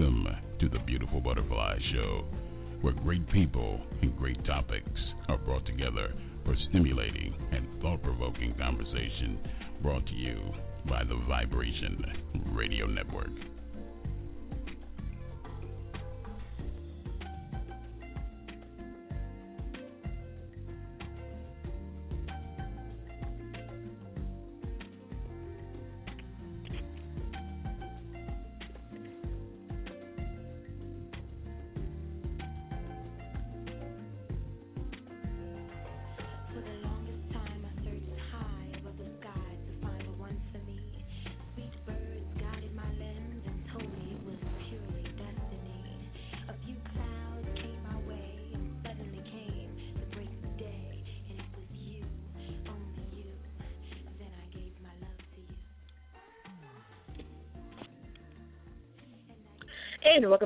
Welcome 0.00 0.34
to 0.58 0.68
the 0.70 0.78
Beautiful 0.78 1.20
Butterfly 1.20 1.78
Show, 1.92 2.24
where 2.80 2.94
great 2.94 3.28
people 3.30 3.78
and 4.00 4.16
great 4.16 4.42
topics 4.46 4.88
are 5.28 5.36
brought 5.36 5.66
together 5.66 6.14
for 6.42 6.56
stimulating 6.70 7.34
and 7.52 7.66
thought 7.82 8.02
provoking 8.02 8.54
conversation 8.54 9.38
brought 9.82 10.06
to 10.06 10.14
you 10.14 10.40
by 10.88 11.04
the 11.04 11.16
Vibration 11.28 12.02
Radio 12.46 12.86
Network. 12.86 13.28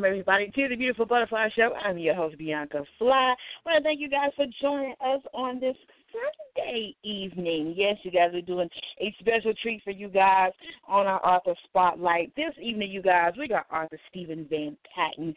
Welcome 0.04 0.20
everybody 0.20 0.50
to 0.50 0.68
the 0.68 0.76
Beautiful 0.76 1.06
Butterfly 1.06 1.48
Show. 1.56 1.72
I'm 1.82 1.96
your 1.96 2.14
host 2.14 2.36
Bianca 2.36 2.84
Fly. 2.98 3.34
I 3.34 3.34
want 3.64 3.78
to 3.78 3.82
thank 3.82 4.00
you 4.00 4.10
guys 4.10 4.32
for 4.36 4.44
joining 4.60 4.92
us 5.00 5.22
on 5.32 5.60
this 5.60 5.76
Sunday 6.12 6.94
evening. 7.02 7.72
Yes, 7.74 7.96
you 8.02 8.10
guys 8.10 8.34
are 8.34 8.42
doing 8.42 8.68
a 9.00 9.14
special 9.18 9.54
treat 9.62 9.82
for 9.82 9.92
you 9.92 10.08
guys 10.08 10.52
on 10.86 11.06
our 11.06 11.24
author 11.26 11.54
spotlight. 11.64 12.36
This 12.36 12.52
evening, 12.60 12.90
you 12.90 13.00
guys, 13.00 13.32
we 13.38 13.48
got 13.48 13.64
author 13.72 13.98
Steven 14.10 14.46
Van 14.50 14.76
Patten 14.94 15.34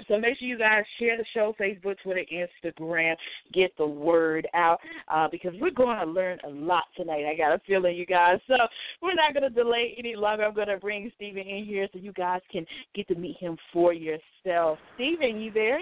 so 0.08 0.18
make 0.18 0.38
sure 0.38 0.48
you 0.48 0.58
guys 0.58 0.84
share 0.98 1.16
the 1.16 1.24
show, 1.34 1.54
Facebook, 1.58 1.96
Twitter, 2.02 2.24
Instagram. 2.32 3.14
Get 3.52 3.76
the 3.76 3.86
word 3.86 4.48
out 4.54 4.78
uh, 5.08 5.28
because 5.30 5.52
we're 5.60 5.70
going 5.70 5.98
to 5.98 6.06
learn 6.06 6.38
a 6.44 6.48
lot 6.48 6.84
tonight. 6.96 7.24
I 7.26 7.36
got 7.36 7.54
a 7.54 7.60
feeling, 7.66 7.96
you 7.96 8.06
guys. 8.06 8.38
So 8.46 8.56
we're 9.00 9.14
not 9.14 9.34
going 9.34 9.42
to 9.42 9.50
delay 9.50 9.94
any 9.98 10.16
longer. 10.16 10.44
I'm 10.44 10.54
going 10.54 10.68
to 10.68 10.78
bring 10.78 11.10
Steven 11.16 11.46
in 11.46 11.64
here 11.64 11.88
so 11.92 11.98
you 11.98 12.12
guys 12.12 12.40
can 12.50 12.66
get 12.94 13.08
to 13.08 13.14
meet 13.14 13.36
him 13.38 13.56
for 13.72 13.92
yourself. 13.92 14.78
Steven, 14.94 15.40
you 15.40 15.52
there? 15.52 15.80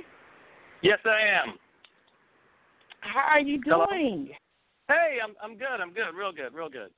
Yes, 0.83 0.99
I 1.05 1.49
am. 1.49 1.55
How 3.01 3.21
are 3.33 3.41
you 3.41 3.61
Hello? 3.65 3.87
doing? 3.91 4.31
Hey, 4.89 5.19
I'm 5.23 5.35
I'm 5.43 5.57
good. 5.57 5.81
I'm 5.81 5.93
good. 5.93 6.17
Real 6.19 6.33
good. 6.33 6.55
Real 6.55 6.69
good. 6.69 6.91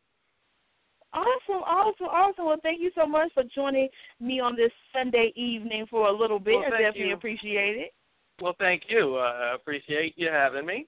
Awesome, 1.14 1.62
awesome, 1.66 2.06
awesome. 2.06 2.46
Well, 2.46 2.56
thank 2.62 2.80
you 2.80 2.90
so 2.94 3.06
much 3.06 3.32
for 3.34 3.42
joining 3.54 3.88
me 4.20 4.40
on 4.40 4.56
this 4.56 4.72
Sunday 4.92 5.32
evening 5.36 5.86
for 5.90 6.08
a 6.08 6.12
little 6.12 6.38
bit. 6.38 6.54
Well, 6.56 6.66
I 6.66 6.70
definitely 6.70 7.08
you. 7.08 7.14
appreciate 7.14 7.76
it. 7.76 7.92
Well, 8.40 8.54
thank 8.58 8.84
you. 8.88 9.16
Uh, 9.16 9.54
appreciate 9.54 10.14
you 10.16 10.28
having 10.28 10.64
me. 10.64 10.86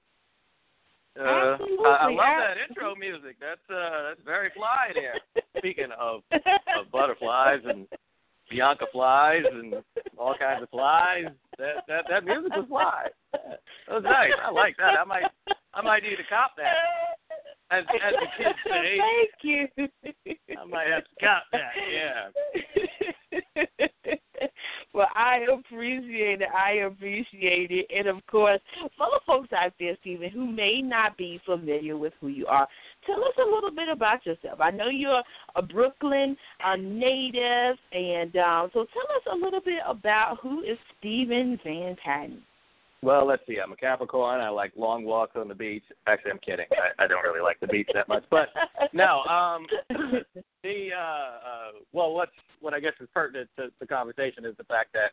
Uh, 1.17 1.53
Absolutely. 1.53 1.85
I, 1.85 1.89
I 1.89 2.05
love 2.07 2.17
that 2.17 2.57
intro 2.67 2.95
music. 2.95 3.37
That's 3.39 3.61
uh, 3.69 4.09
that's 4.09 4.21
very 4.25 4.49
fly 4.55 4.91
there. 4.93 5.15
Speaking 5.57 5.91
of 5.97 6.21
of 6.31 6.91
butterflies 6.91 7.61
and 7.63 7.87
Bianca 8.49 8.85
flies 8.91 9.43
and 9.49 9.75
all 10.17 10.35
kinds 10.37 10.63
of 10.63 10.69
flies, 10.69 11.25
that 11.57 11.85
that 11.87 12.05
that 12.09 12.25
music 12.25 12.51
was 12.55 12.65
fly. 12.67 13.05
That 13.31 13.93
was 13.93 14.03
nice. 14.03 14.31
I 14.43 14.51
like 14.51 14.75
that. 14.77 14.99
I 14.99 15.05
might 15.05 15.23
I 15.73 15.81
might 15.81 16.03
need 16.03 16.17
to 16.17 16.27
cop 16.29 16.51
that. 16.57 16.73
As 17.71 17.83
as 18.05 18.13
the 18.13 18.43
kids 18.43 18.59
say, 18.67 18.97
Thank 18.99 19.31
you. 19.41 19.67
I 20.57 20.65
might 20.65 20.87
have 20.87 21.03
cop 21.19 21.43
that. 21.51 21.71
Yeah. 21.91 22.29
well, 24.93 25.07
I 25.15 25.45
appreciate 25.51 26.41
it. 26.41 26.49
I 26.55 26.85
appreciate 26.85 27.71
it. 27.71 27.87
And 27.95 28.07
of 28.07 28.25
course, 28.27 28.59
for 28.97 29.07
the 29.11 29.19
folks 29.25 29.49
out 29.51 29.73
there, 29.79 29.97
Steven, 30.01 30.29
who 30.29 30.45
may 30.45 30.81
not 30.81 31.17
be 31.17 31.41
familiar 31.45 31.97
with 31.97 32.13
who 32.21 32.27
you 32.27 32.45
are, 32.45 32.67
tell 33.05 33.23
us 33.23 33.33
a 33.39 33.45
little 33.49 33.71
bit 33.71 33.89
about 33.89 34.25
yourself. 34.25 34.59
I 34.61 34.71
know 34.71 34.89
you're 34.89 35.23
a 35.55 35.61
Brooklyn 35.61 36.37
uh, 36.63 36.75
native, 36.75 37.77
and 37.91 38.35
um, 38.37 38.69
so 38.73 38.85
tell 38.93 39.15
us 39.15 39.23
a 39.31 39.35
little 39.35 39.61
bit 39.61 39.79
about 39.87 40.37
who 40.41 40.61
is 40.61 40.77
Steven 40.99 41.59
Van 41.63 41.95
Patten. 42.03 42.41
Well, 43.05 43.27
let's 43.27 43.43
see. 43.47 43.59
I'm 43.63 43.71
a 43.71 43.75
Capricorn. 43.75 44.41
I 44.41 44.49
like 44.49 44.71
long 44.75 45.03
walks 45.03 45.35
on 45.35 45.47
the 45.47 45.53
beach. 45.53 45.83
Actually, 46.07 46.31
I'm 46.31 46.39
kidding. 46.39 46.65
I, 46.71 47.03
I 47.03 47.07
don't 47.07 47.23
really 47.23 47.39
like 47.39 47.59
the 47.59 47.67
beach 47.67 47.87
that 47.93 48.07
much. 48.07 48.23
But 48.31 48.47
no, 48.93 49.21
um, 49.25 49.67
the 50.63 50.87
uh, 50.91 50.99
uh, 50.99 51.71
well, 51.93 52.15
what's 52.15 52.31
what 52.61 52.73
I 52.73 52.79
guess 52.79 52.93
is 52.99 53.07
pertinent 53.13 53.47
to 53.57 53.67
the 53.79 53.85
conversation 53.85 54.43
is 54.43 54.57
the 54.57 54.63
fact 54.63 54.93
that 54.93 55.11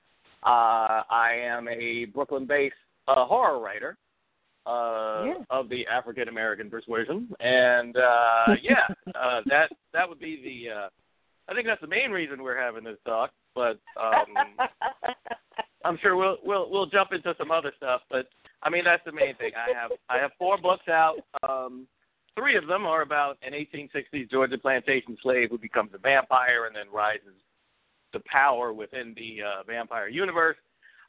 uh, 0.48 1.02
I 1.10 1.34
am 1.44 1.68
a 1.68 2.06
Brooklyn-based 2.06 2.74
uh, 3.08 3.26
horror 3.26 3.60
writer 3.60 3.98
uh, 4.66 5.24
Yeah. 5.26 5.44
of 5.50 5.68
the 5.68 5.86
African 5.86 6.28
American 6.28 6.70
persuasion, 6.70 7.28
and 7.40 7.94
uh, 7.98 8.54
yeah, 8.62 8.86
uh, 9.14 9.42
that 9.46 9.68
that 9.92 10.08
would 10.08 10.18
be 10.18 10.40
the. 10.42 10.72
Uh, 10.72 10.88
I 11.46 11.54
think 11.54 11.66
that's 11.66 11.82
the 11.82 11.88
main 11.88 12.10
reason 12.10 12.42
we're 12.42 12.58
having 12.58 12.84
this 12.84 12.96
talk. 13.04 13.32
But 13.54 13.78
um, 14.00 14.56
I'm 15.84 15.99
sure 16.00 16.17
we'll 16.17 16.38
we'll 16.44 16.70
we'll 16.70 16.87
jump 16.87 17.12
into 17.12 17.34
some 17.38 17.50
other 17.50 17.73
stuff, 17.76 18.02
but 18.11 18.29
I 18.62 18.70
mean, 18.70 18.84
that's 18.84 19.05
the 19.05 19.12
main 19.12 19.34
thing. 19.37 19.52
I 19.56 19.79
have 19.79 19.90
I 20.08 20.19
have 20.19 20.31
four 20.38 20.58
books 20.58 20.88
out. 20.88 21.17
Um, 21.49 21.87
three 22.37 22.56
of 22.56 22.67
them 22.67 22.87
are 22.87 23.02
about 23.02 23.38
an 23.43 23.52
1860s 23.52 24.31
Georgia 24.31 24.58
plantation 24.58 25.17
slave 25.23 25.50
who 25.50 25.58
becomes 25.58 25.90
a 25.94 25.99
vampire 25.99 26.67
and 26.67 26.75
then 26.75 26.93
rises 26.93 27.34
to 28.12 28.20
power 28.20 28.73
within 28.73 29.14
the 29.17 29.43
uh, 29.43 29.62
vampire 29.67 30.08
universe. 30.08 30.56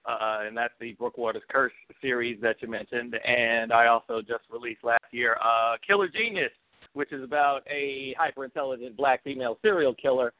Uh, 0.06 0.40
and 0.46 0.58
that's 0.58 0.74
the 0.81 0.96
Brookwater's 0.96 1.44
Curse 1.50 1.72
series 2.02 2.42
that 2.42 2.58
you 2.62 2.68
mentioned. 2.68 3.16
And 3.25 3.72
I 3.72 3.88
also 3.88 4.22
just 4.22 4.44
released 4.52 4.84
last 4.84 5.04
year 5.12 5.38
uh, 5.42 5.78
Killer 5.86 6.10
Genius, 6.10 6.52
which 6.94 7.14
is 7.14 7.24
about 7.24 7.62
a 7.72 8.14
hyper 8.18 8.44
intelligent 8.44 8.98
black 8.98 9.24
female 9.24 9.58
serial 9.62 9.94
killer. 9.94 10.34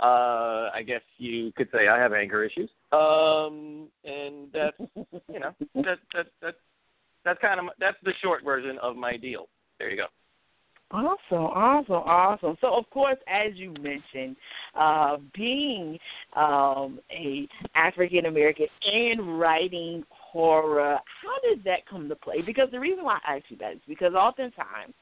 Uh, 0.00 0.70
I 0.74 0.82
guess 0.86 1.02
you 1.16 1.52
could 1.56 1.68
say 1.72 1.88
I 1.88 1.98
have 1.98 2.12
anger 2.12 2.44
issues. 2.44 2.70
Um, 2.92 3.88
and 4.04 4.48
that's 4.52 4.76
you 5.32 5.40
know 5.40 5.54
that 5.74 5.98
that 6.14 6.26
that 6.42 6.54
that's 7.24 7.40
kind 7.40 7.60
of 7.60 7.66
that's 7.80 7.96
the 8.04 8.12
short 8.22 8.44
version 8.44 8.78
of 8.82 8.96
my 8.96 9.16
deal. 9.16 9.48
There 9.78 9.90
you 9.90 9.96
go. 9.96 10.06
Awesome, 10.90 11.44
awesome, 11.44 11.94
awesome. 11.94 12.56
So, 12.62 12.74
of 12.74 12.88
course, 12.88 13.18
as 13.28 13.52
you 13.56 13.74
mentioned, 13.82 14.36
uh, 14.74 15.18
being 15.34 15.98
um, 16.34 16.98
a 17.10 17.46
African 17.74 18.24
American 18.24 18.68
and 18.90 19.38
writing 19.38 20.02
horror, 20.08 20.98
how 21.22 21.48
did 21.48 21.62
that 21.64 21.86
come 21.86 22.08
to 22.08 22.16
play? 22.16 22.40
Because 22.40 22.70
the 22.70 22.80
reason 22.80 23.04
why 23.04 23.18
I 23.26 23.36
ask 23.36 23.44
you 23.50 23.58
that 23.58 23.74
is 23.74 23.80
because 23.86 24.14
oftentimes, 24.14 24.94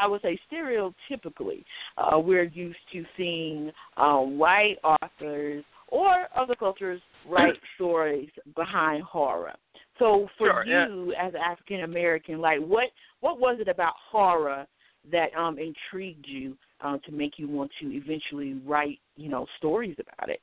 I 0.00 0.06
would 0.06 0.22
say 0.22 0.38
stereotypically, 0.52 1.64
uh, 1.96 2.18
we're 2.18 2.44
used 2.44 2.78
to 2.92 3.04
seeing 3.16 3.70
um, 3.96 4.38
white 4.38 4.76
authors 4.84 5.64
or 5.88 6.26
other 6.36 6.54
cultures 6.54 7.00
write 7.28 7.54
stories 7.76 8.30
behind 8.54 9.02
horror. 9.02 9.54
So, 9.98 10.28
for 10.38 10.48
Sure, 10.48 10.64
yeah. 10.66 10.88
you 10.88 11.12
as 11.18 11.34
an 11.34 11.40
African 11.40 11.82
American, 11.82 12.40
like 12.40 12.60
what 12.60 12.88
what 13.20 13.38
was 13.38 13.58
it 13.60 13.68
about 13.68 13.94
horror? 14.10 14.66
that 15.10 15.34
um 15.34 15.58
intrigued 15.58 16.26
you 16.26 16.56
uh, 16.82 16.98
to 16.98 17.12
make 17.12 17.38
you 17.38 17.48
want 17.48 17.70
to 17.80 17.92
eventually 17.92 18.54
write, 18.66 18.98
you 19.16 19.28
know, 19.28 19.46
stories 19.58 19.96
about 20.00 20.30
it? 20.30 20.40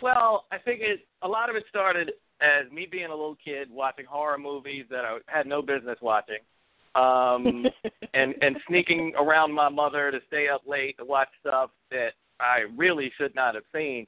Well, 0.00 0.44
I 0.52 0.58
think 0.58 0.80
it 0.82 1.00
a 1.22 1.28
lot 1.28 1.50
of 1.50 1.56
it 1.56 1.64
started 1.68 2.12
as 2.40 2.70
me 2.70 2.86
being 2.90 3.06
a 3.06 3.10
little 3.10 3.36
kid 3.42 3.70
watching 3.70 4.04
horror 4.04 4.38
movies 4.38 4.84
that 4.90 5.04
I 5.04 5.18
had 5.26 5.46
no 5.46 5.62
business 5.62 5.98
watching. 6.02 6.38
Um 6.96 7.66
and 8.14 8.34
and 8.42 8.56
sneaking 8.66 9.12
around 9.18 9.52
my 9.52 9.68
mother 9.68 10.10
to 10.10 10.18
stay 10.26 10.48
up 10.48 10.62
late 10.66 10.96
to 10.98 11.04
watch 11.04 11.28
stuff 11.40 11.70
that 11.90 12.12
I 12.40 12.64
really 12.76 13.12
should 13.18 13.34
not 13.34 13.54
have 13.54 13.64
seen. 13.74 14.06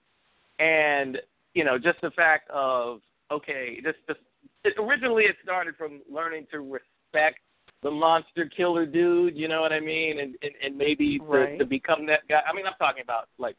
And, 0.59 1.19
you 1.55 1.65
know, 1.65 1.79
just 1.79 2.01
the 2.01 2.11
fact 2.11 2.51
of 2.51 3.01
okay, 3.31 3.81
this 3.83 3.95
this 4.07 4.17
it, 4.65 4.75
originally 4.79 5.25
it 5.25 5.37
started 5.43 5.77
from 5.77 6.01
learning 6.11 6.47
to 6.51 6.61
respect 6.61 7.41
the 7.83 7.91
monster 7.91 8.47
killer 8.47 8.87
dude, 8.87 9.37
you 9.37 9.47
know 9.47 9.61
what 9.61 9.73
I 9.73 9.81
mean, 9.81 10.21
and 10.21 10.35
and, 10.43 10.53
and 10.65 10.77
maybe 10.77 11.21
Right. 11.21 11.53
to, 11.53 11.59
to 11.59 11.65
become 11.65 12.07
that 12.07 12.27
guy. 12.29 12.41
I 12.49 12.55
mean, 12.55 12.67
I'm 12.67 12.75
talking 12.79 13.03
about 13.03 13.29
like 13.39 13.57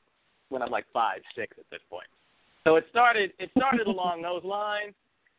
when 0.49 0.61
I'm 0.61 0.71
like 0.71 0.85
five, 0.91 1.21
six 1.35 1.55
at 1.57 1.65
this 1.71 1.81
point. 1.89 2.07
So 2.65 2.75
it 2.75 2.85
started 2.89 3.31
it 3.39 3.49
started 3.55 3.87
along 3.87 4.21
those 4.21 4.43
lines, 4.43 4.93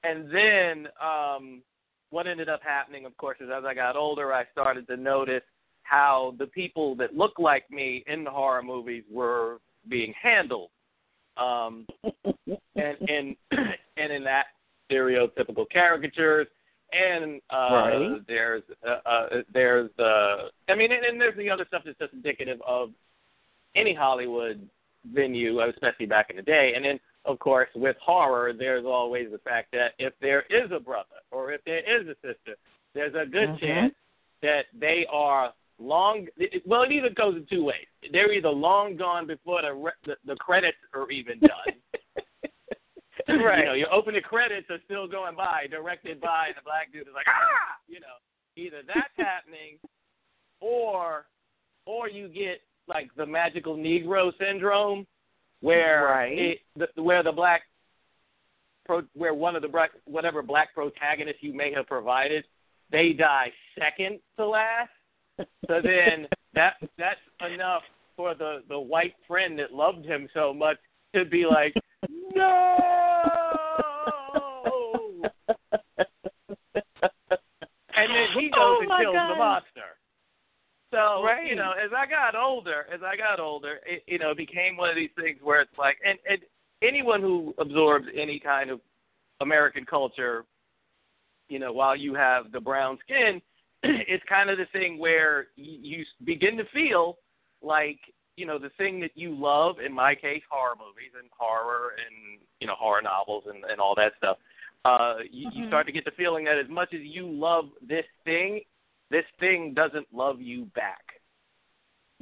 and 0.04 0.30
then 0.32 0.88
um, 1.00 1.62
what 2.10 2.26
ended 2.26 2.48
up 2.48 2.60
happening, 2.62 3.06
of 3.06 3.16
course, 3.16 3.38
is 3.40 3.48
as 3.56 3.64
I 3.64 3.74
got 3.74 3.96
older, 3.96 4.32
I 4.32 4.44
started 4.52 4.86
to 4.88 4.96
notice 4.96 5.42
how 5.82 6.34
the 6.38 6.46
people 6.46 6.94
that 6.96 7.16
look 7.16 7.38
like 7.38 7.70
me 7.70 8.04
in 8.06 8.24
the 8.24 8.30
horror 8.30 8.62
movies 8.62 9.04
were 9.10 9.58
being 9.88 10.12
handled. 10.20 10.70
Um, 11.36 11.86
and 12.76 12.96
and 13.08 13.36
and 13.96 14.12
in 14.12 14.24
that 14.24 14.46
stereotypical 14.90 15.64
caricatures 15.72 16.48
and 16.92 17.40
uh 17.50 17.68
Right. 17.72 18.26
there's 18.26 18.64
uh, 18.84 19.08
uh 19.08 19.28
there's 19.52 19.90
uh 19.98 20.48
I 20.68 20.74
mean 20.74 20.90
and, 20.90 21.04
and 21.04 21.20
there's 21.20 21.36
the 21.36 21.48
other 21.48 21.64
stuff 21.68 21.82
that's 21.84 21.98
just 21.98 22.12
indicative 22.12 22.60
of 22.66 22.90
any 23.76 23.94
Hollywood 23.94 24.68
venue, 25.12 25.60
especially 25.60 26.06
back 26.06 26.30
in 26.30 26.36
the 26.36 26.42
day. 26.42 26.72
And 26.74 26.84
then 26.84 26.98
of 27.24 27.38
course 27.38 27.68
with 27.74 27.96
horror 28.02 28.52
there's 28.52 28.84
always 28.86 29.30
the 29.30 29.38
fact 29.38 29.68
that 29.72 29.92
if 29.98 30.12
there 30.20 30.42
is 30.50 30.70
a 30.72 30.80
brother 30.80 31.20
or 31.30 31.52
if 31.52 31.62
there 31.64 31.78
is 31.80 32.06
a 32.08 32.14
sister, 32.26 32.56
there's 32.94 33.14
a 33.14 33.26
good 33.26 33.50
Mhm. 33.50 33.60
chance 33.60 33.94
that 34.42 34.66
they 34.72 35.06
are 35.10 35.52
long 35.78 36.26
well 36.66 36.82
it 36.82 36.92
either 36.92 37.10
goes 37.10 37.36
in 37.36 37.46
two 37.46 37.64
ways. 37.64 37.86
They're 38.12 38.32
either 38.32 38.50
long 38.50 38.96
gone 38.96 39.26
before 39.26 39.62
the 39.62 39.72
re- 39.74 39.92
the, 40.04 40.16
the 40.24 40.36
credits 40.36 40.78
are 40.94 41.10
even 41.10 41.38
done. 41.40 41.74
Right. 43.28 43.58
You 43.60 43.64
know, 43.66 43.74
your 43.74 43.92
opening 43.92 44.22
credits 44.22 44.68
are 44.70 44.80
still 44.86 45.06
going 45.06 45.36
by, 45.36 45.66
directed 45.70 46.20
by 46.20 46.46
and 46.48 46.56
the 46.56 46.62
black 46.64 46.90
dude 46.92 47.06
is 47.06 47.14
like, 47.14 47.26
ah, 47.28 47.76
you 47.86 48.00
know, 48.00 48.16
either 48.56 48.78
that's 48.86 49.12
happening, 49.16 49.78
or, 50.60 51.26
or 51.86 52.08
you 52.08 52.28
get 52.28 52.60
like 52.88 53.08
the 53.16 53.26
magical 53.26 53.76
Negro 53.76 54.32
syndrome, 54.38 55.06
where 55.60 56.04
Right. 56.06 56.38
it, 56.38 56.58
the, 56.76 57.02
where 57.02 57.22
the 57.22 57.32
black, 57.32 57.62
pro, 58.86 59.02
where 59.14 59.34
one 59.34 59.56
of 59.56 59.62
the 59.62 59.68
black, 59.68 59.90
whatever 60.04 60.42
black 60.42 60.74
protagonists 60.74 61.42
you 61.42 61.52
may 61.54 61.72
have 61.72 61.86
provided, 61.86 62.44
they 62.90 63.12
die 63.12 63.52
second 63.78 64.20
to 64.38 64.46
last. 64.46 64.90
So 65.68 65.80
then 65.82 66.26
that 66.54 66.74
that's 66.98 67.20
enough 67.52 67.82
for 68.16 68.34
the 68.34 68.62
the 68.68 68.78
white 68.78 69.14
friend 69.28 69.58
that 69.58 69.72
loved 69.72 70.04
him 70.04 70.28
so 70.34 70.52
much 70.52 70.76
to 71.14 71.24
be 71.24 71.46
like, 71.46 71.74
no. 72.34 72.76
And 77.96 78.10
then 78.14 78.28
he 78.38 78.48
goes 78.48 78.56
Oh, 78.56 78.78
and 78.80 78.90
kills 79.02 79.14
God. 79.14 79.30
the 79.30 79.34
monster. 79.36 79.88
So 80.90 81.22
Right. 81.22 81.46
you 81.46 81.54
know, 81.54 81.72
as 81.72 81.90
I 81.96 82.06
got 82.06 82.34
older, 82.34 82.86
as 82.92 83.00
I 83.02 83.16
got 83.16 83.38
older, 83.38 83.80
it 83.86 84.02
you 84.06 84.18
know 84.18 84.30
it 84.30 84.36
became 84.36 84.76
one 84.76 84.90
of 84.90 84.96
these 84.96 85.10
things 85.16 85.38
where 85.42 85.60
it's 85.60 85.78
like, 85.78 85.98
and, 86.04 86.18
and 86.28 86.40
anyone 86.82 87.20
who 87.20 87.54
absorbs 87.58 88.06
any 88.14 88.40
kind 88.40 88.70
of 88.70 88.80
American 89.40 89.84
culture, 89.84 90.44
you 91.48 91.58
know, 91.58 91.72
while 91.72 91.96
you 91.96 92.14
have 92.14 92.52
the 92.52 92.60
brown 92.60 92.98
skin, 93.04 93.40
it's 93.82 94.24
kind 94.28 94.50
of 94.50 94.58
the 94.58 94.66
thing 94.72 94.98
where 94.98 95.48
you, 95.56 95.78
you 95.98 96.04
begin 96.24 96.56
to 96.56 96.64
feel 96.72 97.18
like 97.62 97.98
you 98.36 98.46
know 98.46 98.58
the 98.58 98.70
thing 98.76 99.00
that 99.00 99.12
you 99.14 99.34
love. 99.34 99.76
In 99.84 99.92
my 99.92 100.14
case, 100.14 100.42
horror 100.50 100.76
movies 100.76 101.12
and 101.18 101.28
horror 101.36 101.92
and 102.04 102.40
you 102.60 102.66
know 102.66 102.74
horror 102.76 103.02
novels 103.02 103.44
and 103.46 103.64
and 103.64 103.80
all 103.80 103.94
that 103.94 104.12
stuff. 104.18 104.38
Uh, 104.84 105.16
you, 105.30 105.50
you 105.52 105.66
start 105.68 105.86
to 105.86 105.92
get 105.92 106.06
the 106.06 106.10
feeling 106.12 106.44
that 106.46 106.58
as 106.58 106.68
much 106.70 106.94
as 106.94 107.00
you 107.02 107.30
love 107.30 107.66
this 107.86 108.06
thing, 108.24 108.62
this 109.10 109.24
thing 109.38 109.74
doesn't 109.74 110.06
love 110.12 110.40
you 110.40 110.66
back. 110.74 111.04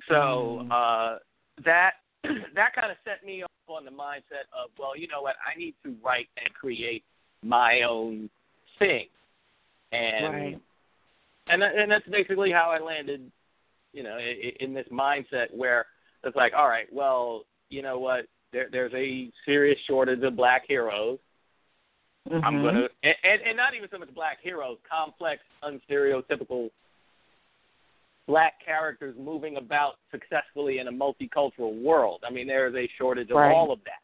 So 0.08 0.66
uh, 0.70 1.18
that 1.64 1.92
that 2.54 2.74
kind 2.74 2.90
of 2.90 2.96
set 3.04 3.24
me 3.26 3.42
off 3.42 3.50
on 3.66 3.84
the 3.84 3.90
mindset 3.90 4.46
of, 4.52 4.70
well, 4.78 4.96
you 4.96 5.08
know 5.08 5.22
what, 5.22 5.36
I 5.44 5.58
need 5.58 5.74
to 5.84 5.94
write 6.02 6.28
and 6.36 6.52
create 6.54 7.04
my 7.42 7.82
own 7.82 8.30
thing, 8.78 9.06
and 9.92 10.34
Right. 10.34 10.60
and 11.48 11.62
and 11.62 11.90
that's 11.90 12.06
basically 12.08 12.50
how 12.50 12.70
I 12.70 12.82
landed, 12.82 13.30
you 13.92 14.02
know, 14.02 14.18
in, 14.18 14.52
in 14.68 14.74
this 14.74 14.86
mindset 14.90 15.54
where 15.54 15.86
it's 16.24 16.36
like, 16.36 16.52
all 16.56 16.68
right, 16.68 16.86
well, 16.92 17.44
you 17.70 17.82
know 17.82 17.98
what, 17.98 18.26
there, 18.52 18.68
there's 18.70 18.92
a 18.94 19.30
serious 19.44 19.78
shortage 19.86 20.22
of 20.22 20.36
black 20.36 20.62
heroes. 20.66 21.18
I'm 22.30 22.54
Mhm. 22.54 22.62
gonna 22.62 22.88
and, 23.02 23.16
and 23.24 23.42
and 23.42 23.56
not 23.56 23.74
even 23.74 23.88
so 23.90 23.98
much 23.98 24.12
black 24.14 24.40
heroes, 24.40 24.78
complex, 24.88 25.42
unstereotypical 25.62 26.70
black 28.26 28.60
characters 28.64 29.16
moving 29.18 29.56
about 29.56 29.96
successfully 30.10 30.78
in 30.78 30.88
a 30.88 30.92
multicultural 30.92 31.80
world. 31.80 32.22
I 32.26 32.30
mean, 32.30 32.46
there 32.46 32.66
is 32.66 32.74
a 32.74 32.86
shortage 32.98 33.30
of 33.30 33.36
Right. 33.36 33.52
all 33.52 33.72
of 33.72 33.82
that. 33.84 34.00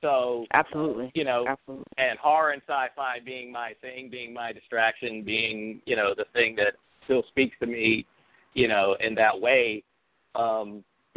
So 0.00 0.46
Absolutely. 0.52 1.10
you 1.14 1.24
know, 1.24 1.46
Absolutely. 1.48 1.84
and 1.98 2.18
horror 2.18 2.52
and 2.52 2.62
sci-fi 2.62 3.18
being 3.20 3.50
my 3.50 3.74
thing, 3.80 4.08
being 4.08 4.32
my 4.32 4.52
distraction, 4.52 5.22
being 5.22 5.82
you 5.86 5.96
know 5.96 6.14
the 6.14 6.26
thing 6.26 6.54
that 6.56 6.74
still 7.04 7.24
speaks 7.24 7.58
to 7.58 7.66
me, 7.66 8.06
you 8.54 8.68
know, 8.68 8.94
in 9.00 9.14
that 9.16 9.38
way. 9.38 9.82
Um, 10.34 10.84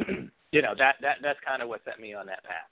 you 0.51 0.61
know 0.61 0.73
that 0.77 0.95
that 1.01 1.17
that's 1.21 1.39
kind 1.45 1.61
of 1.61 1.69
what 1.69 1.83
set 1.83 1.99
me 1.99 2.13
on 2.13 2.25
that 2.27 2.43
path. 2.43 2.69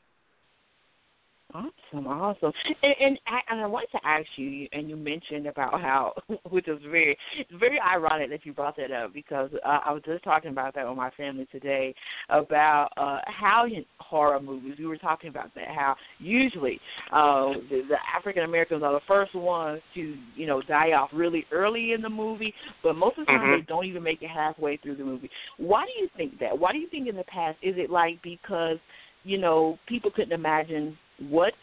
Awesome, 1.53 2.07
awesome. 2.07 2.51
And, 2.83 2.95
and 2.99 3.19
I 3.25 3.39
and 3.49 3.61
I 3.61 3.67
wanted 3.67 3.89
to 3.91 3.99
ask 4.05 4.25
you, 4.35 4.67
and 4.73 4.89
you 4.89 4.97
mentioned 4.97 5.47
about 5.47 5.79
how, 5.79 6.13
which 6.49 6.67
is 6.67 6.77
very, 6.91 7.17
it's 7.37 7.49
very 7.57 7.79
ironic 7.79 8.29
that 8.31 8.45
you 8.45 8.51
brought 8.51 8.75
that 8.75 8.91
up 8.91 9.13
because 9.13 9.49
uh, 9.65 9.79
I 9.85 9.93
was 9.93 10.01
just 10.05 10.25
talking 10.25 10.51
about 10.51 10.75
that 10.75 10.85
with 10.85 10.97
my 10.97 11.09
family 11.11 11.47
today 11.49 11.95
about 12.29 12.89
uh, 12.97 13.19
how 13.27 13.65
in 13.65 13.85
horror 13.99 14.41
movies 14.41 14.75
we 14.77 14.87
were 14.87 14.97
talking 14.97 15.29
about 15.29 15.55
that 15.55 15.69
how 15.69 15.95
usually 16.19 16.81
uh, 17.13 17.53
the, 17.69 17.83
the 17.89 17.97
African 18.13 18.43
Americans 18.43 18.83
are 18.83 18.93
the 18.93 18.99
first 19.07 19.33
ones 19.33 19.81
to 19.95 20.15
you 20.35 20.47
know 20.47 20.61
die 20.61 20.91
off 20.91 21.09
really 21.13 21.45
early 21.53 21.93
in 21.93 22.01
the 22.01 22.09
movie, 22.09 22.53
but 22.83 22.93
most 22.97 23.17
of 23.17 23.25
the 23.25 23.31
time 23.31 23.47
Mhm. 23.47 23.59
they 23.59 23.65
don't 23.65 23.85
even 23.85 24.03
make 24.03 24.21
it 24.21 24.29
halfway 24.29 24.75
through 24.77 24.95
the 24.97 25.03
movie. 25.05 25.29
Why 25.57 25.85
do 25.85 25.91
you 26.01 26.09
think 26.17 26.39
that? 26.39 26.57
Why 26.57 26.73
do 26.73 26.77
you 26.77 26.87
think 26.89 27.07
in 27.07 27.15
the 27.15 27.23
past 27.23 27.57
is 27.61 27.75
it 27.77 27.89
like 27.89 28.21
because 28.21 28.77
you 29.23 29.37
know 29.37 29.79
people 29.87 30.11
couldn't 30.11 30.33
imagine 30.33 30.97
what 31.29 31.53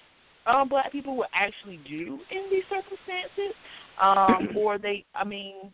um, 0.46 0.68
black 0.68 0.92
people 0.92 1.16
would 1.16 1.28
actually 1.34 1.78
do 1.88 2.18
in 2.30 2.50
these 2.50 2.64
circumstances, 2.68 3.54
um, 4.00 4.48
or 4.56 4.78
they. 4.78 5.04
I 5.14 5.24
mean, 5.24 5.72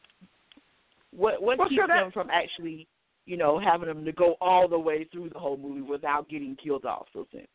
what 1.16 1.42
what 1.42 1.58
Well, 1.58 1.68
keeps 1.68 1.78
sure, 1.78 1.88
that- 1.88 2.00
them 2.02 2.12
from 2.12 2.30
actually, 2.30 2.86
you 3.26 3.36
know, 3.36 3.58
having 3.58 3.88
them 3.88 4.04
to 4.04 4.12
go 4.12 4.36
all 4.40 4.68
the 4.68 4.78
way 4.78 5.04
through 5.04 5.30
the 5.30 5.38
whole 5.38 5.56
movie 5.56 5.80
without 5.82 6.28
getting 6.28 6.56
killed 6.62 6.84
off 6.84 7.06
so 7.12 7.26
soon? 7.32 7.46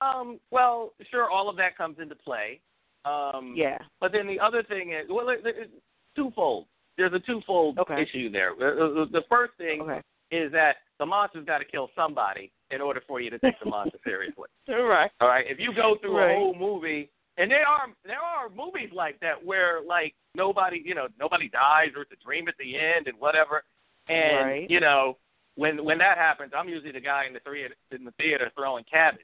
Um, 0.00 0.40
well, 0.50 0.92
sure, 1.10 1.28
all 1.30 1.48
of 1.50 1.56
that 1.56 1.76
comes 1.76 1.96
into 2.00 2.14
play. 2.14 2.60
Um, 3.04 3.52
Yeah. 3.56 3.78
But 4.00 4.12
then 4.12 4.26
the 4.26 4.38
other 4.40 4.62
thing 4.62 4.92
is, 4.92 5.06
well, 5.10 5.28
it, 5.28 5.40
it's 5.44 5.70
twofold. 6.16 6.66
There's 6.96 7.12
a 7.12 7.18
twofold 7.18 7.78
Okay. 7.78 8.02
issue 8.02 8.30
there. 8.30 8.52
The, 8.58 9.06
the- 9.10 9.20
the 9.20 9.24
first 9.28 9.54
thing 9.58 9.80
Okay. 9.82 10.00
is 10.30 10.52
that 10.52 10.76
the 10.98 11.06
monster's 11.06 11.44
got 11.44 11.58
to 11.58 11.64
kill 11.64 11.90
somebody 11.96 12.52
in 12.72 12.80
order 12.80 13.02
for 13.06 13.20
you 13.20 13.30
to 13.30 13.38
take 13.38 13.58
the 13.62 13.68
monster 13.70 13.98
seriously. 14.04 14.48
right. 14.68 15.10
All 15.20 15.28
right. 15.28 15.44
If 15.48 15.58
you 15.58 15.74
go 15.74 15.96
through 16.00 16.18
Right. 16.18 16.32
a 16.32 16.34
whole 16.34 16.54
movie, 16.54 17.10
and 17.38 17.50
there 17.50 17.66
are 17.66 17.86
there 18.04 18.18
are 18.20 18.48
movies 18.50 18.90
like 18.92 19.20
that 19.20 19.42
where 19.44 19.80
like 19.86 20.14
nobody 20.34 20.82
you 20.84 20.94
know 20.94 21.08
nobody 21.18 21.48
dies 21.48 21.88
or 21.96 22.02
it's 22.02 22.12
a 22.12 22.24
dream 22.24 22.48
at 22.48 22.54
the 22.58 22.76
end 22.76 23.06
and 23.06 23.18
whatever, 23.18 23.64
and 24.08 24.46
Right. 24.46 24.70
you 24.70 24.80
know 24.80 25.16
when 25.54 25.84
when 25.84 25.98
that 25.98 26.18
happens, 26.18 26.52
I'm 26.56 26.68
usually 26.68 26.92
the 26.92 27.00
guy 27.00 27.26
in 27.26 27.32
the 27.34 27.40
theater 27.40 27.74
in 27.90 28.04
the 28.04 28.12
theater 28.12 28.50
throwing 28.56 28.84
cabbage. 28.84 29.20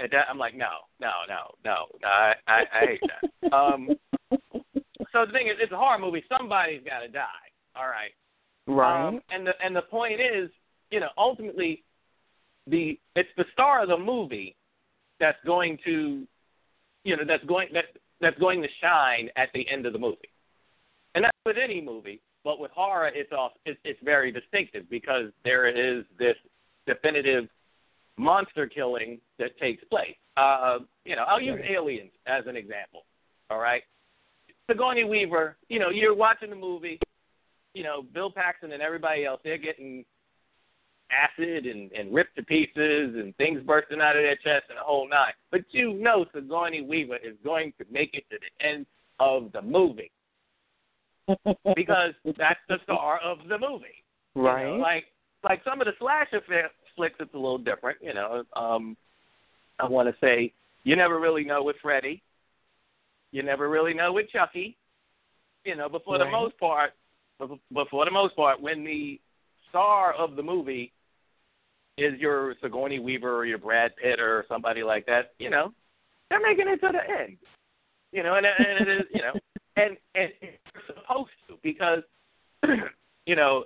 And 0.00 0.08
that, 0.12 0.26
I'm 0.30 0.38
like, 0.38 0.54
no, 0.54 0.86
no, 1.00 1.10
no, 1.28 1.54
no, 1.64 1.86
no 2.00 2.08
I, 2.08 2.34
I, 2.46 2.60
I 2.72 2.86
hate 2.86 3.00
that. 3.02 3.52
Um, 3.52 3.88
so 5.12 5.24
the 5.26 5.32
thing 5.32 5.48
is, 5.48 5.54
it's 5.58 5.72
a 5.72 5.76
horror 5.76 5.98
movie. 5.98 6.22
Somebody's 6.28 6.82
got 6.84 7.00
to 7.00 7.08
die. 7.08 7.24
All 7.74 7.86
right. 7.88 8.12
Right. 8.66 9.08
Um, 9.08 9.20
and 9.30 9.46
the 9.46 9.52
and 9.64 9.74
the 9.74 9.82
point 9.82 10.20
is, 10.20 10.50
you 10.90 11.00
know, 11.00 11.08
ultimately, 11.16 11.82
the 12.70 12.98
it's 13.16 13.28
the 13.36 13.44
star 13.52 13.82
of 13.82 13.88
the 13.88 13.98
movie 13.98 14.56
that's 15.20 15.38
going 15.44 15.78
to, 15.84 16.26
you 17.04 17.16
know, 17.16 17.24
that's 17.26 17.44
going 17.44 17.68
that 17.72 17.86
that's 18.20 18.38
going 18.38 18.62
to 18.62 18.68
shine 18.80 19.28
at 19.36 19.48
the 19.54 19.68
end 19.70 19.86
of 19.86 19.92
the 19.92 19.98
movie, 19.98 20.30
and 21.14 21.24
that's 21.24 21.36
with 21.44 21.56
any 21.62 21.80
movie. 21.80 22.20
But 22.44 22.60
with 22.60 22.70
horror, 22.70 23.08
it's 23.08 23.32
off. 23.32 23.52
It's, 23.66 23.78
it's 23.84 24.00
very 24.02 24.32
distinctive 24.32 24.88
because 24.88 25.26
there 25.44 25.68
is 25.68 26.04
this 26.18 26.36
definitive 26.86 27.48
monster 28.16 28.66
killing 28.66 29.20
that 29.38 29.58
takes 29.58 29.84
place. 29.84 30.16
Uh, 30.36 30.78
you 31.04 31.16
know, 31.16 31.24
I'll 31.24 31.40
use 31.40 31.60
Aliens 31.68 32.10
as 32.26 32.44
an 32.46 32.56
example. 32.56 33.04
All 33.50 33.58
right, 33.58 33.82
Sigourney 34.70 35.04
Weaver. 35.04 35.56
You 35.68 35.78
know, 35.78 35.90
you're 35.90 36.14
watching 36.14 36.50
the 36.50 36.56
movie 36.56 37.00
you 37.74 37.84
know, 37.84 38.02
Bill 38.02 38.30
Paxton 38.30 38.72
and 38.72 38.82
everybody 38.82 39.24
else, 39.24 39.40
they're 39.44 39.56
getting 39.56 40.04
acid 41.10 41.66
and, 41.66 41.90
and 41.92 42.14
ripped 42.14 42.36
to 42.36 42.42
pieces 42.42 43.14
and 43.16 43.34
things 43.36 43.60
bursting 43.62 44.00
out 44.00 44.16
of 44.16 44.22
their 44.22 44.36
chest 44.36 44.66
and 44.68 44.78
the 44.78 44.82
whole 44.82 45.08
nine. 45.08 45.32
But 45.50 45.62
you 45.70 45.94
know 45.94 46.26
Sigourney 46.34 46.82
Weaver 46.82 47.16
is 47.16 47.34
going 47.44 47.72
to 47.78 47.86
make 47.90 48.10
it 48.14 48.24
to 48.30 48.36
the 48.38 48.66
end 48.66 48.86
of 49.20 49.50
the 49.52 49.62
movie 49.62 50.10
because 51.74 52.12
that's 52.36 52.60
the 52.68 52.78
star 52.84 53.18
of 53.18 53.38
the 53.48 53.58
movie. 53.58 54.04
You 54.34 54.42
know, 54.42 54.48
Right. 54.48 54.78
like 54.78 55.04
like 55.44 55.62
some 55.64 55.80
of 55.80 55.86
the 55.86 55.92
slasher 55.98 56.42
flicks, 56.96 57.14
it's 57.20 57.34
a 57.34 57.36
little 57.36 57.58
different. 57.58 57.98
You 58.02 58.14
know, 58.14 58.42
um, 58.56 58.96
I 59.78 59.86
want 59.86 60.08
to 60.08 60.14
say 60.20 60.52
you 60.84 60.96
never 60.96 61.20
really 61.20 61.44
know 61.44 61.62
with 61.62 61.76
Freddy. 61.82 62.22
You 63.30 63.42
never 63.42 63.68
really 63.68 63.94
know 63.94 64.12
with 64.12 64.30
Chucky. 64.30 64.76
You 65.64 65.76
know, 65.76 65.88
but 65.88 66.04
for 66.04 66.18
the 66.18 66.30
most 66.30 66.58
part, 66.58 66.92
but 67.38 67.88
for 67.90 68.04
the 68.04 68.10
most 68.10 68.34
part, 68.36 68.60
when 68.60 68.84
the 68.84 69.20
star 69.68 70.14
of 70.14 70.36
the 70.36 70.42
movie 70.42 70.92
is 71.98 72.18
your 72.20 72.54
Sigourney 72.62 72.98
Weaver 72.98 73.36
or 73.36 73.44
your 73.44 73.58
Brad 73.58 73.92
Pitt 73.96 74.20
or 74.20 74.44
somebody 74.48 74.82
like 74.82 75.06
that, 75.06 75.32
you 75.38 75.50
know, 75.50 75.72
they're 76.30 76.40
making 76.40 76.68
it 76.68 76.80
to 76.80 76.92
the 76.92 77.20
end. 77.20 77.36
You 78.12 78.22
know, 78.22 78.36
and, 78.36 78.46
and 78.46 78.88
it 78.88 79.00
is, 79.00 79.06
you 79.12 79.20
know, 79.20 79.34
and 79.76 79.96
and 80.14 80.30
you're 80.40 80.82
supposed 80.86 81.30
to 81.48 81.58
because, 81.62 82.02
you 83.26 83.36
know, 83.36 83.64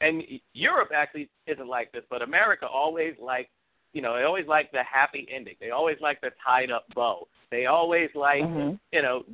and 0.00 0.22
Europe 0.54 0.90
actually 0.94 1.28
isn't 1.46 1.68
like 1.68 1.92
this, 1.92 2.02
but 2.10 2.22
America 2.22 2.66
always 2.66 3.14
like, 3.20 3.50
you 3.92 4.00
know, 4.00 4.16
they 4.16 4.24
always 4.24 4.46
like 4.46 4.72
the 4.72 4.82
happy 4.82 5.28
ending. 5.32 5.54
They 5.60 5.70
always 5.70 5.98
like 6.00 6.20
the 6.20 6.30
tied 6.44 6.70
up 6.70 6.86
bow. 6.94 7.28
They 7.50 7.66
always 7.66 8.08
like, 8.14 8.42
Mhm. 8.42 8.78
you 8.90 9.02
know, 9.02 9.24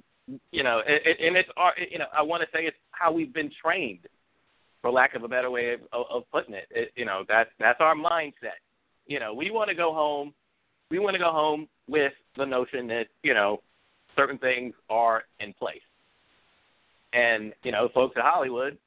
you 0.51 0.63
know, 0.63 0.83
it, 0.87 1.21
and 1.21 1.37
it's 1.37 1.49
our, 1.57 1.73
you 1.91 1.99
know, 1.99 2.07
I 2.13 2.23
want 2.23 2.43
to 2.43 2.49
say 2.53 2.67
it's 2.67 2.77
how 2.91 3.13
we've 3.13 3.33
been 3.33 3.51
trained, 3.63 4.07
for 4.83 4.91
lack 4.91 5.15
of 5.15 5.25
a 5.25 5.29
better 5.29 5.51
way 5.51 5.73
of, 5.73 5.81
of, 5.93 6.07
of 6.11 6.23
putting 6.31 6.55
it. 6.55 6.67
it. 6.71 6.93
You 6.97 7.05
know, 7.05 7.25
that's 7.29 7.51
that's 7.59 7.81
our 7.81 7.95
mindset. 7.95 8.61
You 9.07 9.21
know, 9.21 9.35
we 9.35 9.51
want 9.51 9.69
to 9.69 9.75
go 9.75 9.93
home. 9.93 10.35
We 10.91 10.99
want 10.99 11.15
to 11.15 11.19
go 11.19 11.33
home 11.33 11.69
with 11.89 12.13
the 12.37 12.47
notion 12.47 12.87
that 12.89 13.07
you 13.23 13.35
know, 13.35 13.61
certain 14.17 14.39
things 14.39 14.75
are 14.89 15.25
in 15.41 15.53
place. 15.55 15.81
And 17.13 17.53
you 17.63 17.73
know, 17.73 17.89
folks 17.95 18.17
at 18.17 18.23
Hollywood, 18.23 18.79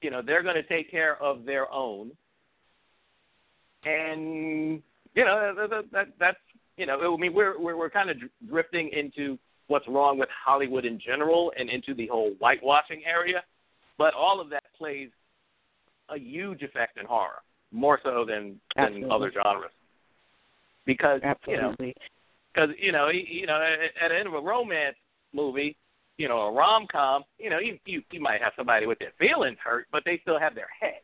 you 0.00 0.10
know, 0.10 0.22
they're 0.24 0.42
going 0.42 0.56
to 0.56 0.62
take 0.62 0.90
care 0.90 1.20
of 1.22 1.44
their 1.44 1.70
own. 1.72 2.12
And 3.84 4.82
you 5.14 5.24
know, 5.24 5.54
that, 5.56 5.70
that, 5.70 5.84
that, 5.92 6.06
that's 6.18 6.38
you 6.76 6.86
know, 6.86 7.14
I 7.14 7.16
mean, 7.20 7.34
we're 7.34 7.60
we're 7.60 7.76
we're 7.76 7.90
kind 7.90 8.10
of 8.10 8.16
drifting 8.48 8.90
into 8.92 9.38
what's 9.66 9.86
wrong 9.88 10.18
with 10.18 10.28
Hollywood 10.44 10.84
in 10.84 11.00
general 11.00 11.52
and 11.58 11.70
into 11.70 11.94
the 11.94 12.06
whole 12.06 12.32
whitewashing 12.38 13.02
area. 13.06 13.42
But 13.96 14.12
all 14.14 14.40
of 14.40 14.50
that 14.50 14.64
plays 14.76 15.10
a 16.08 16.18
huge 16.18 16.62
effect 16.62 16.98
in 16.98 17.06
horror, 17.06 17.42
more 17.72 18.00
so 18.02 18.24
than 18.26 18.60
than 18.76 18.84
Absolutely. 18.84 19.10
other 19.10 19.32
genres. 19.32 19.70
Because 20.86 21.20
you 21.46 21.56
know, 21.56 21.70
Absolutely. 21.70 21.94
because 22.52 22.70
you 22.78 22.92
know, 22.92 23.08
you, 23.08 23.46
know, 23.46 23.56
at, 23.62 24.04
at 24.04 24.08
the 24.08 24.18
end 24.18 24.28
of 24.28 24.34
a 24.34 24.40
romance 24.40 24.96
movie, 25.32 25.76
you 26.18 26.28
know, 26.28 26.40
a 26.40 26.52
rom 26.52 26.86
com, 26.90 27.24
you 27.38 27.50
know, 27.50 27.58
you, 27.58 27.78
you 27.86 28.02
you 28.10 28.20
might 28.20 28.42
have 28.42 28.52
somebody 28.56 28.86
with 28.86 28.98
their 28.98 29.12
feelings 29.18 29.58
hurt, 29.62 29.86
but 29.92 30.02
they 30.04 30.18
still 30.22 30.38
have 30.38 30.54
their 30.54 30.68
head. 30.80 31.00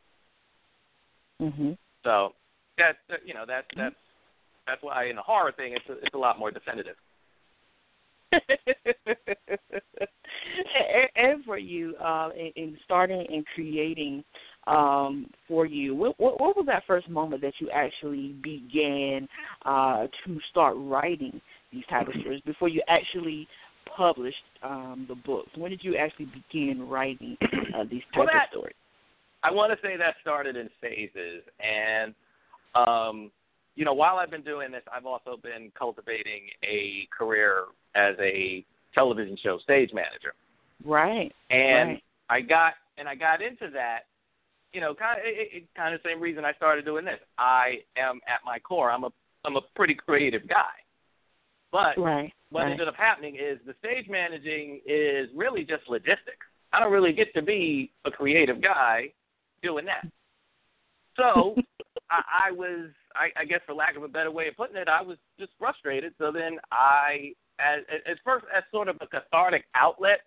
Mhm. 1.40 1.78
So 2.04 2.34
that's 2.76 2.98
that- 3.08 3.26
you 3.26 3.34
know 3.34 3.44
that's 3.46 3.66
that's 3.76 3.96
that's 4.66 4.82
why 4.82 5.06
in 5.06 5.16
the 5.16 5.22
horror 5.22 5.52
thing 5.52 5.72
it's 5.72 5.88
a, 5.88 5.92
it's 6.04 6.14
a 6.14 6.18
lot 6.18 6.38
more 6.38 6.50
definitive. 6.50 6.96
and, 8.32 8.42
and 11.16 11.44
for 11.44 11.58
you, 11.58 11.96
uh, 11.96 12.30
in, 12.36 12.52
in 12.54 12.78
starting 12.84 13.26
and 13.28 13.44
creating 13.54 14.22
um, 14.70 15.26
for 15.48 15.66
you, 15.66 15.94
what, 15.94 16.18
what, 16.20 16.40
what 16.40 16.56
was 16.56 16.66
that 16.66 16.84
first 16.86 17.08
moment 17.08 17.42
that 17.42 17.54
you 17.58 17.68
actually 17.70 18.34
began 18.42 19.28
uh, 19.64 20.06
to 20.24 20.38
start 20.50 20.74
writing 20.78 21.40
these 21.72 21.84
type 21.90 22.06
of 22.08 22.14
stories 22.20 22.42
before 22.46 22.68
you 22.68 22.82
actually 22.88 23.46
published 23.96 24.36
um, 24.62 25.06
the 25.08 25.14
books? 25.14 25.50
When 25.56 25.70
did 25.70 25.82
you 25.82 25.96
actually 25.96 26.26
begin 26.26 26.88
writing 26.88 27.36
uh, 27.42 27.84
these 27.90 28.02
type 28.14 28.18
Well, 28.18 28.26
that- 28.32 28.44
of 28.44 28.50
stories? 28.50 28.74
I 29.42 29.50
want 29.50 29.72
to 29.72 29.78
say 29.86 29.96
that 29.96 30.16
started 30.20 30.54
in 30.54 30.68
phases, 30.82 31.42
and 31.60 32.14
um, 32.74 33.30
you 33.74 33.86
know, 33.86 33.94
while 33.94 34.16
I've 34.16 34.30
been 34.30 34.42
doing 34.42 34.70
this, 34.70 34.82
I've 34.94 35.06
also 35.06 35.38
been 35.42 35.72
cultivating 35.78 36.42
a 36.62 37.08
career 37.16 37.64
as 37.94 38.16
a 38.20 38.62
television 38.94 39.38
show 39.42 39.58
stage 39.60 39.92
manager. 39.94 40.34
Right. 40.84 41.32
and 41.48 41.88
Right. 41.90 42.02
I 42.28 42.40
got 42.42 42.74
and 42.98 43.08
I 43.08 43.14
got 43.14 43.40
into 43.40 43.70
that, 43.72 44.00
you 44.72 44.80
know, 44.80 44.94
kind 44.94 45.18
of 45.18 45.26
it, 45.26 45.48
it, 45.52 45.68
kind 45.76 45.94
of 45.94 46.02
the 46.02 46.08
same 46.08 46.20
reason 46.20 46.44
I 46.44 46.52
started 46.54 46.84
doing 46.84 47.04
this. 47.04 47.18
I 47.38 47.78
am 47.96 48.20
at 48.26 48.40
my 48.44 48.58
core, 48.58 48.90
I'm 48.90 49.04
a 49.04 49.10
I'm 49.44 49.56
a 49.56 49.62
pretty 49.74 49.94
creative 49.94 50.46
guy, 50.48 50.72
but 51.72 51.98
Right. 51.98 52.32
what 52.50 52.62
right. 52.62 52.72
ended 52.72 52.88
up 52.88 52.96
happening 52.96 53.36
is 53.36 53.58
the 53.66 53.74
stage 53.78 54.08
managing 54.08 54.80
is 54.86 55.28
really 55.34 55.64
just 55.64 55.88
logistics. 55.88 56.46
I 56.72 56.80
don't 56.80 56.92
really 56.92 57.12
get 57.12 57.32
to 57.34 57.42
be 57.42 57.92
a 58.04 58.10
creative 58.10 58.60
guy 58.60 59.12
doing 59.62 59.86
that. 59.86 60.06
So 61.16 61.56
I, 62.10 62.48
I 62.48 62.50
was, 62.52 62.90
I, 63.14 63.28
I 63.40 63.44
guess, 63.44 63.60
for 63.66 63.74
lack 63.74 63.96
of 63.96 64.02
a 64.02 64.08
better 64.08 64.30
way 64.30 64.48
of 64.48 64.56
putting 64.56 64.76
it, 64.76 64.88
I 64.88 65.02
was 65.02 65.16
just 65.38 65.52
frustrated. 65.58 66.14
So 66.18 66.30
then 66.30 66.58
I, 66.70 67.32
as, 67.58 67.80
as 68.06 68.16
first 68.24 68.44
as 68.54 68.62
sort 68.70 68.88
of 68.88 68.96
a 69.00 69.06
cathartic 69.06 69.64
outlet, 69.74 70.20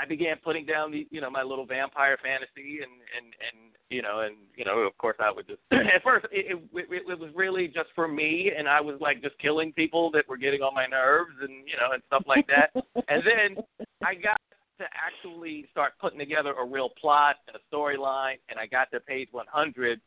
I 0.00 0.06
began 0.06 0.36
putting 0.42 0.66
down 0.66 0.90
the, 0.90 1.06
you 1.10 1.20
know, 1.20 1.30
my 1.30 1.42
little 1.42 1.66
vampire 1.66 2.18
fantasy, 2.22 2.80
and 2.82 2.92
and 3.16 3.26
and 3.26 3.72
you 3.90 4.02
know, 4.02 4.20
and 4.20 4.36
you 4.56 4.64
know, 4.64 4.78
of 4.80 4.96
course, 4.98 5.16
I 5.20 5.30
would 5.30 5.46
just 5.46 5.60
at 5.72 6.02
first 6.02 6.26
it, 6.32 6.58
it 6.74 6.86
it 6.90 7.02
it 7.08 7.18
was 7.18 7.30
really 7.34 7.68
just 7.68 7.88
for 7.94 8.08
me, 8.08 8.50
and 8.56 8.68
I 8.68 8.80
was 8.80 8.96
like 9.00 9.22
just 9.22 9.38
killing 9.38 9.72
people 9.72 10.10
that 10.12 10.28
were 10.28 10.36
getting 10.36 10.62
on 10.62 10.74
my 10.74 10.86
nerves, 10.86 11.34
and 11.40 11.66
you 11.66 11.76
know, 11.76 11.92
and 11.92 12.02
stuff 12.06 12.24
like 12.26 12.46
that. 12.48 12.70
and 13.08 13.22
then 13.24 13.64
I 14.04 14.14
got 14.14 14.40
to 14.78 14.84
actually 14.94 15.66
start 15.70 15.92
putting 16.00 16.18
together 16.18 16.52
a 16.52 16.64
real 16.66 16.90
plot 17.00 17.36
and 17.46 17.56
a 17.56 17.74
storyline, 17.74 18.38
and 18.48 18.58
I 18.58 18.66
got 18.66 18.90
to 18.92 19.00
page 19.00 19.28
100. 19.30 20.00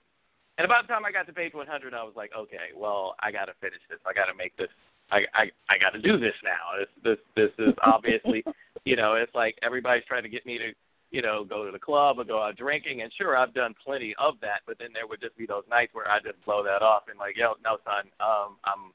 And 0.57 0.65
about 0.65 0.87
the 0.87 0.93
time 0.93 1.05
I 1.05 1.11
got 1.11 1.27
to 1.27 1.33
page 1.33 1.53
100, 1.53 1.93
I 1.93 2.03
was 2.03 2.13
like, 2.15 2.31
okay, 2.37 2.73
well, 2.75 3.15
I 3.19 3.31
got 3.31 3.45
to 3.45 3.53
finish 3.61 3.79
this. 3.89 3.99
I 4.05 4.13
got 4.13 4.25
to 4.25 4.35
make 4.35 4.57
this. 4.57 4.69
I 5.11 5.19
I 5.33 5.43
I 5.69 5.77
got 5.79 5.91
to 5.91 6.01
do 6.01 6.19
this 6.19 6.33
now. 6.43 6.75
This 6.79 6.89
this 7.03 7.19
this 7.35 7.67
is 7.67 7.73
obviously, 7.85 8.43
you 8.85 8.95
know, 8.95 9.13
it's 9.13 9.33
like 9.35 9.57
everybody's 9.63 10.05
trying 10.05 10.23
to 10.23 10.29
get 10.29 10.45
me 10.45 10.57
to, 10.57 10.71
you 11.11 11.21
know, 11.21 11.43
go 11.43 11.65
to 11.65 11.71
the 11.71 11.79
club 11.79 12.19
or 12.19 12.23
go 12.23 12.41
out 12.41 12.57
drinking. 12.57 13.01
And 13.01 13.11
sure, 13.17 13.37
I've 13.37 13.53
done 13.53 13.73
plenty 13.83 14.15
of 14.19 14.35
that, 14.41 14.61
but 14.65 14.77
then 14.79 14.89
there 14.93 15.07
would 15.07 15.21
just 15.21 15.37
be 15.37 15.45
those 15.45 15.63
nights 15.69 15.93
where 15.93 16.09
I 16.09 16.19
just 16.19 16.43
blow 16.45 16.63
that 16.63 16.81
off 16.81 17.03
and 17.09 17.17
like, 17.17 17.37
yo, 17.37 17.53
no, 17.63 17.77
son, 17.85 18.09
um, 18.19 18.57
I'm 18.65 18.91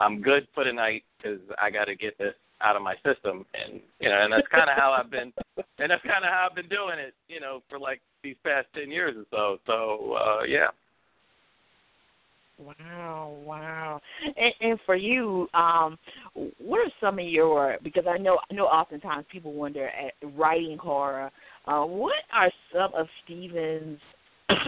I'm 0.00 0.22
good 0.22 0.46
for 0.54 0.64
the 0.64 1.00
because 1.16 1.40
I 1.60 1.70
got 1.70 1.86
to 1.86 1.96
get 1.96 2.16
this 2.18 2.34
out 2.60 2.76
of 2.76 2.82
my 2.82 2.94
system, 3.04 3.44
and 3.54 3.80
you 4.00 4.08
know, 4.08 4.20
and 4.22 4.32
that's 4.32 4.46
kind 4.48 4.70
of 4.70 4.76
how 4.76 4.92
I've 4.92 5.10
been, 5.10 5.32
and 5.78 5.90
that's 5.90 6.02
kind 6.02 6.24
of 6.24 6.30
how 6.30 6.46
I've 6.48 6.56
been 6.56 6.68
doing 6.68 6.98
it, 6.98 7.14
you 7.28 7.40
know, 7.40 7.62
for 7.68 7.78
like 7.78 8.00
these 8.22 8.36
past 8.44 8.68
ten 8.74 8.90
years 8.90 9.16
or 9.16 9.24
so. 9.30 9.58
So 9.66 10.12
uh, 10.14 10.44
yeah. 10.44 10.68
Wow, 12.58 13.36
wow. 13.44 14.00
And, 14.24 14.54
and 14.60 14.80
for 14.84 14.96
you, 14.96 15.48
um, 15.54 15.98
what 16.58 16.78
are 16.78 16.92
some 17.00 17.18
of 17.18 17.24
your? 17.26 17.76
Because 17.82 18.04
I 18.08 18.18
know, 18.18 18.38
I 18.50 18.54
know, 18.54 18.64
oftentimes 18.66 19.26
people 19.30 19.52
wonder 19.52 19.88
at 19.88 20.14
writing 20.36 20.76
horror. 20.76 21.30
Uh, 21.66 21.84
what 21.84 22.16
are 22.32 22.50
some 22.72 22.92
of 22.94 23.06
Steven's 23.24 24.00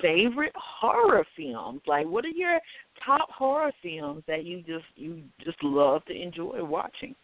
favorite 0.00 0.52
horror 0.54 1.26
films? 1.36 1.80
Like, 1.86 2.06
what 2.06 2.24
are 2.24 2.28
your 2.28 2.60
top 3.04 3.28
horror 3.30 3.72
films 3.82 4.22
that 4.28 4.44
you 4.44 4.58
just 4.62 4.84
you 4.94 5.22
just 5.44 5.62
love 5.62 6.04
to 6.04 6.14
enjoy 6.14 6.62
watching? 6.62 7.14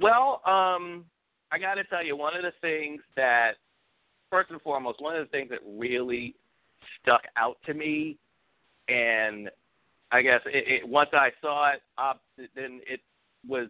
Well, 0.00 0.40
um, 0.44 1.04
I 1.52 1.58
got 1.58 1.74
to 1.74 1.84
tell 1.84 2.04
you, 2.04 2.16
one 2.16 2.36
of 2.36 2.42
the 2.42 2.52
things 2.60 3.00
that, 3.16 3.52
first 4.30 4.50
and 4.50 4.60
foremost, 4.62 5.00
one 5.00 5.14
of 5.14 5.24
the 5.24 5.30
things 5.30 5.50
that 5.50 5.60
really 5.78 6.34
stuck 7.00 7.22
out 7.36 7.58
to 7.66 7.74
me, 7.74 8.16
and 8.88 9.50
I 10.14 10.22
guess 10.22 10.40
it, 10.46 10.64
it, 10.68 10.88
once 10.88 11.10
I 11.12 11.30
saw 11.42 11.72
it, 11.72 11.82
uh, 11.98 12.12
then 12.54 12.80
it 12.88 13.00
was 13.48 13.66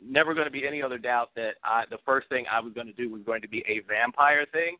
never 0.00 0.34
going 0.34 0.46
to 0.46 0.52
be 0.52 0.64
any 0.64 0.80
other 0.80 0.98
doubt 0.98 1.30
that 1.34 1.54
I, 1.64 1.82
the 1.90 1.98
first 2.06 2.28
thing 2.28 2.44
I 2.50 2.60
was 2.60 2.72
going 2.72 2.86
to 2.86 2.92
do 2.92 3.10
was 3.10 3.22
going 3.26 3.42
to 3.42 3.48
be 3.48 3.64
a 3.66 3.80
vampire 3.88 4.46
thing, 4.52 4.76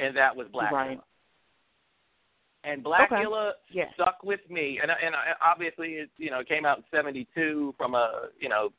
and 0.00 0.16
that 0.16 0.34
was 0.34 0.48
Blacula. 0.48 0.72
Right. 0.72 1.00
And 2.64 2.84
Blacula 2.84 3.50
Okay. 3.50 3.58
Yes. 3.72 3.92
stuck 3.94 4.24
with 4.24 4.40
me, 4.50 4.80
and 4.82 4.90
and 4.90 5.14
I, 5.14 5.32
obviously 5.48 5.90
it 5.90 6.10
you 6.16 6.32
know 6.32 6.42
came 6.42 6.66
out 6.66 6.78
in 6.78 6.84
'72 6.90 7.76
from 7.78 7.94
a 7.94 8.30
you 8.40 8.48
know 8.48 8.70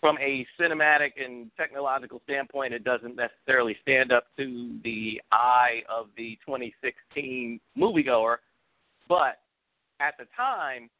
from 0.00 0.16
a 0.18 0.46
cinematic 0.58 1.12
and 1.22 1.50
technological 1.58 2.22
standpoint, 2.24 2.72
it 2.72 2.84
doesn't 2.84 3.16
necessarily 3.16 3.76
stand 3.82 4.12
up 4.12 4.24
to 4.38 4.78
the 4.82 5.20
eye 5.30 5.82
of 5.90 6.06
the 6.16 6.38
2016 6.46 7.60
moviegoer, 7.78 8.36
but 9.08 9.40
at 10.00 10.14
the 10.18 10.26
time, 10.36 10.90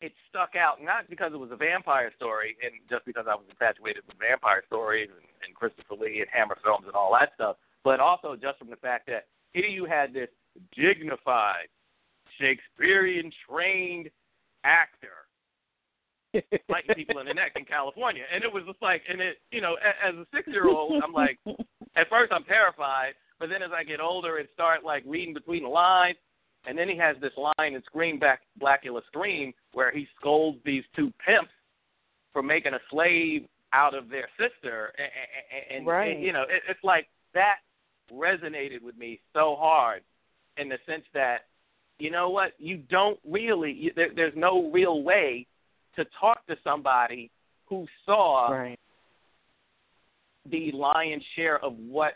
it 0.00 0.12
stuck 0.28 0.56
out 0.56 0.82
not 0.82 1.08
because 1.10 1.32
it 1.32 1.38
was 1.38 1.50
a 1.52 1.56
vampire 1.56 2.10
story 2.16 2.56
and 2.64 2.72
just 2.88 3.04
because 3.04 3.26
I 3.28 3.34
was 3.34 3.44
infatuated 3.50 4.02
with 4.08 4.16
vampire 4.18 4.62
stories 4.66 5.10
and, 5.12 5.26
and 5.46 5.54
Christopher 5.54 5.94
Lee 5.94 6.20
and 6.20 6.30
Hammer 6.32 6.56
films 6.64 6.84
and 6.86 6.96
all 6.96 7.12
that 7.18 7.32
stuff, 7.34 7.56
but 7.84 8.00
also 8.00 8.34
just 8.34 8.58
from 8.58 8.70
the 8.70 8.80
fact 8.80 9.06
that 9.08 9.26
here 9.52 9.66
you 9.66 9.84
had 9.84 10.14
this 10.14 10.28
dignified, 10.74 11.68
Shakespearean 12.38 13.30
trained 13.48 14.08
actor 14.64 15.28
biting 16.68 16.94
people 16.94 17.18
in 17.20 17.26
the 17.26 17.34
neck 17.34 17.52
in 17.56 17.64
California, 17.64 18.22
and 18.32 18.44
it 18.44 18.52
was 18.52 18.62
just 18.66 18.80
like, 18.80 19.02
and 19.08 19.20
it, 19.20 19.38
you 19.50 19.60
know, 19.60 19.76
as 19.82 20.14
a 20.14 20.24
six 20.34 20.48
year 20.48 20.68
old, 20.68 21.02
I'm 21.02 21.12
like, 21.12 21.38
at 21.96 22.08
first 22.08 22.32
I'm 22.32 22.44
terrified, 22.44 23.14
but 23.38 23.48
then 23.48 23.62
as 23.62 23.70
I 23.74 23.84
get 23.84 24.00
older 24.00 24.38
and 24.38 24.48
start 24.54 24.84
like 24.84 25.02
reading 25.06 25.34
between 25.34 25.64
the 25.64 25.68
lines, 25.68 26.16
and 26.66 26.76
then 26.76 26.88
he 26.88 26.96
has 26.96 27.16
this 27.20 27.32
line 27.36 27.74
in 27.74 27.82
Scream 27.84 28.18
Back 28.18 28.40
Blacula 28.60 29.00
Scream 29.06 29.52
where 29.72 29.90
he 29.90 30.06
scolds 30.18 30.58
these 30.64 30.84
two 30.94 31.12
pimps 31.24 31.50
for 32.32 32.42
making 32.42 32.74
a 32.74 32.78
slave 32.90 33.46
out 33.72 33.94
of 33.94 34.08
their 34.08 34.28
sister, 34.38 34.92
and, 34.98 35.08
and, 35.70 35.76
and, 35.78 35.86
Right. 35.86 36.16
and 36.16 36.24
you 36.24 36.32
know, 36.32 36.42
it, 36.42 36.62
it's 36.68 36.82
like 36.82 37.08
that 37.34 37.56
resonated 38.12 38.82
with 38.82 38.96
me 38.96 39.20
so 39.32 39.56
hard 39.58 40.02
in 40.56 40.68
the 40.68 40.78
sense 40.86 41.04
that 41.14 41.46
you 41.98 42.10
know 42.10 42.28
what 42.30 42.52
you 42.58 42.78
don't 42.90 43.18
really 43.28 43.70
you, 43.72 43.92
there, 43.94 44.08
there's 44.14 44.32
no 44.36 44.70
real 44.70 45.02
way 45.02 45.46
to 45.96 46.04
talk 46.20 46.44
to 46.46 46.56
somebody 46.64 47.30
who 47.66 47.86
saw 48.04 48.50
Right. 48.50 48.78
the 50.50 50.72
lion's 50.72 51.22
share 51.36 51.64
of 51.64 51.76
what 51.78 52.14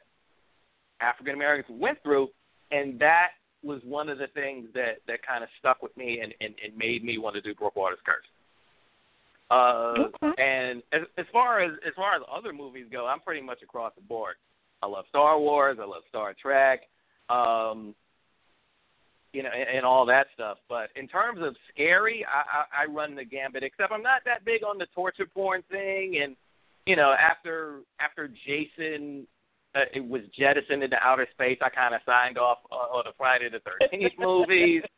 African 1.00 1.34
Americans 1.34 1.78
went 1.80 2.02
through, 2.02 2.28
and 2.70 2.98
that 2.98 3.28
was 3.64 3.80
one 3.84 4.08
of 4.08 4.18
the 4.18 4.28
things 4.28 4.68
that 4.74 4.98
that 5.06 5.26
kind 5.26 5.42
of 5.42 5.50
stuck 5.58 5.82
with 5.82 5.96
me 5.96 6.20
and, 6.20 6.34
and 6.40 6.54
and 6.64 6.76
made 6.76 7.04
me 7.04 7.18
want 7.18 7.34
to 7.36 7.40
do 7.42 7.54
Brookwater's 7.54 7.98
Curse. 8.04 8.24
Uh, 9.50 10.08
Okay. 10.22 10.42
and 10.42 10.82
as, 10.92 11.02
as 11.18 11.26
far 11.32 11.60
as 11.60 11.72
as 11.86 11.92
far 11.94 12.14
as 12.14 12.22
other 12.34 12.52
movies 12.52 12.86
go, 12.90 13.06
I'm 13.06 13.20
pretty 13.20 13.40
much 13.42 13.62
across 13.62 13.92
the 13.94 14.02
board. 14.02 14.36
I 14.82 14.86
love 14.86 15.04
Star 15.08 15.38
Wars. 15.38 15.78
I 15.80 15.84
love 15.84 16.02
Star 16.08 16.34
Trek. 16.40 16.82
Um, 17.30 17.94
you 19.32 19.42
know, 19.42 19.50
and, 19.50 19.78
and 19.78 19.86
all 19.86 20.06
that 20.06 20.26
stuff. 20.34 20.58
But 20.68 20.90
in 20.94 21.08
terms 21.08 21.40
of 21.42 21.56
scary, 21.72 22.24
I, 22.24 22.80
I, 22.80 22.82
I 22.82 22.86
run 22.86 23.14
the 23.14 23.24
gambit. 23.24 23.62
Except 23.62 23.92
I'm 23.92 24.02
not 24.02 24.22
that 24.24 24.44
big 24.44 24.62
on 24.62 24.78
the 24.78 24.86
torture 24.94 25.26
porn 25.26 25.62
thing. 25.70 26.20
And 26.22 26.36
you 26.86 26.96
know, 26.96 27.14
after 27.18 27.80
after 28.00 28.28
Jason 28.46 29.26
uh, 29.74 29.80
it 29.92 30.06
was 30.06 30.22
jettisoned 30.38 30.82
into 30.82 30.96
outer 30.96 31.26
space, 31.32 31.58
I 31.62 31.68
kind 31.68 31.94
of 31.94 32.00
signed 32.06 32.38
off 32.38 32.58
uh, 32.70 32.96
on 32.96 33.04
the 33.06 33.12
Friday 33.16 33.48
the 33.50 33.60
Thirteenth 33.60 34.12
movies. 34.18 34.82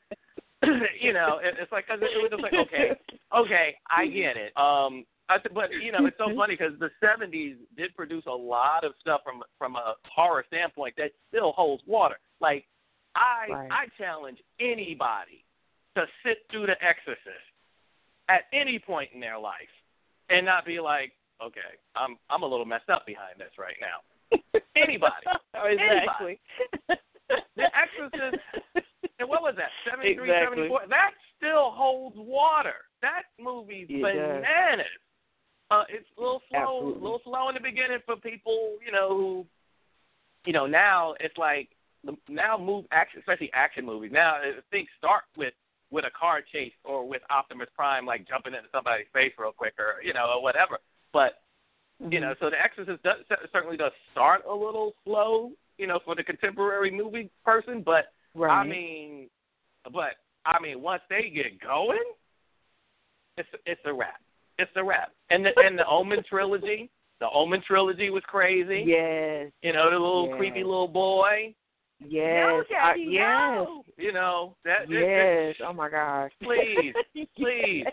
you 1.01 1.13
know, 1.13 1.39
it, 1.43 1.55
it's 1.61 1.71
like 1.71 1.87
cause 1.87 1.99
it 2.01 2.17
was 2.17 2.31
just 2.31 2.43
like 2.43 2.55
okay, 2.55 2.93
okay, 3.37 3.77
I 3.91 4.07
get 4.07 4.37
it. 4.37 4.57
Um, 4.57 5.05
I 5.29 5.39
th- 5.39 5.55
but 5.55 5.71
you 5.71 5.93
know, 5.93 6.07
it's 6.07 6.17
so 6.17 6.35
funny 6.35 6.57
because 6.57 6.73
the 6.79 6.91
'70s 7.05 7.57
did 7.77 7.95
produce 7.95 8.25
a 8.27 8.35
lot 8.35 8.85
of 8.85 8.93
stuff 9.01 9.21
from 9.23 9.43
from 9.59 9.77
a 9.77 9.95
horror 10.09 10.45
standpoint 10.49 10.95
that 10.97 11.13
still 11.29 11.53
holds 11.53 11.83
water. 11.87 12.17
Like 12.41 12.65
I 13.15 13.47
Right. 13.51 13.69
I 13.71 13.87
challenge 13.99 14.39
anybody 14.59 15.45
to 15.95 16.07
sit 16.25 16.39
through 16.51 16.67
The 16.67 16.83
Exorcist 16.83 17.47
at 18.29 18.45
any 18.53 18.79
point 18.79 19.11
in 19.13 19.21
their 19.21 19.39
life 19.39 19.73
and 20.31 20.45
not 20.45 20.65
be 20.65 20.81
like, 20.81 21.13
okay, 21.43 21.77
I'm 21.95 22.17
I'm 22.31 22.43
a 22.43 22.47
little 22.47 22.67
messed 22.67 22.89
up 22.89 23.07
behind 23.07 23.39
this 23.39 23.53
right 23.59 23.77
now. 23.81 24.01
Anybody. 24.77 25.15
exactly. 25.55 26.41
The 27.57 27.65
Exorcist, 27.75 28.39
and 29.19 29.29
what 29.29 29.43
was 29.43 29.55
that? 29.57 29.71
73, 29.91 30.31
Exactly. 30.31 30.69
74? 30.71 30.81
That 30.89 31.11
still 31.37 31.73
holds 31.75 32.15
water. 32.17 32.87
That 33.03 33.23
movie's 33.41 33.87
It 33.91 34.01
does. 34.01 34.13
bananas. 34.15 34.87
Uh, 35.73 35.83
it's 35.89 36.07
a 36.17 36.21
little 36.21 36.41
slow, 36.49 36.61
Absolutely. 36.61 37.01
a 37.01 37.03
little 37.03 37.21
slow 37.25 37.49
in 37.49 37.55
the 37.57 37.61
beginning 37.61 37.99
for 38.07 38.15
people, 38.15 38.77
you 38.85 38.93
know, 38.93 39.09
who, 39.09 39.47
you 40.45 40.53
know, 40.53 40.67
now 40.67 41.15
it's 41.19 41.37
like 41.37 41.69
now 42.29 42.57
move 42.57 42.85
action, 42.93 43.19
especially 43.19 43.51
action 43.53 43.85
movies. 43.85 44.13
Now 44.13 44.37
uh, 44.37 44.61
things 44.71 44.87
start 44.99 45.25
with 45.37 45.55
with 45.91 46.05
a 46.05 46.11
car 46.17 46.43
chase 46.53 46.75
or 46.85 47.09
with 47.09 47.23
Optimus 47.31 47.69
Prime 47.75 48.07
like 48.07 48.29
jumping 48.29 48.55
into 48.55 48.69
somebody's 48.71 49.07
face 49.13 49.33
real 49.37 49.51
quick 49.51 49.75
or 49.81 50.01
you 50.05 50.15
know 50.15 50.31
or 50.37 50.43
whatever. 50.43 50.79
But 51.13 51.41
you 52.11 52.21
know, 52.21 52.35
so 52.41 52.51
The 52.51 52.61
Exorcist 52.63 53.03
does, 53.03 53.17
certainly 53.53 53.77
does 53.77 53.93
start 54.13 54.43
a 54.49 54.55
little 54.55 54.93
slow, 55.05 55.53
you 55.79 55.87
know, 55.87 55.99
for 56.05 56.15
the 56.15 56.23
contemporary 56.23 56.91
movie 56.91 57.31
person. 57.45 57.83
But 57.85 58.07
Right. 58.35 58.61
I 58.61 58.67
mean, 58.67 59.31
but 59.93 60.17
I 60.45 60.61
mean, 60.61 60.83
once 60.83 61.03
they 61.09 61.31
get 61.35 61.59
going, 61.61 61.99
it's 63.39 63.49
it's 63.65 63.81
a 63.87 63.93
wrap. 63.93 64.21
It's 64.59 64.71
a 64.77 64.85
wrap. 64.85 65.13
And 65.31 65.45
the 65.45 65.51
and 65.59 65.79
the 65.79 65.87
Omen 65.87 66.23
trilogy, 66.29 66.91
the 67.21 67.29
Omen 67.31 67.63
trilogy 67.67 68.11
was 68.11 68.23
crazy. 68.27 68.85
yes. 68.87 69.51
You 69.63 69.73
know, 69.73 69.85
the 69.91 69.99
little 69.99 70.29
Yes. 70.29 70.37
creepy 70.37 70.65
little 70.65 70.89
boy. 70.89 71.55
Yes. 72.07 72.65
No, 72.71 72.77
I- 72.79 72.95
yes. 72.97 73.67
no. 73.67 73.85
You 73.97 74.13
know 74.13 74.55
that. 74.67 74.87
that- 74.87 74.91
Yes. 74.91 75.57
Oh 75.67 75.73
my 75.73 75.89
gosh. 75.89 76.31
Please, 76.43 76.95
please. 77.37 77.87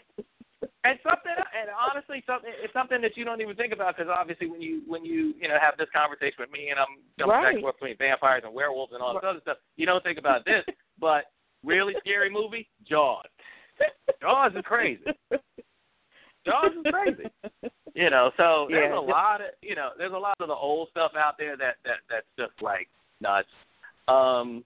And 0.86 1.00
something, 1.02 1.32
and 1.32 1.70
honestly, 1.72 2.22
something 2.28 2.52
it's 2.62 2.74
something 2.74 3.00
that 3.02 3.16
you 3.16 3.24
don't 3.24 3.40
even 3.40 3.56
think 3.56 3.72
about 3.72 3.96
because 3.96 4.12
obviously 4.14 4.48
when 4.48 4.62
you 4.62 4.82
when 4.86 5.06
you 5.06 5.34
you 5.40 5.48
know 5.48 5.58
have 5.62 5.78
this 5.78 5.88
conversation 5.96 6.36
with 6.40 6.52
me 6.52 6.70
and 6.72 6.80
I'm 6.80 7.00
jumping 7.18 7.42
back 7.42 7.54
and 7.54 7.62
forth 7.62 7.76
between 7.80 7.98
vampires 7.98 8.44
and 8.46 8.54
werewolves 8.54 8.92
and 8.94 9.02
all 9.02 9.14
this 9.14 9.24
other 9.26 9.40
stuff, 9.42 9.58
you 9.78 9.86
don't 9.86 10.04
think 10.04 10.18
about 10.20 10.46
this. 10.46 10.64
But 11.00 11.26
really 11.66 11.96
scary 12.00 12.30
movie, 12.30 12.70
Jaws. 12.88 13.26
Jaws 14.22 14.52
is 14.56 14.62
crazy. 14.64 15.04
Jaws 16.46 16.72
is 16.78 16.92
crazy. 16.92 17.24
You 17.96 18.10
know, 18.10 18.32
so 18.38 18.68
there's 18.70 18.92
Yeah. 18.92 19.00
a 19.00 19.02
lot 19.02 19.42
of 19.42 19.48
you 19.62 19.76
know, 19.76 19.90
there's 19.98 20.14
a 20.14 20.18
lot 20.18 20.36
of 20.40 20.48
the 20.48 20.54
old 20.54 20.90
stuff 20.92 21.12
out 21.18 21.38
there 21.38 21.58
that 21.58 21.76
that 21.86 21.98
that's 22.10 22.28
just 22.38 22.62
like 22.62 22.90
nuts. 23.22 23.48
Um, 24.08 24.64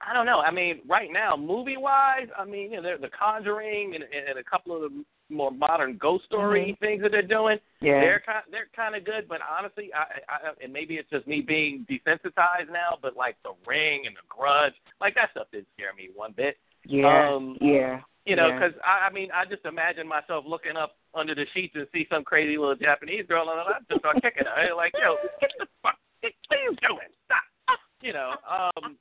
I 0.00 0.12
don't 0.12 0.26
know. 0.26 0.40
I 0.40 0.50
mean, 0.50 0.80
right 0.86 1.10
now, 1.12 1.36
movie 1.36 1.76
wise, 1.76 2.28
I 2.38 2.44
mean, 2.44 2.70
you 2.70 2.76
know, 2.76 2.82
there's 2.82 3.00
The 3.00 3.08
Conjuring 3.08 3.94
and, 3.94 4.04
and 4.04 4.38
a 4.38 4.44
couple 4.44 4.74
of 4.76 4.82
the 4.82 5.04
more 5.28 5.50
modern 5.50 5.96
ghost 5.98 6.24
story 6.26 6.76
things 6.80 7.02
that 7.02 7.10
they're 7.12 7.22
doing. 7.22 7.58
Yeah. 7.80 8.00
They're 8.00 8.22
kind 8.24 8.44
they're 8.50 8.68
kind 8.74 8.94
of 8.94 9.04
good, 9.04 9.28
but 9.28 9.40
honestly, 9.42 9.90
I, 9.94 10.20
I 10.32 10.52
and 10.62 10.72
maybe 10.72 10.94
it's 10.94 11.10
just 11.10 11.26
me 11.26 11.40
being 11.40 11.86
desensitized 11.90 12.70
now, 12.72 12.98
but 13.02 13.16
like 13.16 13.36
The 13.42 13.52
Ring 13.66 14.02
and 14.06 14.14
The 14.16 14.26
Grudge, 14.28 14.74
like 15.00 15.14
that 15.16 15.30
stuff 15.32 15.48
didn't 15.52 15.68
scare 15.76 15.94
me 15.94 16.10
one 16.14 16.32
bit. 16.36 16.56
yeah. 16.84 17.28
um, 17.34 17.56
yeah. 17.60 18.00
You 18.24 18.34
know, 18.34 18.48
Yeah. 18.48 18.58
because 18.58 18.80
I, 18.84 19.06
I 19.06 19.12
mean, 19.12 19.28
I 19.32 19.44
just 19.44 19.64
imagine 19.64 20.06
myself 20.08 20.44
looking 20.48 20.76
up 20.76 20.96
under 21.14 21.32
the 21.34 21.46
sheets 21.54 21.74
and 21.76 21.86
see 21.92 22.06
some 22.10 22.24
crazy 22.24 22.58
little 22.58 22.74
Japanese 22.74 23.24
girl, 23.28 23.48
and 23.50 23.60
I 23.60 23.78
just 23.88 24.00
start 24.00 24.16
kicking 24.20 24.44
her. 24.46 24.74
Like, 24.74 24.92
yo, 25.00 25.14
get 25.40 25.50
the 25.58 25.66
fuck, 25.80 25.94
what 26.22 26.32
are 26.50 26.62
you 26.62 26.74
doing? 26.82 27.10
Stop. 27.26 27.78
You 28.02 28.12
know, 28.12 28.32
um, 28.50 28.96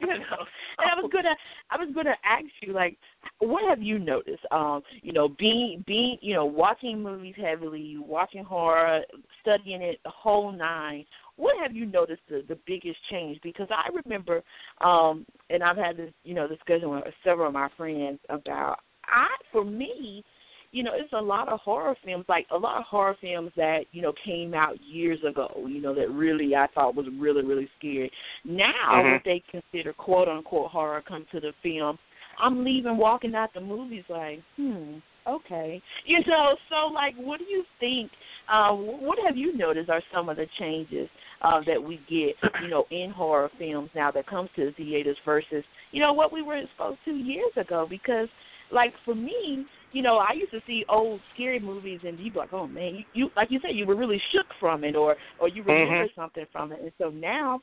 you 0.00 0.06
know. 0.08 0.44
And 0.78 0.90
I 0.90 1.00
was 1.00 1.10
gonna, 1.12 1.34
I 1.70 1.76
was 1.76 1.88
gonna 1.94 2.16
ask 2.24 2.46
you, 2.62 2.72
like, 2.72 2.96
what 3.38 3.68
have 3.68 3.82
you 3.82 3.98
noticed? 3.98 4.44
Um, 4.50 4.82
you 5.02 5.12
know, 5.12 5.28
being 5.28 5.84
being 5.86 6.18
you 6.20 6.34
know 6.34 6.44
watching 6.44 7.02
movies 7.02 7.34
heavily, 7.40 7.96
watching 7.98 8.44
horror, 8.44 9.02
studying 9.42 9.82
it 9.82 10.00
the 10.04 10.10
whole 10.10 10.52
nine. 10.52 11.04
What 11.36 11.56
have 11.62 11.74
you 11.74 11.86
noticed 11.86 12.22
the 12.28 12.44
the 12.48 12.58
biggest 12.66 12.98
change? 13.10 13.38
Because 13.42 13.68
I 13.70 13.88
remember, 14.04 14.42
um, 14.80 15.24
and 15.48 15.62
I've 15.62 15.76
had 15.76 15.96
this 15.96 16.12
you 16.24 16.34
know 16.34 16.48
discussion 16.48 16.90
with 16.90 17.04
several 17.24 17.48
of 17.48 17.54
my 17.54 17.68
friends 17.76 18.18
about. 18.28 18.80
I 19.06 19.26
for 19.50 19.64
me, 19.64 20.24
you 20.72 20.82
know, 20.82 20.92
it's 20.94 21.12
a 21.12 21.20
lot 21.20 21.48
of 21.48 21.60
horror 21.60 21.96
films, 22.04 22.24
like 22.28 22.46
a 22.50 22.56
lot 22.56 22.78
of 22.78 22.84
horror 22.84 23.16
films 23.20 23.50
that, 23.56 23.80
you 23.92 24.02
know, 24.02 24.12
came 24.24 24.54
out 24.54 24.80
years 24.82 25.18
ago, 25.28 25.50
you 25.68 25.80
know, 25.80 25.94
that 25.94 26.10
really 26.10 26.54
I 26.54 26.68
thought 26.74 26.94
was 26.94 27.06
really, 27.18 27.42
really 27.42 27.68
scary. 27.78 28.10
Now, 28.44 29.02
Mhm. 29.02 29.12
what 29.12 29.24
they 29.24 29.40
consider 29.40 29.92
quote 29.92 30.28
unquote 30.28 30.70
horror 30.70 31.02
come 31.02 31.26
to 31.26 31.40
the 31.40 31.52
film, 31.62 31.98
I'm 32.38 32.64
leaving 32.64 32.96
walking 32.96 33.34
out 33.34 33.52
the 33.52 33.60
movies 33.60 34.04
like, 34.08 34.40
hmm, 34.56 34.98
okay. 35.26 35.82
You 36.04 36.24
know, 36.26 36.56
so 36.68 36.86
like 36.86 37.14
what 37.16 37.38
do 37.38 37.44
you 37.46 37.64
think 37.78 38.10
uh, 38.48 38.72
what 38.72 39.18
have 39.24 39.36
you 39.36 39.56
noticed 39.56 39.88
are 39.90 40.02
some 40.12 40.28
of 40.28 40.36
the 40.36 40.46
changes 40.58 41.08
uh, 41.42 41.60
that 41.66 41.82
we 41.82 42.00
get, 42.08 42.34
you 42.62 42.68
know, 42.68 42.84
in 42.90 43.10
horror 43.10 43.50
films 43.58 43.90
now 43.94 44.10
that 44.10 44.26
comes 44.26 44.50
to 44.56 44.66
the 44.66 44.72
theaters 44.72 45.16
versus, 45.24 45.64
you 45.92 46.00
know, 46.00 46.12
what 46.12 46.32
we 46.32 46.42
were 46.42 46.56
exposed 46.56 46.98
to 47.04 47.12
years 47.12 47.52
ago? 47.56 47.86
Because, 47.88 48.28
like 48.72 48.92
for 49.04 49.14
me, 49.14 49.64
you 49.92 50.02
know, 50.02 50.18
I 50.18 50.32
used 50.34 50.52
to 50.52 50.60
see 50.66 50.84
old 50.88 51.20
scary 51.34 51.58
movies 51.58 52.00
and 52.04 52.18
you'd 52.18 52.32
be 52.32 52.38
like, 52.38 52.52
oh 52.52 52.66
man, 52.66 52.94
you, 52.94 53.04
you 53.14 53.30
like 53.36 53.50
you 53.50 53.58
said, 53.60 53.74
you 53.74 53.86
were 53.86 53.96
really 53.96 54.20
shook 54.32 54.46
from 54.58 54.84
it, 54.84 54.94
or 54.96 55.16
or 55.40 55.48
you 55.48 55.62
remember 55.62 56.04
Mhm. 56.04 56.14
something 56.14 56.46
from 56.52 56.72
it, 56.72 56.80
and 56.80 56.92
so 56.98 57.10
now 57.10 57.60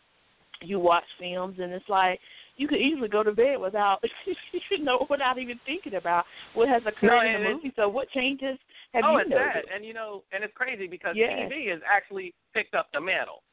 you 0.62 0.80
watch 0.80 1.04
films 1.20 1.58
and 1.60 1.72
it's 1.72 1.88
like 1.88 2.20
you 2.56 2.68
could 2.68 2.80
easily 2.80 3.08
go 3.08 3.22
to 3.22 3.32
bed 3.32 3.60
without 3.60 4.04
you 4.72 4.84
know 4.84 5.06
without 5.10 5.38
even 5.38 5.60
thinking 5.66 5.96
about 5.96 6.26
what 6.56 6.68
has 6.68 6.82
occurred 6.88 7.08
No, 7.08 7.22
in 7.22 7.44
the 7.44 7.50
movie. 7.54 7.74
So 7.76 7.88
what 7.88 8.10
changes 8.10 8.58
have 8.94 9.04
oh, 9.06 9.14
you 9.14 9.22
it's 9.22 9.30
noticed? 9.30 9.54
that, 9.54 9.76
and 9.76 9.86
you 9.86 9.94
know, 9.94 10.24
and 10.32 10.44
it's 10.44 10.54
crazy 10.56 10.88
because 10.88 11.16
Yes. 11.16 11.52
TV 11.52 11.70
has 11.72 11.82
actually 11.90 12.34
picked 12.54 12.74
up 12.74 12.88
the 12.94 13.02
mantle. 13.02 13.44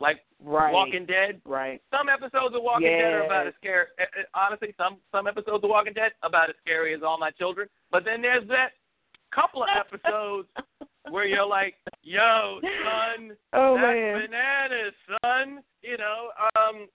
Like 0.00 0.20
Right. 0.40 0.72
Walking 0.72 1.04
Dead, 1.06 1.40
Right. 1.44 1.82
some 1.90 2.08
episodes 2.08 2.54
of 2.54 2.62
Walking 2.62 2.86
Dead 2.86 3.12
are 3.12 3.24
about 3.26 3.48
as 3.48 3.54
scary. 3.56 3.86
eh, 3.98 4.04
eh, 4.18 4.22
Honestly, 4.34 4.72
some 4.76 4.98
some 5.10 5.26
episodes 5.26 5.64
of 5.64 5.70
Walking 5.70 5.92
Dead 5.92 6.12
about 6.22 6.48
as 6.48 6.54
scary 6.64 6.94
as 6.94 7.02
All 7.02 7.18
My 7.18 7.32
Children. 7.32 7.68
But 7.90 8.04
then 8.04 8.22
there's 8.22 8.46
that 8.48 8.72
couple 9.34 9.62
of 9.64 9.68
episodes 9.76 10.48
where 11.10 11.24
you're 11.26 11.44
like, 11.46 11.74
"Yo, 12.02 12.60
son, 12.84 13.36
Oh 13.52 13.74
that's 13.74 13.86
man. 13.86 14.20
bananas, 14.30 14.94
son." 15.22 15.62
You 15.82 15.96
know, 15.96 16.30
um, 16.56 16.86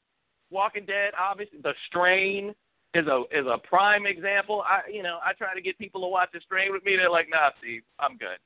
Walking 0.50 0.86
Dead, 0.86 1.12
obviously, 1.20 1.60
The 1.60 1.74
Strain 1.88 2.56
is 2.94 3.08
a 3.08 3.24
is 3.32 3.46
a 3.46 3.58
prime 3.58 4.06
example. 4.06 4.64
I 4.66 4.82
you 4.90 5.04
know 5.04 5.20
I 5.22 5.34
try 5.34 5.54
to 5.54 5.62
get 5.62 5.78
people 5.78 6.00
to 6.02 6.08
watch 6.08 6.30
The 6.32 6.40
Strain 6.40 6.72
with 6.72 6.86
me. 6.86 6.96
They're 6.96 7.10
like, 7.10 7.28
"Nah, 7.30 7.50
Steve, 7.60 7.84
I'm 8.00 8.16
good." 8.18 8.38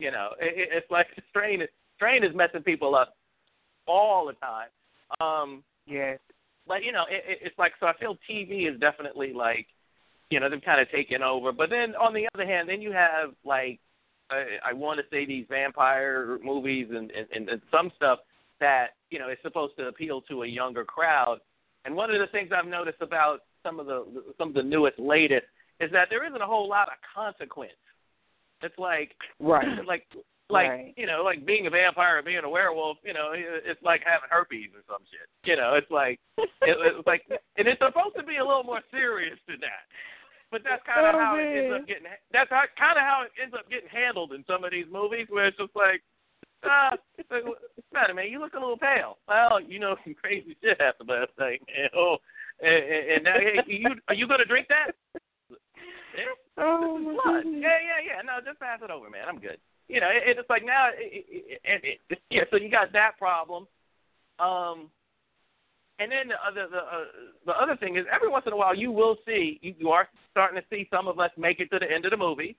You 0.00 0.10
know, 0.10 0.30
it, 0.40 0.58
it- 0.58 0.68
it's 0.72 0.90
like 0.90 1.14
The 1.14 1.22
Strain 1.28 1.62
is 1.62 1.68
Strain 1.94 2.24
is 2.24 2.34
messing 2.34 2.62
people 2.64 2.96
up 2.96 3.14
all 3.86 4.26
the 4.26 4.34
time. 4.34 4.68
Um, 5.20 5.64
Yes. 5.86 6.18
like 6.68 6.84
you 6.84 6.92
know, 6.92 7.04
it, 7.10 7.24
it, 7.26 7.38
it's 7.42 7.58
like 7.58 7.72
so. 7.80 7.86
I 7.86 7.96
feel 7.98 8.16
TV 8.30 8.72
is 8.72 8.78
definitely 8.78 9.32
like, 9.32 9.66
you 10.30 10.38
know, 10.38 10.48
they've 10.48 10.62
kind 10.62 10.80
of 10.80 10.88
taken 10.90 11.22
over. 11.22 11.50
But 11.52 11.70
then 11.70 11.96
on 11.96 12.14
the 12.14 12.28
other 12.34 12.46
hand, 12.46 12.68
then 12.68 12.80
you 12.80 12.92
have 12.92 13.30
like, 13.44 13.80
I, 14.30 14.44
I 14.64 14.72
want 14.72 15.00
to 15.00 15.04
say 15.10 15.26
these 15.26 15.46
vampire 15.48 16.38
movies 16.44 16.88
and, 16.90 17.10
and 17.10 17.26
and 17.34 17.48
and 17.48 17.60
some 17.72 17.90
stuff 17.96 18.20
that 18.60 18.90
you 19.10 19.18
know 19.18 19.28
is 19.30 19.38
supposed 19.42 19.76
to 19.78 19.88
appeal 19.88 20.20
to 20.22 20.42
a 20.44 20.46
younger 20.46 20.84
crowd. 20.84 21.38
And 21.84 21.96
one 21.96 22.10
of 22.10 22.20
the 22.20 22.26
things 22.28 22.50
I've 22.54 22.66
noticed 22.66 23.00
about 23.00 23.40
some 23.64 23.80
of 23.80 23.86
the 23.86 24.04
some 24.38 24.48
of 24.48 24.54
the 24.54 24.62
newest, 24.62 24.98
latest 24.98 25.46
is 25.80 25.90
that 25.92 26.08
there 26.10 26.24
isn't 26.26 26.40
a 26.40 26.46
whole 26.46 26.68
lot 26.68 26.88
of 26.88 26.94
consequence. 27.14 27.72
It's 28.62 28.78
like 28.78 29.16
Right. 29.40 29.66
like 29.86 30.06
like 30.50 30.68
Right. 30.68 30.94
you 30.96 31.06
know 31.06 31.22
like 31.22 31.46
being 31.46 31.66
a 31.66 31.70
vampire 31.70 32.18
or 32.18 32.22
being 32.22 32.44
a 32.44 32.48
werewolf 32.48 32.98
you 33.04 33.12
know 33.14 33.30
it's 33.34 33.82
like 33.82 34.02
having 34.04 34.28
herpes 34.30 34.70
or 34.74 34.82
some 34.86 35.02
shit 35.10 35.28
you 35.48 35.56
know 35.56 35.74
it's 35.74 35.90
like 35.90 36.18
it, 36.38 36.76
it's 36.78 37.06
like 37.06 37.22
and 37.56 37.66
it's 37.68 37.80
supposed 37.80 38.16
to 38.16 38.22
be 38.24 38.36
a 38.36 38.44
little 38.44 38.64
more 38.64 38.80
serious 38.90 39.38
than 39.48 39.60
that 39.60 39.86
but 40.50 40.62
that's 40.64 40.82
kind 40.86 41.06
of 41.06 41.14
Oh, 41.14 41.18
how 41.18 41.36
it 41.38 41.46
ends 41.46 41.74
up 41.80 41.86
getting 41.86 42.04
that's 42.32 42.50
how 42.50 42.64
kind 42.78 42.98
of 42.98 43.04
how 43.04 43.22
it 43.24 43.32
ends 43.40 43.54
up 43.54 43.68
getting 43.70 43.88
handled 43.88 44.32
in 44.32 44.44
some 44.46 44.64
of 44.64 44.70
these 44.72 44.86
movies 44.90 45.26
where 45.30 45.46
it's 45.46 45.56
just 45.58 45.74
like 45.76 46.02
uh 46.62 46.96
like, 47.30 47.44
matter 47.94 48.12
man 48.14 48.28
you 48.28 48.38
look 48.40 48.54
a 48.54 48.58
little 48.60 48.76
pale 48.76 49.16
well 49.28 49.60
you 49.60 49.78
know 49.78 49.96
some 50.04 50.14
crazy 50.14 50.56
shit 50.62 50.80
happened 50.80 51.08
last 51.08 51.30
night 51.38 51.62
man 51.70 51.88
oh 51.96 52.16
and, 52.60 52.74
and, 52.84 53.04
and 53.16 53.24
now 53.24 53.38
hey, 53.40 53.60
you 53.66 53.88
are 54.08 54.14
you 54.14 54.26
gonna 54.28 54.44
drink 54.44 54.66
that 54.68 54.92
yeah. 56.16 56.24
Oh 56.58 56.98
This 56.98 57.00
is 57.00 57.06
my 57.06 57.12
blood. 57.24 57.44
goodness. 57.44 57.62
Yeah, 57.62 57.78
yeah, 57.80 58.00
yeah. 58.04 58.20
No, 58.26 58.44
just 58.44 58.60
pass 58.60 58.80
it 58.84 58.90
over, 58.90 59.08
man. 59.08 59.24
I'm 59.26 59.38
good. 59.38 59.56
You 59.90 60.00
know, 60.00 60.08
it, 60.08 60.38
it's 60.38 60.48
like 60.48 60.64
now, 60.64 60.88
it, 60.94 61.24
it, 61.28 61.60
it, 61.64 61.98
it, 62.08 62.18
yeah. 62.30 62.42
So 62.50 62.56
you 62.56 62.70
got 62.70 62.92
that 62.92 63.18
problem, 63.18 63.66
um, 64.38 64.88
and 65.98 66.10
then 66.12 66.28
the 66.28 66.38
other 66.46 66.68
the 66.70 66.78
uh, 66.78 67.04
the 67.44 67.52
other 67.52 67.76
thing 67.76 67.96
is 67.96 68.04
every 68.12 68.28
once 68.28 68.44
in 68.46 68.52
a 68.52 68.56
while 68.56 68.74
you 68.74 68.92
will 68.92 69.16
see 69.26 69.58
you, 69.62 69.74
you 69.78 69.88
are 69.90 70.08
starting 70.30 70.60
to 70.60 70.66
see 70.70 70.86
some 70.90 71.08
of 71.08 71.18
us 71.18 71.30
make 71.36 71.58
it 71.58 71.70
to 71.72 71.80
the 71.80 71.90
end 71.90 72.04
of 72.04 72.12
the 72.12 72.16
movie. 72.16 72.56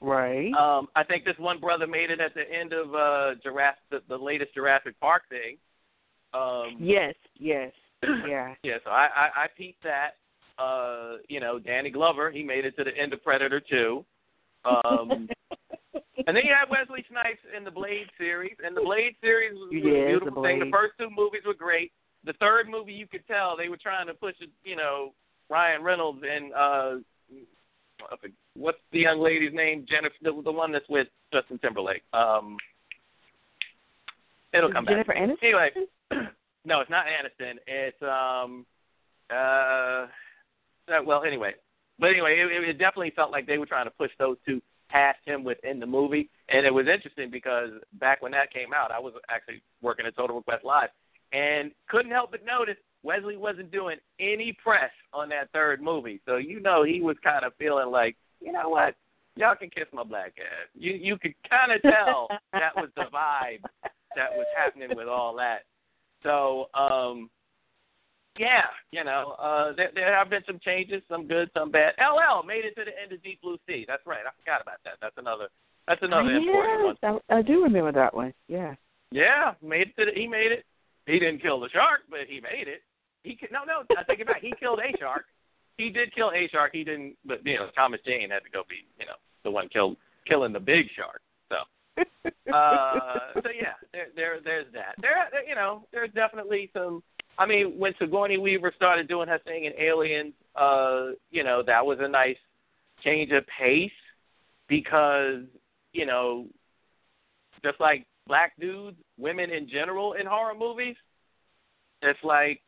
Right. 0.00 0.52
Um, 0.52 0.88
I 0.94 1.02
think 1.02 1.24
this 1.24 1.34
one 1.38 1.58
brother 1.58 1.86
made 1.86 2.10
it 2.10 2.20
at 2.20 2.34
the 2.34 2.42
end 2.42 2.72
of 2.72 2.94
uh, 2.94 3.34
Jurassic, 3.42 3.80
the, 3.90 4.00
the 4.08 4.16
latest 4.16 4.54
Jurassic 4.54 5.00
Park 5.00 5.22
thing. 5.28 5.56
Um, 6.34 6.76
yes. 6.78 7.14
Yes. 7.38 7.72
Yeah. 8.28 8.54
yeah, 8.62 8.76
so 8.84 8.90
I, 8.90 9.08
I, 9.12 9.28
I 9.36 9.46
peeped 9.56 9.82
that. 9.82 10.10
Uh, 10.56 11.16
you 11.28 11.40
know, 11.40 11.58
Danny 11.58 11.90
Glover, 11.90 12.30
he 12.30 12.44
made 12.44 12.64
it 12.64 12.76
to 12.76 12.84
the 12.84 12.96
end 12.96 13.12
of 13.12 13.24
Predator 13.24 13.60
2. 13.60 14.04
Um, 14.64 15.28
and 15.94 16.36
then 16.36 16.44
you 16.44 16.54
have 16.54 16.68
Wesley 16.70 17.04
Snipes 17.10 17.40
in 17.56 17.64
the 17.64 17.70
Blade 17.70 18.08
series, 18.18 18.56
and 18.64 18.76
the 18.76 18.82
Blade 18.82 19.14
series 19.20 19.54
was, 19.54 19.70
was 19.72 19.82
Yes, 19.84 19.84
a 19.84 20.00
the 20.00 20.06
beautiful 20.06 20.42
thing. 20.42 20.58
The 20.58 20.70
first 20.70 20.94
two 20.98 21.08
movies 21.14 21.42
were 21.46 21.54
great. 21.54 21.92
The 22.24 22.34
third 22.34 22.68
movie, 22.68 22.92
you 22.92 23.06
could 23.06 23.26
tell 23.26 23.56
they 23.56 23.68
were 23.68 23.78
trying 23.78 24.06
to 24.08 24.14
push 24.14 24.34
it. 24.40 24.50
You 24.64 24.76
know, 24.76 25.14
Ryan 25.48 25.82
Reynolds 25.82 26.22
and 26.28 26.52
uh, 26.52 26.96
what's 28.54 28.78
the 28.92 29.00
young 29.00 29.20
lady's 29.20 29.54
name? 29.54 29.86
Jennifer, 29.88 30.14
the, 30.22 30.42
the 30.44 30.52
one 30.52 30.72
that's 30.72 30.88
with 30.88 31.08
Justin 31.32 31.58
Timberlake. 31.58 32.02
Um, 32.12 32.56
it'll 34.52 34.72
come 34.72 34.84
back. 34.84 34.94
Jennifer 34.94 35.14
back. 35.14 35.22
Aniston? 35.22 35.42
Anyway, 35.42 35.70
no, 36.64 36.80
it's 36.80 36.90
not 36.90 37.06
Aniston. 37.06 37.54
It's 37.66 38.02
um, 38.02 38.66
uh, 39.30 40.06
uh, 40.92 41.02
well, 41.04 41.24
anyway, 41.24 41.54
but 41.98 42.08
anyway, 42.08 42.38
it, 42.38 42.68
it 42.68 42.78
definitely 42.78 43.12
felt 43.14 43.30
like 43.30 43.46
they 43.46 43.58
were 43.58 43.66
trying 43.66 43.86
to 43.86 43.90
push 43.90 44.10
those 44.18 44.36
two 44.46 44.60
past 44.88 45.18
him 45.24 45.44
within 45.44 45.80
the 45.80 45.86
movie, 45.86 46.30
and 46.48 46.66
it 46.66 46.72
was 46.72 46.86
interesting 46.86 47.30
because 47.30 47.70
back 47.94 48.22
when 48.22 48.32
that 48.32 48.52
came 48.52 48.72
out, 48.74 48.90
I 48.90 48.98
was 48.98 49.14
actually 49.30 49.62
working 49.82 50.06
at 50.06 50.16
Total 50.16 50.36
Request 50.36 50.64
Live, 50.64 50.90
and 51.32 51.70
couldn't 51.88 52.12
help 52.12 52.30
but 52.30 52.44
notice 52.44 52.76
Wesley 53.02 53.36
wasn't 53.36 53.70
doing 53.70 53.98
any 54.18 54.56
press 54.62 54.90
on 55.12 55.28
that 55.30 55.50
third 55.52 55.82
movie, 55.82 56.20
so 56.26 56.36
you 56.36 56.60
know 56.60 56.84
he 56.84 57.00
was 57.00 57.16
kind 57.22 57.44
of 57.44 57.52
feeling 57.58 57.90
like, 57.90 58.16
you 58.40 58.52
know 58.52 58.68
what, 58.68 58.94
y'all 59.36 59.54
can 59.54 59.70
kiss 59.70 59.86
my 59.92 60.02
black 60.02 60.34
ass. 60.38 60.68
You 60.74 60.92
you 60.92 61.18
could 61.18 61.34
kind 61.48 61.72
of 61.72 61.82
tell 61.82 62.28
that 62.52 62.74
was 62.76 62.88
the 62.96 63.04
vibe 63.12 63.62
that 64.16 64.30
was 64.32 64.46
happening 64.56 64.96
with 64.96 65.08
all 65.08 65.36
that. 65.36 65.60
So, 66.22 66.66
um, 66.74 67.30
yeah, 68.38 68.64
you 68.90 69.04
know, 69.04 69.36
uh, 69.40 69.72
there, 69.76 69.90
there 69.94 70.14
have 70.14 70.30
been 70.30 70.42
some 70.46 70.58
changes, 70.64 71.02
some 71.08 71.26
good, 71.26 71.50
some 71.54 71.70
bad. 71.70 71.94
LL 71.98 72.46
made 72.46 72.64
it 72.64 72.74
to 72.76 72.84
the 72.84 72.92
end 73.02 73.12
of 73.12 73.22
Deep 73.22 73.40
Blue 73.42 73.58
Sea. 73.66 73.84
That's 73.86 74.06
right. 74.06 74.20
I 74.26 74.30
forgot 74.40 74.62
about 74.62 74.78
that. 74.84 74.94
That's 75.00 75.16
another. 75.18 75.48
That's 75.86 76.02
another 76.02 76.30
important 76.30 76.98
one. 77.02 77.20
I, 77.30 77.38
I 77.38 77.42
do 77.42 77.62
remember 77.62 77.92
that 77.92 78.14
one. 78.14 78.34
Yeah. 78.46 78.74
Yeah, 79.10 79.54
made 79.62 79.88
it. 79.88 79.96
To 79.98 80.04
the, 80.04 80.12
he 80.14 80.26
made 80.26 80.52
it. 80.52 80.64
He 81.06 81.18
didn't 81.18 81.40
kill 81.40 81.60
the 81.60 81.70
shark, 81.70 82.02
but 82.10 82.20
he 82.28 82.40
made 82.40 82.68
it. 82.68 82.82
He 83.24 83.38
no, 83.50 83.64
no. 83.64 83.82
I 83.96 84.02
take 84.04 84.20
it 84.20 84.26
back. 84.26 84.42
He 84.42 84.52
killed 84.60 84.80
a 84.80 84.96
shark. 84.98 85.24
He 85.78 85.90
did 85.90 86.14
kill 86.14 86.30
a 86.32 86.48
shark. 86.48 86.72
He 86.74 86.84
didn't, 86.84 87.16
but 87.24 87.44
you 87.46 87.56
know, 87.56 87.68
Thomas 87.74 88.00
Jane 88.04 88.30
had 88.30 88.44
to 88.44 88.50
go 88.50 88.62
be, 88.68 88.84
you 88.98 89.06
know, 89.06 89.16
the 89.44 89.50
one 89.50 89.68
killed 89.68 89.96
killing 90.26 90.52
the 90.52 90.60
big 90.60 90.86
shark. 90.94 91.22
So, 91.48 91.56
uh, 92.52 93.32
so 93.34 93.50
yeah, 93.54 93.74
there, 93.92 94.08
there, 94.14 94.40
there's 94.44 94.66
that. 94.74 94.94
There, 95.00 95.28
there, 95.32 95.48
you 95.48 95.54
know, 95.54 95.86
there's 95.92 96.10
definitely 96.12 96.70
some. 96.74 97.02
I 97.38 97.46
mean, 97.46 97.78
when 97.78 97.94
Sigourney 97.98 98.36
Weaver 98.36 98.72
started 98.74 99.08
doing 99.08 99.28
her 99.28 99.38
thing 99.38 99.64
in 99.64 99.72
Aliens, 99.78 100.34
uh, 100.56 101.10
you 101.30 101.44
know, 101.44 101.62
that 101.64 101.84
was 101.84 101.98
a 102.00 102.08
nice 102.08 102.36
change 103.04 103.30
of 103.30 103.44
pace 103.46 103.90
because, 104.68 105.42
you 105.92 106.04
know, 106.04 106.46
just 107.64 107.80
like 107.80 108.06
black 108.26 108.52
dudes, 108.58 108.96
women 109.18 109.50
in 109.50 109.68
general 109.68 110.14
in 110.14 110.26
horror 110.26 110.54
movies, 110.54 110.96
it's 112.02 112.18
like, 112.24 112.60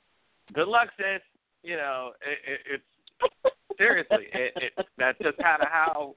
good 0.52 0.68
luck, 0.68 0.88
sis. 0.96 1.20
You 1.62 1.76
know, 1.76 2.12
it, 2.26 2.38
it, 2.52 2.60
it's 2.74 3.54
seriously, 3.76 4.26
it, 4.32 4.52
it, 4.56 4.86
that's 4.96 5.18
just 5.18 5.36
kind 5.38 5.60
of 5.60 5.68
how 5.68 6.14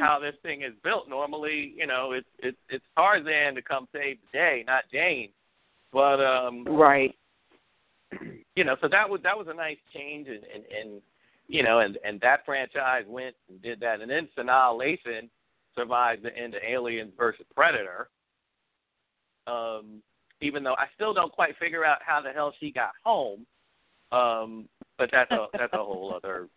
how 0.00 0.18
this 0.20 0.34
thing 0.42 0.62
is 0.62 0.72
built. 0.82 1.08
Normally, 1.08 1.74
you 1.76 1.86
know, 1.86 2.12
it's 2.12 2.28
it's 2.38 2.56
it's 2.68 2.84
Tarzan 2.96 3.54
to 3.54 3.62
come 3.62 3.88
save 3.92 4.18
the 4.20 4.38
day, 4.38 4.64
not 4.66 4.84
Jane. 4.92 5.30
But 5.92 6.20
um 6.24 6.64
Right. 6.64 7.14
You 8.56 8.64
know, 8.64 8.76
so 8.80 8.88
that 8.88 9.08
was 9.08 9.20
that 9.22 9.36
was 9.36 9.46
a 9.48 9.54
nice 9.54 9.78
change 9.94 10.26
and 10.28 10.42
and, 10.52 10.64
and 10.78 11.02
you 11.46 11.62
know, 11.62 11.78
and 11.80 11.98
and 12.04 12.20
that 12.22 12.44
franchise 12.44 13.04
went 13.06 13.36
and 13.48 13.62
did 13.62 13.78
that, 13.80 14.00
and 14.00 14.10
then 14.10 14.28
Sanaa 14.36 14.76
Lathan 14.76 15.28
survived 15.76 16.24
the 16.24 16.36
end 16.36 16.54
of 16.54 16.62
Aliens 16.66 17.12
versus 17.16 17.46
Predator. 17.54 18.08
Um, 19.46 20.02
even 20.40 20.64
though 20.64 20.74
I 20.74 20.86
still 20.94 21.14
don't 21.14 21.32
quite 21.32 21.56
figure 21.58 21.84
out 21.84 21.98
how 22.04 22.20
the 22.20 22.30
hell 22.32 22.52
she 22.58 22.72
got 22.72 22.90
home. 23.04 23.46
Um, 24.12 24.68
but 24.98 25.10
that's 25.12 25.30
a 25.30 25.46
that's 25.52 25.72
a 25.72 25.78
whole 25.78 26.12
other. 26.14 26.48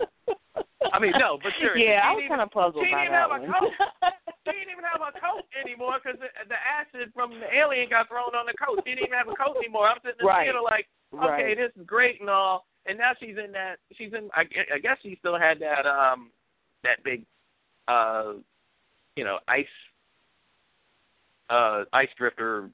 I 0.94 0.98
mean, 0.98 1.14
no, 1.20 1.38
but 1.44 1.52
seriously, 1.60 1.86
yeah, 1.92 2.02
I 2.08 2.16
was 2.16 2.24
kind 2.28 2.42
of 2.42 2.50
puzzled 2.50 2.82
she 2.86 2.94
by 2.94 3.04
didn't 3.04 3.14
that 3.14 3.30
have 3.30 3.36
a 3.36 3.46
coat. 3.46 3.74
she 4.48 4.54
didn't 4.56 4.72
even 4.74 4.86
have 4.88 5.04
a 5.04 5.14
coat 5.20 5.44
anymore 5.60 6.00
because 6.02 6.18
the, 6.18 6.32
the 6.48 6.58
acid 6.58 7.12
from 7.14 7.36
the 7.36 7.50
alien 7.52 7.90
got 7.90 8.08
thrown 8.08 8.32
on 8.34 8.48
the 8.48 8.56
coat. 8.56 8.80
She 8.86 8.96
didn't 8.96 9.12
even 9.12 9.18
have 9.18 9.28
a 9.28 9.36
coat 9.38 9.60
anymore. 9.60 9.92
I'm 9.92 10.00
sitting 10.02 10.24
in 10.24 10.26
Right. 10.26 10.48
the 10.48 10.56
theater 10.56 10.64
like, 10.64 10.88
okay, 11.14 11.56
this 11.56 11.72
is 11.76 11.86
great 11.86 12.20
and 12.22 12.30
all. 12.30 12.66
And 12.86 12.98
now 12.98 13.12
she's 13.20 13.38
in 13.44 13.52
that. 13.52 13.76
She's 13.96 14.14
in. 14.14 14.30
I, 14.34 14.42
I 14.74 14.80
guess 14.80 14.98
she 15.04 15.16
still 15.20 15.38
had 15.38 15.60
that 15.60 15.86
um 15.86 16.32
that 16.84 17.04
big, 17.04 17.24
uh, 17.88 18.34
you 19.16 19.24
know, 19.24 19.40
ice, 19.48 19.66
uh, 21.50 21.84
ice 21.94 22.08
drifter 22.18 22.70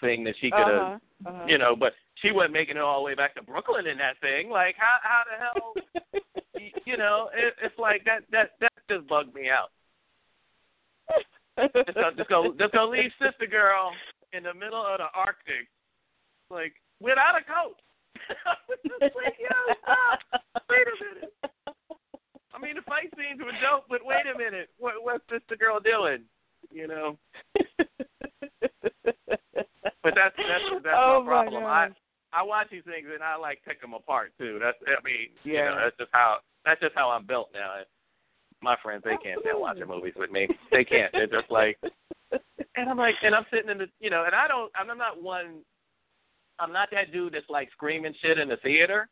thing 0.00 0.24
that 0.24 0.34
she 0.40 0.50
could 0.50 0.66
have, 0.66 0.68
Uh-huh, 0.68 0.98
uh-huh. 1.28 1.44
you 1.46 1.58
know. 1.58 1.76
But 1.76 1.92
she 2.16 2.32
wasn't 2.32 2.54
making 2.54 2.76
it 2.76 2.82
all 2.82 3.00
the 3.00 3.04
way 3.04 3.14
back 3.14 3.34
to 3.34 3.42
Brooklyn 3.42 3.86
in 3.86 3.98
that 3.98 4.18
thing. 4.20 4.48
Like, 4.50 4.74
how 4.78 4.96
how 5.02 5.22
the 5.30 5.36
hell? 5.38 6.22
y- 6.54 6.72
you 6.86 6.96
know, 6.96 7.28
it, 7.34 7.54
it's 7.62 7.78
like 7.78 8.04
that 8.04 8.20
that 8.32 8.52
that 8.60 8.72
just 8.90 9.06
bugged 9.06 9.34
me 9.34 9.48
out. 9.50 9.70
Just 11.86 11.94
go, 11.94 12.10
just 12.16 12.28
go, 12.28 12.54
just 12.58 12.72
go 12.72 12.88
leave 12.88 13.10
Sister 13.22 13.46
Girl 13.46 13.92
in 14.32 14.42
the 14.42 14.52
middle 14.54 14.84
of 14.84 14.98
the 14.98 15.06
Arctic, 15.14 15.68
like 16.50 16.74
without 17.00 17.34
a. 17.36 17.42
It's 19.00 19.14
like, 19.14 19.36
yo, 19.38 19.74
stop. 19.82 20.42
Wait 20.70 20.86
a 20.88 20.96
minute. 21.04 21.32
I 22.54 22.58
mean, 22.58 22.76
the 22.76 22.82
fight 22.82 23.12
scenes 23.14 23.40
were 23.40 23.52
dope, 23.60 23.84
but 23.88 24.00
wait 24.04 24.24
a 24.24 24.36
minute, 24.36 24.70
what 24.78 24.94
what's 25.02 25.24
Sister 25.30 25.56
Girl 25.56 25.78
doing? 25.80 26.24
You 26.72 26.88
know. 26.88 27.18
But 30.02 30.14
that's 30.14 30.36
that's 30.38 30.64
that's 30.82 30.96
oh 30.96 31.20
my 31.22 31.44
problem. 31.44 31.64
I 31.64 31.88
God. 31.88 31.96
I 32.32 32.42
watch 32.42 32.68
these 32.70 32.84
things 32.84 33.08
and 33.12 33.22
I 33.22 33.36
like 33.36 33.60
pick 33.66 33.80
them 33.80 33.92
apart 33.92 34.32
too. 34.38 34.58
That's 34.62 34.78
I 34.86 35.02
mean, 35.04 35.28
you 35.42 35.54
Yeah. 35.54 35.70
know, 35.70 35.80
that's 35.84 35.96
just 35.98 36.10
how 36.12 36.38
that's 36.64 36.80
just 36.80 36.94
how 36.94 37.10
I'm 37.10 37.26
built 37.26 37.50
now. 37.52 37.82
My 38.62 38.76
friends, 38.82 39.02
they 39.04 39.16
can't 39.22 39.40
stand 39.42 39.60
watching 39.60 39.86
movies 39.88 40.14
with 40.16 40.30
me. 40.30 40.48
They 40.72 40.84
can't. 40.84 41.12
They're 41.12 41.26
just 41.26 41.50
like, 41.50 41.78
and 42.76 42.88
I'm 42.88 42.96
like, 42.96 43.14
and 43.22 43.34
I'm 43.34 43.44
sitting 43.52 43.68
in 43.70 43.78
the, 43.78 43.86
you 44.00 44.10
know, 44.10 44.24
and 44.24 44.34
I 44.34 44.48
don't, 44.48 44.72
I'm 44.74 44.86
not 44.96 45.22
one, 45.22 45.60
I'm 46.58 46.72
not 46.72 46.88
that 46.92 47.12
dude 47.12 47.34
that's 47.34 47.48
like 47.50 47.70
screaming 47.72 48.14
shit 48.22 48.38
in 48.38 48.48
the 48.48 48.56
theater. 48.58 49.08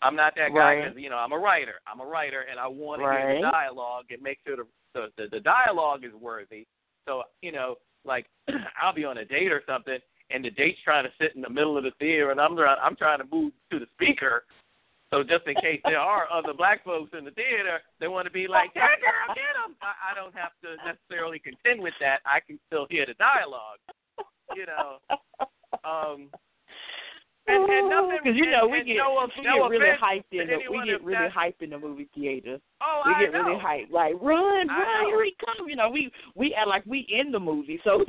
I'm 0.00 0.14
not 0.16 0.34
that 0.36 0.50
guy 0.54 0.58
Right. 0.58 0.84
because 0.84 1.02
you 1.02 1.10
know 1.10 1.16
I'm 1.16 1.32
a 1.32 1.38
writer. 1.38 1.74
I'm 1.86 2.00
a 2.00 2.06
writer, 2.06 2.42
and 2.50 2.58
I 2.58 2.66
want 2.68 3.00
to 3.02 3.06
hear 3.10 3.34
the 3.36 3.40
dialogue 3.50 4.04
and 4.10 4.22
make 4.22 4.38
sure 4.46 4.56
the, 4.56 4.66
the 4.94 5.08
the 5.16 5.28
the 5.28 5.40
dialogue 5.40 6.04
is 6.04 6.12
worthy. 6.14 6.66
So 7.06 7.24
you 7.42 7.52
know, 7.52 7.76
like 8.04 8.26
I'll 8.80 8.94
be 8.94 9.04
on 9.04 9.18
a 9.18 9.24
date 9.24 9.50
or 9.52 9.62
something, 9.66 9.98
and 10.30 10.44
the 10.44 10.50
date's 10.50 10.78
trying 10.84 11.04
to 11.04 11.10
sit 11.20 11.34
in 11.34 11.42
the 11.42 11.50
middle 11.50 11.76
of 11.76 11.84
the 11.84 11.90
theater, 11.98 12.30
and 12.30 12.40
I'm 12.40 12.54
trying 12.56 12.76
I'm 12.82 12.96
trying 12.96 13.18
to 13.18 13.26
move 13.30 13.52
to 13.72 13.78
the 13.78 13.86
speaker. 13.94 14.44
So 15.10 15.22
just 15.24 15.46
in 15.46 15.54
case 15.56 15.80
there 15.84 15.98
are 15.98 16.28
other 16.32 16.52
black 16.54 16.84
folks 16.84 17.10
in 17.16 17.24
the 17.24 17.30
theater, 17.32 17.80
they 17.98 18.08
want 18.08 18.26
to 18.26 18.30
be 18.32 18.46
like, 18.46 18.70
"Yeah, 18.76 18.94
girl, 19.00 19.34
get 19.34 19.56
'em." 19.64 19.74
I, 19.82 20.12
I 20.12 20.14
don't 20.14 20.34
have 20.36 20.52
to 20.62 20.76
necessarily 20.86 21.38
contend 21.40 21.82
with 21.82 21.94
that. 22.00 22.20
I 22.24 22.38
can 22.40 22.60
still 22.68 22.86
hear 22.88 23.04
the 23.04 23.14
dialogue. 23.14 23.78
You 24.54 24.66
know. 24.66 24.98
Um, 25.84 26.28
and, 27.48 27.70
and 27.70 27.88
nothing, 27.90 28.18
Because 28.22 28.36
you 28.36 28.50
know 28.50 28.68
we 28.68 28.84
get 28.84 28.96
no, 28.96 29.26
we 29.36 29.42
no 29.44 29.68
get 29.68 29.78
really 29.78 29.96
hyped 29.96 30.32
in 30.32 30.46
the 30.48 30.58
we 30.70 30.84
get 30.86 31.02
really 31.04 31.28
hyped 31.28 31.60
in 31.62 31.70
the 31.70 31.78
movie 31.78 32.08
theaters. 32.14 32.60
Oh, 32.82 33.02
we 33.06 33.14
I 33.14 33.20
get 33.20 33.32
really 33.32 33.58
hyped, 33.58 33.90
like 33.90 34.14
run, 34.20 34.68
I 34.70 34.78
run, 34.78 35.02
know. 35.02 35.08
here 35.08 35.24
he 35.24 35.34
come. 35.44 35.68
You 35.68 35.76
know, 35.76 35.90
we 35.90 36.10
we 36.34 36.54
act 36.54 36.68
like 36.68 36.84
we 36.86 37.06
in 37.10 37.32
the 37.32 37.40
movie, 37.40 37.80
so. 37.84 38.04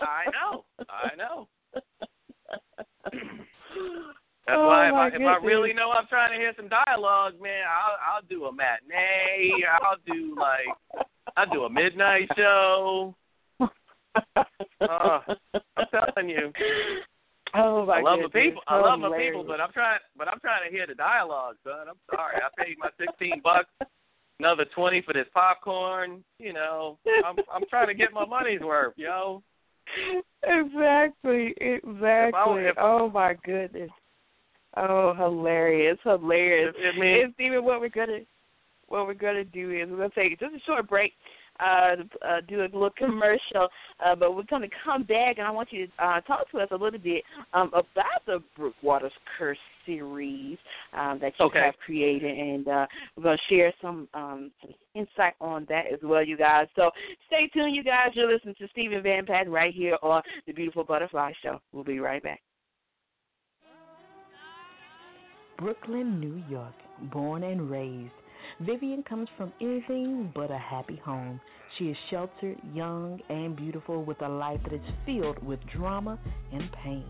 I 0.00 0.24
know. 0.30 0.64
I 0.90 1.16
know. 1.16 1.48
That's 4.46 4.58
Oh, 4.58 4.66
why 4.68 4.88
if 4.88 4.94
I, 4.94 5.08
if 5.08 5.20
I 5.22 5.44
really 5.44 5.72
know 5.72 5.90
I'm 5.90 6.06
trying 6.06 6.30
to 6.30 6.36
hear 6.38 6.52
some 6.56 6.68
dialogue, 6.68 7.34
man, 7.42 7.64
I'll 7.68 8.14
I'll 8.16 8.22
do 8.28 8.44
a 8.44 8.52
matinee. 8.52 9.52
I'll 9.82 9.96
do 10.06 10.36
like 10.38 10.68
I'll 11.36 11.50
do 11.52 11.64
a 11.64 11.70
midnight 11.70 12.28
show. 12.36 13.14
Uh, 14.80 15.20
I'm 15.76 15.86
telling 15.90 16.30
you. 16.30 16.50
Oh 17.54 17.86
my 17.86 17.98
I 17.98 18.02
love 18.02 18.18
goodness. 18.18 18.30
the 18.32 18.40
people. 18.40 18.62
I 18.66 18.80
love 18.80 19.00
the 19.00 19.16
people, 19.16 19.44
but 19.46 19.60
I'm 19.60 19.72
trying. 19.72 20.00
But 20.16 20.28
I'm 20.28 20.40
trying 20.40 20.68
to 20.68 20.70
hear 20.74 20.86
the 20.86 20.94
dialogue, 20.94 21.56
son. 21.64 21.88
I'm 21.88 21.96
sorry. 22.14 22.36
I 22.36 22.62
paid 22.64 22.76
my 22.78 22.88
16 22.98 23.40
bucks, 23.42 23.68
another 24.40 24.64
20 24.74 25.02
for 25.02 25.12
this 25.14 25.26
popcorn. 25.32 26.22
You 26.38 26.52
know, 26.52 26.98
I'm 27.24 27.36
I'm 27.52 27.64
trying 27.70 27.86
to 27.88 27.94
get 27.94 28.12
my 28.12 28.26
money's 28.26 28.60
worth, 28.60 28.94
yo. 28.96 29.42
Exactly, 30.42 31.54
exactly. 31.60 32.62
if- 32.66 32.76
oh 32.78 33.10
my 33.10 33.34
goodness. 33.44 33.90
Oh, 34.76 35.14
hilarious, 35.14 35.98
hilarious. 36.02 36.74
It 36.76 36.98
mean- 36.98 37.24
and 37.24 37.34
Steven, 37.34 37.64
what 37.64 37.80
we're 37.80 37.88
gonna 37.88 38.20
what 38.88 39.06
we're 39.06 39.14
gonna 39.14 39.44
do 39.44 39.70
is 39.72 39.88
we're 39.88 39.96
gonna 39.96 40.10
take 40.10 40.38
just 40.38 40.54
a 40.54 40.60
short 40.60 40.88
break, 40.88 41.14
uh, 41.60 41.96
uh 42.26 42.40
do 42.48 42.60
a 42.60 42.62
little 42.62 42.90
commercial, 42.96 43.68
uh, 44.04 44.14
but 44.14 44.34
we're 44.34 44.42
gonna 44.44 44.68
come 44.84 45.02
back 45.04 45.38
and 45.38 45.46
I 45.46 45.50
want 45.50 45.72
you 45.72 45.86
to 45.86 45.92
uh 46.04 46.20
talk 46.22 46.50
to 46.50 46.58
us 46.58 46.68
a 46.70 46.76
little 46.76 46.98
bit 46.98 47.22
um 47.54 47.68
about 47.72 48.24
the 48.26 48.42
Brookwater's 48.58 49.12
Curse 49.38 49.58
series 49.84 50.58
um 50.92 51.18
that 51.20 51.32
you 51.38 51.46
Okay. 51.46 51.60
have 51.60 51.74
created 51.84 52.36
and 52.38 52.68
uh 52.68 52.86
we're 53.16 53.22
gonna 53.22 53.38
share 53.48 53.72
some 53.80 54.08
um 54.14 54.50
some 54.60 54.74
insight 54.94 55.34
on 55.40 55.66
that 55.68 55.86
as 55.92 56.00
well, 56.02 56.24
you 56.24 56.36
guys. 56.36 56.66
So 56.76 56.90
stay 57.26 57.48
tuned, 57.48 57.74
you 57.74 57.84
guys. 57.84 58.10
You're 58.14 58.32
listening 58.32 58.54
to 58.58 58.68
Steven 58.68 59.02
Van 59.02 59.26
Patten 59.26 59.52
right 59.52 59.72
here 59.72 59.96
on 60.02 60.22
the 60.46 60.52
Beautiful 60.52 60.84
Butterfly 60.84 61.32
Show. 61.42 61.60
We'll 61.72 61.84
be 61.84 62.00
right 62.00 62.22
back. 62.22 62.40
Brooklyn, 65.58 66.20
New 66.20 66.42
York, 66.50 66.74
born 67.12 67.42
and 67.42 67.70
raised. 67.70 68.12
Vivian 68.60 69.02
comes 69.02 69.28
from 69.36 69.52
anything 69.60 70.32
but 70.34 70.50
a 70.50 70.56
happy 70.56 70.96
home. 71.04 71.38
She 71.76 71.86
is 71.86 71.96
sheltered, 72.08 72.56
young, 72.72 73.20
and 73.28 73.54
beautiful 73.54 74.02
with 74.02 74.22
a 74.22 74.28
life 74.28 74.60
that 74.64 74.72
is 74.72 74.80
filled 75.04 75.44
with 75.44 75.60
drama 75.74 76.18
and 76.52 76.72
pain, 76.82 77.04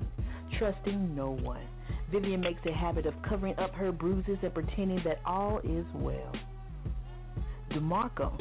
trusting 0.58 1.14
no 1.14 1.30
one. 1.42 1.64
Vivian 2.10 2.40
makes 2.40 2.60
a 2.66 2.72
habit 2.72 3.06
of 3.06 3.14
covering 3.28 3.56
up 3.58 3.72
her 3.74 3.92
bruises 3.92 4.38
and 4.42 4.52
pretending 4.52 5.00
that 5.04 5.20
all 5.24 5.60
is 5.62 5.86
well. 5.94 6.32
DeMarco 7.70 8.36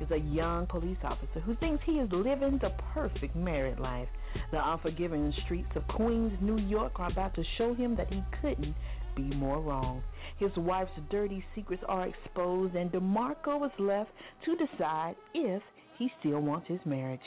is 0.00 0.10
a 0.12 0.18
young 0.18 0.66
police 0.66 0.98
officer 1.02 1.40
who 1.40 1.56
thinks 1.56 1.82
he 1.84 1.92
is 1.92 2.08
living 2.12 2.58
the 2.62 2.70
perfect 2.94 3.34
married 3.34 3.80
life. 3.80 4.08
The 4.52 4.58
unforgiving 4.58 5.32
streets 5.44 5.70
of 5.74 5.86
Queens, 5.88 6.32
New 6.40 6.58
York 6.58 7.00
are 7.00 7.10
about 7.10 7.34
to 7.34 7.44
show 7.58 7.74
him 7.74 7.96
that 7.96 8.12
he 8.12 8.22
couldn't 8.40 8.74
be 9.16 9.22
more 9.34 9.60
wrong. 9.60 10.02
His 10.38 10.50
wife's 10.56 10.90
dirty 11.10 11.44
secrets 11.54 11.82
are 11.88 12.06
exposed, 12.06 12.74
and 12.76 12.92
DeMarco 12.92 13.64
is 13.66 13.72
left 13.78 14.10
to 14.44 14.54
decide 14.56 15.16
if 15.34 15.62
he 15.98 16.10
still 16.20 16.40
wants 16.40 16.68
his 16.68 16.80
marriage. 16.84 17.18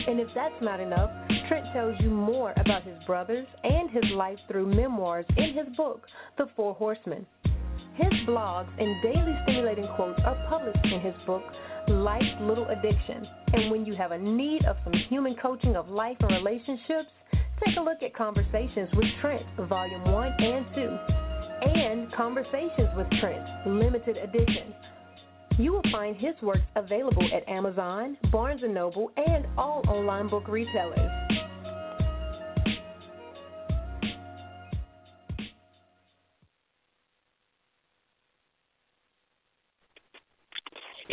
And 0.07 0.21
if 0.21 0.29
that's 0.33 0.55
not 0.61 0.79
enough, 0.79 1.11
Trent 1.49 1.65
tells 1.73 1.99
you 1.99 2.09
more 2.09 2.53
about 2.55 2.83
his 2.83 2.95
brothers 3.05 3.45
and 3.65 3.91
his 3.91 4.05
life 4.13 4.39
through 4.47 4.73
memoirs 4.73 5.25
in 5.35 5.55
his 5.55 5.67
book, 5.75 6.07
The 6.37 6.47
Four 6.55 6.73
Horsemen. 6.75 7.25
His 7.95 8.13
blogs 8.25 8.69
and 8.79 9.03
daily 9.03 9.37
stimulating 9.43 9.89
quotes 9.97 10.21
are 10.23 10.41
published 10.47 10.85
in 10.85 11.01
his 11.01 11.15
book, 11.27 11.43
Life's 11.89 12.39
Little 12.39 12.69
Addiction. 12.69 13.27
And 13.51 13.71
when 13.71 13.85
you 13.85 13.93
have 13.93 14.11
a 14.11 14.17
need 14.17 14.63
of 14.63 14.77
some 14.85 14.93
human 15.09 15.35
coaching 15.35 15.75
of 15.75 15.89
life 15.89 16.15
and 16.21 16.31
relationships, 16.31 17.09
take 17.65 17.77
a 17.77 17.81
look 17.81 18.01
at 18.03 18.15
Conversations 18.15 18.89
with 18.93 19.07
Trent, 19.21 19.43
Volume 19.69 20.03
1 20.03 20.27
and 20.39 20.65
2. 20.75 20.97
and 21.69 22.11
Conversations 22.13 22.89
with 22.95 23.07
Trent, 23.19 23.45
limited 23.67 24.17
edition. 24.17 24.73
You 25.57 25.73
will 25.73 25.91
find 25.91 26.15
his 26.15 26.33
works 26.41 26.61
available 26.75 27.27
at 27.33 27.47
Amazon, 27.47 28.17
Barnes 28.31 28.61
& 28.63 28.67
Noble, 28.67 29.11
and 29.17 29.45
all 29.57 29.83
online 29.87 30.29
book 30.29 30.47
retailers. 30.47 31.20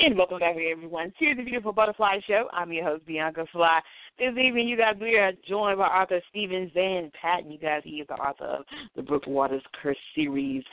And 0.09 0.17
welcome 0.17 0.39
back, 0.39 0.57
everyone, 0.57 1.13
to 1.19 1.35
the 1.35 1.43
Beautiful 1.43 1.71
Butterfly 1.71 2.21
Show. 2.27 2.49
I'm 2.55 2.73
your 2.73 2.83
host, 2.83 3.05
Bianca 3.05 3.45
Fly. 3.53 3.79
This 4.19 4.31
evening, 4.43 4.67
you 4.67 4.75
guys, 4.75 4.95
we 4.99 5.19
are 5.19 5.33
joined 5.47 5.77
by 5.77 5.85
author 5.85 6.23
Steven 6.31 6.71
Van 6.73 7.13
Patten. 7.21 7.53
You 7.53 7.59
guys, 7.59 7.83
he 7.85 7.97
is 7.97 8.07
the 8.09 8.15
author 8.15 8.45
of 8.47 8.65
the 8.97 9.03
Brookwater's 9.03 9.63
Curse 9.83 9.99
series 10.15 10.65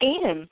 and 0.00 0.48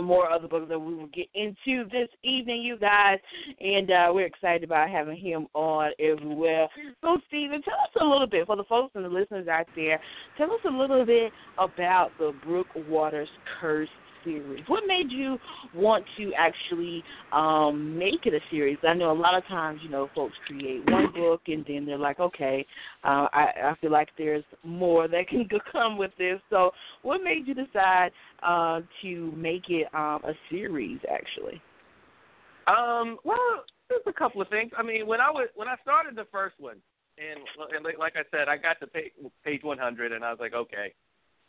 more 0.00 0.30
other 0.30 0.48
books 0.48 0.70
that 0.70 0.78
we 0.78 0.94
will 0.94 1.08
get 1.08 1.26
into 1.34 1.84
this 1.90 2.08
evening, 2.22 2.62
you 2.62 2.78
guys. 2.78 3.18
And 3.60 3.90
uh, 3.90 4.12
we're 4.14 4.24
excited 4.24 4.64
about 4.64 4.88
having 4.88 5.18
him 5.18 5.46
on 5.52 5.88
as 6.00 6.16
well. 6.22 6.70
So, 7.02 7.18
Steven, 7.28 7.60
tell 7.60 7.74
us 7.74 8.00
a 8.00 8.04
little 8.06 8.26
bit, 8.26 8.46
for 8.46 8.56
the 8.56 8.64
folks 8.64 8.92
and 8.94 9.04
the 9.04 9.10
listeners 9.10 9.46
out 9.46 9.66
there, 9.76 10.00
tell 10.38 10.50
us 10.52 10.60
a 10.66 10.70
little 10.70 11.04
bit 11.04 11.30
about 11.58 12.12
the 12.18 12.32
Brooke 12.46 12.74
Waters 12.88 13.28
Curse 13.60 13.90
series. 14.26 14.64
What 14.66 14.84
made 14.86 15.10
you 15.10 15.38
want 15.74 16.04
to 16.18 16.32
actually 16.36 17.02
um, 17.32 17.96
make 17.96 18.26
it 18.26 18.34
a 18.34 18.40
series? 18.50 18.76
I 18.86 18.94
know 18.94 19.12
a 19.12 19.14
lot 19.14 19.36
of 19.36 19.46
times, 19.46 19.80
you 19.82 19.88
know, 19.88 20.10
folks 20.14 20.34
create 20.46 20.82
one 20.90 21.12
book 21.14 21.42
and 21.46 21.64
then 21.66 21.86
they're 21.86 21.96
like, 21.96 22.20
okay, 22.20 22.66
uh, 23.04 23.28
I, 23.32 23.46
I 23.64 23.74
feel 23.80 23.92
like 23.92 24.08
there's 24.18 24.44
more 24.64 25.08
that 25.08 25.28
can 25.28 25.48
come 25.72 25.96
with 25.96 26.10
this. 26.18 26.40
So, 26.50 26.72
what 27.02 27.22
made 27.22 27.46
you 27.46 27.54
decide 27.54 28.10
uh, 28.42 28.80
to 29.02 29.32
make 29.36 29.70
it 29.70 29.86
um, 29.94 30.20
a 30.24 30.32
series? 30.50 30.98
Actually, 31.10 31.62
um, 32.66 33.18
well, 33.24 33.64
there's 33.88 34.02
a 34.06 34.12
couple 34.12 34.42
of 34.42 34.48
things. 34.48 34.72
I 34.76 34.82
mean, 34.82 35.06
when 35.06 35.20
I 35.20 35.30
was 35.30 35.48
when 35.54 35.68
I 35.68 35.76
started 35.82 36.16
the 36.16 36.26
first 36.32 36.56
one, 36.58 36.76
and, 37.18 37.40
and 37.74 37.98
like 37.98 38.14
I 38.16 38.24
said, 38.30 38.48
I 38.48 38.56
got 38.56 38.80
to 38.80 38.86
page, 38.86 39.12
page 39.44 39.62
100, 39.62 40.12
and 40.12 40.24
I 40.24 40.30
was 40.30 40.40
like, 40.40 40.54
okay, 40.54 40.92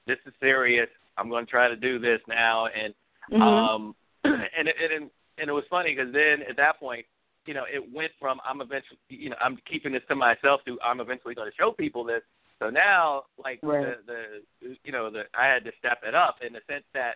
this 0.06 0.18
is 0.26 0.34
serious. 0.40 0.88
I'm 1.17 1.30
going 1.30 1.45
to 1.45 1.51
try 1.51 1.67
to 1.67 1.75
do 1.75 1.99
this 1.99 2.19
now, 2.27 2.67
and 2.67 2.93
mm-hmm. 3.32 3.41
um, 3.41 3.95
and 4.23 4.67
it, 4.67 4.75
and 4.93 5.10
and 5.38 5.49
it 5.49 5.53
was 5.53 5.63
funny 5.69 5.95
because 5.95 6.13
then 6.13 6.47
at 6.49 6.58
that 6.58 6.80
point, 6.80 7.06
you 7.45 7.53
know, 7.53 7.63
it 7.71 7.84
went 7.93 8.12
from 8.19 8.39
I'm 8.47 8.62
eventually, 8.62 8.99
you 9.10 9.30
know, 9.30 9.38
I'm 9.41 9.58
keeping 9.69 9.93
this 9.93 10.03
to 10.10 10.15
myself 10.15 10.62
to 10.65 10.77
I'm 10.84 10.99
eventually 10.99 11.36
going 11.36 11.49
to 11.49 11.56
show 11.58 11.71
people 11.71 12.03
this. 12.03 12.21
So 12.60 12.69
now, 12.69 13.23
like 13.43 13.60
right. 13.62 13.95
the 14.06 14.39
the 14.62 14.75
you 14.84 14.91
know 14.91 15.12
the 15.12 15.23
I 15.38 15.45
had 15.45 15.63
to 15.65 15.71
step 15.80 15.99
it 16.08 16.15
up 16.15 16.38
in 16.45 16.53
the 16.53 16.62
sense 16.67 16.84
that 16.93 17.15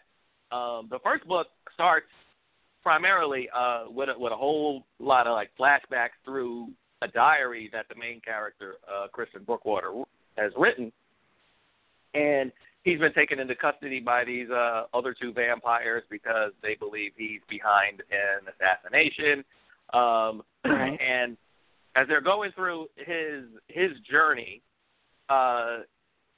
um, 0.56 0.88
the 0.90 1.00
first 1.04 1.28
book 1.28 1.48
starts 1.74 2.08
primarily 2.84 3.50
uh, 3.56 3.86
with 3.90 4.10
a, 4.10 4.18
with 4.18 4.32
a 4.32 4.36
whole 4.36 4.84
lot 5.00 5.28
of 5.28 5.34
like 5.34 5.50
flashbacks 5.60 6.18
through 6.26 6.70
a 7.02 7.08
diary 7.08 7.70
that 7.74 7.88
the 7.90 7.96
main 7.96 8.22
character 8.22 8.76
uh, 8.88 9.08
Christian 9.08 9.42
Brookwater 9.42 10.04
has 10.38 10.52
written, 10.58 10.92
and 12.14 12.52
he's 12.84 13.00
been 13.00 13.14
taken 13.14 13.40
into 13.40 13.56
custody 13.56 14.00
by 14.00 14.24
these 14.24 14.50
uh, 14.50 14.84
other 14.94 15.16
two 15.20 15.34
vampires 15.34 16.04
because 16.10 16.52
they 16.62 16.76
believe 16.76 17.12
he's 17.16 17.42
behind 17.50 18.02
an 18.12 18.48
assassination. 18.54 19.44
Um, 19.94 20.44
right. 20.66 20.98
And 21.02 21.38
as 21.96 22.08
they're 22.08 22.22
going 22.22 22.52
through 22.54 22.88
his 22.96 23.46
his 23.68 23.92
journey, 24.10 24.62
uh, 25.30 25.80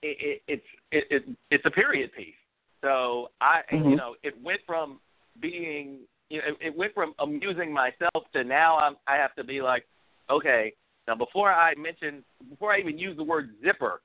it, 0.02 0.18
it, 0.20 0.42
it's 0.48 0.66
it, 0.92 1.04
it, 1.10 1.38
it's 1.52 1.66
a 1.66 1.72
period 1.72 2.12
piece. 2.16 2.34
So 2.82 3.30
I, 3.40 3.62
mm-hmm. 3.72 3.90
you 3.92 3.96
know, 3.96 4.16
it 4.24 4.34
went 4.44 4.62
from 4.66 5.00
being, 5.42 6.00
you 6.30 6.40
know, 6.40 6.44
it, 6.48 6.68
it 6.68 6.78
went 6.78 6.94
from 6.94 7.14
amusing 7.20 7.72
myself 7.72 8.26
to 8.34 8.44
now 8.44 8.78
I'm 8.78 8.96
I 9.08 9.16
have 9.16 9.36
to 9.36 9.44
be 9.44 9.62
like, 9.62 9.86
okay, 10.30 10.74
now 11.08 11.16
before 11.16 11.52
I 11.52 11.76
mention, 11.76 12.24
before 12.50 12.74
I 12.74 12.80
even 12.80 12.98
use 12.98 13.16
the 13.16 13.24
word 13.24 13.52
zipper, 13.64 14.02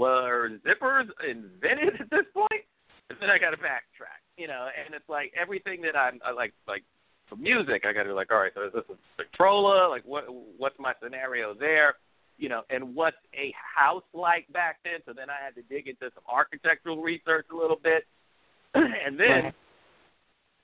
were 0.00 0.48
zippers 0.66 1.08
invented 1.28 2.00
at 2.00 2.10
this 2.10 2.26
point? 2.32 2.64
And 3.10 3.18
then 3.20 3.28
I 3.28 3.38
got 3.38 3.50
to 3.50 3.58
backtrack, 3.58 4.24
you 4.38 4.48
know. 4.48 4.68
And 4.84 4.94
it's 4.94 5.08
like 5.08 5.32
everything 5.40 5.82
that 5.82 5.96
I'm 5.96 6.18
I 6.24 6.32
like, 6.32 6.54
like 6.66 6.84
for 7.28 7.36
music, 7.36 7.84
I 7.86 7.92
got 7.92 8.04
to 8.04 8.08
be 8.08 8.14
like, 8.14 8.32
all 8.32 8.38
right, 8.38 8.52
so 8.54 8.64
is 8.66 8.72
this 8.72 8.84
a 8.88 8.94
Victrola? 9.18 9.88
Like, 9.88 10.04
what 10.04 10.24
what's 10.56 10.78
my 10.78 10.94
scenario 11.02 11.52
there? 11.54 11.96
You 12.38 12.48
know, 12.48 12.62
and 12.70 12.94
what's 12.94 13.18
a 13.34 13.52
house 13.76 14.04
like 14.14 14.50
back 14.52 14.78
then? 14.84 15.00
So 15.04 15.12
then 15.12 15.28
I 15.28 15.44
had 15.44 15.54
to 15.56 15.62
dig 15.62 15.88
into 15.88 16.10
some 16.14 16.24
architectural 16.32 17.02
research 17.02 17.46
a 17.52 17.56
little 17.56 17.78
bit, 17.82 18.06
and 18.74 19.18
then. 19.18 19.44
Right. 19.44 19.54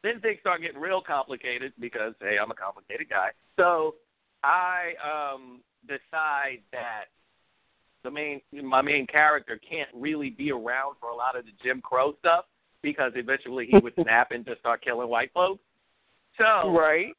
Then 0.02 0.20
things 0.20 0.38
start 0.38 0.60
getting 0.60 0.78
real 0.78 1.00
complicated 1.00 1.72
because 1.80 2.14
hey, 2.20 2.36
I'm 2.40 2.52
a 2.52 2.54
complicated 2.54 3.08
guy. 3.08 3.30
So 3.56 3.96
I 4.44 4.92
um 5.02 5.62
decide 5.88 6.62
that 6.70 7.06
the 8.06 8.10
main 8.12 8.40
my 8.62 8.80
main 8.80 9.04
character 9.06 9.58
can't 9.68 9.88
really 9.92 10.30
be 10.30 10.52
around 10.52 10.94
for 11.00 11.10
a 11.10 11.14
lot 11.14 11.36
of 11.36 11.44
the 11.44 11.50
Jim 11.62 11.82
Crow 11.82 12.14
stuff 12.20 12.44
because 12.80 13.10
eventually 13.16 13.66
he 13.68 13.78
would 13.78 13.94
snap 14.02 14.30
and 14.30 14.46
just 14.46 14.60
start 14.60 14.82
killing 14.82 15.08
white 15.08 15.32
folks. 15.34 15.60
So 16.38 16.70
right, 16.70 17.12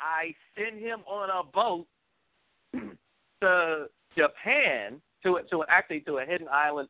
I 0.00 0.34
send 0.56 0.80
him 0.80 1.00
on 1.06 1.30
a 1.30 1.48
boat 1.48 1.86
to 3.40 3.86
Japan 4.16 5.00
to 5.22 5.38
to 5.50 5.64
actually 5.68 6.00
to 6.00 6.18
a 6.18 6.24
hidden 6.24 6.48
island 6.50 6.88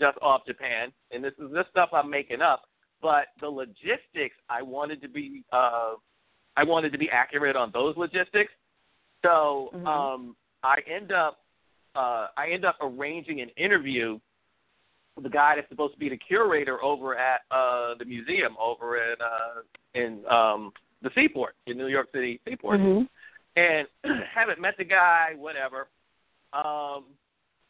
just 0.00 0.16
off 0.22 0.46
Japan, 0.46 0.90
and 1.10 1.22
this 1.22 1.34
is 1.38 1.52
this 1.52 1.66
stuff 1.70 1.90
I'm 1.92 2.08
making 2.08 2.40
up. 2.40 2.62
But 3.02 3.26
the 3.40 3.48
logistics 3.48 4.36
I 4.48 4.62
wanted 4.62 5.02
to 5.02 5.08
be 5.08 5.44
uh 5.52 5.94
I 6.56 6.64
wanted 6.64 6.92
to 6.92 6.98
be 6.98 7.10
accurate 7.10 7.54
on 7.54 7.70
those 7.74 7.98
logistics. 7.98 8.52
So 9.22 9.70
mm-hmm. 9.74 9.86
um 9.86 10.36
I 10.62 10.78
end 10.88 11.12
up 11.12 11.42
uh, 11.94 12.28
I 12.36 12.48
end 12.52 12.64
up 12.64 12.76
arranging 12.80 13.40
an 13.40 13.50
interview 13.56 14.18
with 15.14 15.24
the 15.24 15.30
guy 15.30 15.56
that's 15.56 15.68
supposed 15.68 15.94
to 15.94 15.98
be 15.98 16.08
the 16.08 16.16
curator 16.16 16.82
over 16.82 17.16
at 17.16 17.42
uh, 17.50 17.94
the 17.98 18.04
museum 18.04 18.56
over 18.60 18.96
in 18.96 19.16
uh, 19.20 19.62
in 19.94 20.24
um, 20.30 20.72
the 21.02 21.10
Seaport 21.14 21.54
in 21.66 21.76
New 21.76 21.88
York 21.88 22.08
City 22.12 22.40
Seaport, 22.46 22.80
mm-hmm. 22.80 23.02
and 23.56 23.86
haven't 24.34 24.60
met 24.60 24.74
the 24.78 24.84
guy, 24.84 25.34
whatever. 25.36 25.88
Um, 26.52 27.04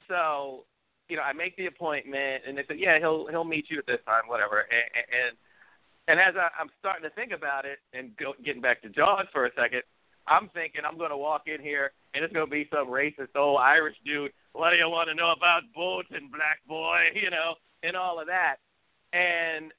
so 0.08 0.64
you 1.08 1.16
know, 1.16 1.22
I 1.22 1.32
make 1.32 1.56
the 1.56 1.66
appointment, 1.66 2.44
and 2.46 2.56
they 2.56 2.64
said, 2.66 2.78
yeah, 2.78 2.98
he'll 2.98 3.26
he'll 3.28 3.44
meet 3.44 3.66
you 3.68 3.78
at 3.78 3.86
this 3.86 4.00
time, 4.06 4.22
whatever. 4.28 4.60
And 4.70 5.04
and, 5.26 5.36
and 6.08 6.20
as 6.20 6.34
I, 6.36 6.48
I'm 6.60 6.70
starting 6.80 7.02
to 7.02 7.10
think 7.10 7.32
about 7.32 7.64
it, 7.64 7.78
and 7.92 8.16
go, 8.16 8.34
getting 8.44 8.62
back 8.62 8.82
to 8.82 8.88
Jaws 8.88 9.26
for 9.32 9.46
a 9.46 9.50
second, 9.56 9.82
I'm 10.26 10.48
thinking 10.54 10.82
I'm 10.86 10.98
going 10.98 11.10
to 11.10 11.16
walk 11.16 11.42
in 11.46 11.60
here 11.60 11.92
and 12.14 12.24
it's 12.24 12.32
going 12.32 12.46
to 12.46 12.50
be 12.50 12.68
some 12.70 12.88
racist 12.88 13.34
old 13.36 13.60
Irish 13.60 13.96
dude. 14.04 14.32
What 14.52 14.70
do 14.70 14.76
you 14.76 14.88
want 14.88 15.08
to 15.08 15.14
know 15.14 15.32
about 15.32 15.62
boats 15.74 16.08
and 16.12 16.30
black 16.30 16.60
boy, 16.68 16.98
you 17.14 17.30
know, 17.30 17.54
and 17.82 17.96
all 17.96 18.20
of 18.20 18.26
that. 18.26 18.56
And 19.12 19.72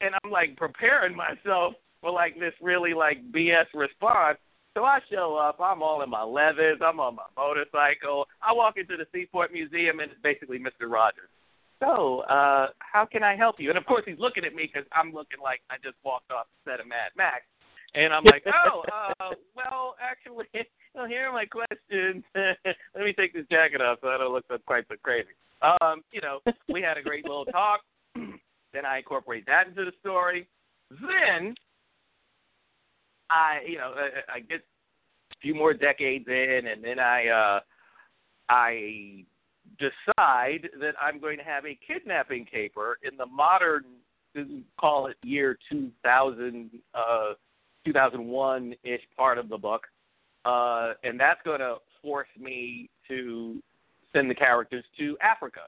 and 0.00 0.14
I'm 0.22 0.30
like 0.30 0.56
preparing 0.56 1.16
myself 1.16 1.74
for 2.00 2.10
like 2.10 2.38
this 2.38 2.52
really 2.60 2.94
like 2.94 3.18
BS 3.32 3.66
response. 3.74 4.38
So 4.74 4.84
I 4.84 4.98
show 5.10 5.36
up, 5.36 5.58
I'm 5.58 5.82
all 5.82 6.02
in 6.02 6.10
my 6.10 6.22
leathers, 6.22 6.78
I'm 6.84 7.00
on 7.00 7.16
my 7.16 7.24
motorcycle. 7.34 8.28
I 8.42 8.52
walk 8.52 8.76
into 8.76 8.98
the 8.98 9.06
Seaport 9.10 9.50
Museum 9.50 10.00
and 10.00 10.10
it's 10.10 10.20
basically 10.22 10.58
Mr. 10.58 10.90
Rogers. 10.90 11.30
So, 11.80 12.20
uh, 12.28 12.68
how 12.80 13.06
can 13.10 13.22
I 13.22 13.36
help 13.36 13.56
you? 13.58 13.70
And 13.70 13.78
of 13.78 13.86
course 13.86 14.02
he's 14.06 14.18
looking 14.18 14.44
at 14.44 14.54
me 14.54 14.68
because 14.70 14.88
I'm 14.92 15.12
looking 15.12 15.40
like 15.42 15.60
I 15.70 15.76
just 15.82 15.96
walked 16.04 16.30
off 16.30 16.46
the 16.64 16.72
set 16.72 16.80
of 16.80 16.88
Mad 16.88 17.12
Max. 17.16 17.44
And 17.94 18.12
I'm 18.12 18.24
like, 18.32 18.44
oh, 18.46 18.82
uh, 19.20 19.34
well, 19.54 19.96
actually, 20.00 20.46
well, 20.94 21.06
here 21.06 21.28
are 21.28 21.32
my 21.32 21.46
questions. 21.46 22.24
Let 22.34 23.04
me 23.04 23.12
take 23.12 23.32
this 23.32 23.46
jacket 23.50 23.80
off 23.80 23.98
so 24.02 24.08
I 24.08 24.18
don't 24.18 24.32
look 24.32 24.44
so 24.48 24.58
quite 24.66 24.84
so 24.88 24.96
crazy. 25.02 25.28
Um, 25.62 26.02
you 26.12 26.20
know, 26.20 26.40
we 26.68 26.82
had 26.82 26.98
a 26.98 27.02
great 27.02 27.24
little 27.24 27.46
talk. 27.46 27.80
then 28.14 28.84
I 28.86 28.98
incorporate 28.98 29.46
that 29.46 29.68
into 29.68 29.84
the 29.84 29.92
story. 30.00 30.48
Then 30.90 31.54
I, 33.30 33.60
you 33.66 33.78
know, 33.78 33.94
I, 33.96 34.36
I 34.36 34.40
get 34.40 34.60
a 34.60 35.36
few 35.40 35.54
more 35.54 35.72
decades 35.72 36.26
in, 36.28 36.62
and 36.70 36.84
then 36.84 36.98
I, 36.98 37.28
uh, 37.28 37.60
I 38.48 39.24
decide 39.78 40.68
that 40.80 40.94
I'm 41.00 41.18
going 41.20 41.38
to 41.38 41.44
have 41.44 41.64
a 41.66 41.78
kidnapping 41.86 42.44
caper 42.44 42.98
in 43.02 43.16
the 43.16 43.26
modern, 43.26 43.84
call 44.78 45.06
it 45.06 45.16
year 45.22 45.58
2000. 45.70 46.70
Uh, 46.94 47.32
2001 47.86 48.74
ish 48.84 49.00
part 49.16 49.38
of 49.38 49.48
the 49.48 49.56
book, 49.56 49.86
uh, 50.44 50.92
and 51.02 51.18
that's 51.18 51.40
going 51.44 51.60
to 51.60 51.76
force 52.02 52.28
me 52.38 52.90
to 53.08 53.62
send 54.12 54.30
the 54.30 54.34
characters 54.34 54.84
to 54.98 55.16
Africa. 55.22 55.60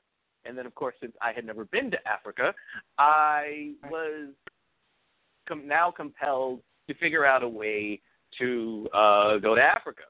And 0.45 0.57
then, 0.57 0.67
of 0.67 0.75
course, 0.75 0.95
since 1.01 1.13
I 1.23 1.33
had 1.33 1.45
never 1.45 1.65
been 1.65 1.91
to 1.91 1.99
Africa, 2.07 2.55
I 2.99 3.73
was 3.91 4.29
com- 5.49 5.67
now 5.67 5.91
compelled 5.91 6.61
to 6.89 6.95
figure 6.95 7.25
out 7.25 7.43
a 7.43 7.49
way 7.49 8.01
to 8.39 8.89
uh, 8.95 9.39
go 9.39 9.55
to 9.55 9.63
Africa. 9.63 10.03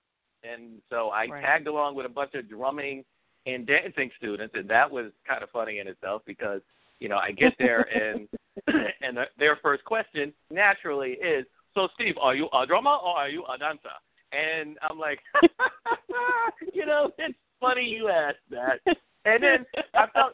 And 0.44 0.80
so 0.90 1.08
I 1.08 1.26
right. 1.26 1.42
tagged 1.42 1.66
along 1.66 1.94
with 1.94 2.06
a 2.06 2.10
bunch 2.10 2.34
of 2.34 2.48
drumming 2.48 3.04
and 3.46 3.66
dancing 3.66 4.10
students, 4.16 4.54
and 4.56 4.68
that 4.68 4.90
was 4.90 5.06
kind 5.26 5.42
of 5.42 5.50
funny 5.50 5.78
in 5.78 5.88
itself 5.88 6.22
because 6.26 6.60
you 7.00 7.08
know, 7.08 7.16
I 7.16 7.32
get 7.32 7.54
there 7.58 7.86
and 7.94 8.28
and 9.02 9.18
their 9.38 9.56
first 9.62 9.84
question 9.84 10.32
naturally 10.50 11.10
is, 11.12 11.46
"So 11.78 11.86
Steve, 11.94 12.16
are 12.20 12.34
you 12.34 12.48
a 12.52 12.66
drummer 12.66 12.90
or 12.90 13.16
are 13.16 13.28
you 13.28 13.44
a 13.44 13.56
dancer?" 13.56 13.94
And 14.32 14.76
I'm 14.82 14.98
like, 14.98 15.20
you 16.74 16.84
know, 16.84 17.12
it's 17.18 17.38
funny 17.60 17.84
you 17.84 18.08
asked 18.08 18.38
that. 18.50 18.80
And 19.24 19.42
then 19.42 19.66
I 19.94 20.06
felt, 20.12 20.32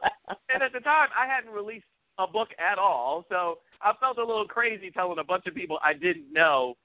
and 0.49 0.63
at 0.63 0.73
the 0.73 0.81
time 0.81 1.09
I 1.13 1.27
hadn't 1.27 1.53
released 1.53 1.85
a 2.19 2.27
book 2.27 2.49
at 2.59 2.79
all, 2.79 3.27
so 3.29 3.59
I 3.83 3.93
felt 4.01 4.17
a 4.17 4.25
little 4.25 4.47
crazy 4.47 4.91
telling 4.91 5.19
a 5.19 5.25
bunch 5.25 5.45
of 5.47 5.55
people 5.55 5.79
I 5.83 5.93
didn't 5.93 6.33
know. 6.33 6.77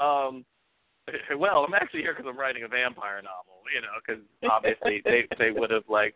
Um, 0.00 0.46
well, 1.38 1.66
I'm 1.66 1.74
actually 1.74 2.00
here 2.00 2.14
because 2.14 2.28
I'm 2.28 2.38
writing 2.38 2.62
a 2.62 2.68
vampire 2.68 3.20
novel, 3.20 3.60
you 3.74 3.82
know, 3.82 4.00
because 4.00 4.22
obviously 4.50 5.02
they 5.04 5.26
they 5.38 5.50
would 5.50 5.70
have 5.70 5.84
like, 5.88 6.14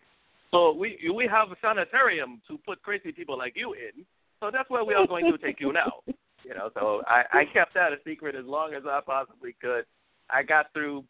so 0.51 0.72
we 0.72 0.99
we 1.14 1.26
have 1.26 1.51
a 1.51 1.57
sanitarium 1.61 2.40
to 2.49 2.59
put 2.64 2.80
crazy 2.82 3.12
people 3.12 3.36
like 3.36 3.53
you 3.55 3.74
in, 3.74 4.07
so 4.40 4.51
that's 4.51 4.70
where 4.70 4.84
we 4.84 4.95
are 4.95 5.07
going 5.07 5.30
to 5.30 5.38
take 5.38 5.61
you 5.61 5.72
now, 5.72 6.01
you 6.45 6.55
know. 6.55 6.70
So 6.74 7.03
I 7.07 7.24
I 7.32 7.45
kept 7.53 7.74
that 7.74 7.93
a 7.93 7.97
secret 8.05 8.34
as 8.34 8.45
long 8.45 8.74
as 8.74 8.82
I 8.86 9.01
possibly 9.05 9.55
could. 9.61 9.84
I 10.30 10.43
got 10.43 10.72
through 10.72 11.05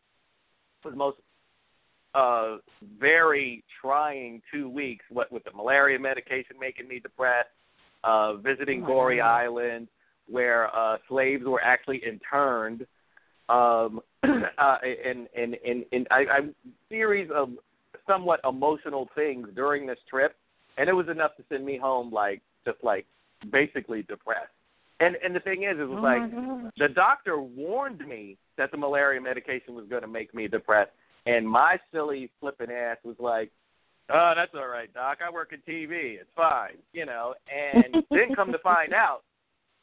for 0.83 0.91
the 0.91 0.97
most 0.97 1.19
uh 2.15 2.57
very 3.01 3.65
trying 3.81 4.43
two 4.53 4.69
weeks 4.69 5.05
what 5.11 5.33
with 5.33 5.45
the 5.45 5.53
malaria 5.53 5.99
medication 5.99 6.57
making 6.61 6.87
me 6.87 6.99
depressed 6.99 7.49
uh 8.05 8.35
visiting 8.35 8.85
Oh, 8.85 8.89
Gorée 8.89 9.21
wow. 9.21 9.37
island 9.37 9.89
where 10.29 10.75
uh 10.77 10.99
slaves 11.09 11.45
were 11.45 11.63
actually 11.63 12.03
interned 12.07 12.87
um 13.49 14.01
uh 14.25 14.77
and 14.85 15.27
and 15.35 15.57
and, 15.67 15.85
and 15.93 16.07
I, 16.11 16.17
I 16.31 16.41
series 16.91 17.31
of 17.35 17.51
somewhat 18.07 18.41
emotional 18.47 19.09
things 19.15 19.49
during 19.55 19.87
this 19.87 19.99
trip 20.11 20.37
and 20.77 20.89
it 20.89 20.93
was 20.93 21.09
enough 21.09 21.37
to 21.37 21.45
send 21.49 21.65
me 21.65 21.79
home 21.79 22.13
like 22.13 22.43
just 22.67 22.79
like 22.83 23.07
basically 23.51 24.03
depressed 24.03 24.51
and 25.03 25.17
and 25.25 25.35
the 25.35 25.41
thing 25.41 25.65
is 25.65 25.79
it 25.79 25.89
was 25.89 25.99
Oh, 25.99 26.03
like 26.03 26.73
the 26.77 26.89
doctor 26.95 27.41
warned 27.41 28.07
me 28.07 28.37
that 28.57 28.71
the 28.71 28.77
malaria 28.77 29.21
medication 29.21 29.75
was 29.75 29.87
going 29.89 30.03
to 30.03 30.09
make 30.09 30.35
me 30.35 30.49
depressed 30.49 30.93
and 31.27 31.49
my 31.49 31.79
silly 31.93 32.31
flipping 32.41 32.71
ass 32.71 32.97
was 33.05 33.17
like, 33.19 33.51
"Oh, 34.11 34.33
that's 34.35 34.53
all 34.55 34.67
right, 34.67 34.93
doc. 34.93 35.19
I 35.25 35.31
work 35.31 35.53
in 35.53 35.61
TV. 35.61 36.19
It's 36.21 36.31
fine." 36.35 36.79
You 36.93 37.07
know, 37.07 37.35
and 37.53 38.05
then 38.11 38.35
come 38.35 38.51
to 38.53 38.59
find 38.59 38.93
out 38.93 39.23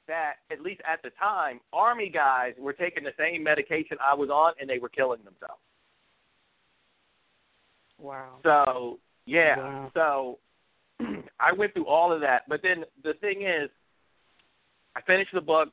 that 0.08 0.36
at 0.52 0.62
least 0.62 0.82
at 0.92 1.02
the 1.02 1.12
time, 1.12 1.62
army 1.72 2.10
guys 2.10 2.54
were 2.60 2.74
taking 2.74 3.04
the 3.04 3.14
same 3.18 3.44
medication 3.44 3.98
I 4.06 4.14
was 4.16 4.30
on 4.30 4.54
and 4.60 4.70
they 4.70 4.80
were 4.80 4.90
killing 4.90 5.20
themselves. 5.24 5.62
Wow. 8.00 8.40
So, 8.44 9.00
yeah. 9.26 9.58
Wow. 9.58 9.92
So 9.94 10.40
I 11.40 11.54
went 11.54 11.74
through 11.74 11.86
all 11.86 12.12
of 12.12 12.22
that, 12.22 12.50
but 12.50 12.62
then 12.64 12.84
the 13.04 13.14
thing 13.22 13.44
is 13.44 13.70
I 15.00 15.02
finished 15.04 15.34
the 15.34 15.42
book. 15.42 15.70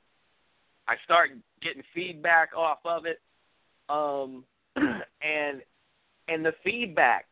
I 0.87 0.95
start 1.05 1.31
getting 1.61 1.83
feedback 1.95 2.51
off 2.57 2.79
of 2.85 3.07
it. 3.07 3.21
Um 3.89 4.45
and 4.77 5.63
and 6.29 6.45
the 6.45 6.53
feedback 6.63 7.27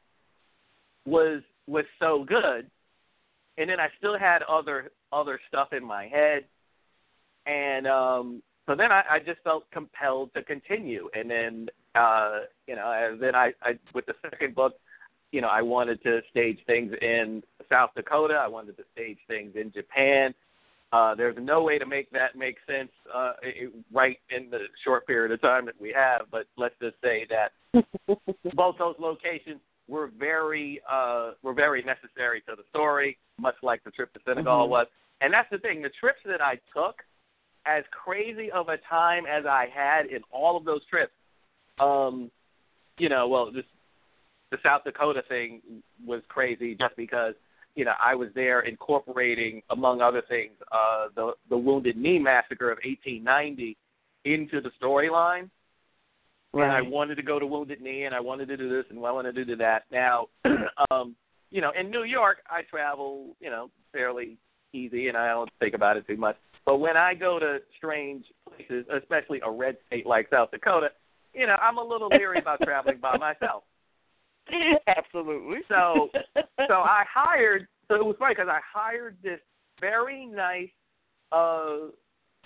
was 1.06 1.42
was 1.66 1.84
so 2.00 2.24
good. 2.24 2.68
And 3.58 3.70
then 3.70 3.78
I 3.78 3.88
still 3.98 4.18
had 4.18 4.42
other 4.42 4.90
other 5.12 5.38
stuff 5.46 5.72
in 5.72 5.84
my 5.84 6.08
head. 6.08 6.44
And 7.46 7.86
um 7.86 8.42
so 8.66 8.74
then 8.74 8.90
I, 8.90 9.02
I 9.08 9.18
just 9.20 9.40
felt 9.44 9.70
compelled 9.70 10.32
to 10.34 10.42
continue. 10.42 11.08
And 11.14 11.30
then 11.30 11.68
uh 11.94 12.40
you 12.66 12.74
know 12.74 12.90
and 12.90 13.22
then 13.22 13.36
I, 13.36 13.52
I 13.62 13.78
with 13.94 14.06
the 14.06 14.14
second 14.28 14.56
book 14.56 14.74
you 15.30 15.40
know 15.40 15.48
I 15.48 15.62
wanted 15.62 16.02
to 16.02 16.22
stage 16.30 16.58
things 16.66 16.92
in 17.00 17.44
South 17.70 17.90
Dakota. 17.94 18.34
I 18.34 18.48
wanted 18.48 18.76
to 18.78 18.84
stage 18.92 19.18
things 19.28 19.52
in 19.54 19.70
Japan 19.70 20.34
uh, 20.94 21.12
there's 21.16 21.36
no 21.40 21.60
way 21.60 21.76
to 21.76 21.86
make 21.86 22.08
that 22.12 22.36
make 22.36 22.56
sense 22.68 22.90
uh, 23.12 23.32
it, 23.42 23.72
right 23.92 24.18
in 24.30 24.48
the 24.48 24.60
short 24.84 25.04
period 25.08 25.32
of 25.32 25.40
time 25.40 25.66
that 25.66 25.74
we 25.80 25.92
have, 25.92 26.22
but 26.30 26.46
let's 26.56 26.76
just 26.80 26.94
say 27.02 27.26
that 27.28 27.50
both 28.54 28.76
those 28.78 28.94
locations 29.00 29.58
were 29.88 30.12
very 30.16 30.80
uh, 30.88 31.32
were 31.42 31.52
very 31.52 31.82
necessary 31.82 32.42
to 32.42 32.54
the 32.56 32.62
story, 32.70 33.18
much 33.40 33.56
like 33.60 33.82
the 33.82 33.90
trip 33.90 34.12
to 34.14 34.20
Senegal 34.24 34.66
Mhm. 34.66 34.70
was. 34.70 34.86
And 35.20 35.34
that's 35.34 35.50
the 35.50 35.58
thing: 35.58 35.82
the 35.82 35.90
trips 35.98 36.20
that 36.26 36.40
I 36.40 36.60
took, 36.72 37.02
as 37.66 37.82
crazy 37.90 38.52
of 38.52 38.68
a 38.68 38.76
time 38.88 39.26
as 39.26 39.46
I 39.46 39.66
had 39.74 40.06
in 40.06 40.22
all 40.30 40.56
of 40.56 40.64
those 40.64 40.84
trips, 40.86 41.14
um, 41.80 42.30
you 42.98 43.08
know, 43.08 43.26
well, 43.26 43.50
this 43.50 43.64
the 44.52 44.58
South 44.62 44.84
Dakota 44.84 45.24
thing 45.28 45.60
was 46.06 46.22
crazy 46.28 46.76
just 46.76 46.94
because 46.96 47.34
you 47.74 47.84
know 47.84 47.92
I 48.02 48.14
was 48.14 48.28
there 48.34 48.60
incorporating, 48.60 49.62
among 49.70 50.00
other 50.00 50.22
things, 50.28 50.52
uh, 50.72 51.08
the 51.14 51.32
the 51.48 51.56
Wounded 51.56 51.96
Knee 51.96 52.18
massacre 52.18 52.70
of 52.70 52.78
1890 52.84 53.76
into 54.24 54.60
the 54.60 54.70
storyline. 54.82 55.50
Right. 56.52 56.64
And 56.64 56.72
I 56.72 56.82
wanted 56.82 57.16
to 57.16 57.22
go 57.22 57.40
to 57.40 57.46
Wounded 57.46 57.80
Knee, 57.80 58.04
and 58.04 58.14
I 58.14 58.20
wanted 58.20 58.46
to 58.46 58.56
do 58.56 58.68
this, 58.68 58.84
and 58.88 58.98
I 59.04 59.10
wanted 59.10 59.34
to 59.34 59.44
do 59.44 59.56
that. 59.56 59.84
Now, 59.90 60.28
um, 60.90 61.16
you 61.50 61.60
know, 61.60 61.72
in 61.78 61.90
New 61.90 62.04
York, 62.04 62.38
I 62.48 62.62
travel, 62.62 63.36
you 63.40 63.50
know, 63.50 63.70
fairly 63.92 64.38
easy, 64.72 65.08
and 65.08 65.16
I 65.16 65.28
don't 65.28 65.50
think 65.58 65.74
about 65.74 65.96
it 65.96 66.06
too 66.06 66.16
much. 66.16 66.36
But 66.64 66.78
when 66.78 66.96
I 66.96 67.14
go 67.14 67.38
to 67.38 67.58
strange 67.76 68.24
places, 68.48 68.86
especially 68.92 69.40
a 69.44 69.50
red 69.50 69.76
state 69.86 70.06
like 70.06 70.28
South 70.30 70.50
Dakota, 70.50 70.90
you 71.34 71.46
know, 71.46 71.56
I'm 71.60 71.78
a 71.78 71.84
little 71.84 72.08
leery 72.08 72.38
about 72.38 72.60
traveling 72.62 72.98
by 72.98 73.16
myself. 73.18 73.64
Absolutely. 74.86 75.58
So, 75.68 76.08
so 76.68 76.74
I 76.74 77.04
hired. 77.12 77.66
So 77.88 77.96
it 77.96 78.04
was 78.04 78.16
funny 78.18 78.34
because 78.34 78.48
I 78.50 78.60
hired 78.72 79.16
this 79.22 79.40
very 79.80 80.26
nice, 80.26 80.70
uh, 81.32 81.88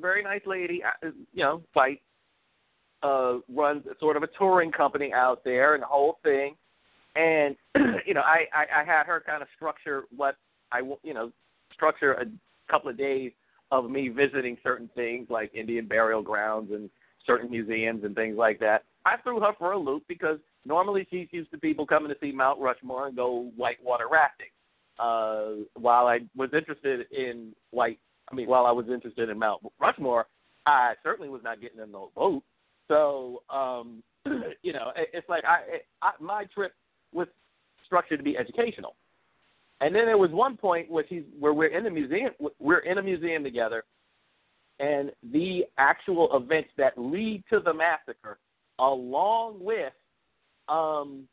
very 0.00 0.22
nice 0.22 0.42
lady. 0.46 0.82
uh, 0.82 1.10
You 1.32 1.42
know, 1.44 1.62
white, 1.74 2.02
uh, 3.02 3.38
runs 3.48 3.84
sort 4.00 4.16
of 4.16 4.22
a 4.22 4.28
touring 4.38 4.72
company 4.72 5.12
out 5.12 5.44
there 5.44 5.74
and 5.74 5.82
the 5.82 5.86
whole 5.86 6.18
thing. 6.22 6.56
And 7.16 7.56
you 8.06 8.14
know, 8.14 8.22
I, 8.22 8.46
I 8.54 8.80
I 8.82 8.84
had 8.84 9.06
her 9.06 9.22
kind 9.24 9.42
of 9.42 9.48
structure 9.56 10.04
what 10.16 10.36
I 10.72 10.80
you 11.02 11.14
know 11.14 11.32
structure 11.72 12.14
a 12.14 12.24
couple 12.70 12.90
of 12.90 12.98
days 12.98 13.32
of 13.70 13.90
me 13.90 14.08
visiting 14.08 14.56
certain 14.62 14.88
things 14.94 15.28
like 15.30 15.54
Indian 15.54 15.86
burial 15.86 16.22
grounds 16.22 16.72
and 16.72 16.90
certain 17.26 17.50
museums 17.50 18.04
and 18.04 18.14
things 18.14 18.36
like 18.36 18.58
that. 18.60 18.84
I 19.08 19.16
threw 19.22 19.40
her 19.40 19.52
for 19.58 19.72
a 19.72 19.78
loop 19.78 20.04
because 20.08 20.38
normally 20.66 21.06
she's 21.10 21.28
used 21.30 21.50
to 21.52 21.58
people 21.58 21.86
coming 21.86 22.10
to 22.10 22.16
see 22.20 22.32
Mount 22.32 22.60
Rushmore 22.60 23.06
and 23.06 23.16
go 23.16 23.50
whitewater 23.56 24.06
rafting. 24.10 24.48
Uh, 24.98 25.64
while 25.74 26.06
I 26.06 26.20
was 26.36 26.50
interested 26.52 27.06
in 27.10 27.52
white, 27.70 27.98
I 28.30 28.34
mean, 28.34 28.48
while 28.48 28.66
I 28.66 28.72
was 28.72 28.86
interested 28.88 29.30
in 29.30 29.38
Mount 29.38 29.62
Rushmore, 29.80 30.26
I 30.66 30.94
certainly 31.02 31.30
was 31.30 31.40
not 31.42 31.60
getting 31.60 31.80
in 31.80 31.90
no 31.90 32.10
boat. 32.14 32.42
So, 32.88 33.42
um, 33.48 34.02
you 34.62 34.72
know, 34.72 34.92
it, 34.96 35.08
it's 35.14 35.28
like 35.28 35.44
I, 35.44 35.80
I, 36.02 36.10
my 36.20 36.44
trip 36.54 36.72
was 37.12 37.28
structured 37.86 38.18
to 38.18 38.24
be 38.24 38.36
educational. 38.36 38.94
And 39.80 39.94
then 39.94 40.06
there 40.06 40.18
was 40.18 40.30
one 40.32 40.56
point 40.56 40.90
where 40.90 41.04
she's 41.08 41.22
where 41.38 41.54
we're 41.54 41.66
in 41.76 41.84
the 41.84 41.90
museum. 41.90 42.32
We're 42.58 42.80
in 42.80 42.98
a 42.98 43.02
museum 43.02 43.44
together, 43.44 43.84
and 44.80 45.12
the 45.32 45.64
actual 45.78 46.36
events 46.36 46.70
that 46.76 46.98
lead 46.98 47.44
to 47.50 47.60
the 47.60 47.72
massacre, 47.72 48.38
along 48.78 49.58
with, 49.60 49.92
um, 50.68 51.28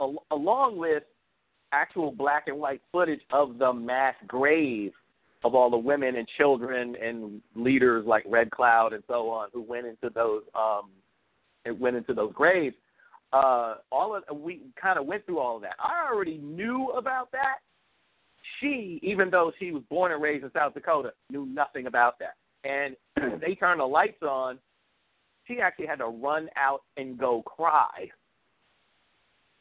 al- 0.00 0.24
along 0.30 0.76
with 0.76 1.02
actual 1.72 2.12
black 2.12 2.44
and 2.46 2.58
white 2.58 2.80
footage 2.92 3.20
of 3.32 3.58
the 3.58 3.72
mass 3.72 4.14
grave 4.26 4.92
of 5.42 5.54
all 5.54 5.68
the 5.68 5.76
women 5.76 6.16
and 6.16 6.26
children 6.38 6.96
and 7.02 7.42
leaders 7.54 8.06
like 8.06 8.24
Red 8.26 8.50
Cloud 8.50 8.92
and 8.92 9.02
so 9.08 9.28
on 9.28 9.48
who 9.52 9.60
went 9.60 9.86
into 9.86 10.08
those 10.14 10.42
um, 10.54 10.90
it 11.64 11.78
went 11.78 11.96
into 11.96 12.14
those 12.14 12.32
graves 12.32 12.76
uh, 13.34 13.74
all 13.90 14.14
of 14.14 14.22
we 14.36 14.60
kind 14.80 14.98
of 14.98 15.06
went 15.06 15.26
through 15.26 15.40
all 15.40 15.56
of 15.56 15.62
that. 15.62 15.74
I 15.80 16.08
already 16.10 16.38
knew 16.38 16.90
about 16.96 17.32
that. 17.32 17.56
She, 18.60 19.00
even 19.02 19.28
though 19.28 19.50
she 19.58 19.72
was 19.72 19.82
born 19.90 20.12
and 20.12 20.22
raised 20.22 20.44
in 20.44 20.52
South 20.52 20.74
Dakota, 20.74 21.12
knew 21.30 21.44
nothing 21.44 21.86
about 21.86 22.14
that. 22.20 22.36
And 22.64 22.96
they 23.40 23.56
turned 23.56 23.80
the 23.80 23.84
lights 23.84 24.22
on. 24.22 24.58
She 25.46 25.60
actually 25.60 25.86
had 25.86 25.98
to 25.98 26.06
run 26.06 26.48
out 26.56 26.82
and 26.96 27.18
go 27.18 27.42
cry 27.42 28.10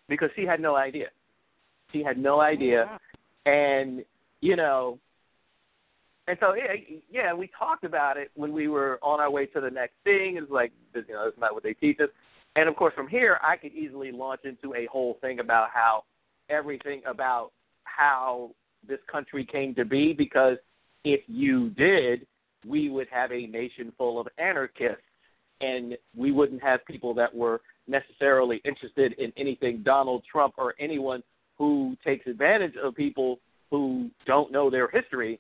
because 0.07 0.29
she 0.35 0.45
had 0.45 0.59
no 0.59 0.75
idea. 0.75 1.07
She 1.91 2.03
had 2.03 2.17
no 2.17 2.37
oh, 2.37 2.41
idea, 2.41 2.99
and 3.45 4.03
you 4.41 4.55
know, 4.55 4.97
and 6.27 6.37
so 6.39 6.55
yeah, 6.55 6.73
yeah, 7.11 7.33
we 7.33 7.49
talked 7.57 7.83
about 7.83 8.17
it 8.17 8.31
when 8.35 8.51
we 8.51 8.67
were 8.67 8.99
on 9.01 9.19
our 9.19 9.29
way 9.29 9.45
to 9.47 9.61
the 9.61 9.69
next 9.69 9.95
thing. 10.03 10.37
It's 10.37 10.51
like 10.51 10.71
you 10.95 11.03
know, 11.09 11.25
that's 11.25 11.39
not 11.39 11.53
what 11.53 11.63
they 11.63 11.73
teach 11.73 11.99
us. 11.99 12.09
And 12.55 12.69
of 12.69 12.75
course, 12.75 12.93
from 12.95 13.07
here, 13.07 13.39
I 13.41 13.57
could 13.57 13.73
easily 13.73 14.11
launch 14.11 14.41
into 14.43 14.75
a 14.75 14.85
whole 14.85 15.17
thing 15.21 15.39
about 15.39 15.69
how 15.73 16.03
everything 16.49 17.01
about 17.05 17.51
how 17.83 18.51
this 18.87 18.99
country 19.11 19.45
came 19.45 19.75
to 19.75 19.85
be. 19.85 20.13
Because 20.13 20.57
if 21.03 21.21
you 21.27 21.69
did, 21.71 22.25
we 22.65 22.89
would 22.89 23.07
have 23.11 23.31
a 23.31 23.47
nation 23.47 23.91
full 23.97 24.19
of 24.19 24.27
anarchists, 24.37 25.03
and 25.61 25.97
we 26.15 26.31
wouldn't 26.31 26.61
have 26.61 26.85
people 26.85 27.13
that 27.13 27.33
were 27.33 27.61
necessarily 27.87 28.61
interested 28.65 29.13
in 29.13 29.31
anything 29.37 29.81
Donald 29.83 30.23
Trump 30.29 30.55
or 30.57 30.73
anyone 30.79 31.21
who 31.57 31.95
takes 32.03 32.27
advantage 32.27 32.73
of 32.81 32.95
people 32.95 33.39
who 33.69 34.09
don't 34.25 34.51
know 34.51 34.69
their 34.69 34.87
history, 34.87 35.39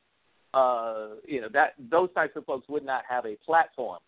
uh, 0.53 1.09
you 1.27 1.41
know 1.41 1.49
that 1.51 1.73
those 1.89 2.09
types 2.13 2.35
of 2.35 2.45
folks 2.45 2.67
would 2.69 2.85
not 2.85 3.03
have 3.07 3.25
a 3.25 3.35
platform. 3.45 3.99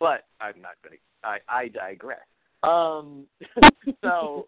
But 0.00 0.26
I'm 0.40 0.60
not 0.62 0.72
going 0.82 0.96
to. 0.96 1.28
I, 1.28 1.38
I 1.48 1.68
digress. 1.68 2.20
Um, 2.62 3.24
so, 4.04 4.46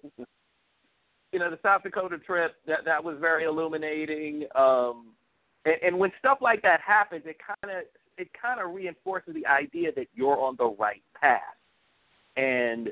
you 1.33 1.39
know, 1.39 1.51
the 1.51 1.59
South 1.62 1.83
Dakota 1.83 2.18
trip 2.18 2.55
that 2.66 2.85
that 2.85 3.03
was 3.03 3.16
very 3.20 3.45
illuminating. 3.45 4.47
Um, 4.55 5.09
and, 5.64 5.76
and 5.83 5.99
when 5.99 6.12
stuff 6.18 6.39
like 6.41 6.62
that 6.62 6.81
happens, 6.81 7.22
it 7.26 7.37
kind 7.39 7.76
of 7.76 7.85
it 8.21 8.29
kind 8.41 8.61
of 8.61 8.75
reinforces 8.75 9.35
the 9.35 9.47
idea 9.47 9.91
that 9.97 10.07
you're 10.14 10.39
on 10.39 10.57
the 10.59 10.75
right 10.79 11.03
path. 11.21 11.41
And 12.37 12.91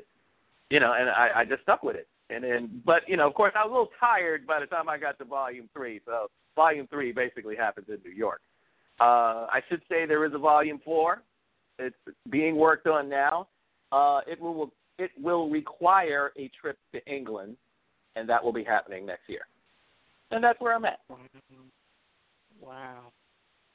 you 0.69 0.79
know, 0.79 0.93
and 0.93 1.09
I, 1.09 1.29
I 1.37 1.45
just 1.45 1.63
stuck 1.63 1.83
with 1.83 1.95
it. 1.95 2.07
And 2.29 2.43
then, 2.43 2.81
but 2.85 3.01
you 3.07 3.17
know, 3.17 3.27
of 3.27 3.33
course, 3.33 3.53
I 3.55 3.65
was 3.65 3.69
a 3.69 3.73
little 3.73 3.91
tired 3.99 4.45
by 4.45 4.59
the 4.59 4.67
time 4.67 4.87
I 4.87 4.97
got 4.97 5.17
to 5.19 5.25
volume 5.25 5.69
three. 5.73 5.99
So 6.05 6.27
volume 6.55 6.87
three 6.87 7.11
basically 7.11 7.55
happens 7.55 7.87
in 7.89 7.97
New 8.03 8.15
York. 8.15 8.41
Uh, 8.99 9.47
I 9.49 9.61
should 9.69 9.81
say 9.89 10.05
there 10.05 10.25
is 10.25 10.33
a 10.33 10.37
volume 10.37 10.79
four. 10.83 11.23
It's 11.79 11.95
being 12.29 12.55
worked 12.57 12.87
on 12.87 13.09
now. 13.09 13.47
Uh, 13.91 14.21
it 14.27 14.39
will 14.39 14.71
it 14.97 15.11
will 15.19 15.49
require 15.49 16.31
a 16.37 16.51
trip 16.59 16.77
to 16.93 17.03
England, 17.11 17.55
and 18.15 18.27
that 18.29 18.43
will 18.43 18.53
be 18.53 18.63
happening 18.63 19.05
next 19.05 19.27
year. 19.27 19.47
And 20.31 20.43
that's 20.43 20.59
where 20.59 20.75
I'm 20.75 20.85
at. 20.85 20.99
Wow. 22.61 23.11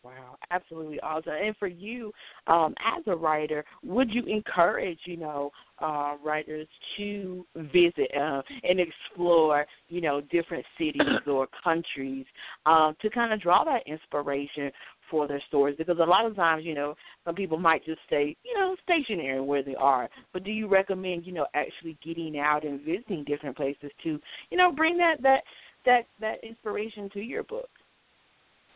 Wow, 0.05 0.37
absolutely 0.51 1.01
awesome. 1.01 1.33
And 1.33 1.57
for 1.57 1.67
you, 1.67 2.13
um, 2.47 2.75
as 2.85 3.03
a 3.07 3.17
writer, 3.17 3.65
would 3.83 4.11
you 4.11 4.23
encourage, 4.27 4.99
you 5.07 5.17
know, 5.17 5.51
uh, 5.79 6.17
writers 6.23 6.69
to 6.99 7.47
visit 7.57 8.11
uh, 8.15 8.43
and 8.65 8.79
explore, 8.81 9.65
you 9.89 10.03
know, 10.03 10.21
different 10.21 10.65
cities 10.77 11.01
or 11.27 11.49
countries 11.63 12.27
um, 12.67 12.95
to 13.01 13.09
kind 13.09 13.33
of 13.33 13.41
draw 13.41 13.65
that 13.65 13.81
inspiration 13.87 14.71
for 15.11 15.27
their 15.27 15.43
stories? 15.49 15.77
Because 15.79 15.97
a 15.99 16.05
lot 16.05 16.27
of 16.27 16.37
times, 16.37 16.67
you 16.67 16.75
know, 16.75 16.95
some 17.25 17.35
people 17.35 17.59
might 17.59 17.83
just 17.87 18.01
stay, 18.07 18.37
you 18.45 18.61
know, 18.61 18.77
stationary 18.83 19.41
where 19.41 19.63
they 19.63 19.75
are. 19.75 20.11
But 20.35 20.45
do 20.45 20.51
you 20.51 20.69
recommend, 20.69 21.25
you 21.25 21.33
know, 21.33 21.47
actually 21.55 21.97
getting 22.05 22.39
out 22.39 22.65
and 22.65 22.79
visiting 22.83 23.25
different 23.25 23.57
places 23.57 23.91
to, 24.03 24.21
you 24.51 24.59
know, 24.59 24.71
bring 24.71 24.99
that 24.99 25.23
that 25.23 25.45
that 25.87 26.03
that 26.21 26.45
inspiration 26.45 27.09
to 27.15 27.21
your 27.21 27.43
book? 27.43 27.71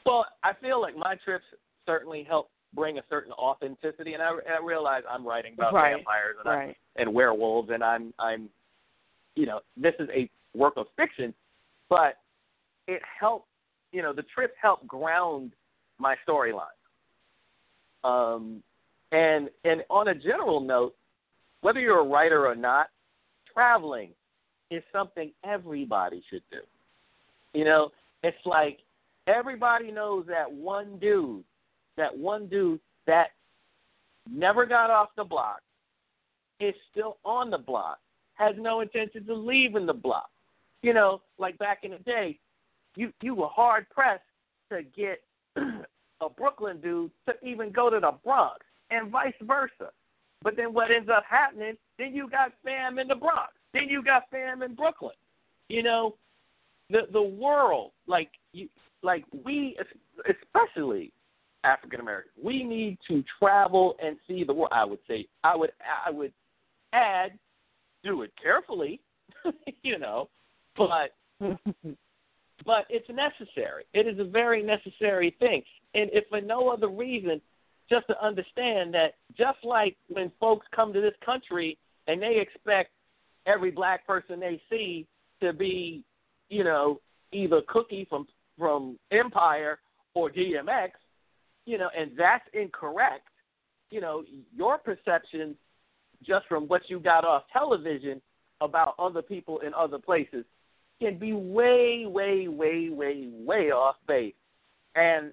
Well, 0.06 0.24
I 0.42 0.52
feel 0.60 0.80
like 0.80 0.96
my 0.96 1.16
trips 1.24 1.44
certainly 1.86 2.24
help 2.24 2.50
bring 2.74 2.98
a 2.98 3.02
certain 3.08 3.32
authenticity, 3.32 4.14
and 4.14 4.22
I, 4.22 4.30
I 4.30 4.64
realize 4.64 5.02
I'm 5.08 5.26
writing 5.26 5.54
about 5.54 5.74
Right, 5.74 5.96
vampires 5.96 6.36
and 6.44 6.52
right. 6.52 6.76
I, 6.96 7.00
and 7.00 7.12
werewolves, 7.12 7.70
and 7.72 7.82
I'm 7.82 8.12
I'm, 8.18 8.48
you 9.34 9.46
know, 9.46 9.60
this 9.76 9.94
is 9.98 10.08
a 10.14 10.30
work 10.54 10.74
of 10.76 10.86
fiction, 10.96 11.32
but 11.88 12.18
it 12.86 13.02
helped, 13.18 13.48
you 13.92 14.02
know, 14.02 14.12
the 14.12 14.24
trips 14.34 14.54
help 14.60 14.86
ground 14.86 15.52
my 15.98 16.16
storyline. 16.26 16.66
Um, 18.04 18.62
and 19.12 19.50
and 19.64 19.82
on 19.90 20.08
a 20.08 20.14
general 20.14 20.60
note, 20.60 20.94
whether 21.60 21.80
you're 21.80 22.00
a 22.00 22.04
writer 22.04 22.46
or 22.46 22.54
not, 22.54 22.88
traveling 23.52 24.10
is 24.70 24.82
something 24.92 25.32
everybody 25.44 26.22
should 26.28 26.42
do. 26.50 26.60
You 27.54 27.64
know, 27.64 27.90
it's 28.22 28.36
like 28.44 28.78
everybody 29.28 29.90
knows 29.90 30.24
that 30.26 30.50
one 30.50 30.98
dude, 30.98 31.44
that 31.96 32.16
one 32.16 32.46
dude 32.46 32.80
that 33.06 33.28
never 34.30 34.66
got 34.66 34.90
off 34.90 35.08
the 35.16 35.24
block, 35.24 35.60
is 36.60 36.74
still 36.90 37.18
on 37.24 37.50
the 37.50 37.58
block, 37.58 37.98
has 38.34 38.54
no 38.58 38.80
intentions 38.80 39.28
of 39.28 39.38
leaving 39.38 39.86
the 39.86 39.92
block. 39.92 40.30
You 40.82 40.94
know, 40.94 41.22
like 41.38 41.58
back 41.58 41.80
in 41.82 41.92
the 41.92 41.98
day, 41.98 42.38
you 42.96 43.12
you 43.20 43.34
were 43.34 43.48
hard 43.48 43.88
pressed 43.90 44.22
to 44.70 44.82
get 44.82 45.22
a 45.56 46.28
Brooklyn 46.36 46.80
dude 46.80 47.10
to 47.28 47.34
even 47.46 47.70
go 47.70 47.90
to 47.90 48.00
the 48.00 48.12
Bronx, 48.24 48.58
and 48.90 49.10
vice 49.10 49.34
versa. 49.42 49.90
But 50.42 50.56
then 50.56 50.72
what 50.72 50.90
ends 50.90 51.08
up 51.08 51.24
happening? 51.28 51.76
Then 51.98 52.14
you 52.14 52.28
got 52.28 52.52
fam 52.64 52.98
in 52.98 53.08
the 53.08 53.14
Bronx. 53.14 53.52
Then 53.74 53.88
you 53.88 54.02
got 54.02 54.30
fam 54.30 54.62
in 54.62 54.74
Brooklyn. 54.74 55.16
You 55.68 55.82
know, 55.82 56.14
the 56.90 57.02
the 57.12 57.22
world, 57.22 57.92
like 58.06 58.30
you, 58.52 58.68
like 59.02 59.24
we, 59.44 59.76
especially 60.28 61.12
African 61.64 62.00
Americans, 62.00 62.34
we 62.42 62.62
need 62.62 62.98
to 63.08 63.24
travel 63.38 63.96
and 64.02 64.16
see 64.26 64.44
the 64.44 64.52
world. 64.52 64.72
I 64.72 64.84
would 64.84 64.98
say, 65.08 65.26
I 65.44 65.56
would, 65.56 65.70
I 66.06 66.10
would 66.10 66.32
add, 66.92 67.38
do 68.04 68.22
it 68.22 68.32
carefully, 68.40 69.00
you 69.82 69.98
know, 69.98 70.28
but 70.76 71.14
but 72.64 72.86
it's 72.88 73.08
necessary. 73.08 73.84
It 73.94 74.06
is 74.06 74.18
a 74.18 74.24
very 74.24 74.62
necessary 74.62 75.34
thing, 75.38 75.62
and 75.94 76.10
if 76.12 76.24
for 76.28 76.40
no 76.40 76.68
other 76.68 76.88
reason, 76.88 77.40
just 77.88 78.06
to 78.08 78.24
understand 78.24 78.94
that 78.94 79.14
just 79.36 79.58
like 79.64 79.96
when 80.08 80.30
folks 80.38 80.66
come 80.74 80.92
to 80.92 81.00
this 81.00 81.14
country 81.24 81.78
and 82.06 82.20
they 82.20 82.38
expect 82.40 82.90
every 83.46 83.70
black 83.70 84.06
person 84.06 84.40
they 84.40 84.60
see 84.70 85.06
to 85.40 85.52
be, 85.52 86.04
you 86.48 86.64
know, 86.64 87.00
either 87.32 87.62
Cookie 87.68 88.06
from 88.08 88.26
from 88.58 88.98
Empire 89.10 89.78
or 90.14 90.30
DMX, 90.30 90.90
you 91.66 91.78
know, 91.78 91.88
and 91.96 92.10
that's 92.16 92.44
incorrect. 92.52 93.28
You 93.90 94.00
know, 94.00 94.24
your 94.54 94.78
perception 94.78 95.54
just 96.26 96.46
from 96.46 96.64
what 96.64 96.82
you 96.88 96.98
got 96.98 97.24
off 97.24 97.44
television 97.52 98.20
about 98.60 98.94
other 98.98 99.22
people 99.22 99.60
in 99.60 99.72
other 99.74 99.98
places 99.98 100.44
can 101.00 101.16
be 101.18 101.32
way, 101.32 102.04
way, 102.06 102.48
way, 102.48 102.88
way, 102.88 103.28
way 103.32 103.70
off 103.70 103.96
base. 104.06 104.34
And 104.94 105.32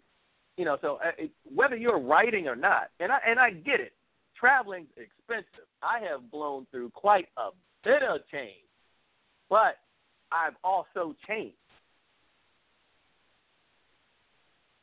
you 0.57 0.63
know, 0.63 0.77
so 0.81 0.99
uh, 1.05 1.11
whether 1.53 1.75
you're 1.75 1.99
writing 1.99 2.47
or 2.47 2.55
not, 2.55 2.89
and 2.99 3.11
I 3.11 3.19
and 3.27 3.39
I 3.39 3.51
get 3.51 3.79
it, 3.79 3.93
traveling's 4.39 4.87
expensive. 4.95 5.67
I 5.81 5.99
have 6.09 6.31
blown 6.31 6.65
through 6.71 6.91
quite 6.91 7.27
a 7.37 7.49
bit 7.83 8.03
of 8.03 8.21
change, 8.31 8.63
but 9.49 9.77
I've 10.31 10.55
also 10.63 11.15
changed, 11.27 11.57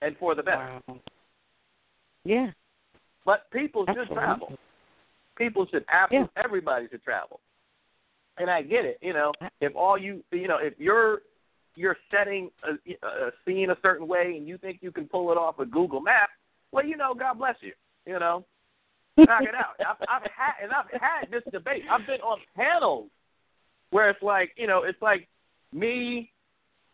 and 0.03 0.17
for 0.19 0.35
the 0.35 0.43
better. 0.43 0.81
Yeah. 2.25 2.51
But 3.25 3.51
people 3.51 3.85
should 3.87 3.99
Absolutely. 3.99 4.15
travel. 4.15 4.59
People 5.37 5.67
should 5.71 5.85
absolutely 5.93 6.31
everybody 6.37 6.89
should 6.91 7.03
travel. 7.03 7.41
And 8.39 8.51
I 8.51 8.63
get 8.63 8.85
it, 8.85 8.99
you 9.03 9.13
know, 9.13 9.33
if 9.61 9.75
all 9.77 9.99
you 9.99 10.23
you 10.33 10.49
know, 10.49 10.59
if 10.61 10.75
you're 10.79 11.23
you're 11.75 11.97
setting 12.11 12.51
a, 12.65 12.73
a 13.07 13.31
scene 13.45 13.71
a 13.71 13.77
certain 13.83 14.07
way 14.07 14.35
and 14.37 14.47
you 14.47 14.59
think 14.59 14.79
you 14.83 14.91
can 14.91 15.07
pull 15.07 15.31
it 15.33 15.39
off 15.39 15.59
with 15.59 15.71
Google 15.71 16.01
Maps, 16.01 16.33
well, 16.71 16.85
you 16.85 16.97
know, 16.97 17.15
God 17.15 17.39
bless 17.39 17.57
you, 17.61 17.73
you 18.07 18.19
know. 18.19 18.45
Knock 19.17 19.43
it 19.43 19.55
out. 19.55 19.77
I've, 19.81 19.97
I've 20.09 20.31
had 20.35 20.53
and 20.63 20.73
I've 20.73 21.01
had 21.01 21.31
this 21.31 21.43
debate. 21.53 21.83
I've 21.91 22.07
been 22.07 22.21
on 22.23 22.39
panels 22.57 23.09
where 23.91 24.09
it's 24.09 24.23
like, 24.23 24.53
you 24.57 24.67
know, 24.67 24.85
it's 24.85 25.01
like 25.03 25.29
me, 25.73 26.32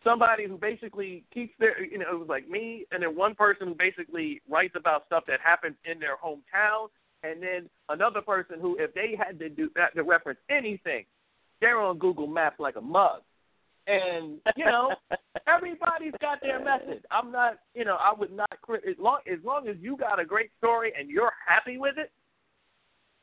somebody 0.03 0.47
who 0.47 0.57
basically 0.57 1.23
keeps 1.33 1.53
their, 1.59 1.83
you 1.83 1.97
know, 1.97 2.05
it 2.11 2.19
was 2.19 2.29
like 2.29 2.49
me, 2.49 2.85
and 2.91 3.03
then 3.03 3.15
one 3.15 3.35
person 3.35 3.67
who 3.67 3.75
basically 3.75 4.41
writes 4.49 4.75
about 4.77 5.05
stuff 5.07 5.23
that 5.27 5.39
happens 5.43 5.75
in 5.85 5.99
their 5.99 6.15
hometown, 6.17 6.87
and 7.23 7.41
then 7.43 7.69
another 7.89 8.21
person 8.21 8.59
who, 8.61 8.77
if 8.79 8.93
they 8.93 9.15
had 9.17 9.39
to 9.39 9.49
do 9.49 9.69
that 9.75 9.93
to 9.95 10.03
reference 10.03 10.39
anything, 10.49 11.05
they're 11.59 11.79
on 11.79 11.97
Google 11.97 12.27
Maps 12.27 12.59
like 12.59 12.75
a 12.77 12.81
mug. 12.81 13.21
And 13.87 14.37
you 14.55 14.65
know, 14.65 14.93
everybody's 15.47 16.13
got 16.21 16.41
their 16.41 16.63
message. 16.63 17.03
I'm 17.11 17.31
not, 17.31 17.59
you 17.73 17.85
know, 17.85 17.97
I 17.99 18.13
would 18.17 18.31
not 18.31 18.61
crit 18.61 18.83
as 18.87 18.95
long 18.99 19.19
as 19.31 19.39
long 19.43 19.67
as 19.67 19.75
you 19.81 19.97
got 19.97 20.19
a 20.19 20.25
great 20.25 20.51
story 20.59 20.93
and 20.97 21.09
you're 21.09 21.33
happy 21.45 21.77
with 21.77 21.95
it, 21.97 22.11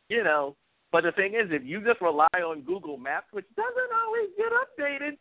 you 0.09 0.25
know. 0.25 0.57
But 0.93 1.05
the 1.05 1.13
thing 1.13 1.35
is, 1.35 1.51
if 1.51 1.63
you 1.65 1.81
just 1.85 2.01
rely 2.01 2.27
on 2.37 2.63
Google 2.63 2.97
Maps, 2.97 3.27
which 3.33 3.47
doesn't 3.57 3.93
always 4.05 4.29
get 4.37 4.53
updated, 4.53 5.19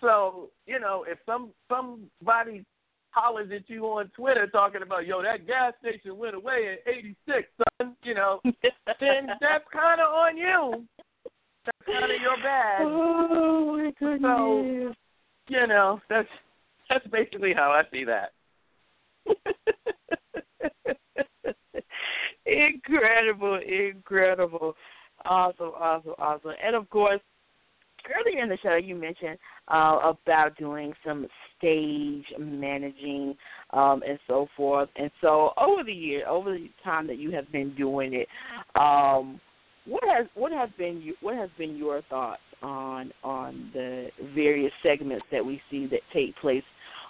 so 0.00 0.50
you 0.66 0.78
know, 0.80 1.04
if 1.08 1.18
some 1.26 1.50
somebody 1.68 2.64
hollers 3.10 3.50
at 3.54 3.68
you 3.68 3.84
on 3.84 4.10
Twitter 4.14 4.46
talking 4.46 4.82
about 4.82 5.06
yo 5.06 5.22
that 5.22 5.46
gas 5.46 5.72
station 5.80 6.16
went 6.16 6.34
away 6.34 6.78
in 6.86 6.92
'86, 7.26 7.48
son, 7.80 7.96
you 8.02 8.14
know, 8.14 8.40
then 8.44 9.28
that's 9.40 9.64
kind 9.72 10.00
of 10.00 10.12
on 10.12 10.36
you. 10.36 10.84
That's 11.64 11.78
kind 11.86 12.12
of 12.12 12.20
your 12.20 12.36
bad. 12.42 12.82
Oh 12.82 13.76
my 13.76 13.92
goodness. 13.98 14.20
So 14.22 14.94
you 15.48 15.66
know, 15.66 16.00
that's 16.08 16.28
that's 16.88 17.06
basically 17.08 17.52
how 17.54 17.70
I 17.70 17.82
see 17.90 18.04
that. 18.04 18.32
incredible, 22.46 23.60
incredible. 23.66 24.74
Awesome, 25.24 25.72
awesome, 25.76 26.14
awesome. 26.18 26.52
And 26.64 26.76
of 26.76 26.88
course, 26.90 27.20
earlier 28.16 28.42
in 28.42 28.48
the 28.48 28.58
show 28.62 28.76
you 28.76 28.94
mentioned 28.94 29.38
uh, 29.68 29.98
about 30.04 30.56
doing 30.58 30.92
some 31.04 31.26
stage 31.56 32.24
managing 32.38 33.36
um, 33.70 34.02
and 34.06 34.18
so 34.26 34.46
forth. 34.56 34.88
And 34.96 35.10
so 35.20 35.52
over 35.58 35.84
the 35.84 35.92
year, 35.92 36.26
over 36.28 36.52
the 36.52 36.68
time 36.84 37.06
that 37.06 37.18
you 37.18 37.30
have 37.32 37.50
been 37.52 37.74
doing 37.74 38.14
it, 38.14 38.28
um, 38.78 39.40
what 39.86 40.02
has 40.06 40.26
what 40.34 40.52
has 40.52 40.68
been 40.78 41.00
you, 41.00 41.14
what 41.20 41.34
has 41.36 41.48
been 41.56 41.76
your 41.76 42.02
thoughts 42.10 42.40
on 42.62 43.12
on 43.24 43.70
the 43.72 44.08
various 44.34 44.72
segments 44.82 45.24
that 45.32 45.44
we 45.44 45.60
see 45.70 45.86
that 45.86 46.00
take 46.12 46.36
place 46.36 46.64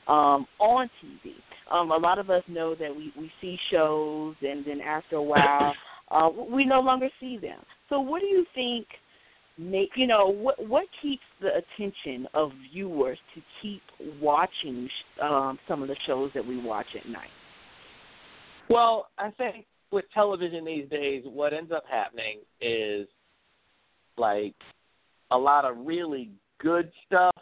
um, 0.07 0.47
on 0.59 0.89
TV. 1.03 1.33
Um, 1.71 1.91
a 1.91 1.97
lot 1.97 2.19
of 2.19 2.31
us 2.31 2.43
know 2.49 2.75
that 2.77 2.95
we 2.95 3.13
we 3.19 3.31
see 3.41 3.59
shows, 3.71 4.37
and 4.43 4.65
then 4.65 4.81
after 4.81 5.17
a 5.17 5.23
while, 5.23 5.75
uh, 6.11 6.29
we 6.51 6.65
no 6.65 6.81
longer 6.81 7.09
see 7.21 7.37
them. 7.37 7.59
So, 7.89 8.01
what 8.01 8.21
do 8.21 8.27
you 8.27 8.45
think? 8.55 8.87
Make 9.59 9.91
you 9.97 10.07
know 10.07 10.29
what 10.29 10.65
what 10.69 10.85
keeps 11.03 11.23
the 11.41 11.49
attention 11.49 12.29
of 12.33 12.53
viewers 12.73 13.19
to 13.35 13.43
keep 13.61 13.83
watching 14.21 14.89
um, 15.21 15.59
some 15.67 15.83
of 15.83 15.89
the 15.89 15.97
shows 16.07 16.31
that 16.35 16.47
we 16.47 16.63
watch 16.63 16.87
at 16.97 17.11
night. 17.11 17.31
Well, 18.71 19.09
I 19.19 19.31
think 19.33 19.67
with 19.91 20.05
television 20.15 20.65
these 20.65 20.89
days, 20.89 21.25
what 21.27 21.53
ends 21.53 21.73
up 21.73 21.85
happening 21.91 22.39
is 22.61 23.09
like 24.17 24.55
a 25.31 25.39
lot 25.39 25.65
of 25.65 25.77
really 25.85 26.31
good 26.61 26.91
stuff 27.07 27.35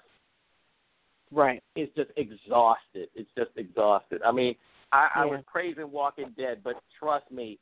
right 1.33 1.63
is 1.75 1.89
just 1.97 2.11
exhausted. 2.17 3.09
It's 3.15 3.31
just 3.37 3.51
exhausted. 3.57 4.23
I 4.25 4.33
mean, 4.33 4.55
I, 4.93 5.09
yeah. 5.15 5.23
I 5.23 5.25
was 5.27 5.41
praising 5.47 5.91
Walking 5.91 6.33
Dead, 6.37 6.61
but 6.63 6.77
trust 6.99 7.31
me, 7.31 7.59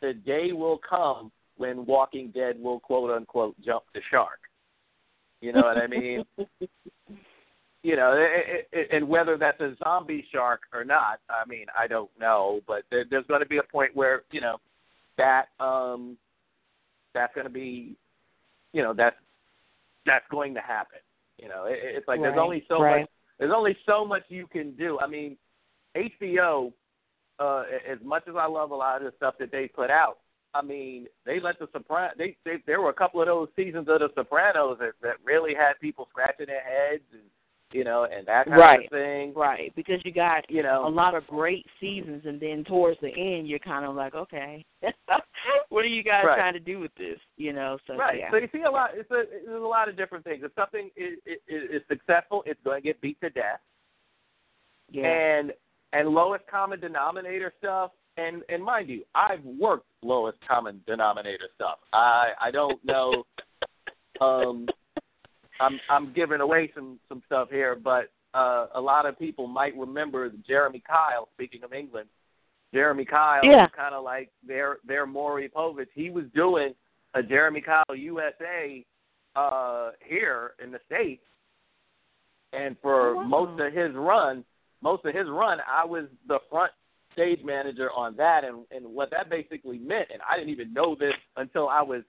the 0.00 0.14
day 0.14 0.52
will 0.52 0.80
come 0.88 1.32
when 1.58 1.84
Walking 1.84 2.30
Dead 2.34 2.56
will 2.58 2.80
quote 2.80 3.10
unquote 3.10 3.54
jump 3.64 3.84
the 3.94 4.00
shark. 4.10 4.40
You 5.40 5.52
know 5.52 5.60
what 5.60 5.76
I 5.76 5.86
mean? 5.86 6.24
you 7.82 7.96
know, 7.96 8.14
it, 8.16 8.68
it, 8.72 8.88
and 8.92 9.08
whether 9.08 9.36
that's 9.36 9.60
a 9.60 9.76
zombie 9.84 10.26
shark 10.32 10.62
or 10.72 10.84
not, 10.84 11.20
I 11.30 11.48
mean, 11.48 11.66
I 11.78 11.86
don't 11.86 12.10
know, 12.18 12.60
but 12.66 12.82
there, 12.90 13.04
there's 13.08 13.26
going 13.26 13.40
to 13.40 13.46
be 13.46 13.58
a 13.58 13.62
point 13.62 13.94
where 13.94 14.22
you 14.30 14.40
know 14.40 14.56
that 15.16 15.46
um 15.60 16.16
that's 17.14 17.34
going 17.34 17.46
to 17.46 17.52
be, 17.52 17.96
you 18.72 18.82
know, 18.82 18.94
that's 18.94 19.16
that's 20.06 20.24
going 20.30 20.54
to 20.54 20.60
happen. 20.60 20.98
You 21.38 21.48
know, 21.48 21.66
it, 21.66 21.78
it's 21.82 22.08
like 22.08 22.20
right. 22.20 22.28
there's 22.30 22.40
only 22.40 22.64
so 22.68 22.80
right. 22.80 23.00
much 23.00 23.10
there's 23.38 23.52
only 23.54 23.76
so 23.86 24.04
much 24.04 24.22
you 24.28 24.46
can 24.46 24.72
do. 24.72 24.98
I 25.00 25.06
mean, 25.06 25.36
HBO, 25.96 26.72
uh, 27.38 27.62
as 27.88 27.98
much 28.04 28.24
as 28.28 28.34
I 28.36 28.46
love 28.46 28.72
a 28.72 28.74
lot 28.74 28.96
of 28.96 29.04
the 29.04 29.16
stuff 29.16 29.34
that 29.38 29.52
they 29.52 29.68
put 29.68 29.90
out, 29.90 30.18
I 30.58 30.62
mean, 30.62 31.06
they 31.24 31.40
let 31.40 31.58
the 31.58 31.68
Sopranos. 31.72 32.14
They, 32.18 32.36
they 32.44 32.56
there 32.66 32.80
were 32.80 32.90
a 32.90 32.94
couple 32.94 33.20
of 33.20 33.26
those 33.26 33.48
seasons 33.54 33.88
of 33.88 34.00
the 34.00 34.08
Sopranos 34.14 34.78
that 34.80 34.92
that 35.02 35.16
really 35.24 35.54
had 35.54 35.74
people 35.80 36.08
scratching 36.10 36.46
their 36.46 36.62
heads 36.62 37.04
and 37.12 37.22
you 37.72 37.84
know 37.84 38.04
and 38.04 38.26
that 38.26 38.46
kind 38.46 38.58
right. 38.58 38.84
of 38.84 38.90
thing. 38.90 39.32
Right, 39.34 39.72
because 39.76 40.00
you 40.04 40.12
got 40.12 40.50
you 40.50 40.62
know 40.62 40.86
a 40.86 40.90
lot 40.90 41.14
of 41.14 41.26
great 41.26 41.64
seasons, 41.80 42.22
and 42.26 42.40
then 42.40 42.64
towards 42.64 42.98
the 43.00 43.08
end, 43.08 43.48
you're 43.48 43.58
kind 43.60 43.84
of 43.84 43.94
like, 43.94 44.14
okay, 44.14 44.64
what 45.68 45.84
are 45.84 45.88
you 45.88 46.02
guys 46.02 46.24
right. 46.26 46.36
trying 46.36 46.54
to 46.54 46.60
do 46.60 46.80
with 46.80 46.94
this? 46.96 47.18
You 47.36 47.52
know, 47.52 47.78
so 47.86 47.96
right. 47.96 48.18
yeah. 48.18 48.30
So 48.30 48.38
you 48.38 48.48
see 48.52 48.62
a 48.62 48.70
lot. 48.70 48.90
It's 48.94 49.10
a 49.10 49.22
there's 49.46 49.62
a 49.62 49.66
lot 49.66 49.88
of 49.88 49.96
different 49.96 50.24
things. 50.24 50.42
If 50.44 50.52
something 50.56 50.90
is, 50.96 51.18
is, 51.26 51.70
is 51.70 51.82
successful, 51.88 52.42
it's 52.46 52.60
going 52.64 52.82
to 52.82 52.86
get 52.86 53.00
beat 53.00 53.20
to 53.20 53.30
death. 53.30 53.60
Yeah. 54.90 55.06
And 55.06 55.52
and 55.92 56.08
lowest 56.08 56.46
common 56.50 56.80
denominator 56.80 57.52
stuff. 57.58 57.92
And 58.18 58.42
and 58.48 58.62
mind 58.62 58.88
you, 58.88 59.04
I've 59.14 59.44
worked 59.44 59.86
lowest 60.02 60.38
common 60.46 60.80
denominator 60.86 61.48
stuff. 61.54 61.78
I 61.92 62.30
I 62.40 62.50
don't 62.50 62.84
know. 62.84 63.24
um, 64.20 64.66
I'm 65.60 65.78
I'm 65.88 66.12
giving 66.12 66.40
away 66.40 66.70
some 66.74 66.98
some 67.08 67.22
stuff 67.26 67.48
here, 67.50 67.76
but 67.76 68.10
uh, 68.34 68.66
a 68.74 68.80
lot 68.80 69.06
of 69.06 69.18
people 69.18 69.46
might 69.46 69.76
remember 69.76 70.30
Jeremy 70.46 70.82
Kyle. 70.86 71.28
Speaking 71.34 71.62
of 71.62 71.72
England, 71.72 72.08
Jeremy 72.74 73.04
Kyle 73.04 73.44
Yeah. 73.44 73.62
was 73.62 73.70
kind 73.76 73.94
of 73.94 74.02
like 74.02 74.30
their 74.46 74.78
their 74.84 75.06
Maury 75.06 75.48
Povich. 75.48 75.88
He 75.94 76.10
was 76.10 76.24
doing 76.34 76.74
a 77.14 77.22
Jeremy 77.22 77.60
Kyle 77.60 77.96
USA 77.96 78.84
uh, 79.36 79.90
here 80.04 80.54
in 80.62 80.72
the 80.72 80.80
states, 80.86 81.24
and 82.52 82.76
for 82.82 83.14
wow. 83.14 83.22
most 83.22 83.60
of 83.60 83.72
his 83.72 83.94
run, 83.94 84.44
most 84.82 85.04
of 85.04 85.14
his 85.14 85.28
run, 85.28 85.58
I 85.66 85.84
was 85.84 86.06
the 86.26 86.40
front 86.50 86.72
stage 87.18 87.40
manager 87.44 87.90
on 87.96 88.16
that, 88.16 88.44
and 88.44 88.64
and 88.70 88.86
what 88.86 89.10
that 89.10 89.28
basically 89.28 89.78
meant, 89.78 90.08
and 90.12 90.22
I 90.28 90.36
didn't 90.36 90.50
even 90.50 90.72
know 90.72 90.94
this 90.94 91.14
until 91.36 91.68
I 91.68 91.82
was 91.82 92.02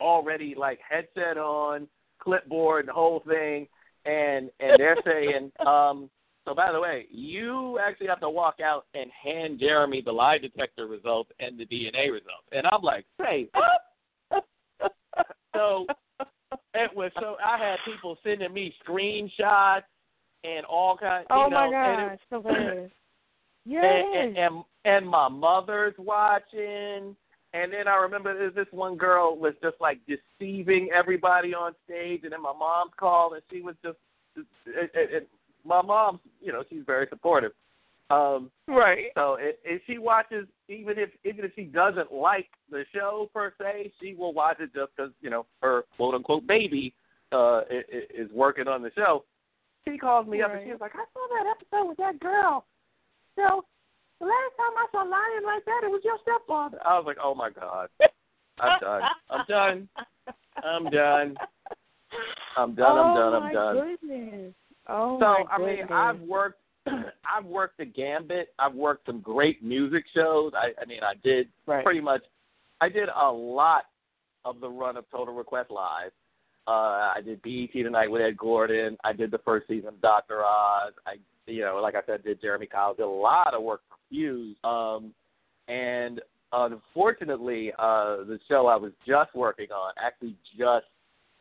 already 0.00 0.54
like 0.56 0.78
headset 0.88 1.36
on, 1.36 1.88
clipboard, 2.20 2.86
the 2.88 2.92
whole 2.92 3.22
thing, 3.26 3.66
and 4.04 4.50
and 4.60 4.76
they're 4.78 4.96
saying, 5.04 5.50
um, 5.66 6.08
so 6.44 6.54
by 6.54 6.70
the 6.72 6.80
way, 6.80 7.06
you 7.10 7.80
actually 7.80 8.06
have 8.06 8.20
to 8.20 8.30
walk 8.30 8.60
out 8.64 8.86
and 8.94 9.10
hand 9.10 9.58
Jeremy 9.58 10.02
the 10.02 10.12
lie 10.12 10.38
detector 10.38 10.86
results 10.86 11.30
and 11.40 11.58
the 11.58 11.66
DNA 11.66 12.12
results, 12.12 12.46
and 12.52 12.66
I'm 12.70 12.82
like, 12.82 13.04
say 13.20 13.48
what? 13.52 14.44
so 15.54 15.86
it 16.74 16.94
was 16.94 17.10
so 17.18 17.36
I 17.44 17.58
had 17.58 17.76
people 17.84 18.16
sending 18.22 18.52
me 18.52 18.72
screenshots 18.86 19.82
and 20.44 20.64
all 20.66 20.96
kinds. 20.96 21.26
oh 21.30 21.48
know, 21.48 21.50
my 21.50 21.70
gosh, 21.70 22.18
so 22.30 22.40
hilarious. 22.40 22.92
Yes. 23.64 23.84
and, 23.84 24.36
and 24.36 24.38
and 24.38 24.64
and 24.84 25.08
my 25.08 25.28
mother's 25.28 25.94
watching. 25.98 27.16
And 27.54 27.72
then 27.72 27.86
I 27.86 27.94
remember 27.96 28.36
there's 28.36 28.54
this 28.54 28.66
one 28.72 28.96
girl 28.96 29.36
was 29.38 29.54
just 29.62 29.76
like 29.80 29.98
deceiving 30.08 30.88
everybody 30.94 31.54
on 31.54 31.72
stage, 31.84 32.22
and 32.24 32.32
then 32.32 32.42
my 32.42 32.52
mom's 32.52 32.90
called, 32.98 33.34
and 33.34 33.42
she 33.48 33.60
was 33.62 33.76
just, 33.84 33.96
it, 34.36 34.44
it, 34.66 34.90
it, 34.94 35.28
my 35.64 35.80
mom, 35.80 36.18
you 36.42 36.52
know, 36.52 36.64
she's 36.68 36.82
very 36.84 37.06
supportive. 37.08 37.52
Um, 38.10 38.50
right. 38.68 39.06
so 39.14 39.36
it, 39.40 39.60
if 39.64 39.80
she 39.86 39.98
watches, 39.98 40.46
even 40.68 40.98
if 40.98 41.10
even 41.24 41.44
if 41.44 41.52
she 41.54 41.62
doesn't 41.62 42.12
like 42.12 42.48
the 42.70 42.84
show 42.92 43.30
per 43.32 43.54
se, 43.58 43.92
she 44.00 44.14
will 44.14 44.34
watch 44.34 44.56
it 44.60 44.74
just 44.74 44.90
because 44.96 45.12
you 45.22 45.30
know 45.30 45.46
her 45.62 45.84
quote 45.96 46.14
unquote 46.14 46.46
baby 46.46 46.92
uh, 47.32 47.62
i- 47.70 47.84
i- 47.92 48.06
is 48.14 48.30
working 48.32 48.68
on 48.68 48.82
the 48.82 48.90
show. 48.96 49.24
She 49.88 49.96
calls 49.96 50.26
me 50.26 50.42
up 50.42 50.50
and 50.52 50.60
she 50.64 50.72
was 50.72 50.80
like, 50.80 50.94
"I 50.94 51.04
saw 51.14 51.26
that 51.36 51.54
episode 51.56 51.88
with 51.88 51.98
that 51.98 52.18
girl." 52.20 52.66
So 53.36 53.64
the 54.20 54.26
last 54.26 54.52
time 54.56 54.74
I 54.76 54.86
saw 54.92 55.02
lying 55.02 55.44
like 55.44 55.64
that, 55.64 55.80
it 55.84 55.90
was 55.90 56.02
your 56.04 56.18
stepfather. 56.22 56.78
I 56.86 56.96
was 56.96 57.04
like, 57.06 57.18
"Oh 57.22 57.34
my 57.34 57.50
god, 57.50 57.88
I'm 58.60 58.78
done. 58.80 59.02
I'm 59.30 59.44
done. 59.46 59.88
I'm 60.64 60.90
done. 60.90 61.36
I'm 62.56 62.74
done. 62.74 62.98
I'm 62.98 63.14
done. 63.14 63.34
I'm 63.34 63.52
done." 63.52 63.76
Oh 63.76 63.80
my 63.80 63.96
goodness. 64.00 64.54
Oh 64.88 65.18
so 65.18 65.24
my 65.24 65.44
I 65.50 65.58
mean, 65.58 65.68
goodness. 65.78 65.90
I've 65.92 66.20
worked, 66.20 66.60
I've 66.86 67.44
worked 67.44 67.78
the 67.78 67.84
gambit. 67.86 68.54
I've 68.58 68.74
worked 68.74 69.06
some 69.06 69.20
great 69.20 69.62
music 69.62 70.04
shows. 70.14 70.52
I, 70.54 70.72
I 70.80 70.84
mean, 70.84 71.00
I 71.02 71.14
did 71.22 71.48
Right. 71.66 71.84
pretty 71.84 72.00
much. 72.00 72.22
I 72.80 72.88
did 72.88 73.08
a 73.08 73.30
lot 73.32 73.84
of 74.44 74.60
the 74.60 74.68
run 74.68 74.96
of 74.96 75.08
Total 75.10 75.34
Request 75.34 75.70
Live. 75.70 76.12
Uh, 76.66 77.12
I 77.14 77.20
did 77.24 77.40
BET 77.42 77.72
Tonight 77.72 78.10
with 78.10 78.22
Ed 78.22 78.36
Gordon. 78.36 78.96
I 79.04 79.12
did 79.12 79.30
the 79.30 79.38
first 79.38 79.66
season 79.68 79.88
of 79.88 80.00
Doctor 80.00 80.42
Oz. 80.44 80.92
I, 81.06 81.16
you 81.46 81.62
know, 81.62 81.78
like 81.82 81.94
I 81.94 82.00
said, 82.06 82.24
did 82.24 82.40
Jeremy 82.40 82.66
Kyle. 82.66 82.94
Did 82.94 83.04
a 83.04 83.08
lot 83.08 83.54
of 83.54 83.62
work 83.62 83.82
for 83.88 83.96
Fuse. 84.08 84.56
Um, 84.64 85.12
and 85.68 86.20
unfortunately, 86.52 87.72
uh, 87.78 88.24
the 88.24 88.38
show 88.48 88.66
I 88.66 88.76
was 88.76 88.92
just 89.06 89.34
working 89.34 89.70
on 89.70 89.92
actually 90.02 90.36
just 90.56 90.86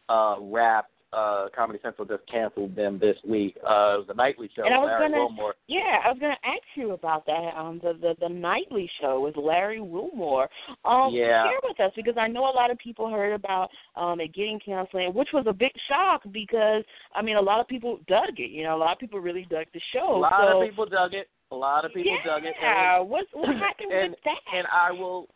uh, 0.10 0.36
wrapped. 0.39 0.91
Uh, 1.14 1.47
Comedy 1.55 1.80
Central 1.84 2.07
just 2.07 2.26
canceled 2.30 2.76
them 2.76 2.97
this 2.99 3.16
week. 3.28 3.55
Uh, 3.57 3.95
it 3.95 3.99
was 3.99 4.05
a 4.09 4.14
nightly 4.16 4.49
show. 4.55 4.64
And 4.64 4.74
I 4.74 4.80
was 4.80 4.88
Larry 4.88 5.09
gonna- 5.09 5.26
Wilmore. 5.26 5.55
Yeah, 5.68 6.01
I 6.03 6.09
was 6.09 6.18
going 6.20 6.34
to 6.34 6.47
ask 6.47 6.64
you 6.76 6.91
about 6.91 7.26
that. 7.28 7.53
Um, 7.55 7.80
the 7.84 7.93
the 7.93 8.16
the 8.20 8.30
nightly 8.30 8.89
show 8.99 9.22
with 9.22 9.38
Larry 9.38 9.80
Wilmore. 9.82 10.49
Um, 10.86 11.14
Yeah. 11.14 11.43
share 11.45 11.59
with 11.64 11.80
us 11.80 11.91
because 11.95 12.18
I 12.18 12.28
know 12.28 12.45
a 12.45 12.55
lot 12.55 12.72
of 12.72 12.78
people 12.78 13.09
heard 13.09 13.34
about 13.34 13.70
um 13.95 14.20
it 14.20 14.34
getting 14.34 14.59
canceled, 14.59 15.14
which 15.16 15.30
was 15.34 15.45
a 15.47 15.53
big 15.53 15.72
shock 15.88 16.22
because 16.32 16.84
I 17.16 17.22
mean 17.22 17.38
a 17.38 17.41
lot 17.41 17.59
of 17.59 17.68
people 17.68 17.99
dug 18.07 18.39
it. 18.39 18.51
You 18.51 18.64
know, 18.64 18.76
a 18.76 18.82
lot 18.86 18.93
of 18.93 18.99
people 18.99 19.20
really 19.20 19.45
dug 19.49 19.68
the 19.74 19.82
show. 19.93 20.16
A 20.16 20.18
lot 20.18 20.34
so, 20.39 20.61
of 20.61 20.68
people 20.68 20.86
dug 20.86 21.14
it. 21.14 21.28
A 21.51 21.55
lot 21.55 21.86
of 21.86 21.93
people 21.93 22.18
yeah, 22.24 22.34
dug 22.34 22.45
it. 22.45 22.55
Yeah, 22.59 22.99
what 22.99 23.26
what 23.34 23.55
happened 23.55 23.91
and, 23.91 24.11
with 24.11 24.20
that? 24.26 24.39
And 24.57 24.66
I 24.74 24.91
will, 24.91 25.28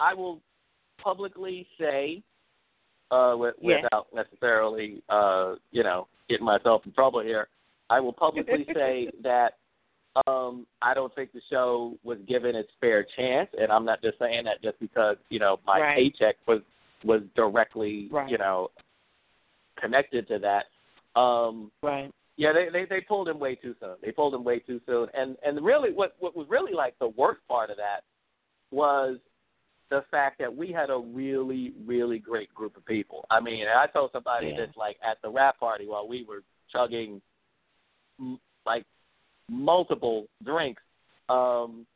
I 0.00 0.14
will 0.14 0.40
publicly 1.02 1.66
say, 1.78 2.22
uh, 3.10 3.34
with, 3.36 3.54
Yeah. 3.60 3.82
without 3.82 4.06
necessarily, 4.14 5.02
uh, 5.08 5.56
you 5.70 5.82
know, 5.82 6.08
getting 6.28 6.44
myself 6.46 6.84
in 6.86 6.92
trouble 6.92 7.20
here, 7.20 7.48
I 7.88 8.00
will 8.00 8.12
publicly 8.12 8.66
say 8.74 9.10
that 9.22 9.58
um, 10.26 10.66
I 10.80 10.94
don't 10.94 11.14
think 11.14 11.32
the 11.32 11.42
show 11.50 11.96
was 12.02 12.18
given 12.26 12.56
its 12.56 12.70
fair 12.80 13.04
chance, 13.16 13.50
and 13.60 13.70
I'm 13.70 13.84
not 13.84 14.00
just 14.02 14.18
saying 14.18 14.44
that 14.44 14.62
just 14.62 14.80
because 14.80 15.16
you 15.28 15.38
know 15.38 15.60
my 15.66 15.80
Right. 15.80 15.96
paycheck 15.96 16.36
was 16.46 16.62
was 17.04 17.20
directly, 17.34 18.08
Right. 18.10 18.28
you 18.28 18.38
know, 18.38 18.70
connected 19.78 20.26
to 20.28 20.38
that. 20.38 20.66
Um, 21.20 21.70
right. 21.82 22.10
yeah, 22.36 22.52
they, 22.52 22.68
they 22.70 22.86
they 22.86 23.00
pulled 23.02 23.28
him 23.28 23.38
way 23.38 23.54
too 23.56 23.74
soon. 23.80 23.96
They 24.02 24.10
pulled 24.10 24.34
him 24.34 24.42
way 24.42 24.58
too 24.58 24.80
soon, 24.86 25.08
and 25.14 25.36
and 25.44 25.62
really, 25.62 25.92
what 25.92 26.16
what 26.18 26.34
was 26.34 26.46
really 26.48 26.72
like 26.72 26.98
the 26.98 27.08
worst 27.08 27.40
part 27.46 27.70
of 27.70 27.76
that 27.76 28.00
was 28.70 29.18
the 29.90 30.04
fact 30.10 30.38
that 30.38 30.54
we 30.54 30.72
had 30.72 30.90
a 30.90 30.98
really 30.98 31.72
really 31.86 32.18
great 32.18 32.52
group 32.54 32.76
of 32.76 32.84
people. 32.86 33.24
I 33.30 33.40
mean, 33.40 33.66
I 33.68 33.86
told 33.86 34.10
somebody 34.12 34.48
Yeah. 34.48 34.66
this 34.66 34.76
like 34.76 34.98
at 35.08 35.20
the 35.22 35.30
wrap 35.30 35.58
party 35.60 35.86
while 35.86 36.08
we 36.08 36.24
were 36.24 36.42
chugging 36.72 37.20
m- 38.18 38.40
like 38.64 38.84
multiple 39.48 40.26
drinks. 40.44 40.82
Um, 41.28 41.86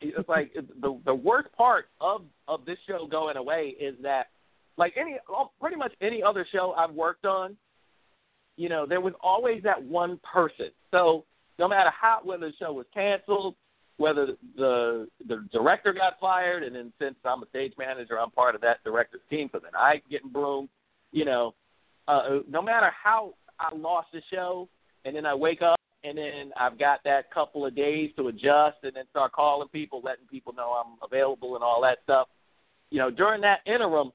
it's 0.00 0.28
like 0.28 0.52
the 0.80 1.00
the 1.04 1.14
worst 1.14 1.48
part 1.52 1.86
of 2.00 2.22
of 2.48 2.64
this 2.64 2.78
show 2.86 3.06
going 3.06 3.36
away 3.36 3.74
is 3.80 3.94
that 4.02 4.28
like 4.76 4.94
any 4.96 5.18
pretty 5.60 5.76
much 5.76 5.92
any 6.00 6.22
other 6.22 6.46
show 6.50 6.72
I've 6.76 6.94
worked 6.94 7.26
on, 7.26 7.56
you 8.56 8.68
know, 8.68 8.86
there 8.86 9.00
was 9.00 9.14
always 9.20 9.62
that 9.62 9.82
one 9.82 10.18
person. 10.24 10.70
So 10.90 11.24
no 11.58 11.68
matter 11.68 11.90
how 11.90 12.20
whether 12.24 12.48
the 12.48 12.56
show 12.58 12.72
was 12.72 12.86
canceled, 12.92 13.54
whether 13.96 14.28
the 14.56 15.08
the 15.28 15.46
director 15.52 15.92
got 15.92 16.18
fired, 16.20 16.62
and 16.62 16.74
then 16.74 16.92
since 17.00 17.14
I'm 17.24 17.42
a 17.42 17.48
stage 17.48 17.72
manager, 17.78 18.18
I'm 18.18 18.30
part 18.30 18.54
of 18.54 18.60
that 18.62 18.82
director's 18.84 19.20
team, 19.30 19.48
so 19.52 19.60
then 19.62 19.72
I 19.74 20.02
getting 20.10 20.30
broomed. 20.30 20.68
You 21.12 21.24
know, 21.24 21.54
uh, 22.08 22.40
no 22.48 22.60
matter 22.60 22.90
how 22.90 23.34
I 23.60 23.74
lost 23.74 24.08
the 24.12 24.20
show, 24.32 24.68
and 25.04 25.14
then 25.14 25.24
I 25.24 25.34
wake 25.34 25.62
up, 25.62 25.78
and 26.02 26.18
then 26.18 26.52
I've 26.58 26.78
got 26.78 27.00
that 27.04 27.30
couple 27.32 27.64
of 27.64 27.76
days 27.76 28.10
to 28.16 28.28
adjust, 28.28 28.78
and 28.82 28.94
then 28.94 29.04
start 29.10 29.32
calling 29.32 29.68
people, 29.68 30.02
letting 30.04 30.26
people 30.26 30.52
know 30.52 30.72
I'm 30.72 30.96
available 31.02 31.54
and 31.54 31.62
all 31.62 31.80
that 31.82 31.98
stuff. 32.02 32.28
You 32.90 32.98
know, 32.98 33.10
during 33.10 33.40
that 33.42 33.60
interim, 33.66 34.10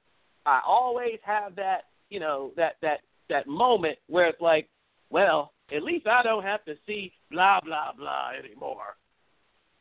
I 0.45 0.61
always 0.67 1.19
have 1.23 1.55
that, 1.55 1.85
you 2.09 2.19
know, 2.19 2.51
that 2.57 2.75
that 2.81 2.99
that 3.29 3.47
moment 3.47 3.97
where 4.07 4.27
it's 4.27 4.41
like, 4.41 4.67
well, 5.09 5.53
at 5.73 5.83
least 5.83 6.05
I 6.07 6.21
don't 6.23 6.43
have 6.43 6.65
to 6.65 6.75
see 6.85 7.13
blah 7.31 7.61
blah 7.61 7.93
blah 7.97 8.31
anymore. 8.37 8.97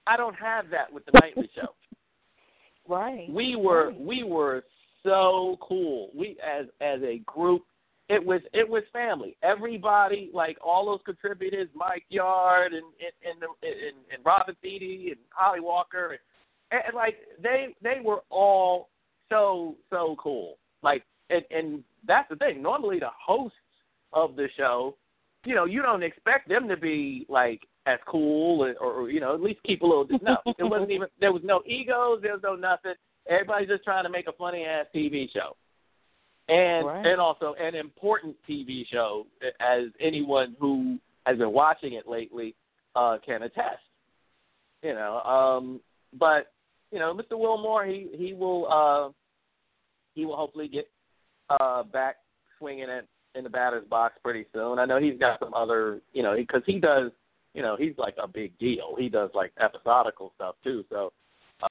I 0.09 0.17
don't 0.17 0.35
have 0.35 0.71
that 0.71 0.93
with 0.93 1.05
the 1.07 1.13
nightly 1.21 1.51
show. 1.55 1.75
Right. 2.89 3.29
We 3.31 3.57
were 3.57 3.89
right. 3.89 4.01
we 4.01 4.23
were 4.23 4.65
so 5.03 5.59
cool. 5.61 6.11
We 6.15 6.37
as 6.43 6.67
as 6.81 7.01
a 7.03 7.19
group, 7.27 7.63
it 8.09 8.25
was 8.25 8.41
it 8.55 8.69
was 8.69 8.83
family. 8.93 9.37
Everybody, 9.43 10.31
like 10.33 10.57
all 10.65 10.87
those 10.87 11.01
contributors, 11.05 11.69
Mike 11.75 12.05
Yard 12.09 12.73
and 12.73 12.85
and 13.01 13.43
and, 13.43 13.51
and, 13.63 13.97
and 14.13 14.25
Robin 14.25 14.57
Thede 14.63 15.09
and 15.09 15.21
Holly 15.31 15.61
Walker, 15.61 16.19
and, 16.71 16.81
and 16.87 16.95
like 16.95 17.17
they 17.43 17.77
they 17.83 18.01
were 18.03 18.23
all 18.31 18.89
so 19.29 19.77
so 19.91 20.17
cool. 20.19 20.57
Like 20.83 21.05
and 21.29 21.45
and 21.51 21.85
that's 22.07 22.29
the 22.31 22.37
thing. 22.37 22.63
Normally 22.63 22.99
the 22.99 23.11
hosts 23.27 23.57
of 24.15 24.37
the 24.37 24.49
show, 24.57 24.97
you 25.45 25.55
know, 25.55 25.67
you 25.67 25.83
don't 25.83 26.03
expect 26.03 26.49
them 26.49 26.67
to 26.69 26.77
be 26.77 27.27
like 27.29 27.61
as 27.89 27.99
cool 28.07 28.63
or, 28.65 28.75
or 28.75 29.11
you 29.11 29.21
know 29.21 29.35
at 29.35 29.41
least 29.41 29.61
keep 29.65 29.83
a 29.83 29.87
little. 29.87 30.07
No, 30.23 30.37
it 30.59 30.65
wasn't 30.65 30.91
even. 30.91 31.09
There 31.21 31.33
was 31.33 31.43
no 31.45 31.63
egos. 31.67 32.21
There 32.23 32.33
was 32.33 32.43
no 32.43 32.55
nothing. 32.55 32.95
Everybody's 33.29 33.69
just 33.69 33.85
trying 33.85 34.05
to 34.05 34.11
make 34.11 34.27
a 34.29 34.33
funny 34.33 34.65
ass 34.65 34.87
TV 34.95 35.31
show, 35.33 35.57
and 36.49 36.87
Right. 36.87 37.07
and 37.07 37.21
also 37.21 37.55
an 37.61 37.75
important 37.75 38.37
TV 38.49 38.87
show, 38.91 39.27
as 39.61 39.85
anyone 40.01 40.57
who 40.61 40.99
has 41.27 41.39
been 41.39 41.53
watching 41.53 41.95
it 41.95 42.07
lately 42.07 42.55
uh, 42.95 43.19
can 43.25 43.43
attest. 43.43 43.83
You 44.83 44.95
know, 44.95 45.21
um, 45.23 45.81
but 46.19 46.53
you 46.93 46.99
know, 46.99 47.15
Mr. 47.15 47.39
Wilmore, 47.39 47.87
he 47.87 48.09
he 48.17 48.33
will 48.33 48.67
uh, 48.71 49.13
he 50.15 50.25
will 50.25 50.37
hopefully 50.37 50.69
get 50.69 50.89
uh, 51.51 51.83
back 51.83 52.17
swinging 52.59 52.89
it 52.89 53.07
in 53.35 53.45
the 53.45 53.51
batter's 53.51 53.87
box 53.89 54.15
pretty 54.23 54.47
soon. 54.53 54.79
I 54.79 54.85
know 54.85 55.01
he's 55.01 55.19
got 55.19 55.39
some 55.39 55.55
other, 55.55 56.01
you 56.13 56.23
know, 56.23 56.35
because 56.35 56.63
he 56.67 56.79
does, 56.81 57.11
you 57.59 57.65
know, 57.65 57.75
he's 57.77 57.99
like 57.99 58.15
a 58.23 58.29
big 58.29 58.57
deal. 58.61 58.95
He 58.97 59.09
does 59.09 59.31
like 59.35 59.51
episodical 59.61 60.31
stuff 60.37 60.55
too. 60.63 60.85
So, 60.89 61.13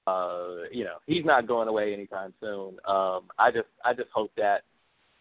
uh, 0.06 0.68
you 0.70 0.84
know, 0.84 0.98
he's 1.06 1.24
not 1.24 1.48
going 1.48 1.66
away 1.66 1.94
anytime 1.94 2.34
soon. 2.42 2.76
Um, 2.86 3.22
I 3.38 3.50
just, 3.50 3.68
I 3.86 3.94
just 3.94 4.10
hope 4.12 4.30
that 4.36 4.64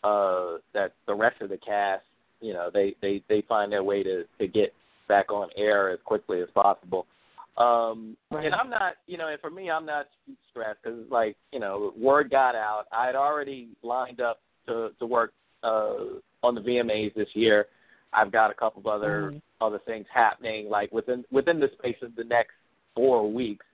uh, 0.03 0.57
that 0.73 0.91
the 1.07 1.15
rest 1.15 1.41
of 1.41 1.47
the 1.47 1.57
cast, 1.57 2.03
you 2.41 2.51
know, 2.51 2.69
they 2.73 2.95
they 3.01 3.23
they 3.29 3.43
find 3.47 3.71
their 3.71 3.83
way 3.83 4.03
to 4.03 4.25
to 4.39 4.47
get 4.47 4.73
back 5.07 5.31
on 5.31 5.47
air 5.55 5.89
as 5.89 5.99
quickly 6.03 6.41
as 6.41 6.49
possible. 6.53 7.07
Um, 7.55 8.17
And 8.31 8.53
I'm 8.53 8.69
not, 8.69 8.95
you 9.07 9.17
know, 9.17 9.29
and 9.29 9.39
for 9.39 9.49
me, 9.49 9.71
I'm 9.71 9.85
not 9.85 10.07
stressed 10.51 10.79
because, 10.83 10.99
like, 11.09 11.37
you 11.53 11.61
know, 11.61 11.93
word 11.97 12.29
got 12.29 12.55
out. 12.55 12.87
I 12.91 13.05
had 13.05 13.15
already 13.15 13.69
lined 13.83 14.19
up 14.19 14.41
to 14.65 14.89
to 14.99 15.05
work 15.05 15.31
uh, 15.63 15.95
on 16.43 16.55
the 16.55 16.61
VMAs 16.61 17.15
this 17.15 17.29
year. 17.35 17.67
I've 18.13 18.31
got 18.31 18.51
a 18.51 18.53
couple 18.53 18.79
of 18.79 18.87
other 18.87 19.33
other 19.59 19.79
things 19.85 20.05
happening, 20.13 20.69
like 20.69 20.91
within 20.91 21.25
within 21.31 21.59
the 21.59 21.69
space 21.77 21.97
of 22.01 22.15
the 22.15 22.23
next 22.23 22.53
four 22.95 23.31
weeks. 23.31 23.65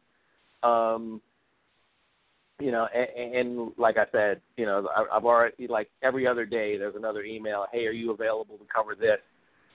Um, 0.63 1.21
you 2.59 2.71
know, 2.71 2.87
and, 2.95 3.35
and 3.35 3.71
like 3.77 3.97
I 3.97 4.05
said, 4.11 4.41
you 4.57 4.65
know, 4.65 4.87
I, 4.95 5.17
I've 5.17 5.25
already 5.25 5.67
like 5.67 5.89
every 6.01 6.25
other 6.27 6.45
day 6.45 6.77
there's 6.77 6.95
another 6.95 7.23
email. 7.23 7.65
Hey, 7.71 7.85
are 7.85 7.91
you 7.91 8.11
available 8.11 8.57
to 8.57 8.65
cover 8.73 8.95
this? 8.95 9.19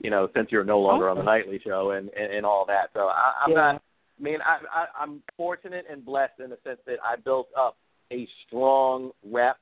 You 0.01 0.11
know, 0.11 0.29
since 0.35 0.49
you're 0.51 0.65
no 0.65 0.79
longer 0.79 1.09
on 1.09 1.17
the 1.17 1.25
nightly 1.25 1.61
show 1.65 1.91
and 1.91 2.09
and, 2.11 2.33
and 2.33 2.47
all 2.47 2.65
that. 2.67 2.91
So 2.95 3.01
I, 3.09 3.33
I'm 3.45 3.51
Yeah. 3.51 3.57
not. 3.57 3.83
I 4.21 4.23
mean, 4.23 4.39
I, 4.41 4.59
I, 4.73 4.87
I'm 5.01 5.23
fortunate 5.37 5.85
and 5.89 6.05
blessed 6.05 6.41
in 6.43 6.51
the 6.51 6.59
sense 6.65 6.81
that 6.87 6.97
I 7.05 7.15
built 7.17 7.49
up 7.57 7.77
a 8.11 8.27
strong 8.47 9.13
rep 9.25 9.59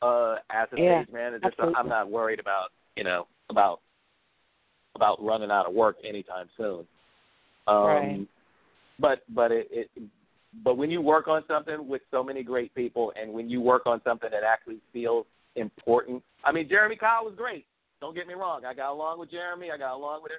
uh, 0.00 0.36
as 0.50 0.68
a 0.72 0.80
Yeah, 0.80 1.02
stage 1.02 1.12
manager. 1.12 1.52
So. 1.58 1.72
I'm 1.76 1.88
not 1.88 2.10
worried 2.10 2.40
about 2.40 2.68
you 2.96 3.04
know 3.04 3.26
about 3.50 3.80
about 4.94 5.22
running 5.24 5.50
out 5.50 5.66
of 5.66 5.74
work 5.74 5.96
anytime 6.06 6.48
soon. 6.56 6.86
Um, 7.66 7.84
Right. 7.84 8.28
But 8.98 9.22
but 9.34 9.50
it, 9.50 9.68
it 9.72 9.90
but 10.62 10.76
when 10.76 10.88
you 10.90 11.00
work 11.00 11.26
on 11.26 11.42
something 11.48 11.88
with 11.88 12.02
so 12.12 12.22
many 12.22 12.44
great 12.44 12.72
people, 12.76 13.12
and 13.20 13.32
when 13.32 13.50
you 13.50 13.60
work 13.60 13.86
on 13.86 14.00
something 14.04 14.30
that 14.30 14.44
actually 14.44 14.78
feels 14.92 15.26
important, 15.56 16.22
I 16.44 16.52
mean, 16.52 16.68
Jeremy 16.68 16.94
Kyle 16.96 17.24
was 17.24 17.34
great. 17.36 17.66
Don't 18.00 18.14
get 18.14 18.28
me 18.28 18.34
wrong. 18.34 18.64
I 18.64 18.72
got 18.74 18.92
along 18.92 19.18
with 19.18 19.30
Jeremy. 19.32 19.70
I 19.72 19.78
got 19.78 19.94
along 19.94 20.22
with 20.22 20.32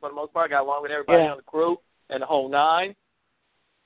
for 0.00 0.08
the 0.08 0.14
most 0.14 0.32
part. 0.32 0.50
I 0.50 0.54
got 0.54 0.62
along 0.62 0.82
with 0.82 0.90
everybody 0.90 1.22
Yeah. 1.22 1.30
on 1.32 1.36
the 1.36 1.42
crew 1.44 1.76
and 2.08 2.22
the 2.22 2.26
whole 2.26 2.48
nine. 2.48 2.96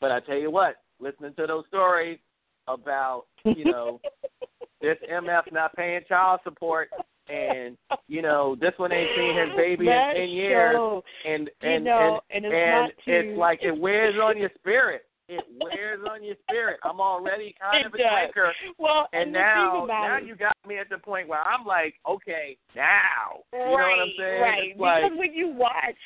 But 0.00 0.10
I 0.10 0.20
tell 0.20 0.38
you 0.38 0.50
what, 0.50 0.76
listening 1.00 1.34
to 1.34 1.46
those 1.46 1.66
stories 1.68 2.18
about 2.66 3.24
you 3.44 3.64
know 3.66 4.00
this 4.80 4.96
MF 5.12 5.52
not 5.52 5.76
paying 5.76 6.00
child 6.08 6.40
support, 6.44 6.88
and 7.28 7.76
you 8.08 8.22
know 8.22 8.56
this 8.60 8.72
one 8.76 8.92
ain't 8.92 9.10
seen 9.16 9.36
his 9.36 9.56
baby 9.56 9.86
That 9.86 10.10
in 10.10 10.22
ten 10.22 10.28
years, 10.30 10.74
show, 10.76 11.02
and 11.24 11.50
you 11.62 11.68
and 11.68 11.84
know, 11.84 12.20
and, 12.30 12.44
and 12.44 12.52
it's 12.54 12.70
not 12.70 12.90
it's 13.06 13.38
like 13.38 13.60
it 13.62 13.78
wears 13.78 14.14
on 14.22 14.36
your 14.38 14.50
spirit. 14.58 15.02
It 15.26 15.42
wears 15.58 16.00
on 16.10 16.22
your 16.22 16.34
spirit. 16.42 16.80
I'm 16.84 17.00
already 17.00 17.54
kind 17.60 17.86
of 17.86 17.94
a 17.94 17.96
drinker, 17.96 18.52
Well, 18.78 19.08
and 19.14 19.22
and 19.22 19.32
now 19.32 19.86
now 19.86 20.18
it- 20.18 20.24
you 20.26 20.34
got 20.36 20.54
me 20.66 20.76
at 20.78 20.90
the 20.90 20.98
point 20.98 21.28
where 21.28 21.40
I'm 21.42 21.64
like, 21.64 21.94
okay, 22.06 22.58
now 22.76 23.40
you 23.52 23.58
know 23.58 23.74
right, 23.76 23.96
what 23.96 24.02
I'm 24.02 24.12
saying? 24.18 24.40
Right. 24.42 24.70
It's 24.72 24.80
like, 24.80 25.02
because 25.04 25.18
when 25.18 25.32
you 25.32 25.48
watch 25.48 25.96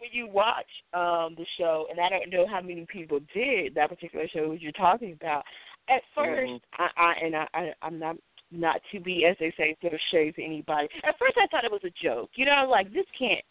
when 0.00 0.10
you 0.12 0.28
watch 0.28 0.66
um 0.92 1.34
the 1.36 1.46
show 1.58 1.86
and 1.90 1.98
I 1.98 2.10
don't 2.10 2.30
know 2.30 2.46
how 2.46 2.60
many 2.60 2.86
people 2.92 3.20
did 3.34 3.74
that 3.74 3.88
particular 3.88 4.28
show 4.28 4.52
you're 4.52 4.70
talking 4.72 5.12
about, 5.12 5.44
at 5.88 6.02
1st 6.16 6.46
Mhm. 6.46 6.60
I, 6.78 6.88
I 6.96 7.12
and 7.24 7.36
I, 7.36 7.46
I 7.54 7.72
I'm 7.80 7.98
not 7.98 8.16
not 8.50 8.80
to 8.92 9.00
be 9.00 9.26
as 9.26 9.36
they 9.38 9.52
say 9.56 9.76
sort 9.80 9.94
of 9.94 10.00
shade 10.10 10.34
to 10.36 10.44
anybody. 10.44 10.88
At 11.04 11.18
first 11.18 11.36
I 11.36 11.46
thought 11.48 11.64
it 11.64 11.72
was 11.72 11.84
a 11.84 11.92
joke. 12.02 12.30
You 12.34 12.46
know, 12.46 12.66
like 12.70 12.92
this 12.92 13.06
can't 13.18 13.44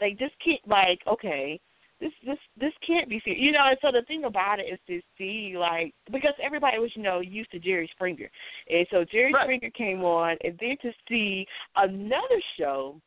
like 0.00 0.18
this 0.18 0.30
can't 0.44 0.60
like, 0.66 1.00
okay, 1.06 1.60
this 2.00 2.12
this 2.24 2.38
this 2.58 2.72
can't 2.86 3.08
be 3.08 3.20
serious. 3.24 3.42
You 3.42 3.52
know, 3.52 3.66
and 3.68 3.78
so 3.82 3.90
the 3.92 4.02
thing 4.06 4.24
about 4.24 4.60
it 4.60 4.64
is 4.64 4.78
to 4.86 5.00
see 5.16 5.54
like 5.56 5.92
because 6.12 6.34
everybody 6.42 6.78
was, 6.78 6.90
you 6.94 7.02
know, 7.02 7.20
used 7.20 7.50
to 7.52 7.58
Jerry 7.58 7.88
Springer. 7.92 8.30
And 8.70 8.86
so 8.90 9.04
Jerry 9.10 9.32
Right. 9.32 9.44
Springer 9.44 9.70
came 9.70 10.02
on 10.02 10.36
and 10.44 10.58
then 10.60 10.76
to 10.82 10.92
see 11.08 11.46
another 11.76 12.40
show 12.58 13.00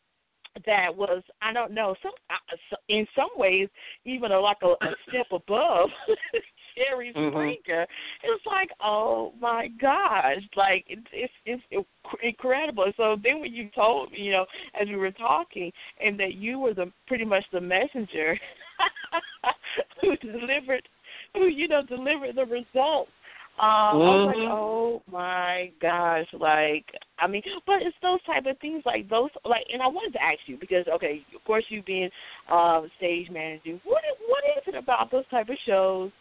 that 0.65 0.93
was 0.93 1.23
I 1.41 1.53
don't 1.53 1.71
know 1.71 1.95
some 2.03 2.11
uh, 2.29 2.75
in 2.89 3.07
some 3.15 3.29
ways 3.35 3.69
even 4.03 4.31
a, 4.31 4.39
like 4.39 4.57
a, 4.63 4.67
a 4.67 4.95
step 5.07 5.27
above 5.31 5.89
Jerry 6.81 7.13
Mhm. 7.13 7.31
Springer. 7.31 7.87
It 8.23 8.29
was 8.29 8.45
like 8.45 8.71
oh 8.83 9.33
my 9.39 9.67
gosh, 9.79 10.43
like 10.55 10.85
it's 10.87 11.07
it's 11.11 11.33
it's 11.45 11.87
incredible. 12.21 12.91
So 12.97 13.17
then 13.23 13.39
when 13.39 13.53
you 13.53 13.69
told 13.75 14.11
me, 14.11 14.19
you 14.19 14.31
know, 14.31 14.45
as 14.79 14.87
we 14.87 14.95
were 14.95 15.11
talking, 15.11 15.71
and 15.99 16.19
that 16.19 16.35
you 16.35 16.59
were 16.59 16.73
the 16.73 16.91
pretty 17.07 17.25
much 17.25 17.43
the 17.51 17.61
messenger 17.61 18.37
who 20.01 20.15
delivered, 20.17 20.87
who 21.33 21.47
you 21.47 21.67
know 21.67 21.83
delivered 21.83 22.35
the 22.35 22.45
results. 22.45 23.11
Um, 23.59 23.67
I 23.67 24.09
was 24.15 24.27
like, 24.27 24.37
Mhm. 24.37 24.49
oh 24.49 25.03
my 25.11 25.71
gosh, 25.81 26.25
like 26.33 26.85
I 27.19 27.27
mean, 27.27 27.43
but 27.67 27.81
it's 27.83 27.95
those 28.01 28.23
type 28.23 28.45
of 28.47 28.57
things 28.59 28.81
like 28.85 29.07
those, 29.09 29.29
like, 29.45 29.67
and 29.71 29.83
I 29.83 29.87
wanted 29.87 30.13
to 30.13 30.23
ask 30.23 30.39
you 30.47 30.57
because, 30.57 30.87
okay, 30.87 31.21
of 31.35 31.43
course 31.43 31.63
you 31.69 31.83
being 31.83 32.09
um, 32.49 32.89
stage 32.97 33.29
manager, 33.29 33.77
what 33.83 34.01
what 34.27 34.43
is 34.57 34.63
it 34.67 34.75
about 34.75 35.11
those 35.11 35.27
type 35.27 35.49
of 35.49 35.57
shows 35.65 36.11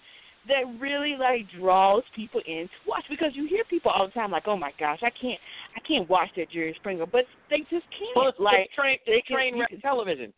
that 0.48 0.62
really 0.80 1.16
like 1.18 1.46
draws 1.58 2.02
people 2.16 2.40
in 2.46 2.64
to 2.64 2.88
watch? 2.88 3.04
Because 3.10 3.30
you 3.34 3.46
hear 3.46 3.64
people 3.68 3.90
all 3.90 4.06
the 4.06 4.12
time 4.12 4.30
like, 4.30 4.46
oh 4.46 4.56
my 4.56 4.72
gosh, 4.78 5.00
I 5.02 5.10
can't, 5.10 5.38
I 5.76 5.80
can't 5.86 6.08
watch 6.08 6.28
that 6.36 6.50
Jerry 6.50 6.74
Springer, 6.78 7.06
but 7.06 7.24
they 7.50 7.58
just 7.70 7.84
can't. 7.90 8.16
well, 8.16 8.28
it's, 8.28 8.38
like 8.40 8.66
it's 8.66 8.74
train 8.74 8.98
it's 9.06 9.26
can- 9.28 9.36
train 9.36 9.58
wreck 9.58 9.68
can- 9.70 9.80
television. 9.80 10.32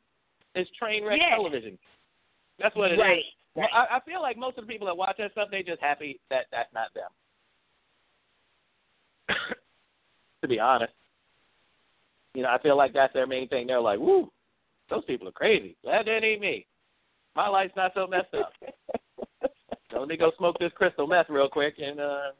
It's 0.54 0.70
train 0.78 1.04
wreck 1.04 1.18
Yeah. 1.20 1.34
television. 1.36 1.78
That's 2.58 2.76
what 2.76 2.90
it 2.90 2.94
is. 2.94 3.00
right, 3.00 3.22
Well, 3.54 3.66
right. 3.72 3.88
I, 3.90 3.96
I 3.96 4.00
feel 4.00 4.20
like 4.20 4.36
most 4.36 4.58
of 4.58 4.66
the 4.66 4.72
people 4.72 4.86
that 4.86 4.96
watch 4.96 5.16
that 5.18 5.32
stuff, 5.32 5.48
they 5.50 5.62
just 5.62 5.80
happy 5.80 6.20
that 6.30 6.46
that's 6.52 6.72
not 6.74 6.88
them. 6.94 7.08
to 10.42 10.48
be 10.48 10.58
honest, 10.58 10.92
you 12.34 12.42
know, 12.42 12.48
I 12.50 12.58
feel 12.60 12.76
like 12.76 12.92
that's 12.92 13.12
their 13.14 13.26
main 13.26 13.48
thing. 13.48 13.66
They're 13.66 13.80
like, 13.80 13.98
"Woo, 13.98 14.30
those 14.90 15.04
people 15.06 15.28
are 15.28 15.32
crazy. 15.32 15.76
That 15.84 16.04
that 16.06 16.24
ain't 16.24 16.40
me. 16.40 16.66
My 17.36 17.48
life's 17.48 17.76
not 17.76 17.92
so 17.94 18.06
messed 18.06 18.34
up." 18.34 18.52
let 20.02 20.08
me 20.08 20.16
go 20.16 20.32
smoke 20.36 20.58
this 20.58 20.72
crystal 20.74 21.06
meth 21.06 21.28
real 21.28 21.48
quick, 21.48 21.74
and 21.78 22.00
uh, 22.00 22.30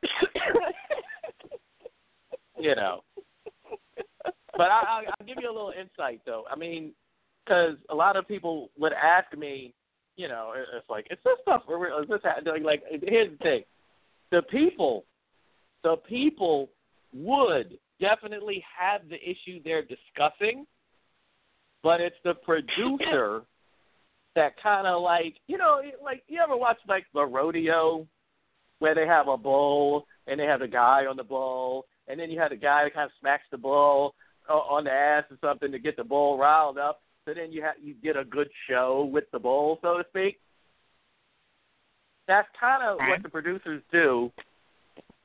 you 2.59 2.75
know. 2.75 3.05
But 4.57 4.65
I, 4.65 4.83
I'll, 4.89 5.05
I'll 5.07 5.27
give 5.27 5.37
you 5.41 5.49
a 5.49 5.55
little 5.55 5.73
insight, 5.81 6.23
though. 6.27 6.43
I 6.51 6.57
mean, 6.57 6.91
because 7.45 7.77
a 7.89 7.95
lot 7.95 8.17
of 8.17 8.27
people 8.27 8.71
would 8.81 8.93
ask 8.93 9.39
me, 9.39 9.75
you 10.17 10.27
know, 10.27 10.55
it's 10.57 10.91
like, 10.91 11.07
is 11.13 11.19
this 11.25 11.35
stuff 11.43 11.63
for 11.65 11.79
real? 11.79 11.99
Is 11.99 12.09
this 12.09 12.19
happening? 12.25 12.65
Like, 12.65 12.83
here's 13.01 13.31
the 13.31 13.45
thing: 13.45 13.63
the 14.33 14.43
people, 14.43 15.05
the 15.85 15.99
people 16.09 16.69
would 17.15 17.79
definitely 18.01 18.65
have 18.77 19.03
the 19.09 19.23
issue 19.23 19.63
they're 19.65 19.85
discussing, 19.85 20.67
but 21.85 22.01
it's 22.01 22.17
the 22.25 22.35
producer 22.35 23.43
that 24.35 24.53
kind 24.63 24.87
of 24.87 25.03
like, 25.03 25.35
you 25.47 25.59
know, 25.59 25.81
like 26.03 26.23
you 26.29 26.41
ever 26.43 26.57
watch 26.57 26.79
like 26.89 27.05
the 27.15 27.25
rodeo 27.25 28.07
where 28.79 28.95
they 28.95 29.07
have 29.07 29.29
a 29.29 29.37
bull 29.37 30.07
and 30.27 30.39
they 30.39 30.45
have 30.45 30.61
the 30.61 30.69
guy 30.69 31.07
on 31.07 31.17
the 31.17 31.25
bull, 31.25 31.85
and 32.09 32.19
then 32.19 32.31
you 32.31 32.41
have 32.41 32.51
the 32.51 32.57
guy 32.57 32.85
that 32.85 32.95
kind 32.95 33.07
of 33.07 33.13
smacks 33.21 33.45
the 33.51 33.59
bull 33.59 34.15
on 34.49 34.85
the 34.85 34.91
ass 34.91 35.25
or 35.31 35.39
something 35.41 35.71
to 35.71 35.79
get 35.79 35.97
the 35.97 36.05
bull 36.05 36.39
riled 36.39 36.79
up. 36.79 37.03
So 37.25 37.35
then 37.35 37.53
you 37.53 37.63
have 37.63 37.75
you 37.81 37.95
get 38.03 38.17
a 38.17 38.25
good 38.25 38.49
show 38.69 39.09
with 39.13 39.25
the 39.33 39.39
bull, 39.39 39.79
so 39.83 39.99
to 39.99 40.05
speak. 40.09 40.41
That's 42.27 42.49
kind 42.59 42.83
of 42.83 42.99
what 43.09 43.23
the 43.23 43.29
producers 43.29 43.83
do 43.93 44.31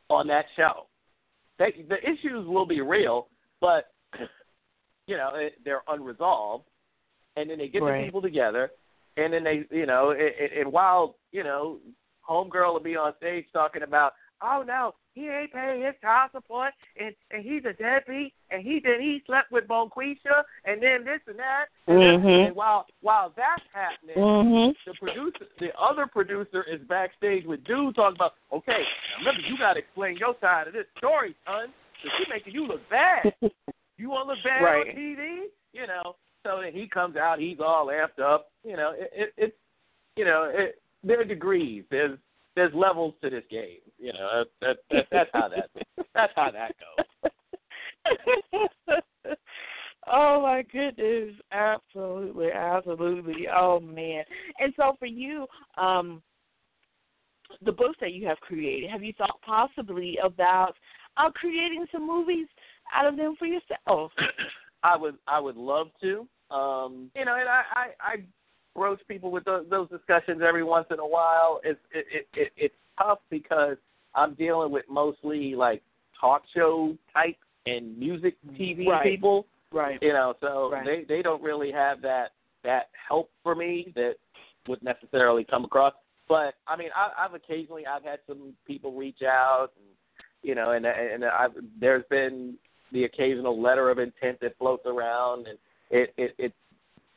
on 0.09 0.27
that 0.27 0.45
show. 0.55 0.87
They, 1.59 1.85
the 1.87 1.97
issues 2.03 2.47
will 2.47 2.65
be 2.65 2.81
real, 2.81 3.27
but 3.61 3.91
you 5.07 5.17
know 5.17 5.31
it, 5.35 5.53
they're 5.65 5.83
unresolved, 5.87 6.65
and 7.35 7.49
then 7.49 7.57
they 7.57 7.67
get 7.67 7.81
Right. 7.81 8.01
the 8.01 8.05
people 8.05 8.21
together, 8.21 8.71
and 9.17 9.33
then 9.33 9.43
they, 9.43 9.65
you 9.71 9.85
know, 9.85 10.11
and 10.11 10.71
while 10.71 11.15
you 11.31 11.43
know, 11.43 11.77
homegirl 12.27 12.73
will 12.73 12.79
be 12.79 12.95
on 12.95 13.13
stage 13.17 13.45
talking 13.51 13.83
about, 13.83 14.13
oh 14.41 14.63
no, 14.65 14.93
he 15.13 15.27
ain't 15.27 15.51
paying 15.51 15.81
his 15.81 15.95
child 16.01 16.29
support, 16.31 16.73
and 16.99 17.13
and 17.31 17.43
he's 17.43 17.65
a 17.65 17.73
deadbeat, 17.73 18.33
and 18.51 18.61
he 18.63 18.79
then 18.79 19.01
he 19.01 19.21
slept 19.25 19.51
with 19.51 19.67
Bonquisha, 19.67 20.43
and 20.65 20.81
then 20.81 21.03
this 21.03 21.21
and 21.27 21.39
that, 21.39 21.65
Mhm. 21.87 22.47
and 22.47 22.55
while 22.55 22.85
while 23.01 23.33
that's 23.35 23.63
happening, 23.73 24.15
Mhm. 24.15 24.75
the 24.85 24.93
producer, 24.93 25.47
the 25.59 25.77
other 25.79 26.05
producer 26.05 26.63
is 26.63 26.79
backstage 26.81 27.45
with 27.45 27.63
dude 27.63 27.95
talking 27.95 28.15
about, 28.15 28.35
okay, 28.51 28.83
now 28.83 29.17
remember 29.19 29.41
you 29.41 29.57
got 29.57 29.73
to 29.73 29.79
explain 29.79 30.17
your 30.17 30.35
side 30.39 30.67
of 30.67 30.73
this 30.73 30.87
story, 30.97 31.35
son, 31.45 31.73
because 32.01 32.17
she 32.17 32.29
making 32.29 32.53
you 32.53 32.67
look 32.67 32.87
bad. 32.89 33.33
You 33.99 34.11
want 34.11 34.27
to 34.29 34.35
look 34.35 34.43
bad 34.43 34.61
Right. 34.61 34.89
on 34.89 34.95
TV, 34.95 35.49
you 35.73 35.87
know? 35.87 36.15
So 36.47 36.61
he 36.71 36.87
comes 36.87 37.17
out, 37.17 37.39
he's 37.39 37.59
all 37.59 37.87
amped 37.87 38.23
up, 38.23 38.51
you 38.63 38.77
know. 38.77 38.93
It, 38.97 39.11
it, 39.13 39.33
it's, 39.37 39.55
you 40.15 40.23
know, 40.23 40.49
it, 40.53 40.81
there 41.03 41.19
are 41.19 41.25
degrees. 41.25 41.83
There's 41.91 42.17
there's 42.55 42.73
levels 42.73 43.15
to 43.21 43.29
this 43.29 43.43
game, 43.51 43.79
you 43.99 44.13
know. 44.13 44.45
That, 44.61 44.77
that, 44.89 44.95
that 44.95 45.07
that's 45.11 45.29
how 45.33 45.49
that 45.49 45.69
that's 46.13 46.31
how 46.37 46.51
that 46.51 46.71
goes. 46.79 47.31
oh 50.07 50.41
my 50.41 50.63
goodness, 50.71 51.35
absolutely, 51.51 52.51
absolutely. 52.53 53.47
Oh 53.53 53.81
man. 53.81 54.23
And 54.59 54.73
so 54.77 54.95
for 54.99 55.05
you, 55.05 55.47
um 55.77 56.21
the 57.61 57.73
books 57.73 57.97
that 57.99 58.13
you 58.13 58.25
have 58.25 58.39
created, 58.39 58.89
have 58.89 59.03
you 59.03 59.11
thought 59.17 59.41
possibly 59.45 60.17
about 60.23 60.75
uh 61.17 61.29
creating 61.31 61.85
some 61.91 62.07
movies 62.07 62.47
out 62.95 63.05
of 63.05 63.17
them 63.17 63.35
for 63.37 63.47
yourself? 63.47 64.13
I 64.83 64.95
would 64.95 65.17
I 65.27 65.41
would 65.41 65.57
love 65.57 65.87
to. 66.03 66.25
Um, 66.51 67.11
you 67.15 67.25
know, 67.25 67.35
and 67.35 67.49
I 67.49 67.63
I, 67.73 67.87
I 67.99 68.15
broach 68.75 68.99
people 69.07 69.31
with 69.31 69.43
those, 69.45 69.65
those 69.69 69.89
discussions 69.89 70.41
every 70.47 70.63
once 70.63 70.87
in 70.91 70.99
a 70.99 71.07
while. 71.07 71.59
It's 71.63 71.79
it, 71.91 72.05
it, 72.11 72.27
it 72.39 72.51
it's 72.55 72.75
tough 72.97 73.19
because 73.29 73.77
I'm 74.15 74.33
dealing 74.35 74.71
with 74.71 74.85
mostly 74.89 75.55
like 75.55 75.81
talk 76.19 76.43
show 76.55 76.95
type 77.13 77.37
and 77.65 77.97
music 77.97 78.35
TV 78.59 78.87
Right. 78.87 79.03
people. 79.03 79.45
Right. 79.71 79.99
You 80.01 80.13
know, 80.13 80.35
so 80.39 80.69
Right. 80.71 80.85
they 80.85 81.03
they 81.15 81.21
don't 81.21 81.41
really 81.41 81.71
have 81.71 82.01
that 82.01 82.31
that 82.63 82.89
help 83.07 83.29
for 83.43 83.55
me 83.55 83.91
that 83.95 84.15
would 84.67 84.81
necessarily 84.83 85.43
come 85.43 85.65
across. 85.65 85.93
But 86.29 86.55
I 86.67 86.75
mean, 86.75 86.89
I, 86.95 87.25
I've 87.25 87.33
occasionally 87.33 87.85
I've 87.85 88.03
had 88.03 88.19
some 88.27 88.53
people 88.65 88.91
reach 88.93 89.21
out, 89.23 89.69
and, 89.77 89.85
you 90.43 90.55
know, 90.55 90.71
and 90.71 90.85
and 90.85 91.25
I've 91.25 91.51
there's 91.79 92.03
been 92.09 92.55
the 92.91 93.03
occasional 93.03 93.61
letter 93.61 93.89
of 93.89 93.99
intent 93.99 94.39
that 94.41 94.57
floats 94.57 94.85
around, 94.85 95.47
and 95.47 95.57
it 95.89 96.13
it, 96.17 96.35
it 96.37 96.53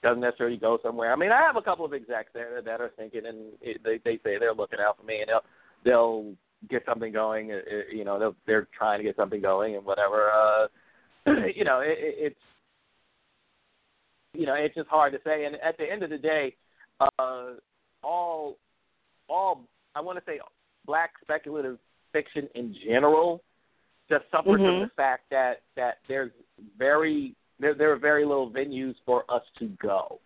doesn't 0.03 0.21
necessarily 0.21 0.57
go 0.57 0.79
somewhere. 0.83 1.12
I 1.12 1.16
mean, 1.16 1.31
I 1.31 1.43
have 1.43 1.57
a 1.57 1.62
couple 1.62 1.85
of 1.85 1.93
execs 1.93 2.31
there 2.33 2.62
that 2.62 2.81
are 2.81 2.91
thinking, 2.97 3.27
and 3.27 3.53
it, 3.61 3.83
they 3.85 3.99
they 4.05 4.16
say 4.25 4.39
they're 4.39 4.55
looking 4.55 4.79
out 4.81 4.97
for 4.99 5.05
me, 5.05 5.21
and 5.21 5.29
they'll 5.29 5.45
they'll 5.85 6.35
get 6.68 6.85
something 6.87 7.12
going. 7.12 7.53
uh, 7.53 7.57
uh, 7.57 7.93
You 7.93 8.05
know, 8.05 8.18
they'll, 8.18 8.37
they're 8.47 8.68
trying 8.77 8.99
to 8.99 9.05
get 9.05 9.16
something 9.16 9.41
going, 9.41 9.77
and 9.77 9.85
whatever. 9.85 10.31
Uh, 10.31 10.66
you 11.55 11.64
know, 11.64 11.81
it, 11.81 11.99
it, 11.99 12.14
it's 12.18 12.41
you 14.33 14.47
know, 14.47 14.55
it's 14.55 14.75
just 14.75 14.89
hard 14.89 15.12
to 15.12 15.18
say. 15.25 15.45
And 15.45 15.57
at 15.57 15.77
the 15.77 15.91
end 15.91 16.03
of 16.03 16.11
the 16.11 16.18
day, 16.18 16.55
uh, 17.01 17.55
all 18.03 18.57
all 19.29 19.64
I 19.95 20.01
want 20.01 20.18
to 20.18 20.25
say 20.25 20.41
black 20.87 21.12
speculative 21.23 21.79
fiction 22.12 22.49
in 22.55 22.75
general 22.87 23.43
just 24.09 24.25
suffers 24.31 24.57
from 24.57 24.61
Mhm. 24.61 24.81
the 24.89 24.91
fact 24.97 25.31
that 25.31 25.62
that 25.77 25.99
there's 26.09 26.33
very 26.77 27.35
there 27.61 27.74
there 27.74 27.92
are 27.92 27.96
very 27.96 28.24
little 28.24 28.50
venues 28.50 28.94
for 29.04 29.24
us 29.28 29.42
to 29.58 29.68
go 29.82 30.20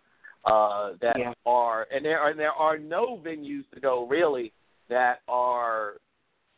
uh, 0.45 0.91
that 1.01 1.17
Yeah. 1.19 1.33
are 1.45 1.87
and 1.93 2.03
there 2.03 2.19
are 2.19 2.33
there 2.33 2.51
are 2.51 2.77
no 2.77 3.17
venues 3.23 3.63
to 3.73 3.79
go 3.79 4.07
really 4.07 4.53
that 4.89 5.21
are 5.27 5.97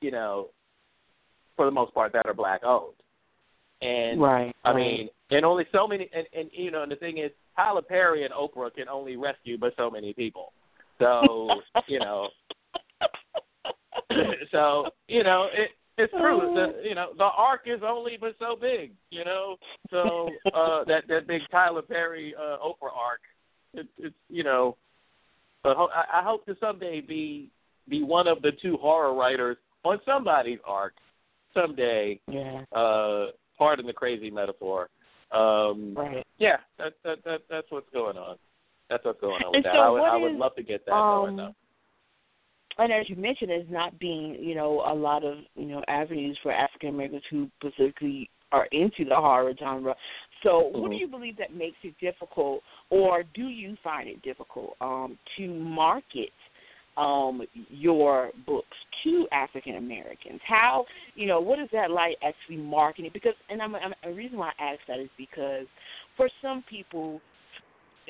you 0.01 0.11
know 0.11 0.49
for 1.57 1.65
the 1.65 1.71
most 1.71 1.93
part 1.93 2.13
that 2.13 2.25
are 2.25 2.33
black 2.33 2.63
owned. 2.63 2.93
And 3.81 4.21
Right, 4.21 4.55
I 4.63 4.73
mean, 4.73 5.09
and 5.29 5.45
only 5.45 5.65
so 5.71 5.87
many, 5.87 6.09
and, 6.15 6.25
and 6.35 6.49
you 6.53 6.71
know, 6.71 6.83
and 6.83 6.91
the 6.91 6.95
thing 6.95 7.17
is, 7.17 7.31
Tyler 7.55 7.81
Perry 7.81 8.23
and 8.23 8.33
Oprah 8.33 8.73
can 8.73 8.87
only 8.87 9.17
rescue 9.17 9.57
but 9.57 9.73
so 9.77 9.89
many 9.89 10.13
people. 10.13 10.53
So 10.99 11.61
you 11.87 11.99
know, 11.99 12.29
so 14.51 14.87
you 15.07 15.23
know, 15.23 15.47
it 15.51 15.71
it's 15.97 16.13
true. 16.13 16.53
The 16.55 16.87
you 16.87 16.95
know, 16.95 17.09
the 17.17 17.23
arc 17.23 17.61
is 17.65 17.81
only 17.85 18.17
but 18.19 18.35
so 18.39 18.55
big. 18.59 18.91
You 19.09 19.25
know, 19.25 19.57
so 19.89 20.29
uh, 20.53 20.83
that 20.85 21.07
that 21.07 21.27
big 21.27 21.41
Tyler 21.51 21.81
Perry 21.81 22.35
uh, 22.37 22.57
Oprah 22.57 22.93
arc, 22.95 23.21
it, 23.73 23.87
it's 23.97 24.15
you 24.29 24.43
know, 24.43 24.77
but 25.63 25.75
ho- 25.75 25.89
I, 25.93 26.19
I 26.19 26.23
hope 26.23 26.45
to 26.45 26.55
someday 26.59 27.01
be 27.01 27.49
be 27.89 28.03
one 28.03 28.27
of 28.27 28.41
the 28.41 28.51
two 28.61 28.77
horror 28.77 29.13
writers 29.13 29.57
on 29.83 29.99
somebody's 30.05 30.59
arc 30.65 30.93
someday. 31.53 32.19
Yeah. 32.27 32.63
Uh, 32.71 33.27
pardon 33.57 33.85
the 33.85 33.93
crazy 33.93 34.29
metaphor. 34.29 34.89
Um, 35.31 35.93
Right. 35.95 36.25
Yeah, 36.37 36.57
that, 36.77 36.93
that 37.03 37.23
that 37.25 37.41
that's 37.49 37.67
what's 37.69 37.89
going 37.91 38.17
on. 38.17 38.37
That's 38.89 39.03
what's 39.03 39.19
going 39.19 39.43
on 39.43 39.51
with 39.51 39.55
And 39.55 39.65
that. 39.65 39.73
so 39.73 39.79
I 39.79 39.89
would 39.89 40.01
I 40.03 40.15
would 40.15 40.33
is, 40.33 40.39
love 40.39 40.55
to 40.55 40.63
get 40.63 40.85
that 40.85 40.93
um, 40.93 41.23
going 41.23 41.35
though. 41.37 41.55
And 42.77 42.91
as 42.93 43.09
you 43.09 43.15
mentioned, 43.15 43.49
there's 43.49 43.69
not 43.69 43.97
being, 43.99 44.35
you 44.39 44.55
know, 44.55 44.83
a 44.85 44.93
lot 44.93 45.23
of, 45.23 45.37
you 45.55 45.65
know, 45.65 45.83
avenues 45.87 46.37
for 46.43 46.51
African 46.51 46.89
Americans 46.89 47.23
who 47.29 47.49
specifically 47.59 48.29
are 48.51 48.65
into 48.71 49.05
the 49.05 49.15
horror 49.15 49.53
genre. 49.59 49.95
So, 50.43 50.69
what 50.73 50.91
do 50.91 50.95
Mhm. 50.95 50.99
you 50.99 51.07
believe 51.07 51.37
that 51.37 51.53
makes 51.53 51.77
it 51.83 51.97
difficult, 51.99 52.63
or 52.89 53.23
do 53.23 53.47
you 53.47 53.75
find 53.77 54.07
it 54.07 54.21
difficult 54.21 54.77
um, 54.81 55.17
to 55.35 55.47
market 55.47 56.31
um, 56.95 57.45
your 57.69 58.31
books 58.45 58.77
to 59.03 59.27
African 59.31 59.75
Americans? 59.75 60.41
How, 60.43 60.85
you 61.15 61.25
know, 61.25 61.39
what 61.39 61.59
is 61.59 61.69
that 61.71 61.91
like 61.91 62.17
actually 62.23 62.57
marketing? 62.57 63.11
Because, 63.13 63.35
and 63.49 63.61
I'm, 63.61 63.75
I'm, 63.75 63.93
the 64.03 64.13
reason 64.13 64.37
why 64.37 64.51
I 64.59 64.73
ask 64.73 64.79
that 64.87 64.99
is 64.99 65.09
because 65.17 65.65
for 66.15 66.29
some 66.41 66.63
people, 66.69 67.21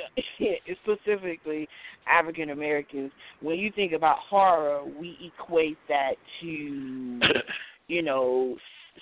specifically 0.83 1.67
African 2.09 2.51
Americans, 2.51 3.11
when 3.41 3.57
you 3.59 3.71
think 3.71 3.93
about 3.93 4.17
horror, 4.19 4.83
we 4.83 5.17
equate 5.39 5.77
that 5.87 6.13
to, 6.41 7.19
you 7.87 8.01
know, 8.01 8.55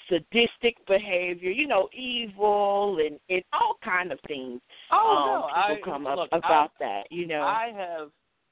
sadistic 0.09 0.75
behavior, 0.87 1.49
you 1.49 1.67
know, 1.67 1.89
evil 1.93 2.97
and, 3.05 3.19
and 3.29 3.43
all 3.53 3.77
kind 3.83 4.11
of 4.11 4.19
things. 4.27 4.61
Oh, 4.91 5.15
um, 5.17 5.25
no, 5.27 5.73
people 5.73 5.83
I- 5.83 5.95
come 5.95 6.07
up 6.07 6.17
look, 6.17 6.29
about 6.31 6.71
I- 6.79 6.83
that, 6.85 7.03
you 7.11 7.27
know. 7.27 7.41
I 7.41 7.71
have 7.75 8.09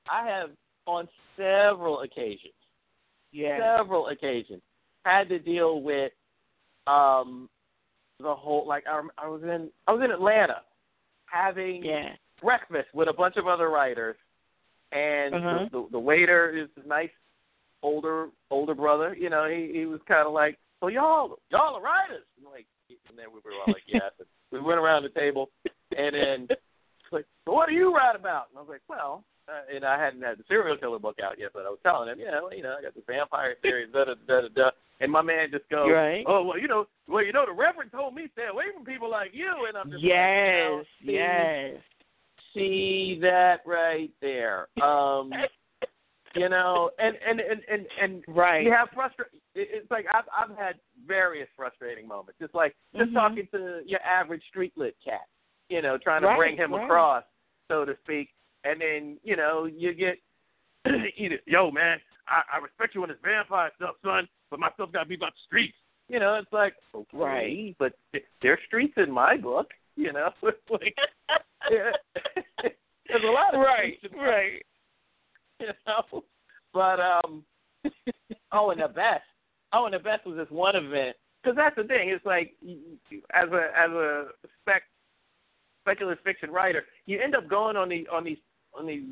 I 0.10 0.28
have 0.28 0.50
on 0.86 1.08
several 1.38 2.02
occasions, 2.02 2.54
yeah. 3.32 3.78
several 3.78 4.10
occasions, 4.10 4.62
had 5.06 5.30
to 5.30 5.40
deal 5.40 5.82
with 5.82 6.12
um 6.88 7.50
the 8.20 8.34
whole 8.36 8.68
like 8.68 8.84
I, 8.88 9.02
I 9.18 9.28
was 9.28 9.42
in 9.44 9.70
I 9.88 9.94
was 9.94 10.02
in 10.04 10.12
Atlanta 10.12 10.62
having 11.28 11.84
Yeah. 11.84 12.10
Breakfast 12.44 12.90
with 12.94 13.08
a 13.08 13.14
bunch 13.14 13.36
of 13.38 13.48
other 13.48 13.70
writers, 13.70 14.16
and 14.92 15.34
Uh-huh. 15.34 15.66
the, 15.72 15.82
the 15.82 15.88
the 15.94 16.00
waiter 16.00 16.50
is 16.56 16.70
a 16.84 16.88
nice 16.88 17.10
older 17.82 18.30
older 18.52 18.76
brother. 18.76 19.16
You 19.16 19.30
know, 19.30 19.48
he 19.50 19.72
he 19.74 19.86
was 19.86 20.02
kind 20.08 20.28
of 20.28 20.34
like, 20.34 20.58
so 20.80 20.88
y'all 20.88 21.38
y'all 21.50 21.76
are 21.76 21.82
writers, 21.82 22.26
and 22.38 22.46
like, 22.52 22.66
and 23.10 23.18
then 23.18 23.28
we 23.34 23.40
were 23.44 23.52
all 23.66 23.74
like, 23.74 23.84
yes. 23.88 24.12
And 24.20 24.28
we 24.62 24.68
went 24.68 24.80
around 24.80 25.02
the 25.02 25.10
table, 25.20 25.50
and 25.98 26.14
then 26.16 26.48
like, 27.12 27.26
so 27.46 27.54
what 27.54 27.68
do 27.70 27.74
you 27.76 27.94
write 27.96 28.16
about? 28.16 28.50
And 28.50 28.58
I 28.58 28.62
was 28.62 28.70
like, 28.70 28.82
well. 28.88 29.24
Uh, 29.46 29.76
and 29.76 29.84
I 29.84 30.00
hadn't 30.02 30.22
had 30.22 30.38
the 30.38 30.46
serial 30.48 30.78
killer 30.78 31.00
book 31.00 31.18
out 31.22 31.38
yet, 31.38 31.50
but 31.54 31.66
I 31.66 31.70
was 31.70 31.78
telling 31.84 32.08
him, 32.08 32.18
you 32.18 32.32
know, 32.32 32.50
you 32.56 32.64
know, 32.64 32.78
I 32.80 32.82
got 32.82 32.96
the 32.96 33.04
vampire 33.06 33.56
series, 33.62 33.92
da 33.92 34.06
da 34.06 34.14
da 34.26 34.40
da 34.40 34.48
da. 34.56 34.70
And 35.02 35.12
my 35.12 35.22
man 35.22 35.52
just 35.52 35.68
goes, 35.68 35.92
Right. 35.92 36.24
oh 36.26 36.44
well, 36.46 36.58
you 36.58 36.70
know, 36.70 36.86
well, 37.10 37.26
you 37.26 37.34
know, 37.34 37.44
the 37.46 37.52
Reverend 37.52 37.92
told 37.92 38.16
me 38.16 38.30
stay 38.32 38.48
away 38.50 38.72
from 38.74 38.86
people 38.86 39.12
like 39.12 39.32
you, 39.34 39.52
and 39.68 39.76
I'm 39.76 39.92
just 39.92 40.02
like, 40.02 40.04
you 41.02 41.18
know, 41.20 41.20
Yes, 41.20 41.82
see, 42.54 43.18
that 43.22 43.62
right 43.66 44.12
there. 44.22 44.68
Um, 44.82 45.32
you 46.36 46.50
know, 46.50 46.90
and 46.98 47.16
and 47.28 47.40
and 47.40 47.62
and, 47.72 47.86
and 48.02 48.24
right. 48.28 48.64
you 48.64 48.72
have 48.72 48.90
frustra- 48.94 49.26
It's 49.56 49.90
like 49.92 50.06
I've 50.14 50.26
I've 50.36 50.58
had 50.58 50.76
various 51.08 51.48
frustrating 51.56 52.08
moments. 52.08 52.40
Just 52.42 52.56
like 52.56 52.76
just 52.96 53.12
Mhm. 53.12 53.14
talking 53.14 53.48
to 53.52 53.82
your 53.86 54.02
average 54.02 54.44
street 54.50 54.74
lit 54.76 54.96
cat. 55.04 55.28
You 55.70 55.82
know, 55.82 55.98
trying 55.98 56.22
to 56.24 56.28
Right, 56.30 56.38
bring 56.38 56.58
him 56.58 56.74
right. 56.74 56.84
across, 56.86 57.24
so 57.70 57.86
to 57.86 57.96
speak, 58.04 58.30
and 58.64 58.82
then 58.82 59.20
you 59.24 59.36
know 59.36 59.66
you 59.66 59.94
get 59.94 60.18
either 61.18 61.40
yo 61.46 61.70
man, 61.72 62.00
I, 62.28 62.42
I 62.54 62.58
respect 62.58 62.96
you 62.96 63.04
on 63.04 63.10
this 63.10 63.18
vampire 63.24 63.72
stuff, 63.76 63.96
son, 64.04 64.28
but 64.50 64.60
my 64.60 64.72
stuff 64.74 64.92
got 64.92 65.04
to 65.04 65.10
be 65.10 65.16
about 65.16 65.34
the 65.34 65.40
streets. 65.46 65.78
You 66.10 66.20
know, 66.20 66.36
it's 66.36 66.52
like 66.52 66.74
okay, 66.96 67.18
Right. 67.18 67.76
but 67.78 67.94
th- 68.12 68.26
there's 68.42 68.60
streets 68.66 68.94
in 68.98 69.12
my 69.12 69.38
book. 69.38 69.70
You 69.96 70.12
know, 70.14 70.32
it's 70.44 70.58
like. 70.72 70.96
there's 73.08 73.24
a 73.24 73.32
lot 73.32 73.54
of 73.54 73.62
Right, 73.62 73.98
streets 73.98 74.14
in 74.14 74.20
my- 74.20 74.28
right. 74.28 74.66
you 75.60 75.68
know. 75.88 76.24
But 76.74 77.00
um, 77.00 77.44
oh, 78.52 78.72
and 78.72 78.82
the 78.82 78.88
best, 78.88 79.24
oh, 79.74 79.86
and 79.86 79.94
the 79.94 80.00
best 80.00 80.26
was 80.26 80.36
this 80.38 80.48
one 80.50 80.76
event 80.76 81.16
because 81.42 81.56
that's 81.56 81.76
the 81.76 81.84
thing. 81.84 82.10
It's 82.10 82.26
like 82.26 82.54
as 83.34 83.50
a 83.50 83.68
as 83.78 83.92
a 83.92 84.26
spec 84.62 84.84
speculative 85.82 86.24
fiction 86.24 86.50
writer, 86.50 86.84
you 87.06 87.20
end 87.22 87.36
up 87.36 87.48
going 87.48 87.76
on 87.78 87.90
the 87.90 88.08
on 88.12 88.24
these 88.24 88.38
on 88.78 88.88
these, 88.88 89.04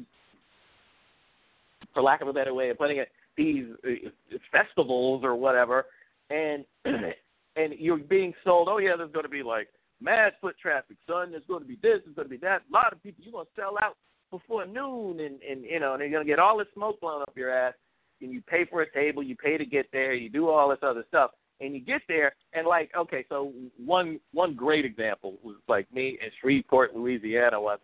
for 1.94 2.02
lack 2.02 2.22
of 2.22 2.28
a 2.28 2.34
better 2.34 2.54
way 2.54 2.70
of 2.70 2.78
putting 2.78 2.98
it, 2.98 3.10
these 3.38 3.66
uh, 3.86 4.10
festivals 4.52 5.24
or 5.24 5.36
whatever, 5.36 5.86
and 6.30 6.66
and 6.86 7.74
you're 7.78 7.98
being 7.98 8.34
sold. 8.44 8.68
Oh 8.72 8.78
yeah, 8.80 8.96
there's 8.98 9.12
going 9.12 9.24
to 9.26 9.30
be 9.30 9.44
like 9.44 9.68
mad 10.02 10.34
foot 10.42 10.56
traffic, 10.62 10.98
son. 11.08 11.32
There's 11.32 11.44
going 11.48 11.62
to 11.62 11.68
be 11.68 11.76
this. 11.82 12.02
There's 12.04 12.16
going 12.16 12.28
to 12.28 12.30
be 12.30 12.38
that. 12.38 12.64
A 12.70 12.74
lot 12.74 12.92
of 12.94 13.02
people. 13.02 13.24
You're 13.24 13.34
going 13.34 13.46
to 13.46 13.62
sell 13.62 13.78
out 13.82 13.98
before 14.32 14.66
noon, 14.66 15.20
and 15.20 15.42
and 15.42 15.64
you 15.64 15.80
know, 15.80 15.94
and 15.94 16.02
you're 16.02 16.12
going 16.12 16.26
to 16.26 16.32
get 16.32 16.40
all 16.40 16.58
this 16.58 16.68
smoke 16.74 17.00
blown 17.00 17.22
up 17.22 17.34
your 17.36 17.52
ass. 17.52 17.74
And 18.24 18.32
you 18.32 18.40
pay 18.42 18.66
for 18.70 18.84
a 18.84 18.92
table, 18.92 19.24
you 19.24 19.36
pay 19.36 19.58
to 19.58 19.66
get 19.66 19.88
there, 19.92 20.14
you 20.14 20.30
do 20.30 20.48
all 20.48 20.70
this 20.70 20.78
other 20.84 21.04
stuff, 21.08 21.32
and 21.60 21.74
you 21.74 21.80
get 21.80 22.04
there, 22.08 22.36
and 22.54 22.68
like, 22.68 22.92
okay, 22.96 23.26
so 23.30 23.52
one 23.84 24.20
one 24.32 24.54
great 24.54 24.86
example 24.86 25.40
was 25.44 25.56
like 25.68 25.92
me 25.92 26.20
in 26.22 26.30
Shreveport, 26.40 26.96
Louisiana 26.96 27.60
once, 27.60 27.82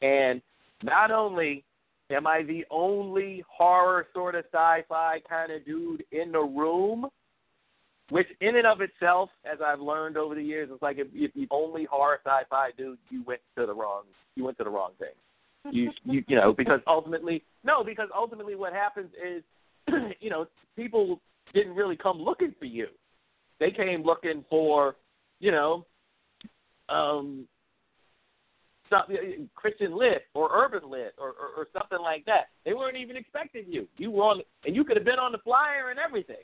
and 0.00 0.40
not 0.84 1.10
only 1.10 1.64
am 2.08 2.26
I 2.26 2.44
the 2.44 2.64
only 2.70 3.42
horror 3.48 4.06
sort 4.14 4.36
of 4.36 4.44
sci-fi 4.52 5.20
kind 5.28 5.50
of 5.50 5.64
dude 5.64 6.04
in 6.12 6.30
the 6.30 6.38
room, 6.38 7.08
which 8.10 8.26
in 8.40 8.56
and 8.56 8.66
of 8.66 8.80
itself, 8.80 9.30
as 9.50 9.58
I've 9.64 9.80
learned 9.80 10.16
over 10.16 10.34
the 10.34 10.42
years, 10.42 10.68
it's 10.72 10.82
like 10.82 10.98
if, 10.98 11.08
if 11.14 11.30
you 11.34 11.46
only 11.50 11.84
horror 11.84 12.20
sci-fi 12.24 12.70
dude, 12.76 12.98
you 13.08 13.22
went 13.24 13.40
to 13.56 13.66
the 13.66 13.74
wrong 13.74 14.02
you 14.36 14.44
went 14.44 14.58
to 14.58 14.64
the 14.64 14.70
wrong 14.70 14.92
thing. 14.98 15.08
You 15.70 15.90
you 16.04 16.24
you 16.26 16.36
know 16.36 16.52
because 16.52 16.80
ultimately 16.86 17.44
no 17.64 17.84
because 17.84 18.08
ultimately 18.16 18.54
what 18.54 18.72
happens 18.72 19.10
is 19.22 19.42
you 20.20 20.30
know 20.30 20.46
people 20.74 21.20
didn't 21.52 21.74
really 21.74 21.96
come 21.96 22.18
looking 22.18 22.54
for 22.58 22.64
you. 22.64 22.86
They 23.58 23.70
came 23.70 24.02
looking 24.02 24.44
for 24.48 24.96
you 25.38 25.50
know 25.52 25.84
um 26.88 27.46
stuff, 28.86 29.06
Christian 29.54 29.96
lit 29.96 30.22
or 30.34 30.50
urban 30.52 30.90
lit 30.90 31.14
or, 31.18 31.28
or, 31.28 31.48
or 31.56 31.68
something 31.78 32.00
like 32.00 32.24
that. 32.24 32.48
They 32.64 32.72
weren't 32.72 32.96
even 32.96 33.16
expecting 33.16 33.64
you. 33.68 33.86
You 33.98 34.10
were 34.10 34.24
on, 34.24 34.40
and 34.64 34.74
you 34.74 34.82
could 34.82 34.96
have 34.96 35.04
been 35.04 35.20
on 35.20 35.30
the 35.30 35.38
flyer 35.38 35.90
and 35.90 35.98
everything. 36.00 36.42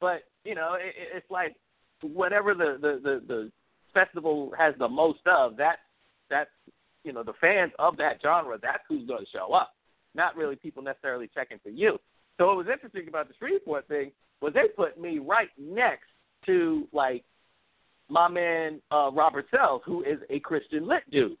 But 0.00 0.24
you 0.44 0.54
know, 0.54 0.74
it, 0.74 0.94
it- 0.96 1.16
it's 1.16 1.30
like 1.30 1.56
whatever 2.02 2.54
the, 2.54 2.78
the 2.80 3.00
the 3.02 3.22
the 3.26 3.52
festival 3.92 4.52
has 4.58 4.74
the 4.78 4.88
most 4.88 5.20
of 5.26 5.56
that. 5.56 5.76
That's 6.28 6.50
you 7.04 7.12
know 7.12 7.22
the 7.22 7.34
fans 7.40 7.72
of 7.78 7.96
that 7.98 8.20
genre. 8.22 8.58
That's 8.60 8.82
who's 8.88 9.06
going 9.06 9.24
to 9.24 9.30
show 9.30 9.52
up. 9.52 9.74
Not 10.14 10.36
really 10.36 10.56
people 10.56 10.82
necessarily 10.82 11.28
checking 11.32 11.58
for 11.62 11.70
you. 11.70 11.98
So 12.38 12.46
what 12.46 12.56
was 12.56 12.66
interesting 12.72 13.06
about 13.08 13.28
the 13.28 13.34
Shreveport 13.38 13.86
thing 13.88 14.12
was 14.40 14.52
they 14.54 14.68
put 14.74 15.00
me 15.00 15.18
right 15.18 15.50
next 15.58 16.08
to 16.46 16.88
like 16.92 17.22
my 18.08 18.28
man 18.28 18.80
uh, 18.90 19.10
Robert 19.12 19.46
Sells, 19.50 19.82
who 19.84 20.02
is 20.02 20.18
a 20.30 20.40
Christian 20.40 20.86
lit 20.88 21.08
dude. 21.10 21.36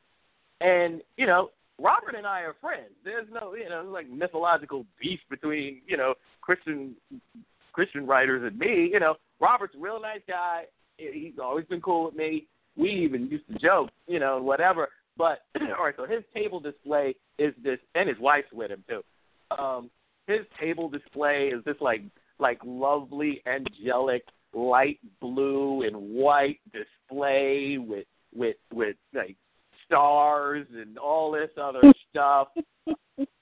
And, 0.60 1.00
you 1.16 1.26
know, 1.26 1.50
Robert 1.80 2.14
and 2.16 2.26
I 2.26 2.40
are 2.42 2.54
friends. 2.60 2.90
There's 3.02 3.26
no, 3.32 3.54
you 3.54 3.68
know, 3.68 3.88
like 3.90 4.08
mythological 4.10 4.84
beef 5.00 5.20
between, 5.30 5.80
you 5.86 5.96
know, 5.96 6.14
Christian 6.42 6.94
Christian 7.72 8.06
writers 8.06 8.42
and 8.44 8.58
me. 8.58 8.90
You 8.92 9.00
know, 9.00 9.14
Robert's 9.40 9.74
a 9.74 9.78
real 9.78 10.00
nice 10.00 10.20
guy. 10.28 10.64
He's 10.96 11.38
always 11.42 11.64
been 11.66 11.80
cool 11.80 12.04
with 12.04 12.14
me. 12.14 12.46
We 12.76 12.90
even 12.90 13.28
used 13.28 13.46
to 13.48 13.58
joke, 13.58 13.90
you 14.06 14.20
know, 14.20 14.36
and 14.36 14.46
whatever. 14.46 14.88
But 15.16 15.40
all 15.78 15.84
right, 15.84 15.94
so 15.96 16.06
his 16.06 16.22
table 16.34 16.60
display 16.60 17.14
is 17.38 17.54
this, 17.62 17.78
and 17.94 18.08
his 18.08 18.18
wife's 18.18 18.52
with 18.52 18.70
him 18.70 18.84
too. 18.88 19.02
Um, 19.56 19.90
his 20.26 20.40
table 20.58 20.88
display 20.88 21.48
is 21.48 21.64
this 21.64 21.76
like 21.80 22.02
like 22.38 22.58
lovely 22.64 23.42
angelic 23.46 24.22
light 24.54 24.98
blue 25.20 25.82
and 25.82 25.96
white 25.96 26.60
display 26.72 27.78
with 27.78 28.06
with 28.34 28.56
with 28.72 28.96
like 29.14 29.36
stars 29.86 30.66
and 30.74 30.98
all 30.98 31.32
this 31.32 31.50
other 31.60 31.80
stuff. 32.10 32.48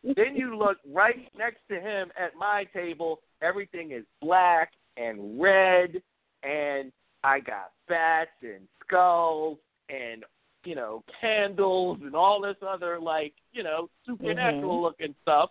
then 0.02 0.34
you 0.34 0.56
look 0.56 0.78
right 0.92 1.28
next 1.36 1.60
to 1.70 1.80
him 1.80 2.10
at 2.18 2.34
my 2.38 2.64
table. 2.74 3.20
Everything 3.42 3.92
is 3.92 4.04
black 4.20 4.72
and 4.96 5.40
red, 5.40 6.02
and 6.42 6.92
I 7.24 7.40
got 7.40 7.72
bats 7.88 8.30
and 8.42 8.66
skulls 8.84 9.58
and 9.88 10.24
you 10.64 10.74
know 10.74 11.02
candles 11.20 11.98
and 12.02 12.14
all 12.14 12.40
this 12.40 12.56
other 12.66 12.98
like 12.98 13.32
you 13.52 13.62
know 13.62 13.88
supernatural 14.04 14.78
Mhm. 14.78 14.82
looking 14.82 15.14
stuff. 15.22 15.50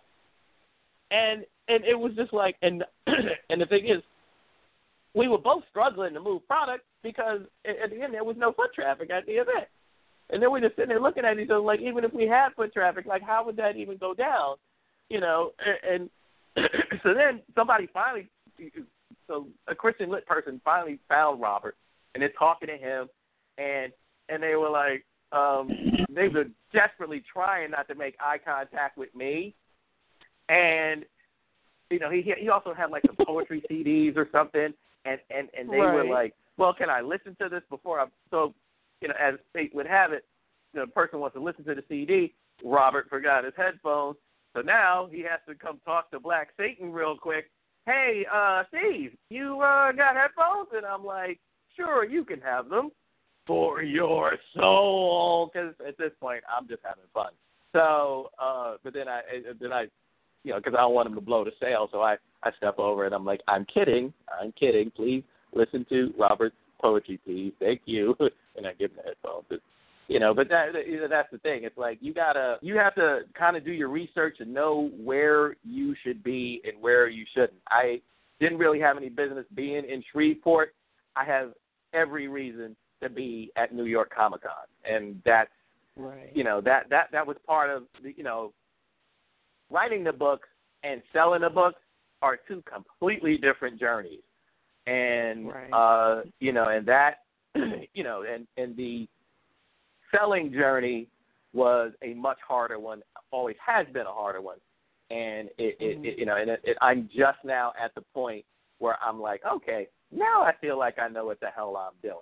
And 1.10 1.44
and 1.68 1.84
it 1.84 1.98
was 1.98 2.14
just 2.14 2.32
like 2.32 2.56
and 2.62 2.84
and 3.50 3.60
the 3.60 3.66
thing 3.66 3.88
is 3.88 4.02
we 5.14 5.28
were 5.28 5.38
both 5.38 5.64
struggling 5.70 6.14
to 6.14 6.20
move 6.20 6.46
product 6.46 6.84
because 7.02 7.40
at 7.64 7.90
the 7.90 8.02
end 8.02 8.12
there 8.14 8.24
was 8.24 8.36
no 8.36 8.52
foot 8.52 8.72
traffic 8.74 9.10
at 9.10 9.26
the 9.26 9.32
event. 9.32 9.66
And 10.30 10.42
then 10.42 10.52
we're 10.52 10.60
just 10.60 10.76
sitting 10.76 10.90
there 10.90 11.00
looking 11.00 11.24
at 11.24 11.38
each 11.38 11.48
other 11.48 11.60
like, 11.60 11.80
even 11.80 12.04
if 12.04 12.12
we 12.12 12.26
had 12.26 12.50
foot 12.54 12.72
traffic, 12.72 13.06
like 13.06 13.22
how 13.22 13.44
would 13.46 13.56
that 13.56 13.76
even 13.76 13.96
go 13.96 14.12
down? 14.12 14.56
You 15.08 15.20
know, 15.20 15.52
and 15.88 16.10
so 17.02 17.14
then 17.14 17.42
somebody 17.54 17.88
finally, 17.92 18.28
so 19.26 19.46
a 19.66 19.74
Christian 19.74 20.10
lit 20.10 20.26
person 20.26 20.60
finally 20.64 20.98
found 21.08 21.40
Robert, 21.40 21.76
and 22.14 22.22
they're 22.22 22.32
talking 22.38 22.68
to 22.68 22.76
him, 22.76 23.08
and 23.58 23.92
and 24.28 24.42
they 24.42 24.54
were 24.54 24.70
like, 24.70 25.04
um, 25.32 25.70
they 26.10 26.28
were 26.28 26.46
desperately 26.72 27.22
trying 27.32 27.70
not 27.70 27.88
to 27.88 27.94
make 27.94 28.16
eye 28.20 28.38
contact 28.44 28.98
with 28.98 29.14
me, 29.14 29.54
and 30.48 31.04
you 31.90 31.98
know, 31.98 32.10
he 32.10 32.22
he 32.38 32.48
also 32.48 32.74
had 32.74 32.90
like 32.90 33.02
some 33.06 33.16
poetry 33.26 33.62
CDs 33.70 34.16
or 34.16 34.28
something, 34.32 34.72
and 35.04 35.20
and 35.30 35.48
and 35.58 35.70
they 35.70 35.78
were 35.78 36.04
like, 36.04 36.34
well, 36.56 36.74
can 36.74 36.90
I 36.90 37.00
listen 37.00 37.36
to 37.40 37.48
this 37.48 37.62
before 37.70 38.00
I'm 38.00 38.10
So, 38.30 38.54
you 39.00 39.08
know, 39.08 39.14
as 39.20 39.34
fate 39.52 39.74
would 39.74 39.86
have 39.86 40.12
it, 40.12 40.24
the 40.74 40.86
person 40.86 41.20
wants 41.20 41.34
to 41.34 41.42
listen 41.42 41.64
to 41.64 41.74
the 41.74 41.84
CD. 41.88 42.34
Robert 42.64 43.08
forgot 43.08 43.44
his 43.44 43.54
headphones, 43.56 44.16
so 44.58 44.62
now 44.62 45.08
he 45.10 45.20
has 45.20 45.40
to 45.48 45.54
come 45.54 45.80
talk 45.84 46.10
to 46.10 46.18
Black 46.18 46.48
Satan 46.58 46.92
real 46.92 47.16
quick. 47.16 47.50
Hey, 47.86 48.26
uh, 48.32 48.64
Steve, 48.68 49.12
you 49.30 49.60
uh 49.60 49.92
got 49.92 50.16
headphones? 50.16 50.68
And 50.76 50.84
I'm 50.84 51.04
like, 51.04 51.38
sure, 51.76 52.04
you 52.04 52.24
can 52.24 52.40
have 52.40 52.68
them 52.68 52.90
for 53.46 53.82
your 53.82 54.36
soul, 54.54 55.50
because 55.52 55.74
at 55.86 55.96
this 55.96 56.10
point 56.20 56.42
I'm 56.48 56.66
just 56.68 56.80
having 56.82 57.04
fun. 57.14 57.30
So, 57.72 58.30
uh, 58.42 58.76
but 58.82 58.94
then 58.94 59.08
I 59.08 59.20
then 59.60 59.72
I 59.72 59.86
you 60.44 60.52
know, 60.52 60.58
because 60.58 60.74
I 60.76 60.80
don't 60.80 60.94
want 60.94 61.08
him 61.08 61.14
to 61.14 61.20
blow 61.20 61.44
the 61.44 61.52
sale. 61.60 61.88
So 61.92 62.02
I, 62.02 62.16
I 62.42 62.50
step 62.56 62.78
over 62.78 63.04
and 63.04 63.14
I'm 63.14 63.24
like, 63.24 63.40
I'm 63.48 63.64
kidding. 63.72 64.12
I'm 64.40 64.52
kidding. 64.52 64.90
Please 64.90 65.22
listen 65.52 65.84
to 65.88 66.12
Robert's 66.18 66.56
poetry, 66.80 67.20
please. 67.24 67.52
Thank 67.58 67.82
you. 67.84 68.16
and 68.56 68.66
I 68.66 68.72
give 68.74 68.90
him 68.92 68.98
the 68.98 69.02
headphones. 69.02 69.46
It's, 69.50 69.62
you 70.08 70.18
know, 70.18 70.34
but 70.34 70.48
that, 70.48 70.68
you 70.86 71.00
know, 71.00 71.08
that's 71.08 71.30
the 71.30 71.38
thing. 71.38 71.64
It's 71.64 71.76
like 71.78 71.98
you 72.00 72.12
gotta, 72.14 72.58
you 72.62 72.76
have 72.76 72.94
to 72.96 73.20
kind 73.34 73.56
of 73.56 73.64
do 73.64 73.72
your 73.72 73.88
research 73.88 74.38
and 74.40 74.52
know 74.52 74.90
where 74.98 75.56
you 75.62 75.94
should 76.02 76.22
be 76.22 76.60
and 76.64 76.80
where 76.82 77.08
you 77.08 77.24
shouldn't. 77.34 77.60
I 77.68 78.00
didn't 78.40 78.58
really 78.58 78.80
have 78.80 78.96
any 78.96 79.08
business 79.10 79.44
being 79.54 79.84
in 79.84 80.02
Shreveport. 80.12 80.74
I 81.14 81.24
have 81.24 81.52
every 81.92 82.28
reason 82.28 82.74
to 83.02 83.08
be 83.08 83.50
at 83.56 83.74
New 83.74 83.84
York 83.84 84.12
Comic 84.14 84.42
Con, 84.42 84.50
and 84.90 85.20
that's 85.24 85.50
Right. 86.00 86.30
you 86.32 86.44
know 86.44 86.60
that 86.60 86.88
that 86.90 87.08
that 87.10 87.26
was 87.26 87.36
part 87.44 87.70
of 87.70 87.82
the, 88.04 88.14
you 88.16 88.22
know 88.22 88.52
writing 89.68 90.04
the 90.04 90.12
books 90.12 90.46
and 90.84 91.02
selling 91.12 91.40
the 91.40 91.50
books 91.50 91.80
are 92.22 92.38
two 92.46 92.62
completely 92.72 93.36
different 93.36 93.80
journeys 93.80 94.22
and 94.86 95.48
Right. 95.48 95.72
uh 95.72 96.22
you 96.38 96.52
know 96.52 96.68
and 96.68 96.86
that 96.86 97.24
you 97.94 98.04
know 98.04 98.22
and 98.32 98.46
and 98.56 98.76
the 98.76 99.08
selling 100.14 100.52
journey 100.52 101.08
was 101.52 101.92
a 102.02 102.14
much 102.14 102.38
harder 102.46 102.78
one 102.78 103.02
always 103.30 103.56
has 103.64 103.86
been 103.92 104.06
a 104.06 104.12
harder 104.12 104.40
one 104.40 104.58
and 105.10 105.48
it, 105.58 105.76
it, 105.80 105.96
mm-hmm. 105.96 106.04
it 106.04 106.18
you 106.18 106.26
know 106.26 106.36
and 106.36 106.50
it, 106.50 106.60
it, 106.64 106.76
i'm 106.82 107.08
just 107.14 107.38
now 107.44 107.72
at 107.82 107.94
the 107.94 108.02
point 108.14 108.44
where 108.78 108.96
i'm 109.02 109.20
like 109.20 109.40
okay 109.50 109.88
now 110.12 110.42
i 110.42 110.52
feel 110.60 110.78
like 110.78 110.98
i 110.98 111.08
know 111.08 111.24
what 111.24 111.40
the 111.40 111.48
hell 111.54 111.76
i'm 111.76 111.94
doing 112.02 112.16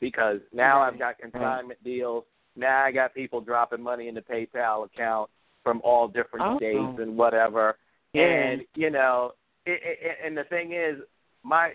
because 0.00 0.40
now 0.52 0.80
i've 0.80 0.98
got 0.98 1.16
consignment 1.18 1.82
deals 1.84 2.24
now 2.56 2.84
I 2.84 2.92
got 2.92 3.14
people 3.14 3.40
dropping 3.40 3.82
money 3.82 4.08
in 4.08 4.14
the 4.14 4.20
PayPal 4.20 4.86
account 4.86 5.30
from 5.62 5.80
all 5.82 6.06
different 6.08 6.44
Awesome. 6.44 6.58
states 6.58 7.02
and 7.02 7.16
whatever. 7.16 7.76
And 8.14 8.62
you 8.74 8.90
know, 8.90 9.32
it, 9.66 9.80
it, 9.82 10.18
and 10.24 10.36
the 10.36 10.44
thing 10.44 10.72
is, 10.72 11.00
my 11.42 11.70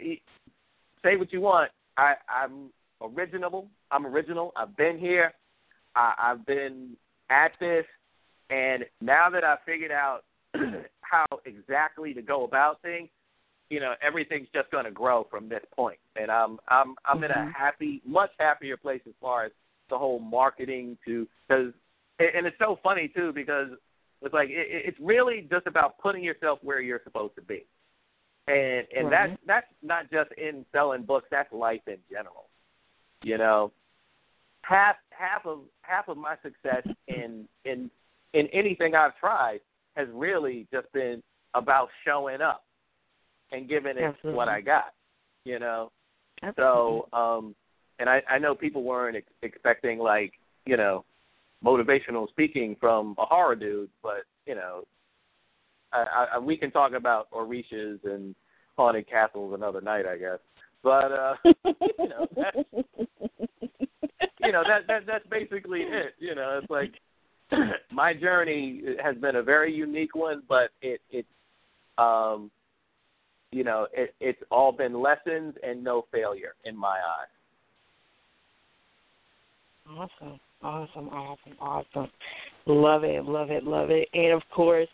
say 1.03 1.17
what 1.17 1.33
you 1.33 1.41
want. 1.41 1.71
I, 1.97 2.13
I'm 2.29 2.69
original. 3.01 3.67
I'm 3.91 4.05
original. 4.05 4.53
I've 4.55 4.75
been 4.77 4.97
here. 4.97 5.33
I, 5.95 6.13
I've 6.17 6.45
been 6.45 6.95
at 7.29 7.51
this, 7.59 7.85
and 8.49 8.85
now 9.01 9.29
that 9.29 9.43
I've 9.43 9.59
figured 9.65 9.91
out 9.91 10.21
how 11.01 11.25
exactly 11.45 12.13
to 12.13 12.21
go 12.21 12.43
about 12.43 12.81
things, 12.81 13.09
you 13.69 13.79
know, 13.79 13.93
everything's 14.01 14.47
just 14.53 14.71
going 14.71 14.85
to 14.85 14.91
grow 14.91 15.27
from 15.29 15.47
this 15.47 15.63
point. 15.75 15.99
And 16.15 16.31
I'm 16.31 16.59
I'm 16.67 16.95
I'm 17.05 17.23
in 17.23 17.31
a 17.31 17.45
Mhm. 17.45 17.53
happy, 17.53 18.01
much 18.05 18.31
happier 18.39 18.77
place 18.77 19.01
as 19.07 19.13
far 19.21 19.45
as 19.45 19.51
the 19.89 19.97
whole 19.97 20.19
marketing 20.19 20.97
to 21.05 21.27
because, 21.47 21.73
and 22.19 22.45
it's 22.45 22.57
so 22.59 22.79
funny 22.83 23.07
too 23.07 23.31
because 23.33 23.69
it's 24.21 24.33
like 24.33 24.49
it, 24.49 24.67
it's 24.69 24.99
really 24.99 25.47
just 25.49 25.67
about 25.67 25.97
putting 25.99 26.23
yourself 26.23 26.59
where 26.63 26.81
you're 26.81 27.01
supposed 27.03 27.35
to 27.35 27.41
be, 27.41 27.65
and 28.47 28.87
and 28.95 29.05
Right. 29.05 29.11
that's 29.11 29.39
that's 29.45 29.67
not 29.83 30.09
just 30.11 30.31
in 30.33 30.65
selling 30.71 31.03
books. 31.03 31.27
That's 31.31 31.51
life 31.53 31.81
in 31.87 31.97
general. 32.11 32.49
You 33.23 33.37
know, 33.37 33.71
half 34.69 34.95
half 35.09 35.45
of 35.45 35.59
half 35.81 36.07
of 36.07 36.17
my 36.17 36.35
success 36.43 36.85
in 37.07 37.47
in 37.65 37.89
in 38.33 38.47
anything 38.53 38.93
I've 38.95 39.17
tried 39.19 39.59
has 39.95 40.07
really 40.13 40.67
just 40.71 40.91
been 40.93 41.23
about 41.55 41.89
showing 42.05 42.41
up 42.41 42.63
and 43.51 43.67
giving 43.67 43.97
it 43.97 44.03
Absolutely. 44.03 44.37
what 44.37 44.47
I 44.47 44.61
got. 44.61 44.93
You 45.43 45.59
know, 45.59 45.91
Absolutely. 46.43 47.01
so 47.11 47.17
um, 47.17 47.55
and 47.97 48.07
I 48.09 48.21
I 48.29 48.37
know 48.37 48.53
people 48.53 48.83
weren't 48.83 49.17
ex- 49.17 49.33
expecting 49.41 49.97
like 49.97 50.33
you 50.65 50.77
know 50.77 51.03
motivational 51.65 52.29
speaking 52.29 52.75
from 52.79 53.15
a 53.17 53.25
horror 53.25 53.55
dude, 53.55 53.89
but 54.03 54.23
you 54.45 54.55
know, 54.55 54.83
I, 55.91 56.27
I, 56.35 56.39
we 56.39 56.55
can 56.55 56.71
talk 56.71 56.93
about 56.93 57.29
Orishas 57.31 57.99
and 58.03 58.35
haunted 58.77 59.09
castles 59.09 59.53
another 59.53 59.81
night, 59.81 60.05
I 60.05 60.17
guess. 60.17 60.39
But 60.83 61.11
uh, 61.11 61.35
you 61.45 62.07
know, 62.07 62.27
that's, 62.35 62.57
you 64.41 64.51
know 64.51 64.63
that 64.67 64.87
that 64.87 65.05
that's 65.05 65.27
basically 65.29 65.81
it. 65.81 66.13
You 66.19 66.35
know, 66.35 66.59
it's 66.61 66.69
like 66.69 66.93
my 67.91 68.13
journey 68.13 68.81
has 69.03 69.15
been 69.17 69.35
a 69.35 69.43
very 69.43 69.73
unique 69.73 70.15
one, 70.15 70.43
but 70.47 70.69
it 70.81 71.01
it 71.11 71.25
um 71.97 72.49
you 73.51 73.63
know 73.63 73.87
it 73.93 74.13
it's 74.19 74.41
all 74.51 74.71
been 74.71 75.01
lessons 75.01 75.55
and 75.63 75.83
no 75.83 76.05
failure 76.11 76.53
in 76.65 76.77
my 76.77 76.97
eyes. 76.97 77.27
Awesome, 79.89 80.39
awesome, 80.61 81.09
awesome, 81.09 81.57
awesome. 81.59 82.11
Love 82.67 83.03
it, 83.03 83.25
love 83.25 83.49
it, 83.49 83.63
love 83.63 83.89
it. 83.89 84.07
And 84.13 84.33
of 84.33 84.43
course, 84.53 84.87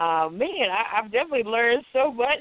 uh, 0.00 0.28
man, 0.30 0.70
I, 0.70 0.98
I've 0.98 1.12
definitely 1.12 1.44
learned 1.44 1.84
so 1.92 2.12
much, 2.12 2.40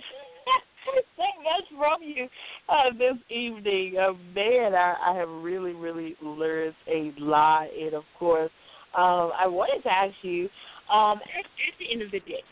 so 0.86 1.24
much 1.44 1.66
from 1.78 2.02
you 2.02 2.28
uh, 2.68 2.92
this 2.98 3.18
evening. 3.30 3.96
Uh, 3.98 4.14
man, 4.36 4.74
I, 4.76 4.96
I 5.08 5.16
have 5.16 5.30
really, 5.30 5.74
really 5.74 6.16
learned 6.22 6.76
a 6.88 7.14
lot. 7.18 7.68
And 7.74 7.94
of 7.94 8.04
course, 8.18 8.52
um, 8.96 9.32
I 9.38 9.48
wanted 9.48 9.84
to 9.84 9.92
ask 9.92 10.14
you, 10.22 10.50
um, 10.92 11.20
at, 11.38 11.46
at 11.46 11.76
the 11.80 11.92
end 11.92 12.02
of 12.02 12.12
the 12.12 12.20
day, 12.20 12.44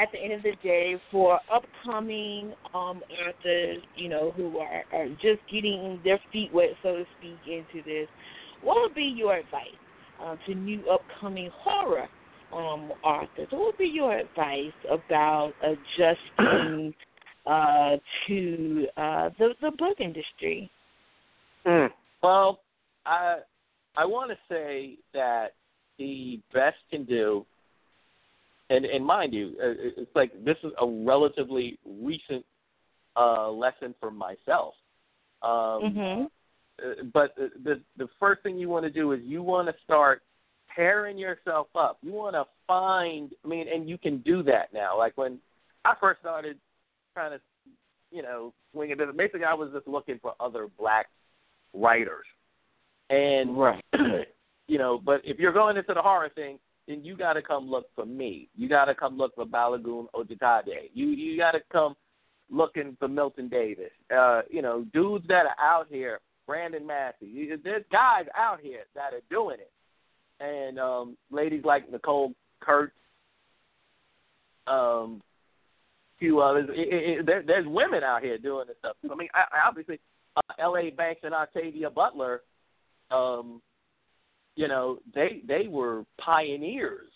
at 0.00 0.08
the 0.12 0.18
end 0.18 0.32
of 0.32 0.42
the 0.42 0.52
day, 0.62 0.96
for 1.10 1.40
upcoming 1.52 2.52
um, 2.74 3.02
authors, 3.26 3.78
you 3.96 4.08
know, 4.08 4.32
who 4.36 4.58
are, 4.58 4.84
are 4.92 5.08
just 5.20 5.40
getting 5.50 6.00
their 6.04 6.20
feet 6.32 6.50
wet, 6.52 6.70
so 6.82 6.96
to 6.96 7.04
speak, 7.18 7.38
into 7.46 7.84
this, 7.84 8.08
what 8.62 8.76
would 8.80 8.94
be 8.94 9.12
your 9.16 9.36
advice 9.36 9.62
uh, 10.22 10.36
to 10.46 10.54
new 10.54 10.82
upcoming 10.88 11.50
horror 11.52 12.08
um, 12.52 12.92
authors? 13.04 13.48
What 13.50 13.66
would 13.66 13.78
be 13.78 13.86
your 13.86 14.16
advice 14.16 14.72
about 14.90 15.52
adjusting 15.62 16.94
uh, 17.48 17.96
to 18.26 18.86
uh, 18.96 19.30
the 19.38 19.54
the 19.62 19.70
book 19.70 20.00
industry? 20.00 20.70
Mm. 21.66 21.88
Well, 22.22 22.60
I 23.06 23.38
I 23.96 24.04
want 24.04 24.30
to 24.30 24.36
say 24.48 24.98
that 25.14 25.54
the 25.98 26.40
best 26.52 26.76
can 26.90 27.04
do, 27.04 27.46
and 28.70 28.84
and 28.84 29.04
mind 29.04 29.32
you, 29.32 29.54
uh, 29.62 29.72
it's 29.96 30.14
like 30.14 30.32
this 30.44 30.56
is 30.62 30.72
a 30.80 30.86
relatively 30.86 31.78
recent 31.86 32.44
uh, 33.16 33.50
lesson 33.50 33.94
for 33.98 34.10
myself. 34.10 34.74
Um, 35.42 35.50
mm-hmm. 35.50 36.24
uh, 36.24 37.04
but 37.14 37.34
the, 37.36 37.50
the 37.64 37.80
the 37.96 38.08
first 38.20 38.42
thing 38.42 38.58
you 38.58 38.68
want 38.68 38.84
to 38.84 38.90
do 38.90 39.12
is 39.12 39.20
you 39.24 39.42
want 39.42 39.68
to 39.68 39.74
start 39.84 40.22
tearing 40.76 41.16
yourself 41.16 41.68
up. 41.74 41.98
You 42.02 42.12
want 42.12 42.34
to 42.34 42.44
find. 42.66 43.30
I 43.42 43.48
mean, 43.48 43.68
and 43.72 43.88
you 43.88 43.96
can 43.96 44.18
do 44.18 44.42
that 44.42 44.74
now. 44.74 44.98
Like 44.98 45.16
when 45.16 45.38
I 45.86 45.94
first 45.98 46.20
started 46.20 46.58
trying 47.18 47.32
to, 47.32 47.40
you 48.10 48.22
know, 48.22 48.52
swing 48.72 48.90
it. 48.90 49.16
Basically, 49.16 49.44
I 49.44 49.54
was 49.54 49.70
just 49.72 49.88
looking 49.88 50.18
for 50.22 50.34
other 50.38 50.68
black 50.78 51.06
writers, 51.74 52.24
and 53.10 53.58
right. 53.58 53.84
you 54.68 54.78
know. 54.78 55.00
But 55.04 55.20
if 55.24 55.38
you're 55.38 55.52
going 55.52 55.76
into 55.76 55.94
the 55.94 56.02
horror 56.02 56.30
thing, 56.34 56.58
then 56.86 57.04
you 57.04 57.16
got 57.16 57.32
to 57.34 57.42
come 57.42 57.68
look 57.68 57.86
for 57.96 58.06
me. 58.06 58.48
You 58.56 58.68
got 58.68 58.86
to 58.86 58.94
come 58.94 59.18
look 59.18 59.34
for 59.34 59.44
Balogun 59.44 60.06
Ojetade. 60.14 60.90
You 60.94 61.08
you 61.08 61.36
got 61.36 61.52
to 61.52 61.60
come 61.72 61.96
looking 62.50 62.96
for 62.98 63.08
Milton 63.08 63.48
Davis. 63.48 63.90
Uh, 64.16 64.42
you 64.48 64.62
know, 64.62 64.86
dudes 64.92 65.26
that 65.28 65.46
are 65.46 65.56
out 65.60 65.88
here, 65.90 66.20
Brandon 66.46 66.86
Massey. 66.86 67.50
There's 67.62 67.84
guys 67.90 68.26
out 68.36 68.60
here 68.60 68.84
that 68.94 69.12
are 69.12 69.22
doing 69.28 69.58
it, 69.58 69.72
and 70.42 70.78
um, 70.78 71.16
ladies 71.32 71.64
like 71.64 71.90
Nicole 71.90 72.32
Kurtz, 72.60 72.92
um, 74.68 75.20
few 76.18 76.40
others. 76.40 76.68
It, 76.72 77.26
there, 77.26 77.42
there's 77.46 77.66
women 77.66 78.02
out 78.02 78.22
here 78.22 78.38
doing 78.38 78.66
this 78.66 78.76
stuff. 78.78 78.96
I 79.10 79.14
mean, 79.14 79.28
I, 79.34 79.44
obviously, 79.66 80.00
uh, 80.36 80.40
L.A. 80.58 80.90
Banks 80.90 81.20
and 81.24 81.34
Octavia 81.34 81.90
Butler, 81.90 82.42
um, 83.10 83.62
you 84.56 84.68
know, 84.68 84.98
they 85.14 85.42
they 85.46 85.68
were 85.68 86.04
pioneers 86.20 87.08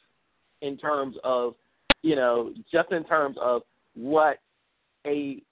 in 0.61 0.77
terms 0.77 1.17
of, 1.25 1.55
you 2.03 2.15
know, 2.17 2.53
just 2.73 2.93
in 2.93 3.05
terms 3.05 3.37
of 3.41 3.63
what 3.95 4.39
a, 5.07 5.43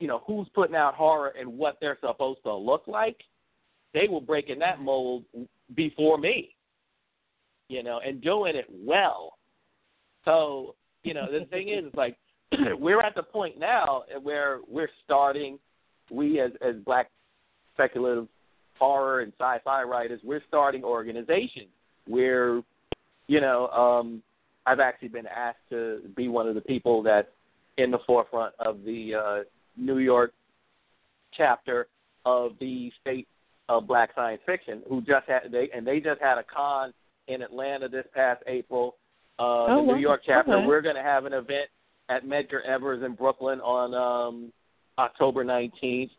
you 0.00 0.08
know, 0.08 0.22
who's 0.26 0.48
putting 0.54 0.74
out 0.74 0.94
horror 0.94 1.34
and 1.38 1.58
what 1.58 1.76
they're 1.80 1.98
supposed 2.00 2.42
to 2.44 2.54
look 2.54 2.84
like. 2.86 3.18
They 3.94 4.08
were 4.08 4.20
breaking 4.20 4.58
that 4.58 4.80
mold 4.80 5.24
before 5.74 6.18
me, 6.18 6.54
you 7.68 7.82
know, 7.82 8.00
and 8.04 8.20
doing 8.22 8.56
it 8.56 8.66
well. 8.70 9.38
So, 10.24 10.74
you 11.02 11.14
know, 11.14 11.26
the 11.30 11.46
thing 11.46 11.68
is, 11.68 11.84
like 11.94 12.16
we're 12.78 13.00
at 13.00 13.14
the 13.14 13.22
point 13.22 13.58
now 13.58 14.04
where 14.22 14.60
we're 14.68 14.90
starting. 15.04 15.58
We 16.10 16.40
as 16.40 16.52
as 16.66 16.76
black 16.84 17.10
speculative 17.74 18.28
horror 18.78 19.20
and 19.20 19.32
sci-fi 19.38 19.82
writers, 19.82 20.20
we're 20.22 20.42
starting 20.46 20.84
organizations 20.84 21.68
where, 22.06 22.62
you 23.26 23.40
know, 23.40 23.68
um, 23.68 24.22
I've 24.66 24.80
actually 24.80 25.08
been 25.08 25.26
asked 25.26 25.58
to 25.70 26.00
be 26.16 26.28
one 26.28 26.48
of 26.48 26.54
the 26.54 26.60
people 26.60 27.02
that's 27.02 27.28
in 27.78 27.90
the 27.90 27.98
forefront 28.06 28.54
of 28.58 28.84
the 28.84 29.14
uh, 29.14 29.44
New 29.76 29.98
York 29.98 30.32
chapter 31.36 31.88
of 32.24 32.52
the 32.60 32.90
state 33.00 33.26
of 33.68 33.86
black 33.86 34.10
science 34.14 34.40
fiction, 34.46 34.82
who 34.88 35.00
just 35.00 35.26
had 35.26 35.50
they 35.50 35.68
and 35.74 35.86
they 35.86 35.98
just 36.00 36.20
had 36.20 36.38
a 36.38 36.44
con 36.44 36.92
in 37.28 37.42
Atlanta 37.42 37.88
this 37.88 38.06
past 38.14 38.42
April. 38.46 38.96
Uh, 39.38 39.66
Oh, 39.68 39.86
the 39.86 39.92
New. 39.94 39.98
York 39.98 40.22
chapter. 40.24 40.54
Okay. 40.54 40.66
We're 40.66 40.80
going 40.80 40.94
to 40.96 41.02
have 41.02 41.24
an 41.26 41.32
event 41.32 41.68
at 42.08 42.24
Medgar 42.24 42.64
Evers 42.64 43.02
in 43.04 43.14
Brooklyn 43.14 43.60
on 43.60 43.94
um, 43.94 44.52
October 44.98 45.44
19th. 45.44 46.10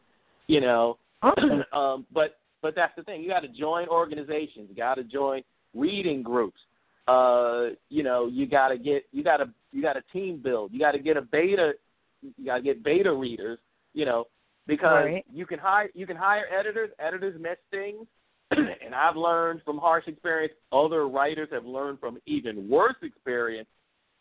You 0.48 0.62
know, 0.62 0.98
um, 1.74 2.06
but 2.14 2.40
but 2.62 2.76
that's 2.76 2.96
the 2.96 3.04
thing. 3.04 3.22
You 3.22 3.30
got 3.30 3.42
to 3.42 3.48
join 3.48 3.88
organizations. 3.88 4.68
You 4.70 4.76
got 4.76 4.96
to 4.96 5.04
join 5.04 5.42
reading 5.76 6.24
groups. 6.24 6.60
Uh, 7.08 7.70
you 7.90 8.04
know, 8.04 8.28
you 8.28 8.48
got 8.48 8.70
to 8.70 8.78
get 8.78 9.06
you 9.12 9.24
got 9.24 9.38
to 9.38 9.50
you 9.72 9.82
got 9.82 9.94
to 9.94 10.04
team 10.14 10.42
build. 10.44 10.72
You 10.74 10.80
got 10.80 10.92
to 10.92 11.00
get 11.00 11.18
a 11.18 11.22
beta. 11.22 11.74
You 12.22 12.46
got 12.46 12.58
to 12.58 12.62
get 12.64 12.84
beta 12.84 13.14
readers. 13.14 13.60
You 13.94 14.06
know, 14.06 14.26
because 14.68 15.06
Right. 15.06 15.26
you 15.34 15.46
can 15.46 15.60
hire 15.60 15.90
you 15.94 16.06
can 16.06 16.18
hire 16.18 16.46
editors. 16.58 16.90
Editors 17.00 17.40
miss 17.40 17.58
things, 17.72 18.06
and 18.52 18.94
I've 18.94 19.16
learned 19.16 19.62
from 19.64 19.78
harsh 19.78 20.08
experience. 20.08 20.54
Other 20.72 21.08
writers 21.08 21.50
have 21.52 21.66
learned 21.66 22.00
from 22.00 22.20
even 22.26 22.70
worse 22.70 22.96
experience. 23.02 23.68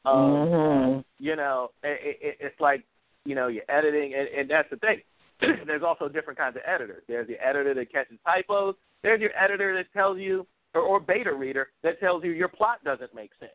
Um, 0.07 0.47
Mhm. 0.47 1.05
you 1.19 1.35
know, 1.37 1.71
it, 1.83 2.19
it, 2.21 2.37
it's 2.41 2.61
like, 2.61 2.85
you 3.25 3.35
know, 3.35 3.49
you're 3.49 3.65
editing, 3.69 4.15
and, 4.15 4.29
and 4.29 4.49
that's 4.51 4.71
the 4.71 4.77
thing. 4.77 5.03
There's 5.67 5.83
also 5.83 6.09
different 6.09 6.39
kinds 6.39 6.57
of 6.57 6.63
editors. 6.65 7.03
There's 7.09 7.27
the 7.27 7.45
editor 7.45 7.75
that 7.75 7.91
catches 7.91 8.19
typos. 8.25 8.77
There's 9.03 9.21
your 9.21 9.37
editor 9.37 9.75
that 9.77 9.93
tells 9.93 10.19
you, 10.19 10.47
or, 10.75 10.83
or 10.83 11.01
beta 11.01 11.33
reader 11.33 11.69
that 11.83 11.99
tells 12.01 12.23
you 12.25 12.31
your 12.31 12.49
plot 12.49 12.85
doesn't 12.85 13.15
make 13.15 13.31
sense. 13.41 13.53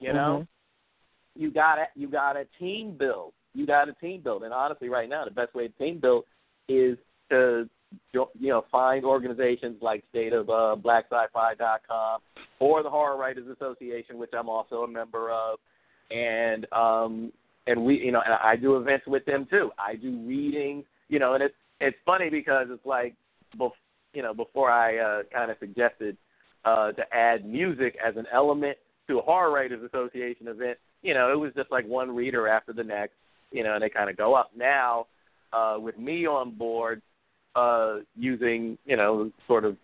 You 0.00 0.12
know, 0.12 0.46
you 1.34 1.50
got 1.50 1.76
to 1.76 1.84
you 1.94 2.08
got 2.08 2.34
to 2.34 2.46
team 2.58 2.96
build. 2.96 3.32
You 3.54 3.66
got 3.66 3.86
to 3.86 3.92
team 3.94 4.20
build, 4.22 4.42
and 4.42 4.52
honestly, 4.52 4.88
right 4.88 5.08
now, 5.08 5.24
the 5.24 5.30
best 5.30 5.54
way 5.54 5.68
to 5.68 5.74
team 5.74 5.98
build 6.00 6.24
is 6.68 6.96
to 7.30 7.68
you 8.12 8.48
know 8.48 8.64
find 8.70 9.04
organizations 9.04 9.76
like 9.80 10.04
State 10.10 10.32
of 10.32 10.50
uh, 10.50 10.76
Black 10.76 11.06
Sci-Fi 11.10 11.54
dot 11.54 11.82
com 11.88 12.20
or 12.60 12.82
the 12.82 12.90
Horror 12.90 13.16
Writers 13.16 13.46
Association, 13.48 14.18
which 14.18 14.30
I'm 14.38 14.48
also 14.48 14.82
a 14.82 14.88
member 14.88 15.30
of, 15.30 15.58
and 16.10 16.66
um, 16.72 17.32
and 17.66 17.84
we 17.84 17.96
you 17.96 18.12
know 18.12 18.22
and 18.24 18.34
I 18.34 18.56
do 18.56 18.76
events 18.76 19.06
with 19.06 19.24
them 19.24 19.46
too. 19.50 19.70
I 19.78 19.96
do 19.96 20.16
readings, 20.26 20.84
you 21.08 21.18
know, 21.18 21.34
and 21.34 21.42
it's 21.42 21.54
it's 21.80 21.96
funny 22.06 22.30
because 22.30 22.68
it's 22.70 22.86
like, 22.86 23.14
bef- 23.58 23.72
you 24.12 24.22
know, 24.22 24.32
before 24.32 24.70
I 24.70 24.98
uh, 24.98 25.22
kind 25.32 25.50
of 25.50 25.56
suggested 25.58 26.16
uh, 26.64 26.92
to 26.92 27.14
add 27.14 27.44
music 27.44 27.96
as 28.04 28.16
an 28.16 28.26
element 28.32 28.78
to 29.08 29.18
a 29.18 29.22
Horror 29.22 29.52
Writers 29.52 29.82
Association 29.82 30.48
event, 30.48 30.78
you 31.02 31.12
know, 31.12 31.32
it 31.32 31.38
was 31.38 31.52
just 31.54 31.70
like 31.70 31.86
one 31.86 32.14
reader 32.14 32.48
after 32.48 32.72
the 32.72 32.84
next, 32.84 33.14
you 33.50 33.62
know, 33.64 33.74
and 33.74 33.82
they 33.82 33.90
kind 33.90 34.08
of 34.08 34.16
go 34.16 34.34
up. 34.34 34.50
Now, 34.56 35.06
uh, 35.52 35.76
with 35.78 35.98
me 35.98 36.26
on 36.26 36.56
board, 36.56 37.02
uh, 37.56 37.96
using, 38.16 38.78
you 38.84 38.96
know, 38.96 39.30
sort 39.46 39.64
of 39.64 39.76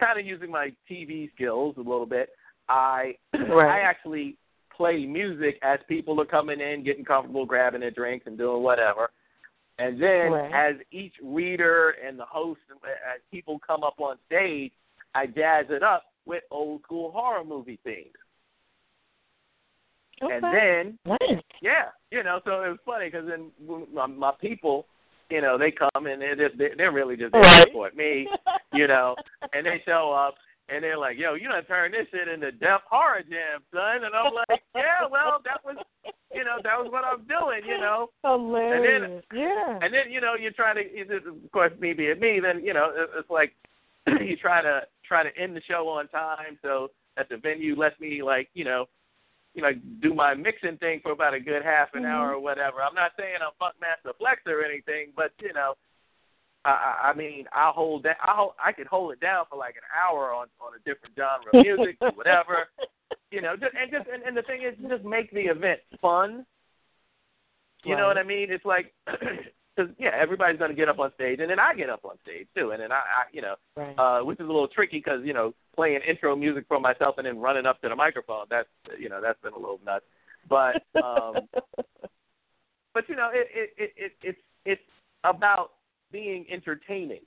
kind 0.00 0.18
of 0.18 0.26
using 0.26 0.50
my 0.50 0.70
TV 0.90 1.30
skills 1.34 1.76
a 1.76 1.80
little 1.80 2.06
bit, 2.06 2.30
I 2.68 3.14
Right. 3.34 3.68
I 3.68 3.80
actually 3.80 4.36
play 4.76 5.04
music 5.04 5.58
as 5.62 5.78
people 5.88 6.20
are 6.20 6.26
coming 6.26 6.60
in, 6.60 6.84
getting 6.84 7.04
comfortable, 7.04 7.44
grabbing 7.44 7.80
their 7.80 7.90
drinks 7.90 8.26
and 8.26 8.38
doing 8.38 8.62
whatever. 8.62 9.10
And 9.78 10.00
then 10.00 10.32
Right. 10.32 10.52
as 10.52 10.76
each 10.90 11.14
reader 11.22 11.94
and 12.06 12.18
the 12.18 12.24
host, 12.24 12.60
as 12.84 13.20
people 13.30 13.58
come 13.66 13.82
up 13.82 13.98
on 13.98 14.16
stage, 14.26 14.72
I 15.14 15.26
jazz 15.26 15.66
it 15.70 15.82
up 15.82 16.04
with 16.26 16.44
old 16.50 16.82
school 16.82 17.10
horror 17.10 17.44
movie 17.44 17.78
themes. 17.84 18.14
And 20.22 20.44
then, 20.44 20.98
Nice. 21.06 21.42
yeah, 21.62 21.88
you 22.10 22.22
know, 22.22 22.40
so 22.44 22.62
it 22.62 22.68
was 22.68 22.78
funny 22.84 23.06
because 23.06 23.26
then 23.26 23.50
my, 23.92 24.06
my 24.06 24.32
people, 24.40 24.86
you 25.30 25.40
know, 25.40 25.56
they 25.58 25.70
come 25.70 26.06
and 26.06 26.20
they're 26.20 26.36
just, 26.36 26.58
they're 26.58 26.74
they're 26.76 26.92
really 26.92 27.16
just 27.16 27.32
there 27.32 27.42
to 27.42 27.48
Right. 27.48 27.66
support 27.68 27.96
me, 27.96 28.28
you 28.72 28.86
know, 28.86 29.14
and 29.52 29.64
they 29.66 29.82
show 29.86 30.12
up 30.12 30.34
and 30.68 30.84
they're 30.84 30.98
like, 30.98 31.18
"Yo, 31.18 31.34
you 31.34 31.48
done 31.48 31.64
turned 31.64 31.94
this 31.94 32.06
shit 32.12 32.28
into 32.28 32.52
Def 32.52 32.82
Horror 32.88 33.22
Jam, 33.28 33.60
son," 33.74 34.04
and 34.04 34.14
I'm 34.14 34.32
like, 34.34 34.62
"Yeah, 34.74 35.06
well, 35.10 35.40
that 35.44 35.64
was, 35.64 35.76
you 36.32 36.44
know, 36.44 36.58
that 36.62 36.78
was 36.78 36.90
what 36.92 37.04
I'm 37.04 37.24
doing, 37.26 37.62
you 37.66 37.78
know." 37.78 38.10
Hilarious. 38.22 39.24
yeah. 39.34 39.78
And 39.82 39.92
then 39.92 40.10
you 40.10 40.20
know 40.20 40.34
you 40.34 40.50
try 40.52 40.74
to, 40.74 40.80
you 40.96 41.04
just- 41.04 41.26
of 41.26 41.50
course, 41.52 41.72
me 41.80 41.92
being 41.92 42.20
me, 42.20 42.40
then 42.40 42.64
you 42.64 42.72
know 42.74 42.92
it's 43.18 43.30
like 43.30 43.52
you 44.06 44.36
try 44.36 44.62
to 44.62 44.82
try 45.04 45.22
to 45.22 45.36
end 45.36 45.56
the 45.56 45.62
show 45.62 45.88
on 45.88 46.06
time 46.08 46.56
so 46.62 46.88
that 47.16 47.28
the 47.28 47.36
venue 47.36 47.74
lets 47.76 47.98
me 48.00 48.22
like 48.22 48.48
you 48.54 48.64
know, 48.64 48.86
you 49.54 49.62
know, 49.62 49.72
do 50.00 50.14
my 50.14 50.34
mixing 50.34 50.76
thing 50.78 51.00
for 51.02 51.12
about 51.12 51.34
a 51.34 51.40
good 51.40 51.62
half 51.64 51.88
an 51.94 52.04
hour 52.04 52.28
mm-hmm. 52.28 52.36
or 52.36 52.40
whatever. 52.40 52.82
I'm 52.82 52.94
not 52.94 53.12
saying 53.18 53.36
I'm 53.42 53.52
Funkmaster 53.60 54.16
Flex 54.18 54.42
or 54.46 54.64
anything, 54.64 55.12
but 55.16 55.32
you 55.40 55.52
know, 55.52 55.74
I, 56.64 56.70
I 56.70 57.10
I 57.10 57.14
mean 57.14 57.46
I'll 57.52 57.72
hold 57.72 58.04
that 58.04 58.18
I 58.22 58.32
hold, 58.34 58.52
I 58.62 58.72
could 58.72 58.86
hold 58.86 59.12
it 59.12 59.20
down 59.20 59.44
for 59.50 59.56
like 59.56 59.74
an 59.76 59.88
hour 59.96 60.32
on 60.32 60.46
on 60.60 60.72
a 60.74 60.78
different 60.88 61.16
genre 61.16 61.50
of 61.52 61.64
music, 61.64 61.96
or 62.00 62.10
whatever. 62.12 62.68
You 63.32 63.40
know, 63.40 63.54
just 63.56 63.74
and 63.80 63.90
just 63.90 64.08
and, 64.12 64.24
and 64.24 64.36
the 64.36 64.42
thing 64.42 64.62
is 64.62 64.74
just 64.88 65.04
make 65.04 65.30
the 65.30 65.42
event 65.42 65.80
fun. 66.00 66.44
You 67.84 67.96
know 67.96 68.06
what 68.06 68.18
I 68.18 68.24
mean? 68.24 68.50
It's 68.50 68.64
like, 68.64 68.92
because 69.76 69.90
yeah, 69.98 70.10
everybody's 70.18 70.58
gonna 70.58 70.74
get 70.74 70.88
up 70.88 70.98
on 70.98 71.12
stage, 71.14 71.40
and 71.40 71.50
then 71.50 71.60
I 71.60 71.74
get 71.74 71.90
up 71.90 72.04
on 72.04 72.16
stage 72.22 72.46
too, 72.56 72.72
and 72.72 72.82
then 72.82 72.92
I, 72.92 72.96
I 72.96 73.22
you 73.32 73.42
know, 73.42 73.54
Right. 73.76 73.98
uh, 73.98 74.24
which 74.24 74.40
is 74.40 74.44
a 74.44 74.52
little 74.52 74.68
tricky 74.68 74.98
because 74.98 75.20
you 75.24 75.32
know, 75.32 75.54
playing 75.74 76.00
intro 76.06 76.34
music 76.36 76.64
for 76.68 76.80
myself 76.80 77.16
and 77.18 77.26
then 77.26 77.38
running 77.38 77.66
up 77.66 77.80
to 77.82 77.88
the 77.88 77.96
microphone, 77.96 78.46
that's 78.50 78.68
you 78.98 79.08
know, 79.08 79.20
that's 79.20 79.40
been 79.42 79.52
a 79.52 79.58
little 79.58 79.80
nuts. 79.84 80.04
But 80.48 80.82
um, 81.02 81.48
but 82.94 83.08
you 83.08 83.16
know, 83.16 83.30
it 83.32 83.48
it 83.54 83.70
it, 83.76 83.92
it 83.96 84.12
it's 84.22 84.40
it's 84.64 84.82
about 85.24 85.72
being 86.12 86.46
entertaining 86.50 87.20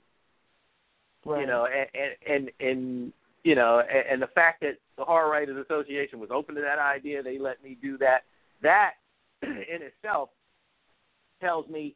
right. 1.26 1.40
you 1.40 1.46
know, 1.46 1.66
and 1.66 1.88
and 1.94 2.50
and, 2.60 2.68
and 2.68 3.12
you 3.42 3.54
know, 3.54 3.80
and, 3.80 4.06
and 4.12 4.22
the 4.22 4.28
fact 4.28 4.60
that 4.62 4.78
the 4.96 5.04
Horror 5.04 5.30
Writers 5.30 5.64
Association 5.64 6.18
was 6.18 6.30
open 6.32 6.54
to 6.54 6.60
that 6.60 6.78
idea, 6.78 7.22
they 7.22 7.38
let 7.38 7.62
me 7.62 7.76
do 7.80 7.98
that. 7.98 8.24
That 8.62 8.92
in 9.42 9.82
itself 9.82 10.30
tells 11.40 11.68
me 11.68 11.94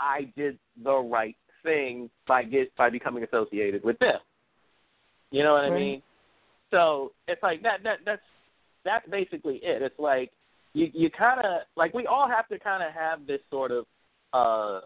I 0.00 0.32
did 0.36 0.58
the 0.82 0.96
right 0.96 1.36
thing 1.62 2.10
by 2.26 2.42
get 2.42 2.74
by 2.76 2.90
becoming 2.90 3.22
associated 3.24 3.84
with 3.84 3.98
them. 3.98 4.18
You 5.30 5.42
know 5.42 5.52
what 5.52 5.64
I 5.64 5.70
mean? 5.70 6.02
So 6.70 7.12
it's 7.28 7.42
like 7.42 7.62
that 7.62 7.82
that 7.84 7.98
that's 8.04 8.22
that's 8.84 9.08
basically 9.08 9.60
it. 9.62 9.82
It's 9.82 9.98
like 9.98 10.30
you 10.72 10.90
you 10.92 11.10
kind 11.10 11.40
of 11.40 11.62
like 11.76 11.94
we 11.94 12.06
all 12.06 12.28
have 12.28 12.48
to 12.48 12.58
kind 12.58 12.82
of 12.82 12.92
have 12.92 13.26
this 13.26 13.40
sort 13.50 13.70
of 13.70 13.84
uh 14.32 14.80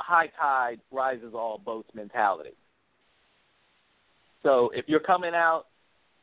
high 0.00 0.30
tide 0.40 0.80
rises 0.90 1.34
all 1.34 1.58
boats 1.58 1.88
mentality. 1.94 2.54
So 4.42 4.70
if 4.74 4.84
you're 4.88 5.00
coming 5.00 5.34
out, 5.34 5.64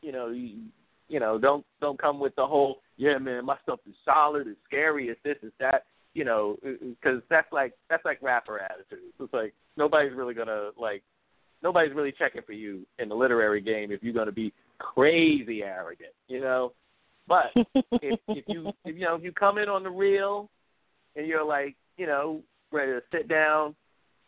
you 0.01 0.11
know, 0.11 0.29
you, 0.29 0.59
you 1.09 1.19
know, 1.19 1.37
don't 1.37 1.65
don't 1.81 1.99
come 1.99 2.19
with 2.19 2.35
the 2.35 2.45
whole, 2.45 2.77
yeah, 2.97 3.17
man, 3.17 3.45
my 3.45 3.57
stuff 3.63 3.79
is 3.87 3.95
solid, 4.05 4.47
it's 4.47 4.59
scary, 4.65 5.09
it's 5.09 5.19
this, 5.23 5.35
it's 5.41 5.53
that, 5.59 5.83
you 6.13 6.23
know, 6.23 6.57
because 6.61 7.21
that's 7.29 7.51
like 7.51 7.73
that's 7.89 8.05
like 8.05 8.21
rapper 8.21 8.59
attitude. 8.59 9.11
It's 9.19 9.33
like 9.33 9.53
nobody's 9.77 10.13
really 10.13 10.33
gonna 10.33 10.69
like, 10.77 11.03
nobody's 11.61 11.93
really 11.95 12.11
checking 12.11 12.41
for 12.43 12.53
you 12.53 12.85
in 12.99 13.09
the 13.09 13.15
literary 13.15 13.61
game 13.61 13.91
if 13.91 14.03
you're 14.03 14.13
gonna 14.13 14.31
be 14.31 14.53
crazy 14.79 15.63
arrogant, 15.63 16.13
you 16.27 16.39
know. 16.39 16.73
But 17.27 17.51
if 17.55 18.19
if 18.29 18.45
you 18.47 18.71
if, 18.85 18.95
you 18.95 19.01
know 19.01 19.15
if 19.15 19.23
you 19.23 19.31
come 19.31 19.57
in 19.57 19.69
on 19.69 19.83
the 19.83 19.89
real, 19.89 20.49
and 21.15 21.27
you're 21.27 21.45
like, 21.45 21.75
you 21.97 22.05
know, 22.05 22.41
ready 22.71 22.91
to 22.91 23.01
sit 23.11 23.27
down, 23.27 23.75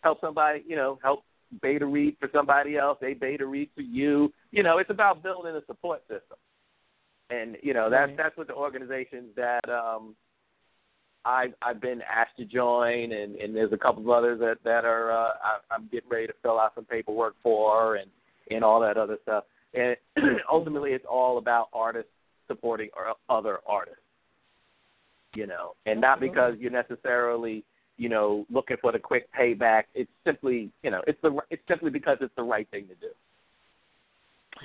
help 0.01 0.21
somebody, 0.21 0.63
you 0.67 0.75
know, 0.75 0.99
help 1.03 1.23
beta 1.61 1.85
read 1.85 2.15
for 2.19 2.29
somebody 2.33 2.77
else, 2.77 2.97
they 3.01 3.13
beta 3.13 3.45
read 3.45 3.69
for 3.75 3.81
you. 3.81 4.31
You 4.51 4.63
know, 4.63 4.77
it's 4.77 4.89
about 4.89 5.23
building 5.23 5.55
a 5.55 5.65
support 5.65 6.01
system. 6.01 6.37
And, 7.29 7.57
you 7.63 7.73
know, 7.73 7.89
that's 7.89 8.09
Right. 8.09 8.17
that's 8.17 8.37
what 8.37 8.47
the 8.47 8.53
organizations 8.53 9.35
that 9.35 9.67
um 9.69 10.15
I've 11.25 11.53
I've 11.61 11.81
been 11.81 12.01
asked 12.01 12.37
to 12.37 12.45
join 12.45 13.11
and, 13.11 13.35
and 13.35 13.55
there's 13.55 13.73
a 13.73 13.77
couple 13.77 14.03
of 14.03 14.09
others 14.09 14.39
that, 14.39 14.57
that 14.63 14.85
are 14.85 15.11
uh 15.11 15.29
I 15.43 15.73
I'm 15.73 15.89
getting 15.91 16.09
ready 16.09 16.27
to 16.27 16.33
fill 16.41 16.59
out 16.59 16.73
some 16.75 16.85
paperwork 16.85 17.35
for 17.41 17.95
and, 17.95 18.09
and 18.51 18.63
all 18.63 18.79
that 18.81 18.97
other 18.97 19.17
stuff. 19.23 19.45
And 19.73 19.97
ultimately 20.51 20.91
it's 20.91 21.05
all 21.09 21.37
about 21.37 21.69
artists 21.73 22.11
supporting 22.47 22.89
or 22.95 23.15
other 23.35 23.59
artists. 23.67 23.99
You 25.35 25.47
know, 25.47 25.73
and 25.85 25.99
not 25.99 26.21
because 26.21 26.53
you're 26.59 26.71
necessarily 26.71 27.65
you 27.97 28.09
know, 28.09 28.45
looking 28.49 28.77
for 28.81 28.91
the 28.91 28.99
quick 28.99 29.27
payback. 29.33 29.83
It's 29.93 30.11
simply, 30.25 30.69
you 30.83 30.91
know, 30.91 31.01
it's 31.07 31.19
the 31.21 31.37
it's 31.49 31.61
simply 31.67 31.89
because 31.89 32.17
it's 32.21 32.33
the 32.35 32.43
right 32.43 32.67
thing 32.69 32.87
to 32.87 32.95
do. 32.95 33.07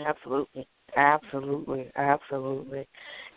Absolutely. 0.04 0.66
Absolutely. 0.96 1.90
Absolutely. 1.96 2.86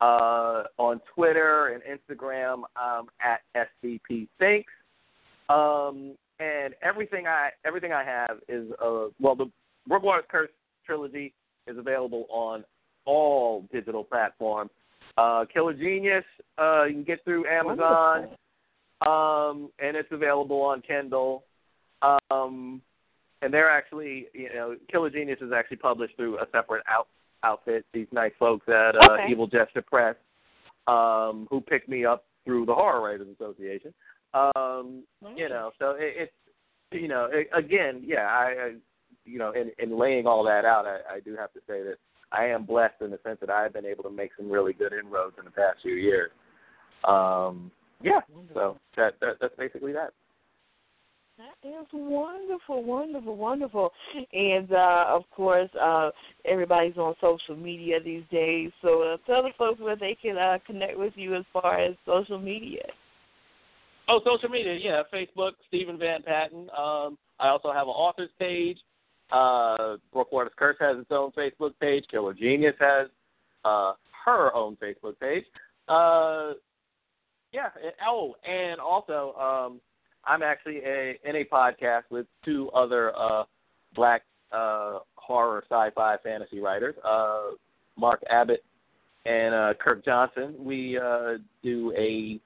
Uh, 0.01 0.63
on 0.79 1.01
Twitter 1.13 1.75
and 1.75 1.83
Instagram, 1.83 2.63
um, 2.81 3.09
at 3.21 3.41
SVP 3.85 4.29
Thinks. 4.39 4.73
Um, 5.49 6.15
and 6.39 6.75
everything 6.83 7.27
I 7.27 7.51
everything 7.67 7.93
I 7.93 8.05
have 8.05 8.39
is 8.49 8.71
uh 8.81 9.07
well 9.21 9.35
the 9.35 9.51
Brookwater's 9.91 10.25
Curse 10.31 10.51
trilogy 10.87 11.35
is 11.67 11.77
available 11.77 12.27
on 12.31 12.65
all 13.05 13.67
digital 13.73 14.05
platforms. 14.05 14.71
Uh, 15.19 15.47
Killer 15.53 15.75
Genius 15.75 16.25
uh, 16.59 16.85
you 16.85 16.95
can 16.95 17.03
get 17.03 17.25
through 17.25 17.45
Amazon, 17.49 18.29
um, 19.05 19.69
and 19.81 19.97
it's 19.97 20.13
available 20.13 20.63
on 20.63 20.81
Kindle. 20.81 21.43
Um, 22.31 22.83
and 23.43 23.53
they're 23.53 23.71
actually 23.71 24.27
you 24.33 24.49
know 24.55 24.77
Killer 24.91 25.11
Genius 25.11 25.39
is 25.41 25.53
actually 25.55 25.79
published 25.79 26.17
through 26.17 26.39
a 26.39 26.47
separate 26.53 26.85
out 26.89 27.09
outfit. 27.45 27.85
These 27.93 28.07
nice 28.13 28.33
folks 28.39 28.69
at 28.69 28.95
uh, 28.95 29.13
Okay. 29.13 29.27
Evil 29.31 29.47
Jester 29.47 29.83
Press, 29.83 30.17
um, 30.87 31.47
who 31.51 31.61
picked 31.61 31.89
me 31.89 32.05
up 32.05 32.25
through 32.45 32.67
the 32.67 32.75
Horror 32.75 33.03
Writers 33.03 33.29
Association. 33.35 33.93
Um, 34.35 35.03
you 35.37 35.49
know, 35.49 35.73
so 35.79 35.91
it, 35.91 36.15
it's 36.17 36.33
you 36.93 37.09
know, 37.09 37.29
it, 37.31 37.49
again, 37.55 38.03
yeah, 38.05 38.27
I, 38.27 38.45
I 38.45 38.73
you 39.25 39.39
know, 39.39 39.53
in, 39.53 39.71
in 39.79 39.99
laying 39.99 40.27
all 40.27 40.45
that 40.45 40.65
out, 40.65 40.87
I, 40.87 41.17
I 41.17 41.21
do 41.21 41.37
have 41.37 41.53
to 41.53 41.61
say 41.67 41.83
that 41.83 41.97
I 42.33 42.47
am 42.47 42.65
blessed 42.65 43.03
in 43.03 43.11
the 43.11 43.21
sense 43.25 43.39
that 43.41 43.51
I 43.51 43.63
have 43.63 43.73
been 43.73 43.87
able 43.87 44.03
to 44.05 44.11
make 44.11 44.31
some 44.37 44.51
really 44.51 44.73
good 44.73 44.93
inroads 44.93 45.37
in 45.39 45.45
the 45.45 45.51
past 45.51 45.79
few 45.83 45.95
years. 45.95 46.31
Um, 47.07 47.71
yeah, 48.03 48.21
so 48.55 48.79
that, 48.97 49.15
that 49.21 49.37
that's 49.41 49.55
basically 49.57 49.93
that. 49.93 50.13
That 51.39 51.69
is 51.69 51.87
wonderful, 51.93 52.85
wonderful, 52.85 53.37
wonderful. 53.37 53.93
And 54.33 54.73
uh 54.73 55.07
of 55.09 55.23
course, 55.31 55.71
uh 55.81 56.11
everybody's 56.45 56.97
on 56.97 57.15
social 57.21 57.57
media 57.57 58.01
these 58.03 58.25
days. 58.31 58.71
So 58.83 59.03
uh, 59.03 59.17
tell 59.27 59.43
the 59.43 59.51
folks 59.57 59.81
where 59.81 59.97
they 59.97 60.17
can 60.21 60.37
uh 60.37 60.59
connect 60.67 60.99
with 60.99 61.15
you 61.17 61.35
as 61.35 61.45
far 61.53 61.79
as 61.79 61.95
social 62.07 62.39
media. 62.39 62.85
Oh, 64.09 64.21
social 64.25 64.49
media, 64.49 64.75
yeah, 64.75 65.03
Facebook, 65.13 65.53
Steven 65.69 65.99
Van 65.99 66.23
Patten. 66.23 66.69
Um, 66.77 67.17
I 67.39 67.49
also 67.49 67.73
have 67.73 67.87
an 67.87 67.95
author's 67.95 68.31
page. 68.39 68.79
Uh, 69.31 69.97
Brookwater's 70.15 70.53
Curse 70.57 70.77
has 70.81 70.99
its 70.99 71.11
own 71.11 71.31
Facebook 71.33 71.73
page. 71.81 72.05
Killer 72.11 72.35
Genius 72.35 72.75
has 72.81 73.09
uh, 73.65 73.93
her 74.25 74.55
own 74.55 74.77
Facebook 74.77 75.19
page. 75.21 75.45
Uh, 75.89 76.53
yeah. 77.53 77.69
Oh, 78.07 78.35
and 78.47 78.81
also, 78.81 79.35
um, 79.35 79.81
I'm 80.25 80.43
actually 80.43 80.79
a, 80.85 81.19
in 81.25 81.37
a 81.37 81.45
podcast 81.45 82.03
with 82.11 82.27
two 82.45 82.71
other 82.71 83.17
uh, 83.17 83.45
black 83.95 84.23
uh, 84.53 84.99
horror, 85.17 85.65
sci-fi, 85.69 86.17
fantasy 86.23 86.61
writers, 86.61 86.95
uh, 87.05 87.53
Mark 87.97 88.23
Abbott 88.31 88.65
and 89.25 89.55
uh, 89.55 89.75
Kirk 89.81 90.05
Johnson. 90.05 90.55
We 90.59 90.99
uh, 90.99 91.35
do 91.63 91.93
a, 91.97 92.41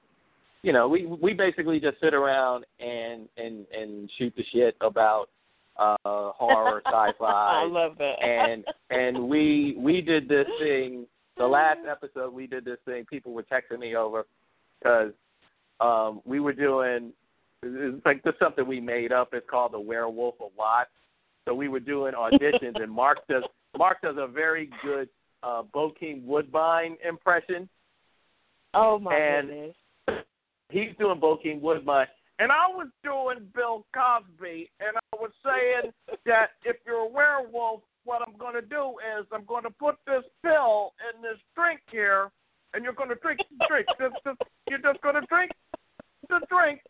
you 0.63 0.73
know, 0.73 0.87
we 0.87 1.05
we 1.05 1.33
basically 1.33 1.79
just 1.79 1.99
sit 2.01 2.13
around 2.13 2.65
and 2.79 3.27
and 3.37 3.65
and 3.71 4.09
shoot 4.17 4.33
the 4.35 4.43
shit 4.51 4.75
about 4.81 5.27
uh, 5.77 5.95
horror, 6.03 6.81
sci-fi. 6.85 7.63
I 7.63 7.67
love 7.67 7.97
that. 7.97 8.23
and 8.23 8.63
and 8.89 9.27
we 9.27 9.75
we 9.77 10.01
did 10.01 10.27
this 10.27 10.47
thing. 10.59 11.05
The 11.37 11.45
last 11.47 11.79
episode 11.89 12.33
we 12.33 12.47
did 12.47 12.65
this 12.65 12.79
thing. 12.85 13.05
People 13.05 13.33
were 13.33 13.43
texting 13.43 13.79
me 13.79 13.95
over 13.95 14.25
because 14.79 15.11
um, 15.79 16.21
we 16.25 16.39
were 16.39 16.53
doing. 16.53 17.11
It's 17.63 18.05
like 18.05 18.23
this 18.23 18.33
something 18.39 18.67
we 18.67 18.79
made 18.79 19.11
up. 19.11 19.29
It's 19.33 19.49
called 19.49 19.73
the 19.73 19.79
Werewolf 19.79 20.35
of 20.41 20.51
Watts. 20.57 20.89
So 21.47 21.53
we 21.53 21.69
were 21.69 21.79
doing 21.79 22.13
auditions, 22.13 22.81
and 22.81 22.91
Mark 22.91 23.19
does 23.29 23.43
Mark 23.77 24.01
does 24.01 24.15
a 24.19 24.27
very 24.27 24.69
good 24.83 25.09
uh, 25.43 25.63
Bokeem 25.73 26.23
Woodbine 26.25 26.97
impression. 27.07 27.69
Oh 28.73 28.99
my 28.99 29.15
And- 29.15 29.47
goodness. 29.47 29.75
He's 30.69 30.89
doing 30.99 31.17
Bokeem 31.21 31.61
Woodbine, 31.61 32.07
and 32.39 32.51
I 32.51 32.67
was 32.67 32.89
doing 33.01 33.47
Bill 33.55 33.85
Cosby, 33.95 34.69
and 34.81 34.97
I 34.97 35.15
was 35.15 35.31
saying 35.41 35.93
that 36.25 36.49
if 36.65 36.75
you're 36.85 37.07
a 37.07 37.07
werewolf, 37.07 37.83
what 38.03 38.21
I'm 38.27 38.37
going 38.37 38.53
to 38.55 38.61
do 38.61 38.95
is 39.17 39.25
I'm 39.31 39.45
going 39.45 39.63
to 39.63 39.69
put 39.69 39.95
this 40.05 40.23
pill 40.43 40.91
in 41.07 41.21
this 41.21 41.39
drink 41.55 41.79
here, 41.89 42.31
and 42.73 42.83
you're 42.83 42.91
going 42.91 43.07
to 43.07 43.15
drink 43.15 43.39
the 43.49 43.65
drink. 43.69 43.87
This, 43.97 44.11
this, 44.25 44.35
you're 44.69 44.79
just 44.79 45.01
going 45.01 45.15
to 45.15 45.25
drink 45.29 45.51
the 46.27 46.41
drink, 46.49 46.81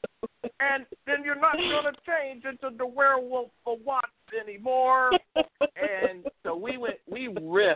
and 0.60 0.86
then 1.06 1.24
you're 1.24 1.40
not 1.40 1.56
going 1.58 1.94
to 1.94 2.00
change 2.06 2.44
into 2.46 2.76
the 2.78 2.86
werewolf 2.86 3.50
for 3.64 3.78
Watts 3.86 4.08
anymore. 4.40 5.12
And 5.36 6.26
so 6.44 6.56
we 6.56 6.78
went, 6.78 6.96
we 7.10 7.28
riffed. 7.28 7.76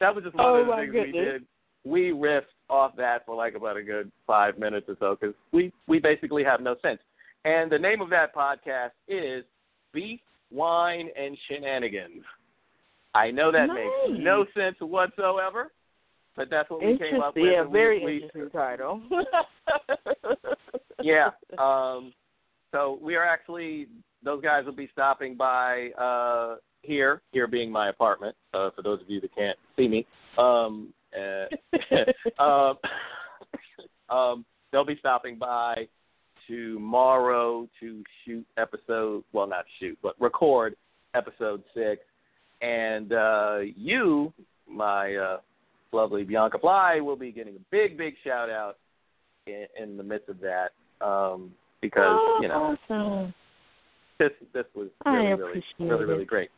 That 0.00 0.14
was 0.14 0.24
just 0.24 0.36
one 0.36 0.46
Oh, 0.46 0.60
of 0.60 0.66
the 0.66 0.92
things 0.92 1.06
we 1.06 1.12
did. 1.12 1.44
We 1.84 2.10
riffed 2.10 2.42
off 2.70 2.94
that 2.96 3.24
for 3.26 3.34
like 3.34 3.54
about 3.54 3.76
a 3.76 3.82
good 3.82 4.10
five 4.26 4.58
minutes 4.58 4.86
or 4.88 4.96
so 5.00 5.16
because 5.18 5.34
we 5.52 5.72
we 5.86 5.98
basically 5.98 6.44
have 6.44 6.60
no 6.60 6.76
sense. 6.82 7.00
And 7.44 7.70
the 7.72 7.78
name 7.78 8.00
of 8.00 8.10
that 8.10 8.34
podcast 8.34 8.90
is 9.08 9.44
Beef, 9.92 10.20
Wine, 10.50 11.08
and 11.18 11.36
Shenanigans. 11.48 12.22
I 13.14 13.30
know 13.30 13.50
that 13.52 13.66
Nice. 13.66 13.76
makes 14.10 14.20
no 14.22 14.44
sense 14.54 14.76
whatsoever, 14.80 15.72
but 16.36 16.50
that's 16.50 16.68
what 16.68 16.80
we 16.80 16.98
came 16.98 17.20
up 17.22 17.34
with. 17.36 17.44
Yeah, 17.50 17.62
we- 17.64 17.72
very 17.72 18.04
we, 18.04 18.14
interesting 18.16 18.50
title. 18.50 19.00
yeah. 21.02 21.30
Um, 21.58 22.12
so 22.72 22.98
we 23.00 23.16
are 23.16 23.24
actually 23.24 23.86
those 24.22 24.42
guys 24.42 24.64
will 24.64 24.72
be 24.72 24.88
stopping 24.92 25.36
by 25.36 25.90
uh, 25.98 26.56
here. 26.82 27.22
Here 27.32 27.46
being 27.46 27.70
my 27.70 27.88
apartment. 27.88 28.36
Uh, 28.52 28.70
for 28.74 28.82
those 28.82 29.00
of 29.00 29.08
you 29.08 29.20
that 29.20 29.34
can't 29.34 29.58
see 29.76 29.88
me. 29.88 30.06
Um, 30.36 30.92
uh, 31.16 32.42
um, 32.42 32.78
um, 34.16 34.44
they'll 34.72 34.84
be 34.84 34.98
stopping 34.98 35.38
by 35.38 35.88
tomorrow 36.46 37.68
to 37.80 38.02
shoot 38.24 38.46
episode. 38.56 39.24
Well, 39.32 39.46
not 39.46 39.64
shoot, 39.78 39.98
but 40.02 40.14
record 40.20 40.74
episode 41.14 41.62
six. 41.74 42.02
And 42.60 43.12
uh, 43.12 43.58
you, 43.76 44.32
my 44.68 45.14
uh, 45.14 45.38
lovely 45.92 46.24
Bianca 46.24 46.58
Fly, 46.58 47.00
will 47.00 47.16
be 47.16 47.30
getting 47.30 47.54
a 47.54 47.60
big, 47.70 47.96
big 47.96 48.14
shout 48.24 48.50
out 48.50 48.78
in, 49.46 49.66
in 49.80 49.96
the 49.96 50.02
midst 50.02 50.28
of 50.28 50.40
that 50.40 50.70
um, 51.00 51.52
because 51.80 52.18
oh, 52.18 52.38
you 52.42 52.48
know 52.48 52.76
awesome. 52.90 53.34
this 54.18 54.30
this 54.52 54.64
was 54.74 54.88
really, 55.06 55.34
really, 55.34 55.64
really, 55.78 56.04
really 56.04 56.24
great. 56.24 56.50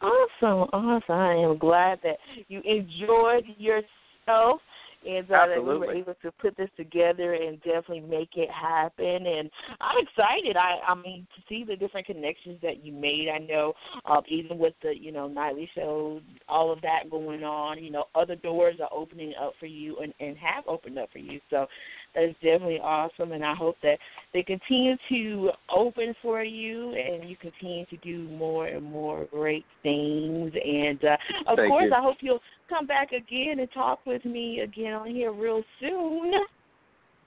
Awesome, 0.00 0.68
awesome. 0.72 1.14
I 1.14 1.34
am 1.34 1.58
glad 1.58 1.98
that 2.02 2.16
you 2.48 2.60
enjoyed 2.64 3.44
yourself 3.58 4.60
and 5.06 5.30
uh, 5.30 5.46
that 5.46 5.64
we 5.64 5.78
were 5.78 5.92
able 5.92 6.14
to 6.22 6.30
put 6.32 6.56
this 6.56 6.68
together 6.76 7.34
and 7.34 7.58
definitely 7.62 8.00
make 8.00 8.30
it 8.36 8.50
happen. 8.50 9.26
And 9.26 9.50
I'm 9.80 9.96
excited. 9.98 10.56
I, 10.56 10.78
I 10.86 10.94
mean, 10.94 11.26
to 11.36 11.42
see 11.48 11.64
the 11.64 11.76
different 11.76 12.06
connections 12.06 12.58
that 12.62 12.84
you 12.84 12.92
made. 12.92 13.28
I 13.32 13.38
know, 13.38 13.72
um, 14.04 14.22
even 14.28 14.58
with 14.58 14.74
the 14.82 14.92
you 14.98 15.12
know 15.12 15.26
nightly 15.26 15.68
show, 15.74 16.20
all 16.48 16.70
of 16.70 16.80
that 16.82 17.10
going 17.10 17.44
on. 17.44 17.82
You 17.82 17.90
know, 17.90 18.04
other 18.14 18.36
doors 18.36 18.76
are 18.80 18.90
opening 18.92 19.32
up 19.40 19.54
for 19.58 19.66
you 19.66 19.98
and 19.98 20.12
and 20.20 20.36
have 20.36 20.64
opened 20.66 20.98
up 20.98 21.10
for 21.12 21.18
you. 21.18 21.40
So 21.48 21.66
that's 22.14 22.34
definitely 22.34 22.80
awesome. 22.80 23.32
And 23.32 23.44
I 23.44 23.54
hope 23.54 23.76
that 23.82 23.98
they 24.32 24.42
continue 24.42 24.96
to 25.08 25.50
open 25.74 26.14
for 26.22 26.42
you 26.42 26.92
and 26.92 27.28
you 27.28 27.36
continue 27.36 27.86
to 27.86 27.96
do 27.98 28.28
more 28.28 28.66
and 28.66 28.84
more 28.84 29.26
great 29.30 29.64
things. 29.82 30.52
And 30.64 31.04
uh, 31.04 31.16
of 31.46 31.56
Thank 31.56 31.70
course, 31.70 31.86
you. 31.86 31.94
I 31.94 32.02
hope 32.02 32.16
you'll 32.20 32.40
come 32.68 32.86
back 32.86 33.12
again 33.12 33.60
and 33.60 33.70
talk 33.72 34.04
with 34.06 34.24
me 34.24 34.60
again 34.60 34.92
on 34.94 35.10
here 35.10 35.32
real 35.32 35.62
soon. 35.80 36.32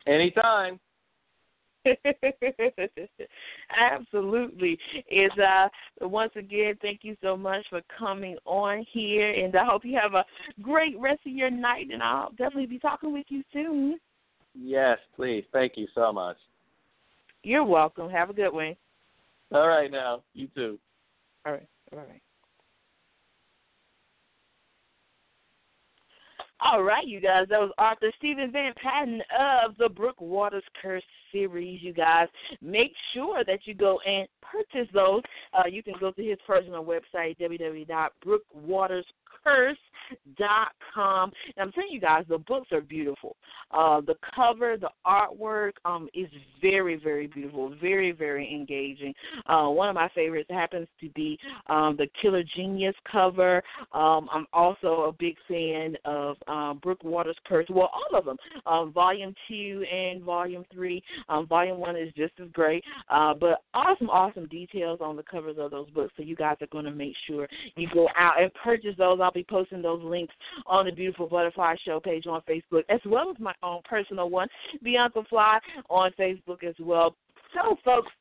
Anytime. 0.07 0.80
Absolutely. 3.77 4.77
Is 5.10 5.31
uh 5.38 5.68
once 6.01 6.31
again 6.38 6.76
thank 6.81 6.99
you 7.03 7.18
so 7.22 7.35
much 7.35 7.65
for 7.69 7.81
coming 7.97 8.38
on 8.45 8.85
here 8.91 9.31
and 9.31 9.53
I 9.55 9.65
hope 9.65 9.84
you 9.84 9.99
have 10.01 10.14
a 10.14 10.23
great 10.61 10.97
rest 10.97 11.19
of 11.26 11.34
your 11.34 11.49
night 11.49 11.88
and 11.91 12.01
I'll 12.01 12.30
definitely 12.31 12.68
be 12.68 12.80
talking 12.80 13.11
with 13.11 13.26
you 13.27 13.43
soon. 13.51 13.99
Yes, 14.55 14.97
please. 15.15 15.43
Thank 15.51 15.73
you 15.75 15.88
so 15.95 16.11
much. 16.13 16.38
You're 17.43 17.63
welcome. 17.63 18.09
Have 18.09 18.30
a 18.30 18.34
good 18.34 18.51
one. 18.51 18.75
All 19.51 19.67
right, 19.67 19.91
now 19.91 20.23
you 20.34 20.47
too. 20.55 20.80
All 21.45 21.51
right. 21.53 21.67
All 21.91 21.99
right. 21.99 22.21
All 26.65 26.81
right, 26.81 27.05
you 27.05 27.19
guys. 27.19 27.47
That 27.49 27.59
was 27.59 27.71
Arthur 27.77 28.09
Steven 28.17 28.49
Van 28.51 28.73
Patten 28.81 29.21
of 29.38 29.75
the 29.77 29.89
Brookwater's 29.89 30.63
Curse 30.81 31.03
series. 31.31 31.84
You 31.84 31.91
guys, 31.93 32.30
make 32.61 32.93
sure 33.13 33.43
that 33.45 33.59
you 33.65 33.73
go 33.73 33.99
and 34.07 34.30
purchase 34.41 34.88
those. 34.93 35.21
Uh, 35.53 35.67
you 35.69 35.84
can 35.84 35.95
go 35.99 36.11
to 36.11 36.23
his 36.23 36.38
personal 36.47 36.85
website, 36.85 37.38
www.brookwaterscurse.com. 37.38 39.03
And 41.56 41.61
I'm 41.61 41.72
telling 41.72 41.91
you 41.91 41.99
guys, 41.99 42.26
the 42.30 42.38
books 42.38 42.72
are 42.72 42.82
beautiful. 42.82 43.36
Uh, 43.72 44.02
the 44.02 44.15
cover, 44.36 44.78
the 44.78 44.90
artwork 45.06 45.74
um, 45.86 46.07
is 46.14 46.28
very, 46.61 46.95
very 46.95 47.28
beautiful, 47.28 47.76
very, 47.82 48.11
very 48.11 48.53
engaging. 48.53 49.14
Uh, 49.48 49.68
one 49.68 49.90
of 49.90 49.95
my 49.95 50.10
favorites 50.14 50.49
happens 50.52 50.88
to 51.02 51.10
be 51.10 51.40
um, 51.68 51.95
the 51.98 52.07
Killer 52.22 52.44
Genius 52.56 52.95
cover. 53.11 53.64
Um, 53.94 54.30
I'm 54.32 54.45
also 54.53 55.03
a 55.03 55.11
big 55.11 55.36
fan 55.48 55.95
of 56.06 56.38
um, 56.48 56.80
Brookwater's 56.84 57.38
Curse. 57.48 57.65
Well, 57.70 57.90
all 57.94 58.20
of 58.20 58.26
them. 58.26 58.38
Um, 58.65 58.94
volume 58.94 59.34
two 59.48 59.84
and 59.91 60.22
volume 60.24 60.65
three. 60.72 61.02
Um, 61.30 61.48
volume 61.48 61.80
one 61.80 61.95
is 61.95 62.14
just 62.15 62.34
as 62.41 62.49
great. 62.52 62.84
Uh, 63.10 63.34
but 63.34 63.64
awesome, 63.74 64.10
awesome 64.10 64.48
details 64.48 64.99
on 65.02 65.15
the 65.15 65.24
covers 65.24 65.57
of 65.60 65.72
those 65.72 65.90
books. 65.91 66.14
So 66.15 66.24
you 66.24 66.36
guys 66.36 66.57
are 66.61 66.68
going 66.68 66.86
to 66.86 66.91
make 66.91 67.15
sure 67.28 67.48
you 67.76 67.88
go 67.94 68.07
out 68.18 68.41
and 68.41 68.52
purchase 68.64 68.95
those. 68.98 69.20
I'll 69.22 69.32
be 69.34 69.45
posting 69.49 69.81
those 69.81 70.01
links 70.03 70.34
on 70.65 70.85
the 70.85 70.91
Beautiful 70.91 71.27
Butterfly 71.27 71.76
Show 71.85 71.99
page 71.99 72.27
on 72.27 72.41
Facebook, 72.49 72.84
as 72.89 72.99
well 73.05 73.31
as 73.31 73.38
my 73.39 73.53
own 73.64 73.81
personal 73.88 74.30
one, 74.30 74.47
Bianca 74.84 75.23
Fly, 75.30 75.60
on 75.89 76.11
Facebook 76.19 76.64
as 76.64 76.76
well. 76.80 77.15
So, 77.53 77.77
folks, 77.85 78.11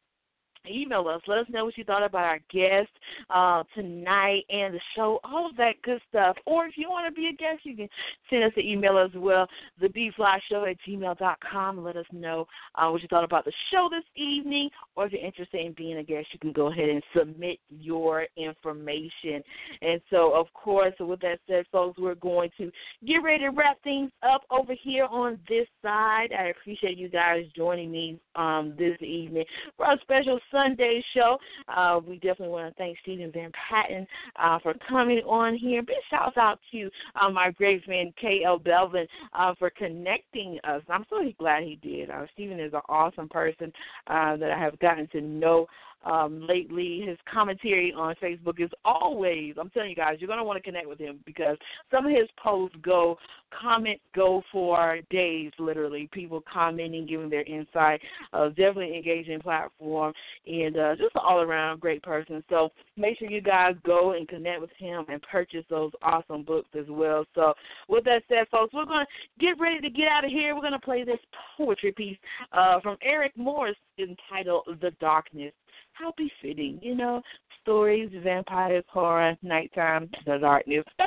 email 0.70 1.06
us. 1.08 1.20
Let 1.26 1.38
us 1.38 1.46
know 1.50 1.64
what 1.64 1.76
you 1.76 1.84
thought 1.84 2.04
about 2.04 2.24
our 2.24 2.40
guest 2.50 2.90
uh, 3.30 3.64
tonight 3.74 4.44
and 4.48 4.74
the 4.74 4.80
show, 4.94 5.20
all 5.24 5.48
of 5.48 5.56
that 5.56 5.80
good 5.82 6.00
stuff. 6.08 6.36
Or 6.46 6.66
if 6.66 6.74
you 6.76 6.88
want 6.88 7.12
to 7.12 7.20
be 7.20 7.28
a 7.28 7.32
guest, 7.32 7.60
you 7.64 7.76
can 7.76 7.88
send 8.30 8.44
us 8.44 8.52
an 8.56 8.64
email 8.64 8.98
as 8.98 9.10
well, 9.14 9.48
thebflyshow 9.80 10.70
at 10.70 10.76
gmail.com. 10.86 11.84
Let 11.84 11.96
us 11.96 12.06
know 12.12 12.46
uh, 12.74 12.88
what 12.88 13.02
you 13.02 13.08
thought 13.08 13.24
about 13.24 13.44
the 13.44 13.52
show 13.72 13.88
this 13.90 14.04
evening. 14.16 14.70
Or 14.96 15.06
if 15.06 15.12
you're 15.12 15.24
interested 15.24 15.64
in 15.64 15.72
being 15.72 15.98
a 15.98 16.04
guest, 16.04 16.28
you 16.32 16.38
can 16.38 16.52
go 16.52 16.70
ahead 16.70 16.88
and 16.88 17.02
submit 17.16 17.58
your 17.68 18.26
information. 18.36 19.42
And 19.80 20.00
so, 20.10 20.34
of 20.34 20.46
course, 20.54 20.94
with 21.00 21.20
that 21.20 21.38
said, 21.48 21.64
folks, 21.72 21.98
we're 21.98 22.14
going 22.14 22.50
to 22.58 22.70
get 23.06 23.16
ready 23.16 23.44
to 23.44 23.50
wrap 23.50 23.82
things 23.82 24.10
up 24.22 24.42
over 24.50 24.74
here 24.80 25.04
on 25.04 25.38
this 25.48 25.66
side. 25.82 26.28
I 26.38 26.48
appreciate 26.48 26.96
you 26.96 27.08
guys 27.08 27.44
joining 27.56 27.90
me 27.90 28.20
um, 28.36 28.74
this 28.78 28.96
evening 29.00 29.44
for 29.76 29.86
a 29.86 29.96
special 30.02 30.38
Sunday 30.52 31.02
show. 31.14 31.38
Uh, 31.68 32.00
we 32.06 32.16
definitely 32.16 32.48
want 32.48 32.72
to 32.72 32.78
thank 32.78 32.98
Steven 33.02 33.32
Van 33.32 33.50
Patten 33.68 34.06
uh, 34.36 34.58
for 34.60 34.74
coming 34.88 35.18
on 35.20 35.56
here. 35.56 35.82
Big 35.82 35.96
shout 36.10 36.36
out 36.36 36.60
to 36.70 36.90
uh, 37.20 37.30
my 37.30 37.50
great 37.50 37.82
friend 37.84 38.12
K.L. 38.20 38.60
Belvin 38.60 39.06
uh, 39.32 39.54
for 39.58 39.70
connecting 39.70 40.58
us. 40.64 40.82
I'm 40.88 41.04
so 41.10 41.16
glad 41.38 41.64
he 41.64 41.76
did. 41.82 42.10
Uh, 42.10 42.26
Steven 42.34 42.60
is 42.60 42.72
an 42.74 42.80
awesome 42.88 43.28
person 43.28 43.72
uh, 44.06 44.36
that 44.36 44.50
I 44.50 44.58
have 44.58 44.78
gotten 44.78 45.08
to 45.08 45.20
know 45.20 45.66
um, 46.04 46.46
lately. 46.46 47.04
His 47.06 47.18
commentary 47.32 47.92
on 47.92 48.14
Facebook 48.22 48.60
is 48.60 48.70
always, 48.84 49.54
I'm 49.58 49.70
telling 49.70 49.90
you 49.90 49.96
guys, 49.96 50.16
you're 50.18 50.28
going 50.28 50.38
to 50.38 50.44
want 50.44 50.56
to 50.56 50.62
connect 50.62 50.88
with 50.88 50.98
him 50.98 51.20
because 51.24 51.56
some 51.90 52.06
of 52.06 52.12
his 52.12 52.28
posts 52.42 52.76
go, 52.82 53.18
comment 53.60 54.00
go 54.14 54.42
for 54.50 54.98
days, 55.10 55.52
literally. 55.58 56.08
People 56.12 56.42
commenting, 56.52 57.06
giving 57.06 57.30
their 57.30 57.44
insight. 57.44 58.00
Uh, 58.32 58.48
definitely 58.48 58.96
engaging 58.96 59.40
platform 59.40 60.12
and 60.46 60.76
uh, 60.76 60.96
just 60.96 61.14
an 61.14 61.22
all 61.22 61.40
around 61.40 61.80
great 61.80 62.02
person. 62.02 62.42
So 62.48 62.70
make 62.96 63.18
sure 63.18 63.30
you 63.30 63.40
guys 63.40 63.74
go 63.84 64.12
and 64.12 64.28
connect 64.28 64.60
with 64.60 64.70
him 64.78 65.04
and 65.08 65.20
purchase 65.22 65.64
those 65.68 65.92
awesome 66.02 66.42
books 66.42 66.68
as 66.78 66.86
well. 66.88 67.24
So 67.34 67.54
with 67.88 68.04
that 68.04 68.22
said, 68.28 68.46
folks, 68.50 68.72
we're 68.72 68.84
going 68.84 69.06
to 69.06 69.44
get 69.44 69.60
ready 69.60 69.80
to 69.80 69.90
get 69.90 70.08
out 70.08 70.24
of 70.24 70.30
here. 70.30 70.54
We're 70.54 70.60
going 70.60 70.72
to 70.72 70.78
play 70.78 71.04
this 71.04 71.18
poetry 71.56 71.92
piece 71.92 72.18
uh, 72.52 72.80
from 72.80 72.96
Eric 73.02 73.32
Morris 73.36 73.76
entitled 73.98 74.78
The 74.80 74.90
Darkness 75.00 75.52
how 75.92 76.12
befitting, 76.16 76.78
you 76.82 76.94
know, 76.94 77.22
stories, 77.62 78.10
vampires, 78.22 78.84
horror, 78.88 79.36
nighttime, 79.42 80.10
the 80.26 80.38
darkness. 80.38 80.84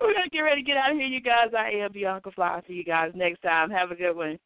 We're 0.00 0.14
gonna 0.14 0.28
get 0.30 0.40
ready 0.40 0.62
to 0.62 0.66
get 0.66 0.76
out 0.76 0.92
of 0.92 0.96
here, 0.96 1.06
you 1.06 1.20
guys. 1.20 1.48
I 1.56 1.70
am 1.70 1.92
Bianca 1.92 2.30
Fly. 2.32 2.60
See 2.66 2.74
you 2.74 2.84
guys 2.84 3.12
next 3.14 3.42
time. 3.42 3.70
Have 3.70 3.90
a 3.90 3.96
good 3.96 4.14
one. 4.14 4.38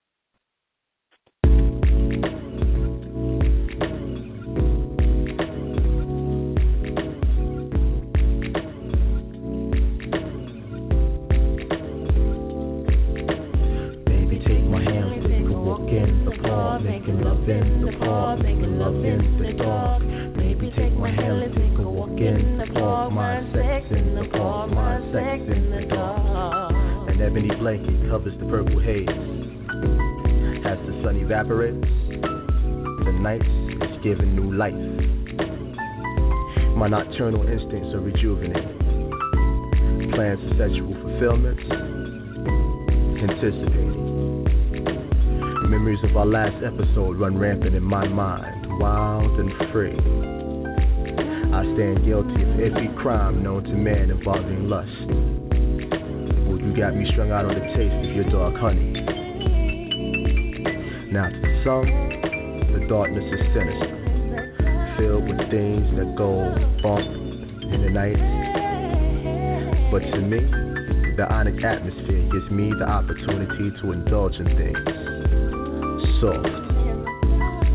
Making 15.93 17.21
love 17.21 17.49
in 17.49 17.85
the 17.85 17.93
park, 17.99 18.41
making 18.43 18.79
love 18.79 18.95
in 18.95 19.39
the 19.43 19.53
dark. 19.63 20.03
Maybe 20.37 20.71
take 20.77 20.93
my 20.95 21.11
hand, 21.11 21.41
let's 21.41 21.55
take 21.55 21.79
a 21.79 21.83
walk 21.83 22.11
in 22.11 22.59
the 22.59 22.67
park. 22.73 23.13
My 23.13 23.41
sex 23.53 23.87
in 23.91 24.15
the 24.15 24.29
park, 24.33 24.71
my 24.71 24.99
sex 25.13 25.43
in 25.55 25.71
the 25.71 25.87
dark. 25.89 26.73
An 27.09 27.21
ebony 27.21 27.55
blanket 27.57 28.09
covers 28.09 28.33
the 28.41 28.47
purple 28.47 28.81
haze. 28.81 29.09
As 30.65 30.79
the 30.87 31.03
sun 31.05 31.17
evaporates, 31.17 31.87
the 33.05 33.13
night 33.21 33.43
is 33.43 34.03
given 34.03 34.35
new 34.35 34.53
life. 34.55 34.73
My 36.77 36.89
nocturnal 36.89 37.47
instincts 37.47 37.95
are 37.95 38.01
rejuvenated. 38.01 38.79
Plans 40.15 40.41
for 40.41 40.57
sexual 40.59 40.95
fulfillment, 41.03 41.59
anticipating. 43.21 44.02
Memories 45.73 46.05
of 46.05 46.15
our 46.19 46.27
last 46.27 46.63
episode 46.63 47.17
run 47.17 47.39
rampant 47.39 47.75
in 47.75 47.83
my 47.83 48.07
mind, 48.07 48.79
wild 48.79 49.41
and 49.41 49.73
free. 49.73 49.97
I 51.49 51.65
stand 51.73 52.05
guilty 52.05 52.43
of 52.45 52.61
every 52.61 52.93
crime 53.01 53.43
known 53.43 53.65
to 53.65 53.73
man 53.73 54.11
involving 54.11 54.69
lust. 54.69 54.93
Well, 56.45 56.61
you 56.61 56.77
got 56.77 56.95
me 56.95 57.09
strung 57.13 57.33
out 57.33 57.47
on 57.47 57.55
the 57.57 57.65
taste 57.73 58.05
of 58.05 58.13
your 58.13 58.29
dark 58.29 58.61
honey. 58.61 59.01
Now, 61.09 61.33
to 61.33 61.49
some, 61.65 61.89
the 62.77 62.85
darkness 62.87 63.25
is 63.33 63.41
sinister, 63.57 63.97
filled 65.01 65.25
with 65.25 65.41
things 65.49 65.89
that 65.97 66.13
go 66.21 66.53
bump 66.85 67.09
in 67.73 67.81
the 67.81 67.89
night. 67.89 68.21
But 69.89 70.05
to 70.05 70.21
me, 70.21 70.37
the 71.17 71.25
onyx 71.33 71.65
atmosphere 71.65 72.29
gives 72.29 72.51
me 72.53 72.77
the 72.79 72.85
opportunity 72.85 73.73
to 73.81 73.93
indulge 73.93 74.37
in 74.37 74.45
things 74.45 74.92
soft, 76.23 76.47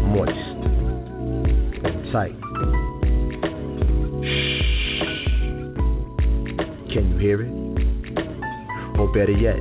moist, 0.07 0.31
and 1.83 2.11
tight. 2.13 2.35
Shh. 4.23 4.63
Can 6.93 7.11
you 7.11 7.17
hear 7.19 7.41
it? 7.41 7.51
Or 8.97 9.11
better 9.11 9.33
yet, 9.33 9.59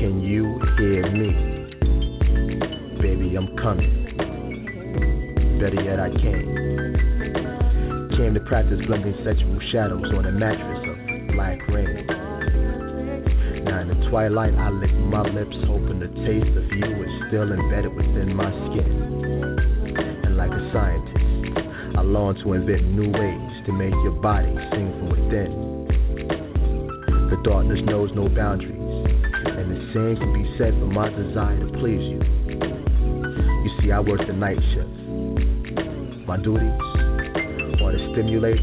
can 0.00 0.20
you 0.20 0.58
hear 0.78 1.08
me? 1.12 1.30
Baby, 3.00 3.36
I'm 3.36 3.56
coming. 3.56 4.06
Better 5.60 5.80
yet, 5.80 6.00
I 6.00 6.10
came. 6.10 6.56
Came 8.16 8.34
to 8.34 8.40
practice 8.48 8.80
blending 8.88 9.14
sexual 9.24 9.60
shadows 9.70 10.12
on 10.16 10.26
a 10.26 10.32
mattress 10.32 10.82
of 10.90 10.96
black 11.36 11.60
rain. 11.68 12.04
Now 13.64 13.80
in 13.82 13.88
the 13.88 14.08
twilight, 14.10 14.54
I 14.54 14.70
lick 14.70 14.92
my 14.94 15.22
lips, 15.22 15.56
hoping 15.66 16.00
the 16.00 16.08
taste 16.26 16.56
of 16.56 16.64
you 16.72 17.02
is 17.04 17.10
still 17.28 17.52
embedded 17.52 17.94
within 18.18 18.34
my 18.34 18.50
skin. 18.50 18.90
And 20.24 20.36
like 20.36 20.50
a 20.50 20.70
scientist, 20.72 21.96
I 21.96 22.02
long 22.02 22.34
to 22.42 22.52
invent 22.52 22.84
new 22.84 23.10
ways 23.10 23.66
to 23.66 23.72
make 23.72 23.94
your 24.02 24.18
body 24.20 24.54
sing 24.72 24.90
from 24.98 25.08
within. 25.10 25.86
The 27.30 27.36
darkness 27.44 27.78
knows 27.84 28.10
no 28.14 28.28
boundaries, 28.28 28.74
and 28.74 29.70
the 29.70 29.80
same 29.94 30.16
can 30.16 30.32
be 30.34 30.44
said 30.58 30.74
for 30.74 30.86
my 30.86 31.08
desire 31.10 31.58
to 31.60 31.66
please 31.78 32.02
you. 32.02 32.20
You 33.62 33.70
see, 33.82 33.92
I 33.92 34.00
work 34.00 34.20
the 34.26 34.32
night 34.32 34.58
shift. 34.74 34.88
My 36.26 36.36
duties 36.38 36.74
are 37.78 37.92
to 37.92 38.12
stimulate, 38.12 38.58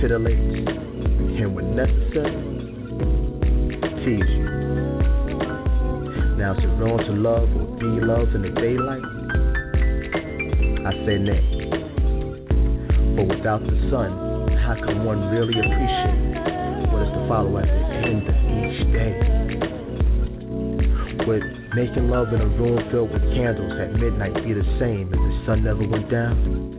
titillate, 0.00 0.38
and 0.38 1.54
when 1.54 1.76
necessary, 1.76 2.34
tease 4.02 4.33
wrong 6.78 6.98
to 6.98 7.12
love 7.12 7.48
or 7.54 7.66
be 7.78 7.86
loved 8.04 8.34
in 8.34 8.42
the 8.42 8.50
daylight? 8.50 9.04
I 10.84 10.92
say 11.06 11.18
nay. 11.18 11.42
But 13.16 13.26
without 13.30 13.62
the 13.62 13.76
sun, 13.90 14.10
how 14.64 14.74
can 14.74 15.04
one 15.04 15.30
really 15.30 15.54
appreciate 15.54 16.90
what 16.92 17.02
is 17.02 17.08
to 17.14 17.28
follow 17.28 17.58
at 17.58 17.66
the 17.66 17.84
end 18.04 18.28
of 18.28 18.34
each 18.34 18.80
day? 18.92 19.14
Would 21.26 21.42
making 21.74 22.08
love 22.08 22.32
in 22.34 22.40
a 22.40 22.46
room 22.58 22.78
filled 22.90 23.12
with 23.12 23.22
candles 23.34 23.72
at 23.80 23.92
midnight 23.98 24.34
be 24.34 24.52
the 24.52 24.66
same 24.78 25.08
if 25.08 25.18
the 25.18 25.42
sun 25.46 25.64
never 25.64 25.86
went 25.86 26.10
down? 26.10 26.74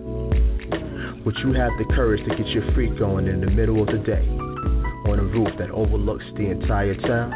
Would 1.25 1.37
you 1.39 1.53
have 1.53 1.71
the 1.79 1.85
courage 1.95 2.21
to 2.29 2.35
get 2.35 2.47
your 2.49 2.71
freak 2.75 2.99
going 2.99 3.27
in 3.27 3.41
the 3.41 3.49
middle 3.49 3.81
of 3.81 3.87
the 3.87 3.97
day 3.97 4.27
on 5.09 5.17
a 5.19 5.23
roof 5.23 5.49
that 5.57 5.71
overlooks 5.71 6.25
the 6.37 6.51
entire 6.51 6.93
town? 7.01 7.31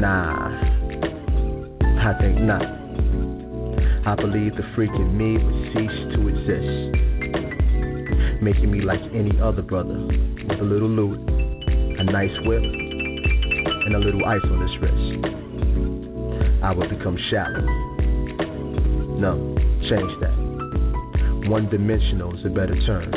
Nah, 0.00 0.47
I 2.08 2.16
think 2.16 2.40
not. 2.40 2.62
I 4.06 4.16
believe 4.16 4.56
the 4.56 4.64
freak 4.74 4.88
in 4.94 5.12
me 5.12 5.36
would 5.36 5.60
cease 5.76 5.92
to 6.16 6.28
exist, 6.32 6.72
making 8.42 8.72
me 8.72 8.80
like 8.80 9.02
any 9.12 9.38
other 9.42 9.60
brother 9.60 9.92
with 9.92 10.58
a 10.58 10.64
little 10.64 10.88
loot, 10.88 11.20
a 11.28 12.04
nice 12.04 12.32
whip, 12.46 12.62
and 12.62 13.94
a 13.94 13.98
little 13.98 14.24
ice 14.24 14.40
on 14.42 14.62
his 14.66 14.74
wrist. 14.80 15.26
I 16.64 16.72
would 16.72 16.88
become 16.88 17.18
shallow. 17.28 17.60
No, 19.20 19.54
change 19.90 20.12
that. 20.22 20.32
One 21.50 21.68
dimensional 21.68 22.34
is 22.38 22.46
a 22.46 22.48
better 22.48 22.80
term. 22.86 23.12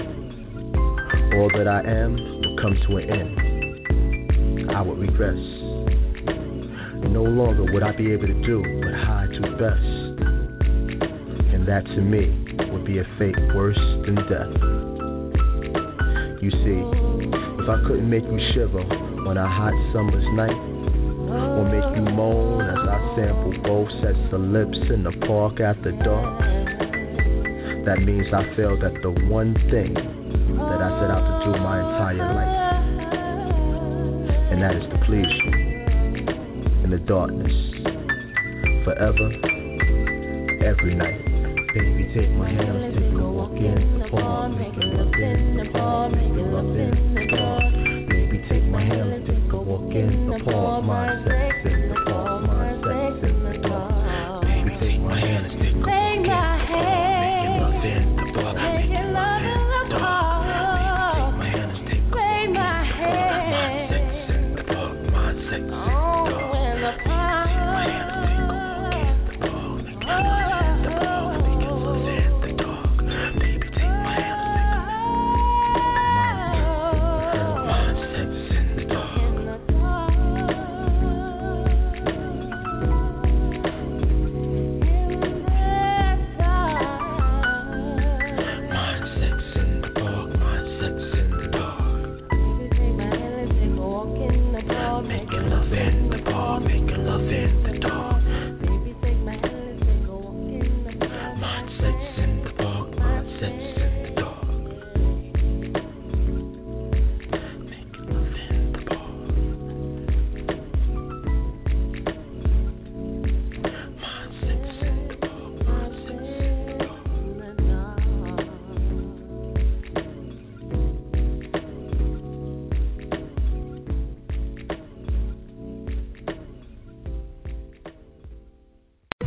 All 1.40 1.50
that 1.56 1.66
I 1.66 1.80
am 1.80 2.16
will 2.16 2.58
come 2.62 2.76
to 2.90 2.98
an 2.98 3.10
end. 3.10 4.72
I 4.76 4.82
would 4.82 5.00
regress 5.00 5.40
no 7.12 7.24
longer 7.24 7.64
would 7.74 7.84
I 7.84 7.92
be 7.92 8.12
able 8.14 8.28
to 8.28 8.42
do 8.42 8.64
but 8.82 8.94
hide 9.04 9.30
to 9.36 9.42
best. 9.60 9.84
And 11.52 11.68
that 11.68 11.86
to 11.86 12.02
me 12.02 12.32
would 12.72 12.86
be 12.86 13.00
a 13.00 13.04
fate 13.20 13.36
worse 13.54 13.78
than 14.08 14.16
death. 14.32 14.56
You 16.42 16.50
see, 16.50 16.80
if 17.62 17.70
I 17.70 17.84
couldn't 17.86 18.10
make 18.10 18.24
you 18.24 18.40
shiver 18.54 18.82
on 19.28 19.38
a 19.38 19.46
hot 19.46 19.74
summer's 19.94 20.26
night, 20.34 20.56
or 21.32 21.64
make 21.68 21.96
you 21.96 22.04
moan 22.16 22.62
as 22.62 22.80
I 22.80 22.98
sample 23.16 23.54
both 23.64 23.92
sets 24.02 24.34
of 24.34 24.42
lips 24.42 24.78
in 24.90 25.04
the 25.04 25.12
park 25.28 25.60
after 25.60 25.92
dark, 25.92 26.40
that 27.86 28.02
means 28.02 28.28
I 28.34 28.56
failed 28.56 28.84
at 28.84 28.94
the 29.02 29.12
one 29.30 29.54
thing 29.70 29.94
that 29.94 30.80
I 30.82 30.90
set 31.00 31.12
out 31.12 31.24
to 31.28 31.36
do 31.46 31.60
my 31.60 31.78
entire 31.80 32.34
life. 32.34 32.58
And 34.52 34.62
that 34.62 34.76
is 34.76 34.84
to 34.92 34.98
please 35.06 35.28
you 35.46 35.61
the 36.92 36.98
darkness, 37.00 37.54
forever, 38.84 39.32
every 40.60 40.94
night. 40.94 41.24
Baby, 41.74 42.12
take 42.14 42.30
my 42.32 42.50
hand, 42.50 42.94
take 42.94 43.16
a 43.16 43.32
walk 43.32 43.56
in 43.56 44.00
the 44.00 44.10
park, 44.12 44.52
making 44.58 44.92
love 44.92 45.14
in 45.14 45.56
the 45.56 45.72
park, 45.72 46.12
making 46.12 46.52
love 46.52 46.76
in 46.76 47.16
the 47.16 47.28
dark. 47.32 47.64
Baby, 48.10 48.44
take 48.50 48.66
my 48.66 48.84
hand, 48.84 49.26
take 49.26 49.54
a 49.54 49.58
walk 49.58 49.96
in 49.96 50.28
the 50.28 50.44
park, 50.44 50.84
my 50.84 51.31